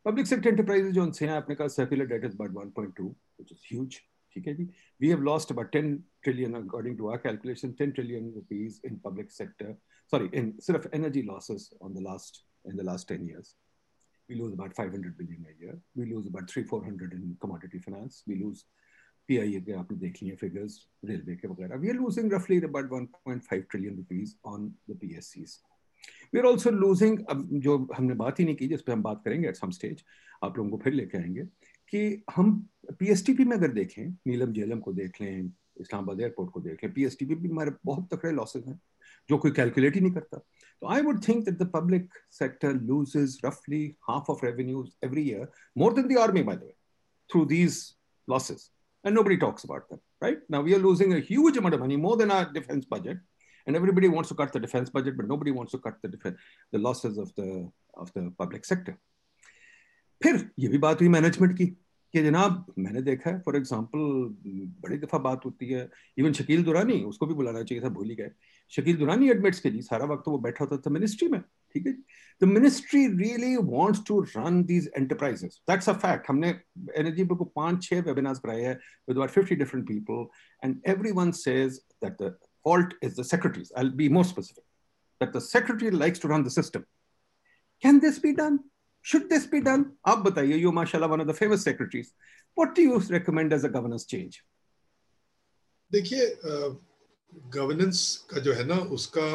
public 0.07 0.26
sector 0.26 0.49
enterprises 0.49 0.94
जो 0.94 1.02
उनसे 1.02 1.26
हैं 1.26 1.36
अपने 1.36 1.55
का 1.55 1.68
circular 1.76 2.07
debt 2.07 2.25
is 2.25 2.34
about 2.41 2.75
1.2 2.78 3.05
which 3.05 3.52
is 3.52 3.68
huge 3.73 4.01
ठीक 4.34 4.47
है 4.47 4.55
जी 4.55 4.68
we 5.01 5.09
have 5.09 5.23
lost 5.23 5.52
about 5.52 5.76
10 5.76 5.94
trillion 6.23 6.55
according 6.55 6.97
to 6.99 7.09
our 7.09 7.18
calculation 7.26 7.75
10 7.83 7.94
trillion 7.94 8.33
rupees 8.34 8.81
in 8.86 8.99
public 9.05 9.31
sector 9.33 9.76
sorry 10.12 10.28
इन 10.39 10.52
सिर्फ 10.62 10.91
energy 10.94 11.23
losses 11.23 11.70
on 11.83 11.94
the 11.94 12.02
last 12.09 12.44
in 12.65 12.76
the 12.76 12.84
last 12.84 13.09
10 13.09 13.26
years. 13.26 13.57
We 14.28 14.36
lose 14.36 14.55
about 14.55 14.75
500 14.75 15.18
billion 15.18 15.44
a 15.49 15.62
year. 15.62 15.78
We 15.94 16.07
lose 16.07 16.26
about 16.26 16.51
three, 16.51 16.65
400 16.65 17.12
in 17.12 17.36
commodity 17.41 17.78
finance. 17.78 18.23
We 18.26 18.36
lose 18.36 18.65
PIA 19.30 19.61
के 19.61 19.74
आपने 19.74 19.98
देख 19.98 20.22
लिए 20.24 20.35
figures 20.35 20.77
railway 21.06 21.35
के 21.35 21.48
वगैरह। 21.48 21.75
We 21.77 21.90
are 21.90 21.95
losing 21.95 22.33
रफली 22.33 22.61
about 22.64 22.91
1.5 22.91 23.66
trillion 23.72 23.95
rupees 23.95 24.35
on 24.45 24.67
the 24.90 24.98
पीएससीज 25.01 25.58
we 26.33 26.40
are 26.40 26.45
also 26.45 26.72
losing 26.72 27.19
अब 27.30 27.48
जो 27.53 27.77
हमने 27.98 28.14
बात 28.16 28.40
ही 28.40 28.45
नहीं 28.45 28.56
की, 28.56 28.67
जिस 28.67 28.82
पे 28.82 28.91
हम 28.91 29.03
बात 29.03 29.22
करेंगे 29.25 29.48
एट 29.48 29.56
सम 29.56 29.72
स्टेज 29.72 30.03
आप 30.43 30.58
लोगों 30.58 30.69
को 30.69 30.77
फिर 30.83 30.93
लेके 30.93 31.17
आएँगे, 31.17 31.43
कि 31.43 32.24
हम 32.35 32.51
पीएसटीपी 32.99 33.43
में 33.45 33.56
अगर 33.58 33.72
देखें, 33.74 34.06
नीलम 34.27 34.53
जेलम 34.53 34.80
को 34.80 34.93
देख 34.93 35.22
लें, 35.22 35.51
इस्लामाबाद 35.82 36.22
एयरपोर्ट 36.22 36.51
को 36.51 36.61
देख 36.61 36.83
लें 36.83 36.93
पीएसटीपी 36.93 37.35
भी 37.35 37.49
हमारे 37.49 37.72
बहुत 37.85 38.14
तकड़े 38.14 38.32
लॉसेज 38.32 38.67
हैं, 38.67 38.80
जो 39.30 39.38
कोई 39.38 39.51
कैलकुलेट 39.51 39.95
ही 39.95 40.01
नहीं 40.01 40.11
करता। 40.14 40.38
तो 40.38 40.88
I 40.88 41.01
would 41.01 41.27
think 41.27 41.43
that 41.45 41.58
the 41.58 41.69
public 41.74 42.09
sector 42.32 42.74
loses 42.74 43.40
रफली 43.45 43.83
half 44.09 44.32
of 44.32 44.45
revenues 44.45 44.95
every 45.03 45.22
year 45.30 45.48
more 45.77 45.93
than 45.93 46.08
the 46.08 46.17
army 46.19 46.43
by 46.43 46.56
the 46.56 46.64
way 46.64 46.75
through 47.30 47.45
these 47.45 47.83
losses 48.27 48.69
And 49.03 49.16
nobody 49.16 49.38
talks 49.38 49.64
about 49.64 49.90
them, 49.90 50.00
right? 50.22 50.40
Now 50.50 50.61
we 50.61 50.76
are 50.76 50.80
losing 50.80 51.14
a 51.14 51.19
huge 51.19 51.58
amount 51.58 51.74
of 51.74 51.80
money, 51.80 51.98
more 51.98 52.18
than 52.18 52.32
our 52.32 52.52
defense 52.52 52.86
budget. 52.86 53.18
And 53.68 53.76
everybody 53.76 54.08
wants 54.08 54.30
to 54.30 54.36
cut 54.36 54.52
the 54.52 54.60
defense 54.60 54.90
budget, 54.90 55.16
but 55.16 55.28
nobody 55.28 55.52
wants 55.52 55.72
to 55.74 55.78
cut 55.78 56.02
the 56.02 56.10
defense, 56.10 56.38
the 56.72 56.80
losses 56.80 57.18
of 57.18 57.34
the 57.36 57.69
of 57.95 58.11
the 58.14 58.32
public 58.38 58.66
sector. 58.66 58.98
फिर 60.24 60.50
ये 60.60 60.68
भी 60.68 60.78
बात 60.78 61.02
हुई 61.02 61.08
management 61.10 61.58
की 61.58 61.66
कि 62.14 62.22
जनाब 62.24 62.66
मैंने 62.80 63.02
देखा 63.02 63.30
है 63.30 63.40
फॉर 63.42 63.56
एग्जांपल 63.56 64.00
बड़ी 64.84 64.98
दफ़ा 64.98 65.18
बात 65.28 65.45
होती 65.45 65.68
है 65.69 65.90
इवन 66.18 66.34
शकील 66.34 66.64
दुरानी 66.64 67.02
उसको 67.11 67.26
भी 67.26 67.34
बुलाना 67.34 67.61
चाहिए 67.64 67.84
था 67.84 67.90
भूल 67.98 68.10
ही 68.10 68.16
गए 68.16 68.32
शकील 68.76 68.98
दुरानी 68.98 69.30
एडमिट्स 69.30 69.60
के 69.60 69.69
जी 69.72 69.82
सारा 69.82 70.06
वक्त 70.11 70.26
तो 70.26 70.32
वो 70.32 70.38
बैठा 70.48 70.64
होता 70.66 70.78
था 70.86 70.90
मिनिस्ट्री 70.94 71.28
में 71.30 71.42
ठीक 71.73 71.88
है? 71.88 71.93
The 72.41 72.48
ministry 72.48 73.06
really 73.07 73.56
wants 73.56 74.01
to 74.07 74.19
run 74.35 74.64
these 74.65 74.89
enterprises 74.98 75.61
that's 75.69 75.89
a 75.89 75.93
fact 75.93 76.30
हमने 76.30 76.49
एनर्जी 76.98 77.23
बुक 77.23 77.38
को 77.38 77.45
पाँच 77.56 77.83
छह 77.83 78.01
वेबिनार्स 78.01 78.39
कराए 78.39 78.61
हैं 78.61 78.73
with 79.07 79.17
about 79.17 79.30
fifty 79.30 79.56
different 79.56 79.88
people 79.88 80.25
and 80.64 80.81
everyone 81.11 81.31
says 81.41 81.81
that 82.03 82.23
fault 82.65 82.93
is 83.03 83.22
the 83.22 83.23
secretary 83.25 83.64
I 83.77 83.89
be 83.95 84.09
more 84.09 84.25
specific 84.25 84.64
that 85.22 85.35
the 85.35 85.39
secretary 85.39 85.89
likes 85.98 86.22
to 86.22 86.30
run 86.30 86.43
the 86.43 86.49
system 86.49 86.83
can 87.83 87.99
this 87.99 88.22
be 88.22 88.31
done 88.31 88.59
should 89.06 89.30
this 89.30 89.49
be 89.51 89.61
done 89.61 89.85
आप 90.06 90.17
बताइए 90.17 90.56
you 90.56 90.72
माशाल्लाह 90.72 91.09
one 91.09 91.22
of 91.22 91.27
the 91.27 91.31
famous 91.31 91.64
secretaries 91.64 92.14
what 92.57 92.75
do 92.75 92.81
you 92.81 93.01
recommend 93.11 93.53
as 93.53 93.65
a 93.65 93.69
governance 93.69 94.06
change 94.06 94.41
देखिए 95.91 96.35
governance 97.56 98.27
का 98.30 98.39
जो 98.39 98.53
है 98.53 98.64
ना, 98.65 98.75
उसका 98.75 99.27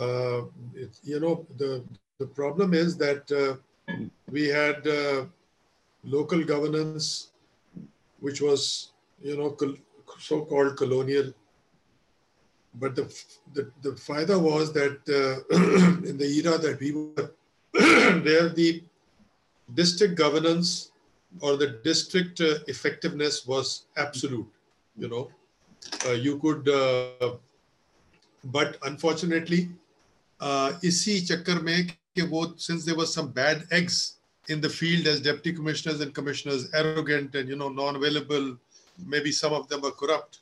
Uh, 0.00 0.42
it, 0.74 0.90
you 1.02 1.20
know, 1.20 1.46
the, 1.56 1.84
the 2.18 2.26
problem 2.26 2.74
is 2.74 2.96
that 2.96 3.30
uh, 3.32 3.56
we 4.30 4.46
had 4.46 4.86
uh, 4.86 5.24
local 6.04 6.42
governance, 6.44 7.30
which 8.20 8.40
was, 8.40 8.92
you 9.22 9.36
know, 9.36 9.50
col- 9.50 9.76
so-called 10.18 10.76
colonial. 10.76 11.32
But 12.74 12.94
the, 12.94 13.04
the, 13.54 13.70
the 13.82 13.90
fayda 13.92 14.38
was 14.40 14.72
that 14.72 14.98
uh, 15.08 15.56
in 16.08 16.16
the 16.16 16.26
era 16.26 16.58
that 16.58 16.78
we 16.78 16.92
were 16.92 17.32
there, 18.22 18.48
the 18.50 18.82
district 19.74 20.14
governance 20.14 20.92
or 21.40 21.56
the 21.56 21.80
district 21.82 22.40
uh, 22.40 22.58
effectiveness 22.68 23.46
was 23.46 23.86
absolute, 23.96 24.48
you 24.96 25.08
know. 25.08 25.30
you 26.14 26.38
could 26.38 26.68
but 28.52 28.76
unfortunately, 28.84 29.68
uh, 30.40 30.72
isi 30.82 31.20
chakkar 31.20 31.62
mein 31.62 31.92
since 32.56 32.84
there 32.84 32.96
was 32.96 33.12
some 33.12 33.30
bad 33.30 33.66
eggs 33.70 34.16
in 34.48 34.60
the 34.60 34.68
field 34.68 35.06
as 35.06 35.20
deputy 35.20 35.52
commissioners 35.52 36.00
and 36.00 36.14
commissioners, 36.14 36.72
arrogant 36.74 37.34
and 37.34 37.48
you 37.48 37.56
know 37.56 37.68
non-available, 37.68 38.56
maybe 39.04 39.32
some 39.32 39.52
of 39.52 39.68
them 39.68 39.82
were 39.82 39.90
corrupt. 39.90 40.40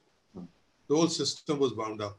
The 0.88 0.94
whole 0.94 1.08
system 1.08 1.58
was 1.58 1.72
bound 1.72 2.02
up. 2.02 2.18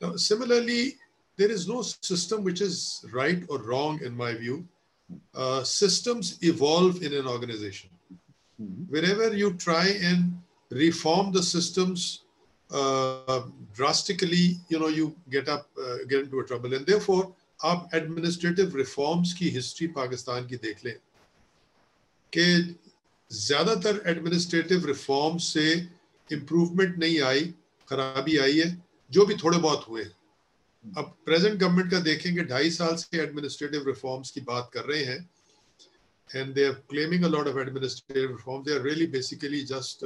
Now, 0.00 0.16
similarly, 0.16 0.96
there 1.36 1.50
is 1.50 1.68
no 1.68 1.82
system 1.82 2.44
which 2.44 2.60
is 2.60 3.04
right 3.12 3.42
or 3.48 3.58
wrong 3.58 4.00
in 4.02 4.16
my 4.16 4.34
view. 4.34 4.66
Uh, 5.34 5.62
systems 5.62 6.38
evolve 6.42 7.02
in 7.02 7.14
an 7.14 7.26
organization. 7.26 7.90
Mm-hmm. 8.60 8.82
Wherever 8.92 9.34
you 9.34 9.54
try 9.54 9.88
and 10.02 10.38
reform 10.70 11.32
the 11.32 11.42
systems 11.42 12.24
Uh, 12.70 13.48
drastically 13.74 14.60
you 14.68 14.78
know 14.78 14.88
you 14.88 15.16
get 15.30 15.48
up 15.48 15.68
uh, 15.78 15.96
get 16.06 16.20
into 16.20 16.38
a 16.40 16.44
trouble. 16.44 16.74
And 16.74 17.34
आप 17.64 17.90
administrative 17.94 18.76
reforms 18.76 19.32
की 19.34 19.48
history 19.50 19.86
Pakistan 19.86 20.46
की 20.46 20.56
देख 20.56 20.84
लें 20.84 20.94
कि 22.32 22.76
ज़्यादातर 23.32 24.02
administrative 24.06 24.86
reforms 24.86 25.44
से 25.44 25.88
improvement 26.32 26.98
नहीं 26.98 27.20
आई 27.20 27.54
खराबी 27.90 28.36
आई 28.36 28.58
है 28.58 28.84
जो 29.10 29.26
भी 29.26 29.34
थोड़े 29.34 29.58
बहुत 29.58 29.86
हुए। 29.88 30.04
अब 30.98 31.16
प्रेजेंट 31.24 31.60
गवर्नमेंट 31.60 31.90
का 31.90 32.00
देखेंगे 32.00 32.44
ढाई 32.44 32.70
साल 32.70 32.94
से 32.96 33.22
एडमिनिस्ट्रेटिव 33.22 33.86
रिफॉर्म्स 33.86 34.30
की 34.30 34.40
बात 34.40 34.70
कर 34.74 34.84
रहे 34.84 35.04
हैं 35.04 35.30
and 36.36 36.54
they 36.54 36.66
are 36.66 36.72
claiming 36.72 37.24
a lot 37.24 37.46
of 37.46 37.58
administrative 37.58 38.30
reform 38.30 38.64
they 38.64 38.74
are 38.74 38.82
really 38.82 39.06
basically 39.06 39.60
just 39.60 40.04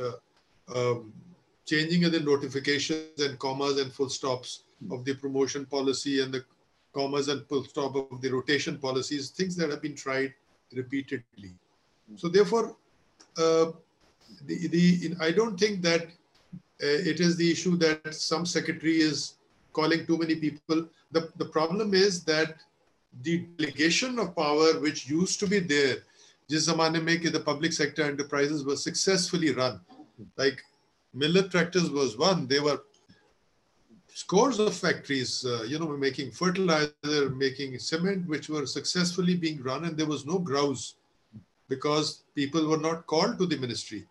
changing 1.73 2.05
of 2.05 2.13
the 2.13 2.21
notifications 2.21 3.19
and 3.25 3.39
commas 3.39 3.79
and 3.81 3.91
full 3.99 4.11
stops 4.19 4.65
of 4.91 5.05
the 5.07 5.15
promotion 5.15 5.65
policy 5.65 6.21
and 6.23 6.31
the 6.37 6.45
commas 6.97 7.29
and 7.29 7.47
full 7.49 7.65
stop 7.65 7.95
of 7.97 8.21
the 8.21 8.31
rotation 8.31 8.77
policies, 8.87 9.31
things 9.31 9.57
that 9.57 9.71
have 9.71 9.81
been 9.81 9.95
tried 9.95 10.33
repeatedly. 10.75 11.53
So 12.17 12.29
therefore, 12.29 12.77
uh, 13.39 13.67
the, 14.47 14.57
the, 14.75 15.17
I 15.21 15.31
don't 15.31 15.59
think 15.59 15.81
that 15.83 16.03
uh, 16.87 17.11
it 17.11 17.21
is 17.21 17.37
the 17.37 17.51
issue 17.51 17.77
that 17.79 18.15
some 18.15 18.45
secretary 18.45 18.99
is 19.01 19.35
calling 19.73 20.07
too 20.07 20.19
many 20.19 20.35
people. 20.35 20.89
The, 21.13 21.31
the 21.37 21.47
problem 21.47 21.95
is 21.95 22.23
that 22.25 22.57
the 23.23 23.39
delegation 23.57 24.19
of 24.19 24.37
power 24.37 24.69
which 24.81 25.09
used 25.09 25.41
to 25.41 25.47
be 25.47 25.61
there, 25.61 25.97
jis 26.51 26.67
the 26.67 27.43
public 27.45 27.73
sector 27.73 28.03
enterprises 28.03 28.65
were 28.65 28.77
successfully 28.77 29.53
run. 29.53 29.81
Like 30.37 30.63
Millat 31.17 31.51
tractors 31.51 31.91
was 31.91 32.17
one. 32.17 32.47
They 32.47 32.61
were 32.61 32.81
scores 34.15 34.59
of 34.59 34.75
factories, 34.75 35.45
uh, 35.45 35.63
you 35.63 35.79
know, 35.79 35.89
making 35.97 36.31
fertilizer, 36.31 37.31
making 37.37 37.79
cement, 37.79 38.27
which 38.27 38.49
were 38.49 38.67
successfully 38.67 39.37
being 39.37 39.63
run, 39.63 39.85
and 39.85 39.97
there 39.97 40.07
was 40.07 40.27
no 40.27 40.39
grouse 40.39 40.97
because 41.69 42.25
people 42.35 42.67
were 42.67 42.79
not 42.79 43.07
called 43.07 43.39
to 43.39 43.47
the 43.47 43.57
ministry. 43.57 44.07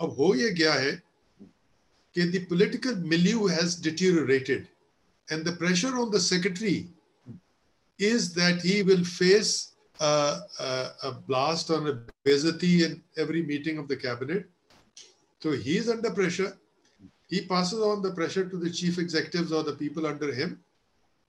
अब 0.00 0.16
हो 0.16 0.34
ये 0.36 0.54
गया 0.54 1.00
the 2.14 2.46
political 2.46 2.94
milieu 2.96 3.46
has 3.46 3.74
deteriorated, 3.76 4.68
and 5.30 5.44
the 5.44 5.52
pressure 5.52 5.98
on 5.98 6.10
the 6.10 6.20
secretary 6.20 6.88
is 7.98 8.32
that 8.34 8.60
he 8.60 8.82
will 8.82 9.04
face 9.04 9.72
uh, 10.00 10.40
uh, 10.58 10.88
a 11.04 11.12
blast 11.12 11.70
on 11.70 11.88
a 11.88 12.00
bezati 12.28 12.84
in 12.84 13.02
every 13.16 13.42
meeting 13.42 13.78
of 13.78 13.88
the 13.88 13.96
cabinet 13.96 14.48
So 15.44 15.50
he 15.52 15.76
is 15.76 15.90
under 15.90 16.10
pressure 16.10 16.52
he 17.28 17.40
passes 17.46 17.80
on 17.80 18.02
the 18.02 18.12
pressure 18.12 18.48
to 18.48 18.56
the 18.56 18.70
chief 18.70 18.98
executives 18.98 19.52
or 19.52 19.62
the 19.62 19.72
people 19.72 20.06
under 20.06 20.32
him. 20.32 20.60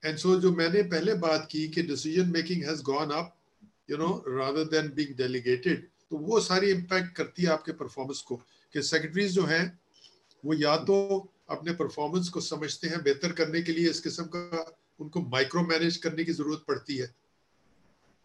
And 0.03 0.19
so 0.19 0.39
जो 0.39 0.51
मैंने 0.51 0.83
पहले 0.89 1.13
बात 1.19 1.47
की 1.51 1.67
कि 1.73 1.87
decision 1.87 2.31
making 2.31 2.61
has 2.63 2.81
gone 2.81 3.11
up, 3.11 3.35
you 3.87 3.97
know, 3.97 4.23
rather 4.27 4.65
than 4.65 4.89
being 4.89 5.15
delegated, 5.15 5.87
तो 6.09 6.17
वो 6.17 6.39
सारी 6.39 6.73
impact 6.73 7.15
करती 7.15 7.43
है 7.43 7.49
आपके 7.49 7.77
performance 7.77 8.21
को 8.21 8.35
कि 8.73 8.81
secretaries 8.81 9.31
जो 9.35 9.45
हैं 9.45 9.63
वो 10.45 10.53
या 10.53 10.75
तो 10.85 10.97
अपने 11.49 11.73
performance 11.81 12.29
को 12.29 12.41
समझते 12.41 12.87
हैं 12.87 13.01
बेहतर 13.03 13.31
करने 13.31 13.61
के 13.61 13.71
लिए 13.71 13.89
इस 13.89 13.99
किस्म 13.99 14.25
का 14.35 14.65
उनको 14.99 15.21
माइक्रो 15.29 15.61
मैनेज 15.67 15.97
करने 15.97 16.23
की 16.23 16.33
ज़रूरत 16.33 16.63
पड़ती 16.67 16.97
है 16.97 17.13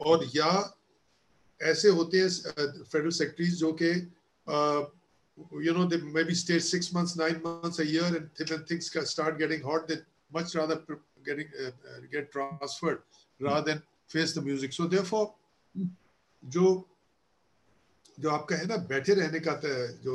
और 0.00 0.28
या 0.36 0.52
ऐसे 1.60 1.88
होते 1.88 2.20
हैं 2.20 2.28
फेडरल 2.28 3.10
सेक्रेटरीज 3.10 3.58
जो 3.58 3.72
कि 3.82 3.90
you 5.52 5.72
know, 5.74 5.84
they 5.84 5.98
maybe 5.98 6.34
stay 6.34 6.58
six 6.58 6.92
months, 6.92 7.16
nine 7.16 7.42
months, 7.42 7.78
a 7.78 7.86
year, 7.86 8.04
and 8.04 8.50
when 8.50 8.64
things 8.64 8.90
start 9.10 9.38
getting 9.38 9.62
hot, 9.62 9.88
they 9.88 9.96
much 10.32 10.54
rather 10.54 10.82
getting 11.24 11.48
uh, 11.62 11.68
uh, 11.68 12.00
get 12.10 12.30
transferred 12.32 13.02
rather 13.40 13.72
than 13.72 13.82
face 14.08 14.32
the 14.32 14.42
music. 14.42 14.72
So 14.72 14.86
therefore, 14.86 15.34
जो 16.42 16.66
जो 18.18 18.30
आपका 18.30 18.56
है 18.56 18.66
ना 18.66 18.76
बैठे 18.88 19.14
रहने 19.14 19.40
का 19.40 19.52
जो 20.04 20.14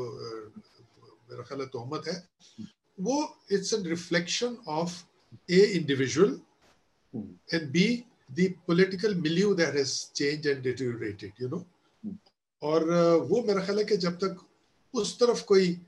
मेरा 1.30 1.44
ख्याल 1.44 1.62
है 1.62 1.68
तोहमत 1.74 2.08
है 2.08 2.16
वो 2.98 3.18
it's 3.52 3.74
an 3.74 3.86
reflection 3.86 4.58
of 4.68 4.94
a 5.52 5.62
individual 5.78 6.40
and 7.54 7.70
be 7.72 7.86
the 8.32 8.54
political 8.68 9.16
milieu 9.22 9.54
that 9.62 9.76
has 9.76 9.94
change 10.16 10.48
and 10.48 10.62
deteriorated 10.64 11.42
you 11.42 11.50
know 11.50 11.66
और 12.62 12.90
वो 13.30 13.42
मेरा 13.48 13.66
ख्याल 13.66 13.80
है 13.80 13.86
कि 13.86 13.98
जब 14.06 14.18
तक 14.24 14.45
उस 15.01 15.17
तरफ़ 15.19 15.43
कोई 15.45 15.80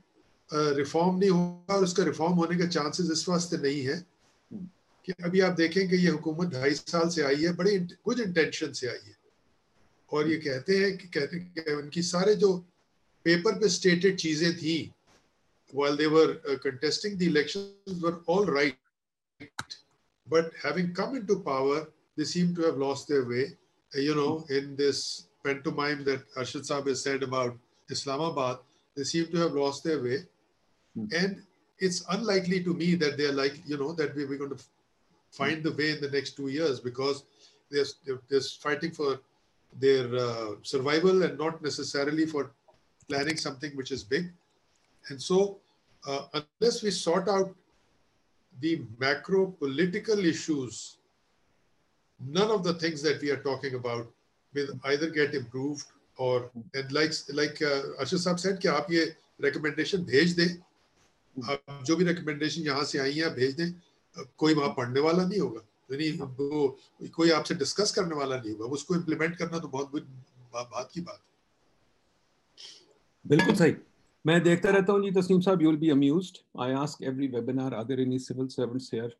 रिफॉर्म 0.50 1.18
नहीं 1.18 1.30
होगा 1.30 1.74
और 1.74 1.84
उसका 1.84 2.04
रिफॉर्म 2.04 2.34
होने 2.34 2.58
का 2.58 2.66
चांसेस 2.66 3.10
इस 3.12 3.28
वास्ते 3.28 3.56
नहीं 3.56 3.80
है 3.82 3.96
हम्म। 3.96 4.68
कि 5.04 5.12
अभी 5.24 5.40
आप 5.40 5.52
देखें 5.52 5.88
कि 5.88 5.96
ये 5.96 6.10
हुकूमत 6.10 6.52
ढाई 6.52 6.74
साल 6.74 7.08
से 7.08 7.22
आई 7.22 7.42
है 7.42 7.52
बड़े 7.56 7.78
कुछ 8.04 8.20
इंटेंशन 8.20 8.72
से 8.72 8.88
आई 8.88 9.06
है। 9.06 9.16
और 10.12 10.28
ये 10.30 10.36
कहते 10.36 10.76
हैं 10.78 10.96
कि 10.98 11.08
कहते 11.08 11.36
हैं 11.36 11.76
उनकी 11.76 12.02
सारे 12.02 12.34
जो 12.34 12.56
पेपर 13.26 13.58
पे 13.58 13.68
स्टेटेड 13.68 14.16
चीज़ें 14.16 14.52
थी 14.56 14.76
well 15.72 15.96
they were 15.96 16.32
contesting 16.64 17.18
the 17.18 17.22
elections 17.22 18.04
all 18.28 18.54
right 18.56 19.74
but 20.26 20.50
है 20.64 20.88
come 20.92 21.16
into 21.16 21.34
power 21.48 21.80
they 22.18 22.24
seem 22.24 22.54
to 22.54 22.62
have 22.62 22.78
lost 22.80 23.12
their 23.12 23.22
way 23.24 23.42
you 23.92 24.14
know 24.14 24.30
in 24.50 24.74
this 24.76 25.04
pantomime 25.44 26.04
that 26.04 26.26
Arshad 26.36 26.62
sahab 26.62 26.88
has 26.88 27.92
Islamabad 27.92 28.64
they 28.98 29.04
seem 29.04 29.28
to 29.28 29.38
have 29.38 29.52
lost 29.52 29.84
their 29.84 30.02
way. 30.02 30.18
Mm. 30.98 31.22
And 31.22 31.42
it's 31.78 32.04
unlikely 32.10 32.64
to 32.64 32.74
me 32.74 32.96
that 32.96 33.16
they're 33.16 33.32
like, 33.32 33.56
you 33.64 33.78
know, 33.78 33.92
that 33.92 34.14
we're 34.16 34.36
going 34.36 34.56
to 34.56 34.62
find 35.30 35.62
the 35.62 35.72
way 35.72 35.90
in 35.92 36.00
the 36.00 36.10
next 36.10 36.32
two 36.36 36.48
years 36.48 36.80
because 36.80 37.22
they're, 37.70 37.84
they're, 38.28 38.40
fighting 38.40 38.90
for 38.90 39.20
their 39.78 40.12
uh, 40.16 40.50
survival 40.62 41.22
and 41.22 41.38
not 41.38 41.62
necessarily 41.62 42.26
for 42.26 42.50
planning 43.08 43.36
something 43.36 43.70
which 43.76 43.92
is 43.92 44.02
big. 44.02 44.32
And 45.10 45.22
so, 45.22 45.58
uh, 46.06 46.22
unless 46.34 46.82
we 46.82 46.90
sort 46.90 47.28
out 47.28 47.54
the 48.60 48.82
macro 48.98 49.46
political 49.46 50.18
issues, 50.24 50.96
none 52.26 52.50
of 52.50 52.64
the 52.64 52.74
things 52.74 53.00
that 53.02 53.20
we 53.22 53.30
are 53.30 53.42
talking 53.42 53.74
about 53.74 54.08
will 54.54 54.68
either 54.86 55.08
get 55.08 55.34
improved 55.34 55.86
और 56.18 56.50
like 56.92 57.12
like 57.34 57.62
Arshad 57.62 58.18
sahab 58.18 58.36
said 58.36 58.58
कि 58.58 58.68
आप 58.68 58.86
ये 58.92 59.04
recommendation 59.42 60.04
भेज 60.04 60.32
दें। 60.36 60.48
आप 61.36 61.82
जो 61.86 61.96
भी 61.96 62.04
recommendation 62.04 62.62
यहाँ 62.62 62.84
से 62.84 62.98
आई 62.98 63.12
हैं 63.14 63.34
भेज 63.34 63.54
दें। 63.56 63.72
कोई 64.38 64.54
वहाँ 64.54 64.70
पढ़ने 64.76 65.00
वाला 65.00 65.26
नहीं 65.26 65.40
होगा। 65.40 65.60
यानी 65.92 66.10
वो 66.20 66.78
कोई 67.14 67.30
आपसे 67.30 67.54
डिस्कस 67.56 67.92
करने 67.94 68.14
वाला 68.16 68.36
नहीं 68.36 68.52
होगा। 68.52 68.66
उसको 68.74 68.94
इम्प्लीमेंट 68.94 69.36
करना 69.36 69.58
तो 69.58 69.68
बहुत 69.68 69.92
बात 70.54 70.90
की 70.94 71.00
बात 71.00 71.20
बिल्कुल 73.24 73.54
सही। 73.54 73.74
मैं 74.24 74.42
देखता 74.42 74.70
रहता 74.70 74.92
हूँ 74.92 75.02
जी 75.02 75.10
Tasneem 75.12 75.40
sahab 75.40 75.62
you 75.62 75.70
will 75.70 75.78
be 75.80 75.90
amused 75.90 76.38
I 76.62 76.72
ask 76.74 77.02
every 77.02 77.26
webinar 77.28 77.74
are 77.74 77.84
there 77.84 78.00
any 78.00 78.18
civil 78.18 78.46
servants 78.48 78.90
here 78.94 79.16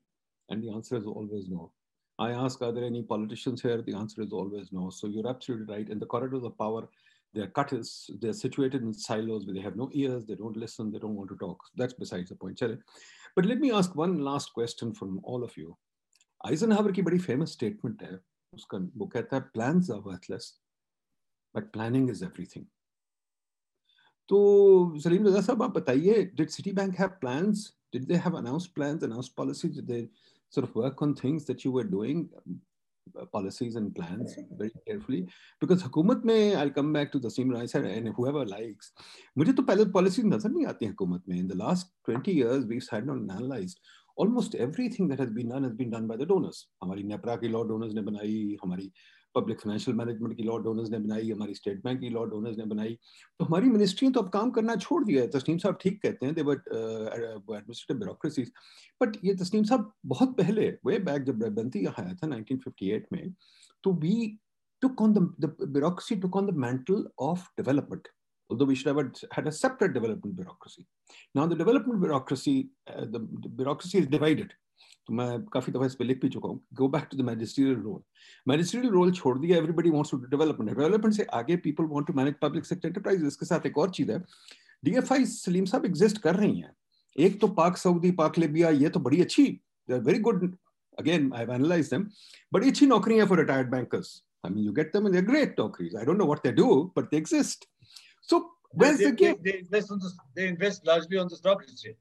and 0.48 0.64
the 0.64 0.74
answer 0.74 0.96
is 0.96 1.04
always 1.06 1.48
no 1.50 1.70
I 2.19 2.31
ask, 2.31 2.61
are 2.61 2.71
there 2.71 2.83
any 2.83 3.01
politicians 3.01 3.61
here? 3.61 3.81
The 3.81 3.95
answer 3.95 4.21
is 4.21 4.31
always 4.31 4.71
no. 4.71 4.89
So 4.89 5.07
you're 5.07 5.27
absolutely 5.27 5.73
right. 5.73 5.89
In 5.89 5.99
the 5.99 6.05
corridors 6.05 6.43
of 6.43 6.57
power, 6.57 6.87
they're 7.33 7.47
cut 7.47 7.73
is 7.73 8.09
they're 8.21 8.33
situated 8.33 8.83
in 8.83 8.93
silos 8.93 9.45
where 9.45 9.55
they 9.55 9.61
have 9.61 9.75
no 9.75 9.89
ears, 9.93 10.25
they 10.25 10.35
don't 10.35 10.55
listen, 10.55 10.91
they 10.91 10.99
don't 10.99 11.15
want 11.15 11.29
to 11.29 11.35
talk. 11.37 11.59
That's 11.75 11.93
besides 11.93 12.29
the 12.29 12.35
point. 12.35 12.61
But 13.35 13.45
let 13.45 13.59
me 13.59 13.71
ask 13.71 13.95
one 13.95 14.19
last 14.19 14.53
question 14.53 14.93
from 14.93 15.19
all 15.23 15.43
of 15.43 15.57
you. 15.57 15.75
Eisenhower 16.45 16.91
की 16.91 17.03
bड़ी 17.03 17.19
famous 17.21 17.53
statement 17.53 18.01
है 18.01 18.19
उसका 18.53 18.77
वो 18.97 19.05
कहता 19.13 19.35
है 19.35 19.51
plans 19.53 19.89
are 19.89 20.01
worthless 20.01 20.59
but 21.53 21.71
planning 21.71 22.09
is 22.09 22.21
everything 22.21 22.65
तो 24.29 24.39
सलीम 25.03 25.27
रजा 25.27 25.41
साहब 25.41 25.63
आप 25.63 25.71
बताइए 25.77 26.35
did 26.35 26.49
Citibank 26.49 26.95
have 26.95 27.19
plans 27.21 27.71
did 27.93 28.07
they 28.09 28.19
have 28.25 28.35
announced 28.41 28.73
plans 28.75 29.03
announced 29.03 29.35
policies 29.37 29.75
did 29.77 29.87
they 29.87 30.09
sort 30.50 30.68
of 30.68 30.74
work 30.74 31.02
on 31.02 31.14
things 31.14 31.44
that 31.44 31.64
you 31.64 31.72
were 31.72 31.84
doing 31.84 32.28
uh, 33.18 33.24
policies 33.26 33.76
and 33.76 33.94
plans 33.94 34.34
very 34.58 34.72
carefully. 34.86 35.26
Because 35.60 35.82
hukumat 35.82 36.24
mein 36.24 36.56
i'll 36.56 36.74
come 36.80 36.92
back 36.92 37.12
to 37.12 37.18
the 37.18 37.30
same 37.30 37.50
rise 37.50 37.74
and 37.74 38.08
whoever 38.16 38.44
likes 38.56 38.92
mujhe 39.36 39.54
to 39.60 39.62
pehle 39.70 39.86
policy 39.98 40.22
nazar 40.34 40.52
nahi 40.56 40.68
aati 40.72 40.90
hukumat 40.92 41.22
mein. 41.26 41.40
In 41.44 41.48
the 41.54 41.60
last 41.66 41.94
20 42.06 42.32
years 42.40 42.66
we've 42.72 42.90
had 42.96 43.06
not 43.12 43.24
analyzed 43.38 43.80
almost 44.22 44.54
everything 44.66 45.06
that 45.10 45.20
has 45.24 45.30
been 45.30 45.48
done 45.54 45.64
has 45.68 45.74
been 45.80 45.90
done 45.90 46.06
by 46.06 46.16
the 46.16 46.26
donors. 46.26 46.66
Hamari 46.82 47.04
NEPRA 47.12 47.38
ke 47.42 47.52
law 47.56 47.64
donors 47.64 47.94
ne 47.94 48.02
banayi 48.02 48.58
hamari 48.62 48.88
public 49.38 49.60
financial 49.60 49.96
management 49.96 50.36
की 50.36 50.42
law 50.42 50.56
donors 50.66 50.90
ने 50.90 50.98
बनाई 50.98 51.30
हमारी 51.30 51.54
state 51.54 51.82
bank 51.84 52.00
की 52.00 52.08
law 52.16 52.24
donors 52.32 52.58
ने 52.58 52.64
बनाई 52.74 52.98
तो 53.38 53.44
हमारी 53.44 53.70
ministry 53.76 54.10
तो 54.10 54.20
अब 54.20 54.28
काम 54.38 54.50
करना 54.58 54.76
छोड़ 54.86 55.04
दिया 55.04 55.22
है 55.22 55.28
तस्नीम 55.36 55.58
साहब 55.58 55.78
ठीक 55.82 56.02
कहते 56.02 56.26
हैं 56.26 56.34
देवर 56.34 56.62
एडमिनिस्ट्रेटिव 56.74 57.98
ब्यूरोक्रेसीज 57.98 58.52
बट 59.02 59.16
ये 59.24 59.34
तस्नीम 59.44 59.64
साहब 59.70 59.92
बहुत 60.14 60.36
पहले 60.38 60.68
वे 60.86 60.98
बैक 61.10 61.22
जब 61.30 61.48
बनती 61.54 61.86
आया 61.86 62.14
था 62.14 62.28
1958 62.28 63.12
में 63.12 63.32
तो 63.84 63.92
we 64.04 64.14
took 64.82 65.00
on 65.00 65.12
the, 65.12 65.22
the 65.38 65.66
bureaucracy 65.66 66.16
took 66.16 66.36
on 66.36 66.46
the 66.46 66.52
mantle 66.52 67.04
of 67.18 67.44
development 67.56 68.08
although 68.50 68.64
we 68.64 68.74
should 68.74 68.86
have 68.86 69.12
had 69.32 69.46
a 69.46 69.52
separate 69.52 69.92
development 69.92 70.36
bureaucracy 70.36 70.86
now 71.34 71.46
the 71.46 71.54
development 71.54 72.00
bureaucracy 72.00 72.70
uh, 72.86 73.04
the, 73.04 73.20
the 73.42 73.48
bureaucracy 73.48 73.98
is 73.98 74.06
divided 74.06 74.52
तो 75.08 75.14
मैं 75.14 75.42
काफ़ी 75.52 75.72
दफ़ा 75.72 75.86
इस 75.86 75.94
पर 75.94 76.04
लिख 76.04 76.20
भी 76.22 76.28
चुका 76.28 76.48
हूँ। 76.48 76.60
Go 76.74 76.88
back 76.88 77.08
to 77.10 77.16
the 77.18 77.20
magisterial 77.26 77.74
role 77.82 78.00
magisterial 78.48 78.88
role 78.92 79.12
छोड़ 79.12 79.38
दिया 79.38 79.56
everybody 79.58 79.90
wants 79.90 80.10
to 80.10 80.16
development 80.34 80.78
development 80.78 81.14
से 81.14 81.24
आगे 81.40 81.56
people 81.66 81.84
want 81.94 82.06
to 82.06 82.12
manage 82.20 82.34
public 82.42 82.66
sector 82.66 82.88
enterprise 82.88 83.24
इसके 83.26 83.46
साथ 83.46 83.66
एक 83.66 83.78
और 83.78 83.90
चीज़ 83.98 84.12
है। 84.12 84.18
डीएफआई 84.84 85.24
सलीम 85.26 85.64
साहब 85.72 85.84
एग्जिस्ट 85.86 86.18
कर 86.22 86.36
रही 86.36 86.58
हैं। 86.60 86.72
एक 87.16 87.40
तो 87.40 87.48
पाक 87.60 87.76
सऊदी 87.76 88.10
पाक 88.22 88.38
लिबिया 88.38 88.70
ये 88.84 88.88
तो 88.88 89.00
बड़ी 89.00 89.20
अच्छी 89.22 89.44
very 89.90 90.18
good 90.30 90.56
again 90.98 91.32
I 91.32 91.40
have 91.40 91.52
analysed 91.54 91.90
them 91.90 92.08
बड़ी 92.52 92.68
अच्छी 92.70 92.86
नौकरियाँ 92.86 93.26
for 93.26 93.38
retired 93.40 93.70
bankers 93.70 94.22
I 94.46 94.48
mean, 94.50 94.64
you 94.64 94.72
get 94.72 94.92
them 94.92 95.06
and 95.06 95.14
they're 95.14 95.28
great 95.28 95.56
nokris. 95.56 95.94
I 96.00 96.04
don't 96.08 96.20
know 96.22 96.26
what 96.26 96.44
they 96.44 96.50
do, 96.58 96.66
but 96.96 97.06
they 97.12 97.18
exist. 97.20 97.64
So 98.28 98.38
where's 98.82 98.98
they, 98.98 99.06
the 99.06 99.16
game? 99.22 99.40
They, 99.46 99.50
they, 99.50 99.58
invest 99.58 99.90
on 99.90 99.98
the, 100.04 100.10
they 100.36 100.46
invest 100.50 100.86
largely 100.86 101.18
on 101.22 101.32
the 101.32 101.38
stock 101.38 101.64
exchange. 101.64 101.96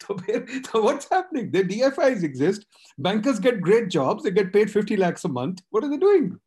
So, 0.70 0.82
what's 0.82 1.08
happening? 1.08 1.50
The 1.50 1.64
DFIs 1.64 2.22
exist. 2.22 2.66
Bankers 2.98 3.38
get 3.38 3.60
great 3.60 3.88
jobs. 3.88 4.22
They 4.22 4.30
get 4.30 4.52
paid 4.52 4.70
50 4.70 4.96
lakhs 4.96 5.24
a 5.24 5.28
month. 5.28 5.62
What 5.70 5.82
are 5.82 5.90
they 5.90 5.96
doing? 5.96 6.38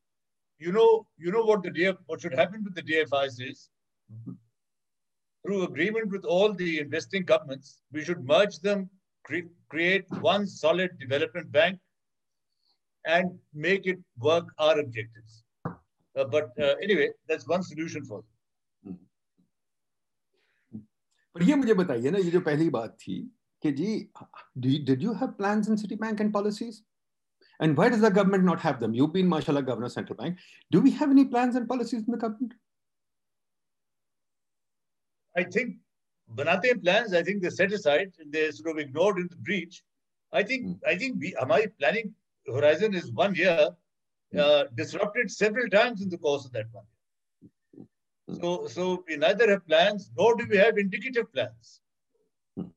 You 0.60 0.72
know, 0.72 1.08
you 1.18 1.32
know 1.32 1.44
what 1.44 1.64
the 1.64 1.72
DF, 1.72 1.98
what 2.06 2.22
should 2.22 2.36
happen 2.36 2.64
with 2.64 2.76
the 2.76 2.84
DFIs 2.84 3.42
is 3.42 3.70
through 5.44 5.64
agreement 5.64 6.12
with 6.12 6.26
all 6.26 6.54
the 6.54 6.80
investing 6.80 7.24
governments, 7.24 7.82
we 7.92 8.04
should 8.04 8.24
merge 8.26 8.60
them, 8.60 8.90
cre 9.24 9.40
create 9.70 10.06
one 10.20 10.46
solid 10.46 10.92
development 11.00 11.52
bank, 11.52 11.80
and 13.06 13.32
make 13.54 13.88
it 13.88 14.00
work 14.20 14.46
our 14.60 14.80
objectives. 14.80 15.44
Uh, 15.66 16.26
but 16.26 16.50
uh, 16.60 16.76
anyway, 16.82 17.10
that's 17.28 17.48
one 17.48 17.64
solution 17.64 18.04
for 18.06 18.20
them. 18.20 18.31
पर 21.35 21.43
ये 21.43 21.55
मुझे 21.55 21.75
बताइए 21.75 22.11
ना 22.11 22.19
ये 22.19 22.31
जो 22.31 22.41
पहली 22.41 22.69
बात 22.77 22.97
थी 23.01 23.21
कि 23.63 23.73
जी 23.73 23.89
did 24.59 25.03
you 25.03 25.13
have 25.23 25.29
plans 25.41 25.69
in 25.69 25.77
city 25.77 25.97
bank 26.05 26.21
and 26.21 26.33
policies 26.33 26.83
And 27.65 27.77
why 27.77 27.89
does 27.89 28.01
the 28.01 28.11
government 28.11 28.45
not 28.45 28.61
have 28.61 28.81
them? 28.81 28.95
You've 28.95 29.13
been, 29.13 29.29
mashallah, 29.29 29.63
governor 29.63 29.89
central 29.89 30.17
bank. 30.17 30.39
Do 30.71 30.81
we 30.81 30.91
have 30.97 31.11
any 31.11 31.25
plans 31.25 31.57
and 31.57 31.69
policies 31.69 32.03
in 32.03 32.11
the 32.13 32.19
government? 32.19 32.53
I 35.37 35.45
think 35.45 35.77
banate 36.35 36.83
plans, 36.83 37.15
I 37.15 37.23
think 37.23 37.43
they're 37.43 37.51
set 37.51 37.73
aside 37.73 38.13
and 38.19 38.33
they're 38.33 38.53
sort 38.53 38.71
of 38.71 38.79
ignored 38.79 39.19
in 39.19 39.29
the 39.29 39.37
breach. 39.37 39.83
I 40.33 40.43
think 40.43 40.67
mm. 40.67 40.79
I 40.87 40.97
think 40.97 41.17
we 41.19 41.35
my 41.47 41.67
planning 41.79 42.15
horizon 42.47 42.95
is 42.95 43.13
one 43.13 43.35
year, 43.35 43.69
mm. 44.35 44.39
uh, 44.39 44.65
disrupted 44.75 45.31
several 45.31 45.69
times 45.69 46.03
in 46.03 46.09
the 46.09 46.19
course 46.19 46.45
of 46.45 46.53
that 46.53 46.67
one 46.73 46.85
year. 46.85 46.90
So, 48.30 48.68
so 48.68 49.04
we 49.08 49.18
neither 49.18 49.50
have 49.50 49.68
plans 49.68 50.12
nor 50.18 50.36
do 50.36 50.46
we 50.50 50.58
have 50.58 50.78
indicative 50.78 51.32
plans. 51.34 51.82
Hmm. 52.56 52.68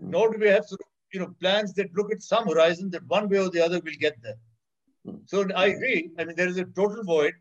Nor 0.00 0.32
do 0.32 0.38
we 0.38 0.48
have 0.48 0.64
you 1.12 1.20
know 1.20 1.34
plans 1.40 1.74
that 1.74 1.94
look 1.94 2.12
at 2.12 2.22
some 2.22 2.48
horizon 2.48 2.90
that 2.90 3.06
one 3.06 3.28
way 3.28 3.38
or 3.38 3.50
the 3.50 3.64
other 3.64 3.80
will 3.80 3.98
get 4.00 4.16
there. 4.22 4.38
Hmm. 5.06 5.16
So 5.26 5.46
I 5.54 5.66
agree. 5.66 6.10
I 6.18 6.24
mean, 6.24 6.36
there 6.36 6.48
is 6.48 6.58
a 6.58 6.64
total 6.64 7.04
void, 7.04 7.34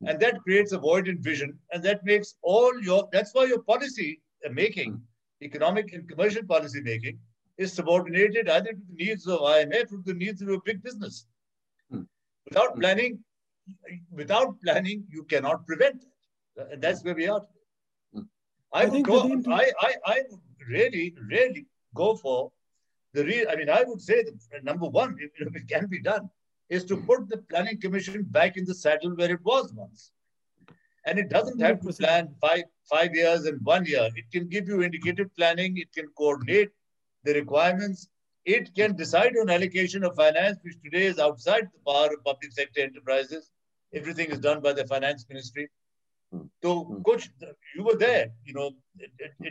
hmm. 0.00 0.08
and 0.08 0.20
that 0.20 0.40
creates 0.42 0.72
a 0.72 0.78
void 0.78 1.08
in 1.08 1.20
vision, 1.20 1.58
and 1.72 1.82
that 1.82 2.04
makes 2.04 2.36
all 2.42 2.72
your. 2.82 3.08
That's 3.12 3.34
why 3.34 3.44
your 3.44 3.62
policy 3.62 4.20
uh, 4.46 4.52
making, 4.52 5.00
economic 5.42 5.92
and 5.92 6.08
commercial 6.08 6.44
policy 6.44 6.80
making, 6.80 7.18
is 7.58 7.72
subordinated 7.72 8.48
either 8.48 8.72
to 8.72 8.82
the 8.88 9.04
needs 9.04 9.26
of 9.26 9.40
IMF 9.40 9.92
or 9.92 10.02
the 10.04 10.14
needs 10.14 10.40
of 10.40 10.48
your 10.48 10.60
big 10.64 10.82
business. 10.82 11.26
Without 12.48 12.78
planning, 12.78 13.18
without 14.10 14.60
planning, 14.62 15.04
you 15.10 15.24
cannot 15.24 15.66
prevent 15.66 16.04
that's 16.78 17.04
where 17.04 17.14
we 17.14 17.28
are. 17.28 17.44
Hmm. 18.14 18.22
I, 18.72 18.82
I 18.82 18.86
would 18.86 19.04
go, 19.04 19.42
I, 19.48 19.72
I, 19.80 19.94
I 20.06 20.22
would 20.30 20.40
really, 20.68 21.14
really 21.28 21.66
go 21.94 22.16
for 22.16 22.52
the 23.14 23.24
real, 23.24 23.46
I 23.50 23.56
mean, 23.56 23.68
I 23.68 23.84
would 23.86 24.00
say 24.00 24.24
that 24.24 24.64
number 24.64 24.88
one, 24.88 25.16
if 25.20 25.54
it 25.54 25.68
can 25.68 25.86
be 25.86 26.00
done, 26.00 26.30
is 26.70 26.84
to 26.86 26.96
put 26.96 27.28
the 27.28 27.38
planning 27.38 27.78
commission 27.80 28.22
back 28.22 28.56
in 28.56 28.64
the 28.64 28.74
saddle 28.74 29.14
where 29.14 29.30
it 29.30 29.44
was 29.44 29.72
once. 29.74 30.12
And 31.04 31.18
it 31.18 31.28
doesn't 31.28 31.60
have 31.60 31.80
to 31.80 31.92
plan 31.92 32.34
five, 32.40 32.62
five 32.88 33.14
years 33.14 33.44
and 33.44 33.60
one 33.64 33.84
year. 33.84 34.08
It 34.14 34.30
can 34.32 34.48
give 34.48 34.68
you 34.68 34.80
indicative 34.80 35.34
planning. 35.36 35.76
It 35.76 35.92
can 35.92 36.06
coordinate 36.16 36.70
the 37.24 37.34
requirements. 37.34 38.08
It 38.44 38.74
can 38.74 38.96
decide 38.96 39.36
on 39.36 39.50
allocation 39.50 40.04
of 40.04 40.16
finance, 40.16 40.58
which 40.62 40.76
today 40.82 41.06
is 41.06 41.18
outside 41.18 41.68
the 41.72 41.92
power 41.92 42.06
of 42.06 42.24
public 42.24 42.52
sector 42.52 42.80
enterprises. 42.80 43.50
Everything 43.92 44.30
is 44.30 44.38
done 44.38 44.62
by 44.62 44.72
the 44.72 44.86
finance 44.86 45.26
ministry. 45.28 45.68
So, 46.61 47.01
coach, 47.05 47.29
you 47.75 47.83
were 47.83 47.95
there. 47.95 48.31
You 48.45 48.53
know, 48.53 48.71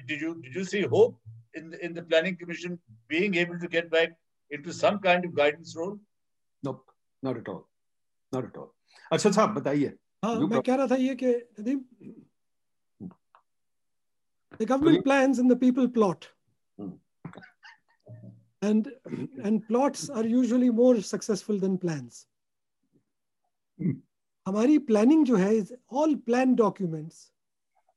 did 0.08 0.20
you 0.20 0.40
did 0.42 0.54
you 0.54 0.64
see 0.64 0.82
hope 0.82 1.18
in 1.54 1.70
the, 1.70 1.84
in 1.84 1.94
the 1.94 2.02
planning 2.02 2.36
commission 2.36 2.78
being 3.08 3.34
able 3.34 3.58
to 3.58 3.68
get 3.68 3.90
back 3.90 4.10
into 4.50 4.72
some 4.72 4.98
kind 4.98 5.24
of 5.24 5.34
guidance 5.34 5.74
role? 5.76 5.98
Nope, 6.62 6.84
not 7.22 7.36
at 7.36 7.48
all, 7.48 7.68
not 8.32 8.44
at 8.44 8.56
all. 8.56 8.72
अच्छा 9.12 9.30
साहब 9.30 9.54
बताइए 9.54 9.92
हाँ 10.24 10.34
मैं 10.48 10.60
कह 10.62 10.74
रहा 10.74 10.86
था 10.90 10.96
ये 10.96 11.14
कि 11.22 11.32
Nadeem 11.60 11.80
the 14.58 14.66
government 14.66 15.04
plans 15.04 15.38
and 15.38 15.50
the 15.50 15.56
people 15.56 15.88
plot 15.96 16.28
and 18.62 18.88
and 19.44 19.66
plots 19.68 20.08
are 20.08 20.24
usually 20.24 20.70
more 20.70 21.00
successful 21.08 21.58
than 21.64 21.76
plans 21.78 22.26
हमारी 24.45 24.77
प्लानिंग 24.89 25.25
जो 25.25 25.35
है 25.35 25.51
all 25.93 26.15
plan 26.27 26.55
documents 26.55 27.31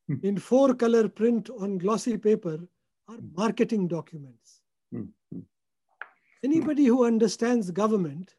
in 0.09 0.39
four 0.39 0.75
colour 0.77 1.07
print 1.21 1.51
on 1.51 1.77
glossy 1.79 2.17
paper 2.27 2.67
are 3.09 3.21
marketing 3.39 3.89
documents 3.89 4.61
anybody 6.43 6.87
who 6.87 7.03
understands 7.05 7.71
government 7.79 8.31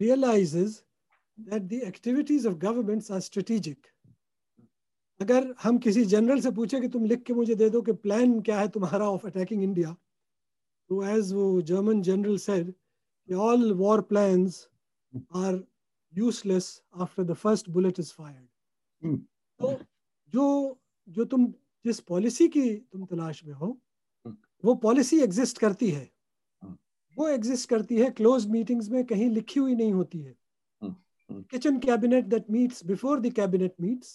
realises 0.00 0.82
that 1.38 1.62
the 1.62 1.80
activities 1.86 2.48
of 2.48 2.56
governments 2.58 3.10
are 3.12 3.20
strategic 3.20 3.86
अगर 5.20 5.54
हम 5.62 5.78
किसी 5.78 6.04
general 6.10 6.40
से 6.40 6.50
पूछे 6.52 6.80
कि 6.80 6.88
तुम 6.88 7.04
लिख 7.06 7.22
के 7.22 7.32
मुझे 7.34 7.54
दे 7.54 7.68
दो 7.70 7.82
कि 7.82 7.92
प्लान 8.04 8.40
क्या 8.42 8.58
है 8.60 8.68
तुम्हारा 8.76 9.08
ऑफ़ 9.10 9.26
अटैकिंग 9.26 9.62
इंडिया 9.62 9.96
तो 10.90 11.02
एज 11.06 11.32
वो 11.32 11.50
German 11.70 12.00
general 12.02 12.36
said 12.44 12.72
all 13.28 13.72
war 13.78 14.00
plans 14.12 14.66
are 15.36 15.62
useless 16.12 16.80
after 16.94 17.24
the 17.24 17.34
first 17.34 17.72
bullet 17.72 17.98
is 17.98 18.10
fired. 18.12 18.48
Hmm. 19.02 19.16
तो 19.60 19.78
जो 20.34 20.78
जो 21.08 21.24
तुम 21.24 21.46
जिस 21.84 22.00
पॉलिसी 22.08 22.48
की 22.48 22.68
तुम 22.92 23.04
तलाश 23.06 23.44
में 23.44 23.54
हो 23.54 23.66
hmm. 24.26 24.34
वो 24.64 24.74
पॉलिसी 24.84 25.20
एग्जिस्ट 25.22 25.58
करती 25.58 25.90
है। 25.90 26.04
Hmm. 26.62 26.74
वो 27.16 27.28
एग्जिस्ट 27.28 27.68
करती 27.68 28.00
है 28.00 28.10
क्लोज 28.10 28.46
मीटिंग्स 28.50 28.88
में 28.90 29.04
कहीं 29.06 29.30
लिखी 29.30 29.60
हुई 29.60 29.74
नहीं 29.74 29.92
होती 29.92 30.20
है। 30.20 30.36
Kitchen 31.30 31.78
cabinet 31.78 32.24
that 32.24 32.50
meets 32.50 32.84
before 32.86 33.20
the 33.20 33.32
cabinet 33.32 33.74
meets 33.80 34.08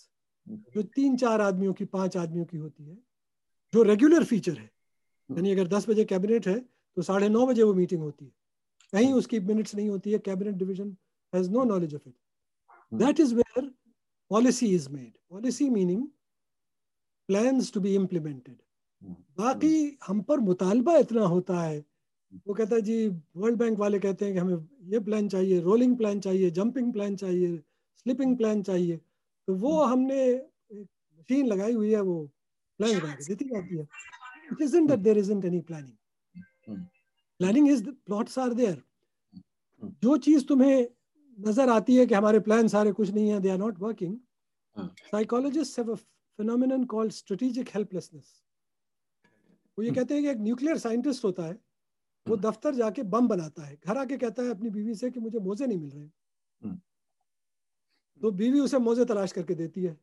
जो 0.48 0.82
तीन 0.96 1.16
चार 1.18 1.42
आदमियों 1.42 1.74
की 1.74 1.86
पाँच 1.86 2.18
आदमियों 2.18 2.46
की 2.46 2.58
होती 2.58 2.84
है 2.86 2.98
जो 3.74 3.84
रेगुलर 3.84 4.24
फीचर 4.24 4.58
है। 4.58 4.70
यानी 5.30 5.52
अगर 5.52 5.68
दस 5.68 5.90
बजे 5.90 6.06
कैबिनेट 6.06 6.48
है 6.48 6.60
तो 6.60 7.02
साढ़े 7.02 7.30
नौ 7.30 7.46
बजे 7.48 7.64
वो 7.64 7.74
मीटिंग 7.74 8.02
होती 8.02 8.26
है। 8.26 8.32
कहीं 8.94 9.14
उसकी 9.14 9.40
मिनट्स 9.40 9.76
नहीं 9.76 9.90
होती 9.90 10.12
है 10.12 10.20
cabinet 10.20 10.56
division 10.56 10.96
has 11.36 11.50
no 11.50 11.64
knowledge 11.64 11.94
of 11.94 12.06
it. 12.06 12.16
Hmm. 12.92 12.98
That 12.98 13.20
is 13.20 13.34
where 13.34 13.66
policy 14.32 14.74
is 14.74 14.90
made. 14.90 15.18
Policy 15.32 15.70
meaning 15.70 16.10
plans 17.30 17.72
to 17.72 17.84
be 17.88 17.96
implemented. 17.96 18.62
Hmm. 19.02 19.16
बाकी 19.38 19.76
हम 20.08 20.22
पर 20.28 20.40
मुतालबा 20.40 20.98
इतना 20.98 21.26
होता 21.34 21.62
है 21.62 21.84
वो 22.48 22.54
कहता 22.54 22.76
है 22.76 22.82
जी 22.82 22.98
वर्ल्ड 23.38 23.58
बैंक 23.60 23.78
वाले 23.80 24.00
कहते 24.00 24.26
हैं 24.26 24.34
कि 24.34 24.40
हमें 24.40 24.68
ये 24.94 25.00
प्लान 25.08 25.28
चाहिए 25.30 25.60
रोलिंग 25.62 25.98
प्लान 25.98 26.20
चाहिए 26.28 26.50
जंपिंग 26.60 26.92
प्लान 26.94 27.16
चाहिए 27.24 27.58
स्लिपिंग 28.04 28.38
प्लान 28.38 28.62
चाहिए 28.70 28.98
तो 29.48 29.56
वो 29.56 29.74
hmm. 29.74 29.92
हमने 29.92 30.22
मशीन 30.74 31.46
लगाई 31.48 31.74
हुई 31.74 31.92
है 31.92 32.02
वो 32.02 32.18
प्लान 32.80 33.00
के 33.00 33.26
देती 33.28 33.46
जाती 33.54 33.78
है 33.78 33.88
it 34.52 34.62
isn't 34.62 34.88
that 34.88 35.04
there 35.04 35.18
isn't 35.18 35.46
any 35.46 35.62
planning 35.62 35.98
planning 37.40 37.68
is 37.68 37.82
the 37.84 37.94
plots 38.10 38.38
are 38.38 38.54
there 38.54 38.78
जो 40.04 40.18
चीज़ 40.26 40.46
तुम्हें 40.48 40.88
नज़र 41.38 41.70
आती 41.70 41.96
है 41.96 42.06
कि 42.06 42.14
हमारे 42.14 42.40
प्लान 42.40 42.68
सारे 42.68 42.92
कुछ 42.92 43.10
नहीं 43.10 43.30
है 43.30 43.40
they 43.42 43.50
are 43.50 43.58
not 43.58 43.80
working 43.80 44.18
psychologist 45.12 45.80
have 45.80 45.92
a 45.92 45.96
phenomenon 45.96 46.84
called 46.86 47.12
strategic 47.12 47.70
helplessness 47.76 48.42
वो 49.78 49.84
ये 49.84 49.92
कहते 49.92 50.14
हैं 50.14 50.24
कि 50.24 50.30
एक 50.30 50.38
न्यूक्लियर 50.40 50.78
साइंटिस्ट 50.78 51.26
होता 51.26 51.46
है 51.46 51.58
वो 52.26 52.36
दफ्तर 52.38 52.76
जाके 52.76 53.04
बम 53.06 53.28
बनाता 53.28 53.64
है। 53.64 53.76
घर 53.86 53.98
आके 53.98 54.18
कहता 54.18 54.44
है 54.44 54.50
अपनी 54.50 54.70
बीवी 54.70 54.94
से 54.96 55.10
कि 55.12 55.20
मुझे 55.20 55.40
मोजे 55.40 55.66
नहीं 55.68 55.78
मिल 55.80 55.90
रहे। 55.92 56.72
तो 58.22 58.32
बीवी 58.32 58.60
उसे 58.60 58.78
मोजे 58.80 59.06
तलाश 59.06 59.32
करके 59.32 59.56
देती 59.56 59.84
है। 59.84 59.94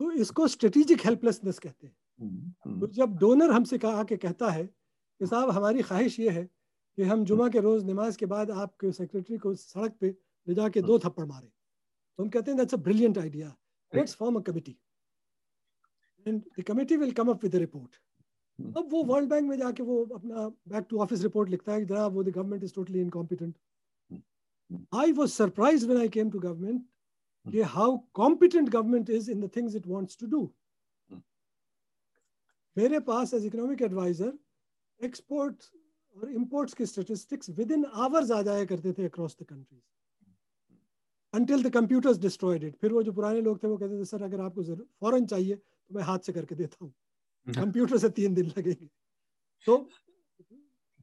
तो 0.00 0.10
इसको 0.12 0.46
स्ट्रेटेजिक 0.48 1.04
हेल्पलेसनेस 1.06 1.58
कहते 1.58 1.86
हैं। 1.86 2.80
तो 2.80 2.86
जब 2.86 3.16
डोनर 3.18 3.50
हमसे 3.50 3.78
कहा 3.78 4.04
के 4.04 4.16
कहता 4.16 4.50
है 4.50 4.64
कि 4.66 5.26
साहब 5.26 5.50
हमारी 5.50 5.82
ख्वाहिश 5.82 6.18
ये 6.20 6.30
है 6.30 6.48
कि 6.98 7.04
हम 7.04 7.24
जुमा 7.24 7.48
के 7.48 7.60
रोज 7.60 7.84
नमाज़ 7.84 8.16
के 8.18 8.26
बाद 8.26 8.50
आपके 8.50 8.90
सेक्रेटरी 8.92 9.36
को 9.38 9.54
सड़क 9.54 9.92
पे 10.00 10.08
ले 10.46 10.54
जाके 10.54 10.80
दो 10.82 10.98
थप्पड़ 10.98 11.24
मारे। 11.24 11.46
तो 11.46 12.22
हम 12.22 12.28
कहते 12.28 12.50
हैं 12.50 12.58
that's 12.58 12.74
a 12.74 12.76
brilliant 12.86 13.18
idea 13.18 13.54
let's 13.92 14.14
form 14.16 14.36
a 14.36 14.42
committee 14.48 14.76
and 16.26 16.42
the 16.58 16.62
committee 16.68 16.96
will 16.96 17.12
come 17.20 17.28
up 17.30 17.44
with 17.44 17.54
a 17.54 17.58
report 17.58 18.00
अब 18.58 18.88
वो 18.92 19.04
वर्ल्ड 19.04 19.30
बैंक 19.30 19.48
में 19.48 19.56
जाके 19.58 19.82
वो 19.82 20.04
अपना 20.16 20.48
बैक 20.68 20.86
टू 20.90 20.98
ऑफ़िस 21.00 21.22
रिपोर्ट 21.22 21.50
लिखता 21.50 21.72
है 21.72 21.84
जनाब 21.84 22.12
वो 22.14 22.22
the 22.24 22.28
government 22.30 22.64
is 22.64 22.74
totally 22.74 23.00
incompetent 23.00 23.56
I 24.96 25.12
was 25.14 25.28
surprise 25.30 25.86
when 25.86 26.00
I 26.00 26.08
came 26.18 26.30
to 26.30 26.38
government 26.40 26.84
कि 27.46 27.60
how 27.76 27.96
competent 28.14 28.68
government 28.68 29.10
is 29.10 29.30
in 29.30 29.40
the 29.40 29.50
things 29.56 29.74
it 29.76 29.86
wants 29.86 30.18
to 30.20 30.26
do 30.26 30.46
मेरे 32.76 33.00
पास 33.06 33.34
एज 33.34 33.46
इकोनॉमिक 33.46 33.82
एडवाइजर 33.82 34.38
एक्सपोर्ट 35.00 35.70
और 36.18 36.30
imports 36.32 36.74
की 36.74 36.86
statistics 36.86 37.50
with 37.58 37.72
in 37.72 37.84
hours 38.06 38.30
आ 38.30 38.42
जाया 38.42 38.64
करते 38.64 38.92
थे 38.92 39.04
across 39.04 39.36
the 39.42 39.46
countries 39.46 39.82
until 41.34 41.62
the 41.62 41.72
computers 41.72 42.18
destroyed 42.18 42.64
it 42.64 42.76
फिर 42.80 42.92
वो 42.92 43.02
जो 43.02 43.12
पुराने 43.12 43.40
लोग 43.40 43.62
थे 43.62 43.68
वो 43.68 43.76
कहते 43.78 44.00
थे 44.00 44.04
सर 44.04 44.22
अगर 44.22 44.40
आपको 44.40 44.64
फ़ौरन 44.74 45.26
चाहिए 45.26 45.56
तो 45.56 45.94
मैं 45.94 46.02
हाथ 46.02 46.28
से 46.28 46.32
करके 46.32 46.54
देता 46.54 46.84
हूँ। 46.84 46.92
कंप्यूटर 47.56 47.98
से 47.98 48.08
तीन 48.20 48.34
दिन 48.34 48.46
लगेंगे। 48.58 48.88
तो 49.66 49.76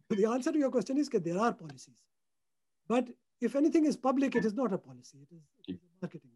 the 0.09 0.25
answer 0.31 0.51
to 0.51 0.59
your 0.59 0.71
question 0.71 0.97
is 0.97 1.09
that 1.09 1.23
there 1.23 1.39
are 1.39 1.53
policies. 1.53 2.01
But 2.89 3.09
if 3.41 3.55
anything 3.55 3.85
is 3.85 3.97
public 3.97 4.35
it 4.35 4.45
is 4.45 4.53
not 4.53 4.73
a 4.73 4.77
policy. 4.77 5.17
It 5.17 5.31
is, 5.31 5.41
it 5.67 5.75
is 5.75 5.79
marketing. 6.01 6.34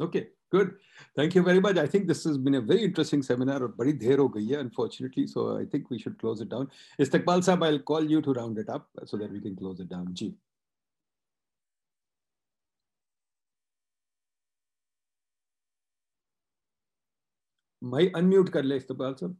Okay, 0.00 0.28
good. 0.50 0.76
Thank 1.14 1.34
you 1.34 1.42
very 1.42 1.60
much. 1.60 1.76
I 1.76 1.86
think 1.86 2.06
this 2.06 2.24
has 2.24 2.38
been 2.38 2.54
a 2.54 2.60
very 2.60 2.84
interesting 2.84 3.22
seminar. 3.22 3.68
Badi 3.68 3.92
dher 3.92 4.16
ho 4.16 4.28
gayi 4.28 4.54
hai, 4.54 4.60
unfortunately. 4.60 5.26
So 5.26 5.58
I 5.58 5.66
think 5.66 5.90
we 5.90 5.98
should 5.98 6.18
close 6.18 6.40
it 6.40 6.48
down. 6.48 6.70
Istakbal 6.98 7.42
sahab, 7.48 7.66
I'll 7.66 7.78
call 7.80 8.08
you 8.08 8.22
to 8.22 8.32
round 8.32 8.58
it 8.58 8.70
up 8.70 8.88
so 9.04 9.18
that 9.18 9.30
we 9.30 9.40
can 9.40 9.56
close 9.56 9.80
it 9.80 9.90
down. 9.90 10.14
Ji. 10.14 10.34
My 17.82 18.02
unmute 18.20 18.50
कर 18.52 18.64
ले 18.64 18.76
इस्तकबाल 18.76 19.14
साहब 19.20 19.36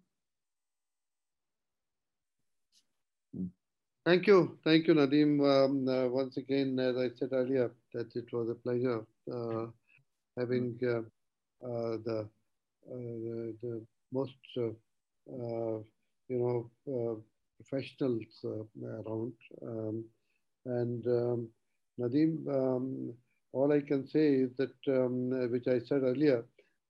Thank 4.06 4.26
you. 4.26 4.58
Thank 4.64 4.86
you, 4.88 4.94
Nadeem. 4.94 5.40
Um, 5.46 5.86
uh, 5.86 6.08
once 6.08 6.38
again, 6.38 6.78
as 6.80 6.96
I 6.96 7.10
said 7.16 7.32
earlier, 7.32 7.70
that 7.92 8.16
it 8.16 8.32
was 8.32 8.48
a 8.48 8.54
pleasure. 8.54 9.04
Uh, 9.30 9.66
having 10.38 10.78
uh, 10.82 11.00
uh 11.66 11.96
the, 12.04 12.28
uh, 12.90 12.94
the, 12.94 13.54
the, 13.62 13.82
most, 14.12 14.32
uh, 14.58 14.70
you 16.28 16.70
know, 16.86 17.22
professionals 17.58 18.44
around. 18.44 19.32
Um, 19.62 20.04
and 20.66 21.06
um, 21.06 21.48
Nadeem, 21.98 22.46
um, 22.48 23.12
all 23.52 23.72
I 23.72 23.80
can 23.80 24.06
say 24.08 24.34
is 24.34 24.50
that, 24.56 24.74
um, 24.88 25.50
which 25.50 25.66
I 25.68 25.78
said 25.78 26.02
earlier, 26.02 26.44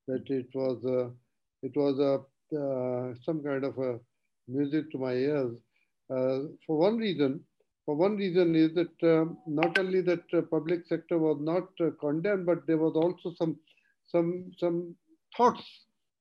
that 0.06 0.28
it 0.30 0.48
was 0.54 1.12
it 1.62 1.76
was 1.76 1.98
a 1.98 2.20
uh, 2.52 3.14
some 3.24 3.42
kind 3.44 3.62
of 3.64 3.78
a 3.78 4.00
music 4.48 4.90
to 4.90 4.98
my 4.98 5.12
ears. 5.12 5.56
Uh, 6.10 6.50
for 6.66 6.76
one 6.78 6.96
reason, 6.96 7.40
for 7.90 7.96
one 7.96 8.16
reason 8.16 8.54
is 8.54 8.72
that 8.74 9.02
um, 9.02 9.36
not 9.48 9.76
only 9.76 10.00
that 10.00 10.22
uh, 10.32 10.42
public 10.42 10.86
sector 10.86 11.18
was 11.18 11.38
not 11.40 11.68
uh, 11.80 11.90
condemned, 11.98 12.46
but 12.46 12.64
there 12.68 12.78
was 12.78 12.94
also 12.94 13.34
some 13.36 13.56
some 14.06 14.52
some 14.60 14.94
thoughts 15.36 15.64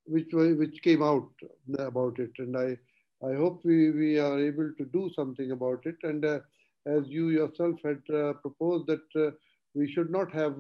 which 0.06 0.30
which 0.34 0.82
came 0.82 1.04
out 1.04 1.30
about 1.78 2.18
it, 2.18 2.32
and 2.40 2.58
I 2.58 2.76
I 3.24 3.36
hope 3.36 3.62
we 3.64 3.92
we 3.92 4.18
are 4.18 4.40
able 4.40 4.72
to 4.80 4.86
do 4.86 5.12
something 5.16 5.52
about 5.52 5.86
it. 5.86 5.98
And 6.02 6.26
uh, 6.26 6.40
as 6.88 7.04
you 7.06 7.30
yourself 7.30 7.76
had 7.86 8.02
uh, 8.16 8.34
proposed 8.34 8.88
that 8.88 9.34
we 9.76 9.92
should 9.94 10.10
not 10.10 10.34
have 10.34 10.56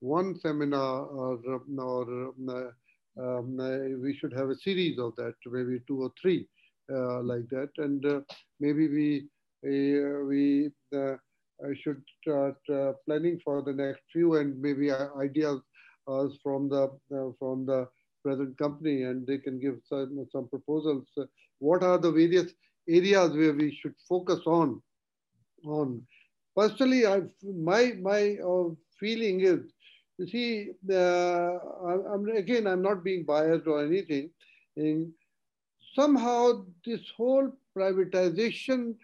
one 0.00 0.38
seminar 0.40 1.04
or 1.04 1.38
or 1.78 2.32
um, 3.18 3.60
uh, 3.60 3.78
we 4.02 4.16
should 4.18 4.32
have 4.32 4.48
a 4.48 4.56
series 4.56 4.98
of 4.98 5.16
that, 5.16 5.34
maybe 5.46 5.80
two 5.86 6.02
or 6.02 6.12
three 6.20 6.48
uh, 6.92 7.20
like 7.22 7.48
that. 7.50 7.70
And 7.78 8.04
uh, 8.06 8.20
maybe 8.60 8.88
we, 8.88 9.28
we 9.62 10.70
uh, 10.94 11.16
should 11.82 12.02
start 12.20 12.56
uh, 12.72 12.92
planning 13.06 13.40
for 13.44 13.62
the 13.62 13.72
next 13.72 14.02
few 14.12 14.36
and 14.36 14.60
maybe 14.60 14.90
uh, 14.90 15.08
ideas 15.18 15.60
from 16.42 16.68
the, 16.68 16.90
from 17.38 17.66
the 17.66 17.88
present 18.22 18.56
company 18.58 19.02
and 19.02 19.26
they 19.26 19.38
can 19.38 19.58
give 19.58 19.76
some, 19.88 20.26
some 20.30 20.48
proposals. 20.48 21.06
what 21.58 21.82
are 21.82 21.98
the 21.98 22.10
various 22.10 22.52
areas 22.88 23.30
where 23.30 23.54
we 23.54 23.76
should 23.80 23.94
focus 24.08 24.40
on? 24.46 24.80
on. 25.64 26.02
Personally, 26.54 27.06
I, 27.06 27.22
my, 27.42 27.94
my 28.00 28.36
uh, 28.36 28.70
feeling 29.00 29.40
is 29.40 29.60
you 30.18 30.26
see, 30.28 30.70
uh, 30.90 31.58
I'm, 32.12 32.26
again, 32.34 32.66
I'm 32.66 32.82
not 32.82 33.04
being 33.04 33.24
biased 33.24 33.66
or 33.66 33.84
anything. 33.84 34.30
In, 34.76 35.12
somehow, 35.94 36.64
this 36.84 37.00
whole 37.16 37.52
privatization 37.76 38.94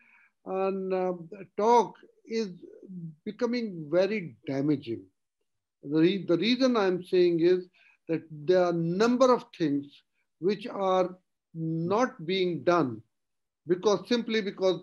and 0.47 0.93
uh, 0.93 1.12
talk 1.57 1.95
is 2.27 2.49
becoming 3.25 3.87
very 3.91 4.37
damaging. 4.47 5.03
The, 5.83 5.99
re 6.01 6.25
the 6.27 6.37
reason 6.37 6.77
I'm 6.77 7.03
saying 7.05 7.41
is 7.41 7.67
that 8.09 8.23
there 8.31 8.65
are 8.65 8.71
a 8.71 8.75
number 8.75 9.33
of 9.33 9.45
things 9.57 9.87
which 10.41 10.67
are 10.67 11.17
not 11.55 12.25
being 12.27 12.62
done 12.65 13.03
because 13.67 14.09
simply 14.09 14.41
because 14.41 14.83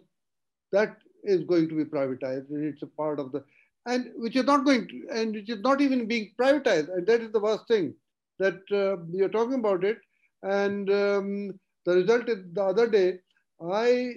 that 0.72 0.98
is 1.24 1.44
going 1.44 1.68
to 1.70 1.76
be 1.76 1.86
privatized. 1.86 2.46
It's 2.52 2.82
a 2.84 2.88
part 2.88 3.20
of 3.20 3.32
the 3.32 3.44
and 3.86 4.12
which 4.16 4.36
is 4.36 4.46
not 4.46 4.66
going 4.66 4.88
to, 4.88 5.08
and 5.12 5.34
which 5.34 5.50
is 5.50 5.62
not 5.62 5.82
even 5.82 6.08
being 6.08 6.32
privatized. 6.40 6.90
And 6.94 7.06
that 7.08 7.22
is 7.22 7.32
the 7.32 7.40
worst 7.40 7.68
thing 7.68 7.94
that 8.38 8.60
uh, 8.72 9.04
you're 9.12 9.30
talking 9.30 9.56
about 9.56 9.84
it. 9.84 9.98
And 10.44 10.90
um, 10.90 11.60
the 11.86 11.96
result 11.96 12.30
is 12.30 12.38
the 12.54 12.64
other 12.64 12.88
day, 12.88 13.20
I 13.62 14.14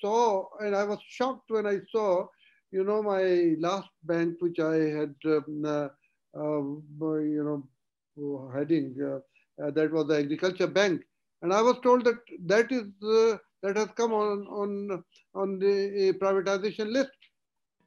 saw, 0.00 0.46
and 0.60 0.74
I 0.74 0.84
was 0.84 0.98
shocked 1.08 1.50
when 1.50 1.66
I 1.66 1.78
saw, 1.90 2.26
you 2.70 2.84
know, 2.84 3.02
my 3.02 3.54
last 3.58 3.88
bank, 4.04 4.36
which 4.40 4.58
I 4.58 4.76
had, 4.76 5.14
um, 5.26 5.64
uh, 5.64 5.88
uh, 6.36 7.14
you 7.18 7.44
know, 7.44 8.50
heading, 8.54 8.94
uh, 9.02 9.64
uh, 9.64 9.70
that 9.70 9.92
was 9.92 10.08
the 10.08 10.18
agriculture 10.18 10.66
bank. 10.66 11.02
And 11.42 11.52
I 11.52 11.62
was 11.62 11.76
told 11.82 12.04
that 12.04 12.18
that 12.46 12.72
is, 12.72 12.84
uh, 13.02 13.38
that 13.62 13.76
has 13.76 13.88
come 13.96 14.12
on, 14.12 14.46
on, 14.48 15.04
on 15.34 15.58
the 15.58 16.12
privatization 16.20 16.92
list. 16.92 17.10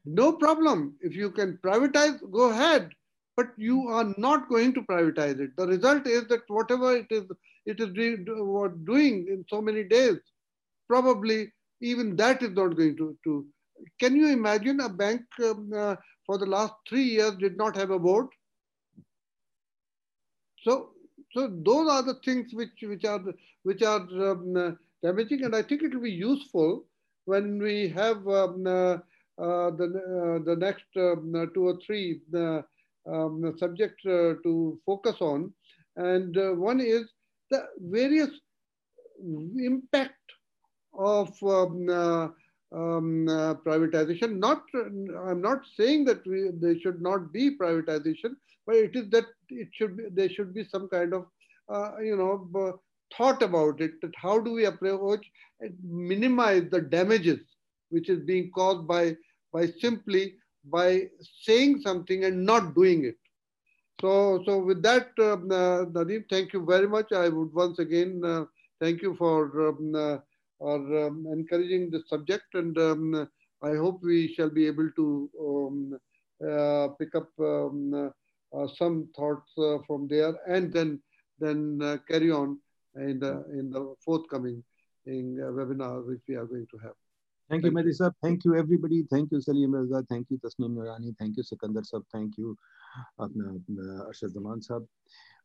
No 0.06 0.34
problem. 0.34 0.96
If 1.02 1.16
you 1.16 1.32
can 1.32 1.60
privatize, 1.64 2.20
go 2.32 2.50
ahead. 2.50 2.90
But 3.36 3.48
you 3.58 3.88
are 3.88 4.14
not 4.18 4.50
going 4.50 4.74
to 4.74 4.82
privatize 4.82 5.40
it. 5.40 5.56
The 5.56 5.68
result 5.68 6.08
is 6.08 6.28
that 6.28 6.42
whatever 6.48 6.96
it 6.96 7.08
is, 7.10 7.24
it 7.66 7.80
is 7.80 7.88
doing 7.94 9.28
in 9.30 9.46
so 9.50 9.62
many 9.62 9.84
days, 9.84 10.18
probably 10.90 11.52
even 11.82 12.16
that 12.16 12.42
is 12.42 12.52
not 12.52 12.76
going 12.76 12.98
to. 12.98 13.18
to 13.24 13.46
can 14.00 14.16
you 14.16 14.28
imagine 14.28 14.80
a 14.82 14.90
bank 14.90 15.22
um, 15.44 15.72
uh, 15.76 15.96
for 16.26 16.38
the 16.38 16.46
last 16.46 16.74
three 16.88 17.04
years 17.04 17.36
did 17.36 17.58
not 17.58 17.76
have 17.76 17.92
a 17.92 18.00
board? 18.00 18.28
So, 20.64 20.90
so 21.32 21.48
those 21.48 21.90
are 21.90 22.04
the 22.04 22.16
things 22.26 22.54
which 22.54 22.84
which 22.84 23.06
are 23.06 23.22
which 23.64 23.82
are 23.82 24.02
um, 24.02 24.78
damaging, 25.02 25.44
and 25.46 25.56
I 25.56 25.62
think 25.62 25.84
it 25.84 25.94
will 25.94 26.02
be 26.02 26.12
useful 26.12 26.86
when 27.26 27.60
we 27.62 27.88
have 27.90 28.28
um, 28.28 28.66
uh, 28.66 28.98
uh, 29.40 29.72
the, 29.72 29.86
uh, 29.86 30.44
the 30.44 30.56
next 30.58 30.90
um, 30.98 31.50
two 31.54 31.68
or 31.70 31.78
three 31.86 32.20
um, 32.36 33.56
subjects 33.58 34.06
uh, 34.06 34.34
to 34.44 34.80
focus 34.86 35.16
on. 35.22 35.54
And 35.96 36.36
one 36.60 36.82
is 36.82 37.06
the 37.50 37.64
various 37.80 38.30
impact 39.58 40.14
of 41.00 41.32
um, 41.44 41.90
um, 42.76 43.28
uh, 43.28 43.56
privatization. 43.56 44.38
Not, 44.38 44.64
I'm 44.76 45.42
not 45.42 45.62
saying 45.78 46.06
that 46.06 46.26
we, 46.28 46.50
there 46.54 46.80
should 46.80 47.02
not 47.02 47.32
be 47.34 47.58
privatization, 47.58 48.36
but 48.68 48.76
it 48.76 48.96
is 48.96 49.10
that 49.10 49.26
it 49.50 49.70
should 49.72 49.98
be 49.98 50.04
there 50.12 50.30
should 50.30 50.54
be 50.54 50.68
some 50.72 50.88
kind 50.90 51.14
of 51.14 51.26
uh, 51.74 51.98
you 52.00 52.16
know 52.16 52.80
thought 53.18 53.42
about 53.42 53.82
it. 53.82 54.00
That 54.02 54.14
how 54.16 54.40
do 54.40 54.52
we 54.52 54.66
approach 54.66 55.26
and 55.62 55.76
minimize 55.84 56.70
the 56.70 56.82
damages 56.82 57.40
which 57.90 58.10
is 58.10 58.20
being 58.20 58.52
caused 58.52 58.88
by 58.88 59.16
by 59.52 59.68
simply 59.82 60.36
by 60.66 61.08
saying 61.42 61.82
something 61.82 62.26
and 62.26 62.46
not 62.46 62.76
doing 62.76 63.06
it. 63.06 63.16
So, 64.02 64.44
so 64.46 64.60
with 64.60 64.82
that, 64.84 65.10
um, 65.20 65.52
uh, 65.52 65.86
Nadeem, 65.86 66.24
thank 66.30 66.54
you 66.54 66.66
very 66.66 66.88
much. 66.88 67.12
I 67.12 67.28
would 67.28 67.54
once 67.54 67.80
again 67.80 68.22
uh, 68.24 68.46
thank 68.80 69.02
you 69.02 69.16
for 69.18 69.70
um, 69.70 70.22
uh, 70.62 70.66
or, 70.66 71.08
um, 71.08 71.28
encouraging 71.32 71.90
the 71.90 72.02
subject, 72.08 72.54
and 72.54 72.78
um, 72.78 73.30
I 73.64 73.76
hope 73.76 74.02
we 74.04 74.34
shall 74.34 74.50
be 74.50 74.68
able 74.68 74.90
to 74.96 75.30
um, 75.40 76.00
uh, 76.48 76.88
pick 77.00 77.16
up 77.16 77.30
um, 77.40 78.12
uh, 78.56 78.68
some 78.78 79.10
thoughts 79.16 79.52
uh, 79.58 79.78
from 79.86 80.08
there, 80.08 80.34
and 80.48 80.72
then 80.72 81.02
then 81.40 81.80
carry 82.10 82.32
on 82.32 82.60
in 82.96 83.20
the 83.20 83.46
in 83.52 83.70
the 83.70 83.96
forthcoming 84.04 84.64
in, 85.06 85.36
webinar 85.38 86.06
which 86.06 86.22
we 86.28 86.36
are 86.36 86.46
going 86.46 86.68
to 86.72 86.78
have. 86.78 86.94
Thank 87.50 87.66
you, 87.66 87.72
Mehdi 87.72 87.94
sir. 87.94 88.12
Thank 88.22 88.46
you, 88.46 88.56
everybody. 88.56 89.06
Thank 89.10 89.32
you, 89.32 89.42
Salim 89.42 89.72
Raza. 89.72 90.08
Thank 90.08 90.30
you, 90.30 90.38
Tasneem 90.38 90.76
Noorani. 90.76 91.16
Thank 91.18 91.38
you, 91.38 91.44
Sikandar 91.44 91.84
sir. 91.84 92.00
Thank 92.12 92.38
you, 92.38 92.58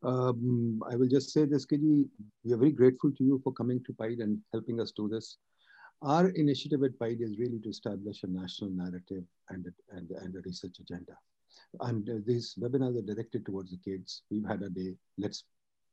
Um, 0.02 0.82
I 0.90 0.96
will 0.96 1.08
just 1.08 1.30
say 1.30 1.46
this, 1.46 1.64
Kiji, 1.64 2.06
we 2.44 2.52
are 2.52 2.58
very 2.58 2.72
grateful 2.72 3.10
to 3.12 3.24
you 3.24 3.40
for 3.42 3.52
coming 3.52 3.82
to 3.84 3.92
PIDE 3.94 4.20
and 4.20 4.38
helping 4.52 4.80
us 4.80 4.92
do 4.92 5.08
this. 5.08 5.38
Our 6.02 6.28
initiative 6.30 6.82
at 6.82 6.98
PIDE 6.98 7.22
is 7.22 7.38
really 7.38 7.58
to 7.60 7.70
establish 7.70 8.22
a 8.22 8.26
national 8.26 8.70
narrative 8.70 9.24
and 9.48 9.66
a, 9.66 9.96
and, 9.96 10.36
a 10.36 10.40
research 10.44 10.76
agenda. 10.80 11.16
And 11.80 12.08
uh, 12.08 12.14
these 12.26 12.54
webinars 12.60 12.98
are 12.98 13.14
directed 13.14 13.46
towards 13.46 13.70
the 13.70 13.78
kids. 13.78 14.22
We've 14.30 14.46
had 14.46 14.62
a 14.62 14.68
day. 14.68 14.94
Let's 15.16 15.44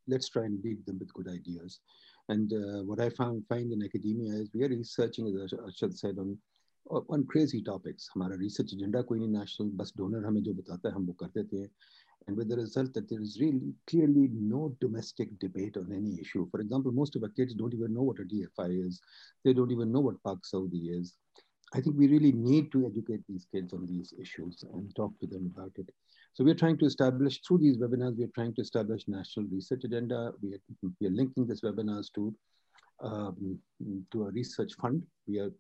let's 0.08 0.28
try 0.30 0.44
and 0.44 0.62
lead 0.64 0.86
them 0.86 1.00
with 1.00 1.14
good 1.14 1.30
ideas. 1.30 1.80
And 2.28 2.52
uh, 2.52 2.84
what 2.84 3.00
I 3.00 3.10
found 3.10 3.46
find 3.48 3.72
in 3.72 3.84
academia 3.84 4.34
is 4.34 4.50
we 4.54 4.64
are 4.64 4.70
researching, 4.70 5.28
as 5.28 5.54
Arshad 5.54 5.98
said, 5.98 6.18
on 6.18 6.38
on 6.90 7.26
crazy 7.26 7.62
topics, 7.62 8.10
हमारा 8.16 8.36
research 8.40 8.74
agenda 8.74 9.02
कोई 9.10 9.20
नहीं 9.20 9.30
national 9.30 9.70
बस 9.82 9.94
donor 9.98 10.26
हमें 10.26 10.42
जो 10.44 10.54
बताता 10.54 10.90
है 10.90 10.96
हम 10.96 11.06
वो 11.06 11.70
and 12.28 12.38
with 12.38 12.50
the 12.50 12.56
result 12.56 12.94
that 12.94 13.10
there 13.10 13.22
is 13.22 13.40
really 13.42 13.74
clearly 13.88 14.30
no 14.32 14.76
domestic 14.80 15.30
debate 15.40 15.78
on 15.78 15.92
any 15.92 16.20
issue. 16.22 16.48
For 16.52 16.60
example, 16.62 16.92
most 16.92 17.16
of 17.16 17.24
our 17.24 17.30
kids 17.30 17.56
don't 17.56 17.74
even 17.74 17.94
know 17.94 18.04
what 18.04 18.20
a 18.20 18.24
DFI 18.24 18.88
is. 18.88 19.02
They 19.44 19.54
don't 19.54 19.72
even 19.72 19.92
know 19.92 20.02
what 20.02 20.24
Pak 20.24 20.46
Saudi 20.46 20.90
is. 20.90 21.16
I 21.74 21.82
think 21.82 21.98
we 21.98 22.08
really 22.08 22.32
need 22.32 22.72
to 22.74 22.86
educate 22.86 23.22
these 23.28 23.48
kids 23.52 23.74
on 23.74 23.86
these 23.88 24.14
issues 24.20 24.64
and 24.74 24.94
talk 24.96 25.18
to 25.20 25.28
them 25.28 25.52
about 25.56 25.72
it. 25.78 25.90
So 26.34 26.44
we're 26.44 26.56
trying 26.56 26.78
to 26.80 26.86
establish 26.86 27.42
through 27.42 27.60
these 27.60 27.78
webinars, 27.78 28.18
we're 28.18 28.36
trying 28.36 28.54
to 28.56 28.62
establish 28.62 29.08
national 29.08 29.48
research 29.48 29.84
agenda. 29.84 30.34
We 30.42 30.54
are, 30.54 30.60
we 31.00 31.08
are 31.08 31.12
linking 31.12 31.48
these 31.48 31.62
webinars 31.62 32.14
to, 32.16 32.36
um, 33.02 33.58
to 34.12 34.24
a 34.28 34.32
research 34.32 34.74
fund. 34.82 35.04
We 35.28 35.40
are 35.40 35.52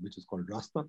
which 0.00 0.18
is 0.18 0.24
called 0.24 0.48
RASTA, 0.48 0.88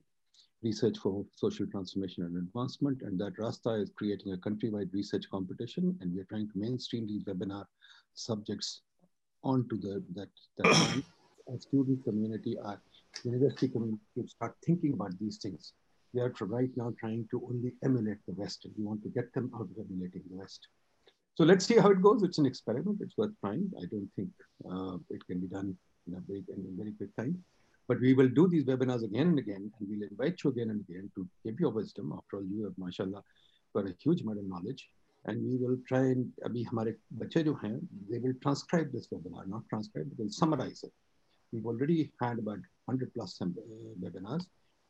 Research 0.61 0.98
for 0.98 1.25
Social 1.35 1.67
Transformation 1.67 2.24
and 2.24 2.38
Advancement. 2.38 3.01
And 3.01 3.19
that 3.19 3.38
RASTA 3.38 3.82
is 3.82 3.92
creating 3.95 4.33
a 4.33 4.38
countrywide 4.38 4.93
research 4.93 5.25
competition. 5.30 5.98
And 6.01 6.14
we're 6.14 6.25
trying 6.25 6.50
to 6.50 6.58
mainstream 6.58 7.08
these 7.08 7.24
webinar 7.24 7.66
subjects 8.14 8.82
onto 9.43 9.77
the, 9.77 10.03
that, 10.16 10.30
that 10.58 11.03
student 11.59 12.03
community, 12.03 12.58
our 12.64 12.82
university 13.24 13.67
community 13.67 14.00
start 14.27 14.56
thinking 14.66 14.93
about 14.93 15.17
these 15.19 15.38
things 15.38 15.74
We 16.14 16.22
are 16.22 16.33
right 16.42 16.69
now 16.75 16.93
trying 17.00 17.27
to 17.32 17.42
only 17.50 17.74
emulate 17.83 18.19
the 18.27 18.33
West, 18.33 18.66
and 18.66 18.74
we 18.77 18.83
want 18.83 19.03
to 19.03 19.09
get 19.09 19.33
them 19.33 19.51
out 19.56 19.61
of 19.61 19.77
emulating 19.80 20.22
the 20.30 20.38
West. 20.38 20.67
So 21.35 21.43
let's 21.43 21.66
see 21.66 21.77
how 21.77 21.90
it 21.90 22.01
goes. 22.01 22.22
It's 22.22 22.38
an 22.38 22.45
experiment. 22.45 23.00
It's 23.01 23.17
worth 23.17 23.33
trying. 23.40 23.72
I 23.82 23.85
don't 23.92 24.09
think 24.16 24.30
uh, 24.69 24.98
it 25.09 25.25
can 25.25 25.40
be 25.40 25.48
done 25.48 25.75
in 26.08 26.14
a 26.14 26.22
very, 26.27 26.43
in 26.56 26.66
a 26.72 26.77
very 26.77 26.93
quick 26.93 27.16
time. 27.16 27.43
But 27.87 27.99
we 27.99 28.13
will 28.13 28.29
do 28.29 28.47
these 28.47 28.63
webinars 28.63 29.03
again 29.03 29.27
and 29.27 29.39
again, 29.39 29.71
and 29.79 29.89
we'll 29.89 30.07
invite 30.09 30.43
you 30.43 30.49
again 30.51 30.69
and 30.69 30.81
again 30.87 31.11
to 31.15 31.27
give 31.45 31.59
your 31.59 31.71
wisdom. 31.71 32.13
After 32.15 32.37
all, 32.37 32.45
you 32.45 32.63
have, 32.63 32.77
mashallah, 32.77 33.23
got 33.75 33.85
a 33.85 33.95
huge 33.99 34.21
amount 34.21 34.39
of 34.39 34.45
knowledge. 34.45 34.89
And 35.25 35.41
we 35.41 35.57
will 35.57 35.77
try 35.87 35.99
and, 35.99 36.31
they 36.49 38.19
will 38.19 38.33
transcribe 38.41 38.91
this 38.91 39.07
webinar, 39.07 39.47
not 39.47 39.61
transcribe, 39.69 40.09
they 40.17 40.23
will 40.23 40.31
summarize 40.31 40.83
it. 40.83 40.91
We've 41.53 41.65
already 41.65 42.11
had 42.19 42.39
about 42.39 42.59
100 42.85 43.13
plus 43.13 43.39
uh, 43.41 43.45
webinars 44.01 44.45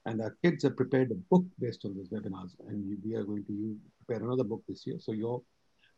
and 0.06 0.22
our 0.22 0.36
kids 0.44 0.64
have 0.64 0.76
prepared 0.76 1.12
a 1.12 1.16
book 1.16 1.46
based 1.60 1.86
on 1.86 1.96
these 1.96 2.10
webinars, 2.10 2.52
and 2.68 2.98
we 3.04 3.16
are 3.16 3.24
going 3.24 3.46
to 3.46 3.78
prepare 4.06 4.26
another 4.26 4.44
book 4.44 4.62
this 4.68 4.86
year. 4.86 4.98
So 5.00 5.14
your 5.14 5.42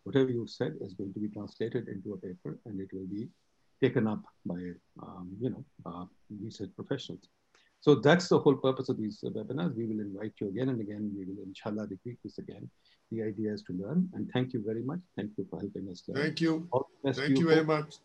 whatever 0.04 0.30
you've 0.30 0.50
said 0.50 0.74
is 0.82 0.94
going 0.94 1.14
to 1.14 1.20
be 1.20 1.30
translated 1.30 1.88
into 1.88 2.14
a 2.14 2.18
paper, 2.18 2.60
and 2.66 2.80
it 2.80 2.90
will 2.94 3.08
be 3.08 3.28
taken 3.82 4.08
up 4.08 4.22
by 4.46 4.62
um, 5.02 5.30
you 5.40 5.50
know 5.50 5.64
uh, 5.86 6.06
research 6.44 6.70
professionals. 6.76 7.28
So 7.82 7.94
that's 7.94 8.28
the 8.30 8.40
whole 8.40 8.56
purpose 8.56 8.90
of 8.90 8.98
these 8.98 9.24
webinars. 9.24 9.76
We 9.76 9.86
will 9.86 10.00
invite 10.00 10.34
you 10.42 10.48
again 10.48 10.70
and 10.70 10.82
again. 10.82 11.12
We 11.16 11.26
will, 11.26 11.44
inshallah, 11.44 11.86
repeat 11.88 12.18
this 12.24 12.40
again. 12.40 12.68
The 13.12 13.22
idea 13.22 13.54
is 13.54 13.62
to 13.68 13.74
learn. 13.74 14.10
And 14.16 14.28
thank 14.34 14.54
you 14.54 14.64
very 14.66 14.82
much. 14.82 15.02
Thank 15.16 15.32
you 15.38 15.46
for 15.52 15.60
helping 15.60 15.88
us 15.92 16.02
learn. 16.08 16.24
Thank 16.24 16.42
you. 16.42 16.68
Thank 17.04 17.38
you, 17.38 17.48
very 17.48 17.64
much. 17.64 17.98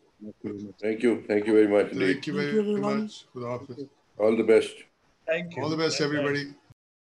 Thank 0.83 1.03
you. 1.03 1.25
Thank 1.27 1.47
you 1.47 1.55
very 1.55 1.69
much. 1.69 1.93
Thank 1.93 2.27
you 2.27 2.35
very, 2.35 2.53
very 2.53 2.81
much. 2.81 3.25
Good 3.33 3.45
office. 3.45 3.85
All 4.19 4.37
the 4.37 4.45
best. 4.45 4.75
Thank 5.27 5.57
you. 5.57 5.63
All 5.63 5.71
the 5.71 5.79
best, 5.79 5.99
everybody. 6.03 6.53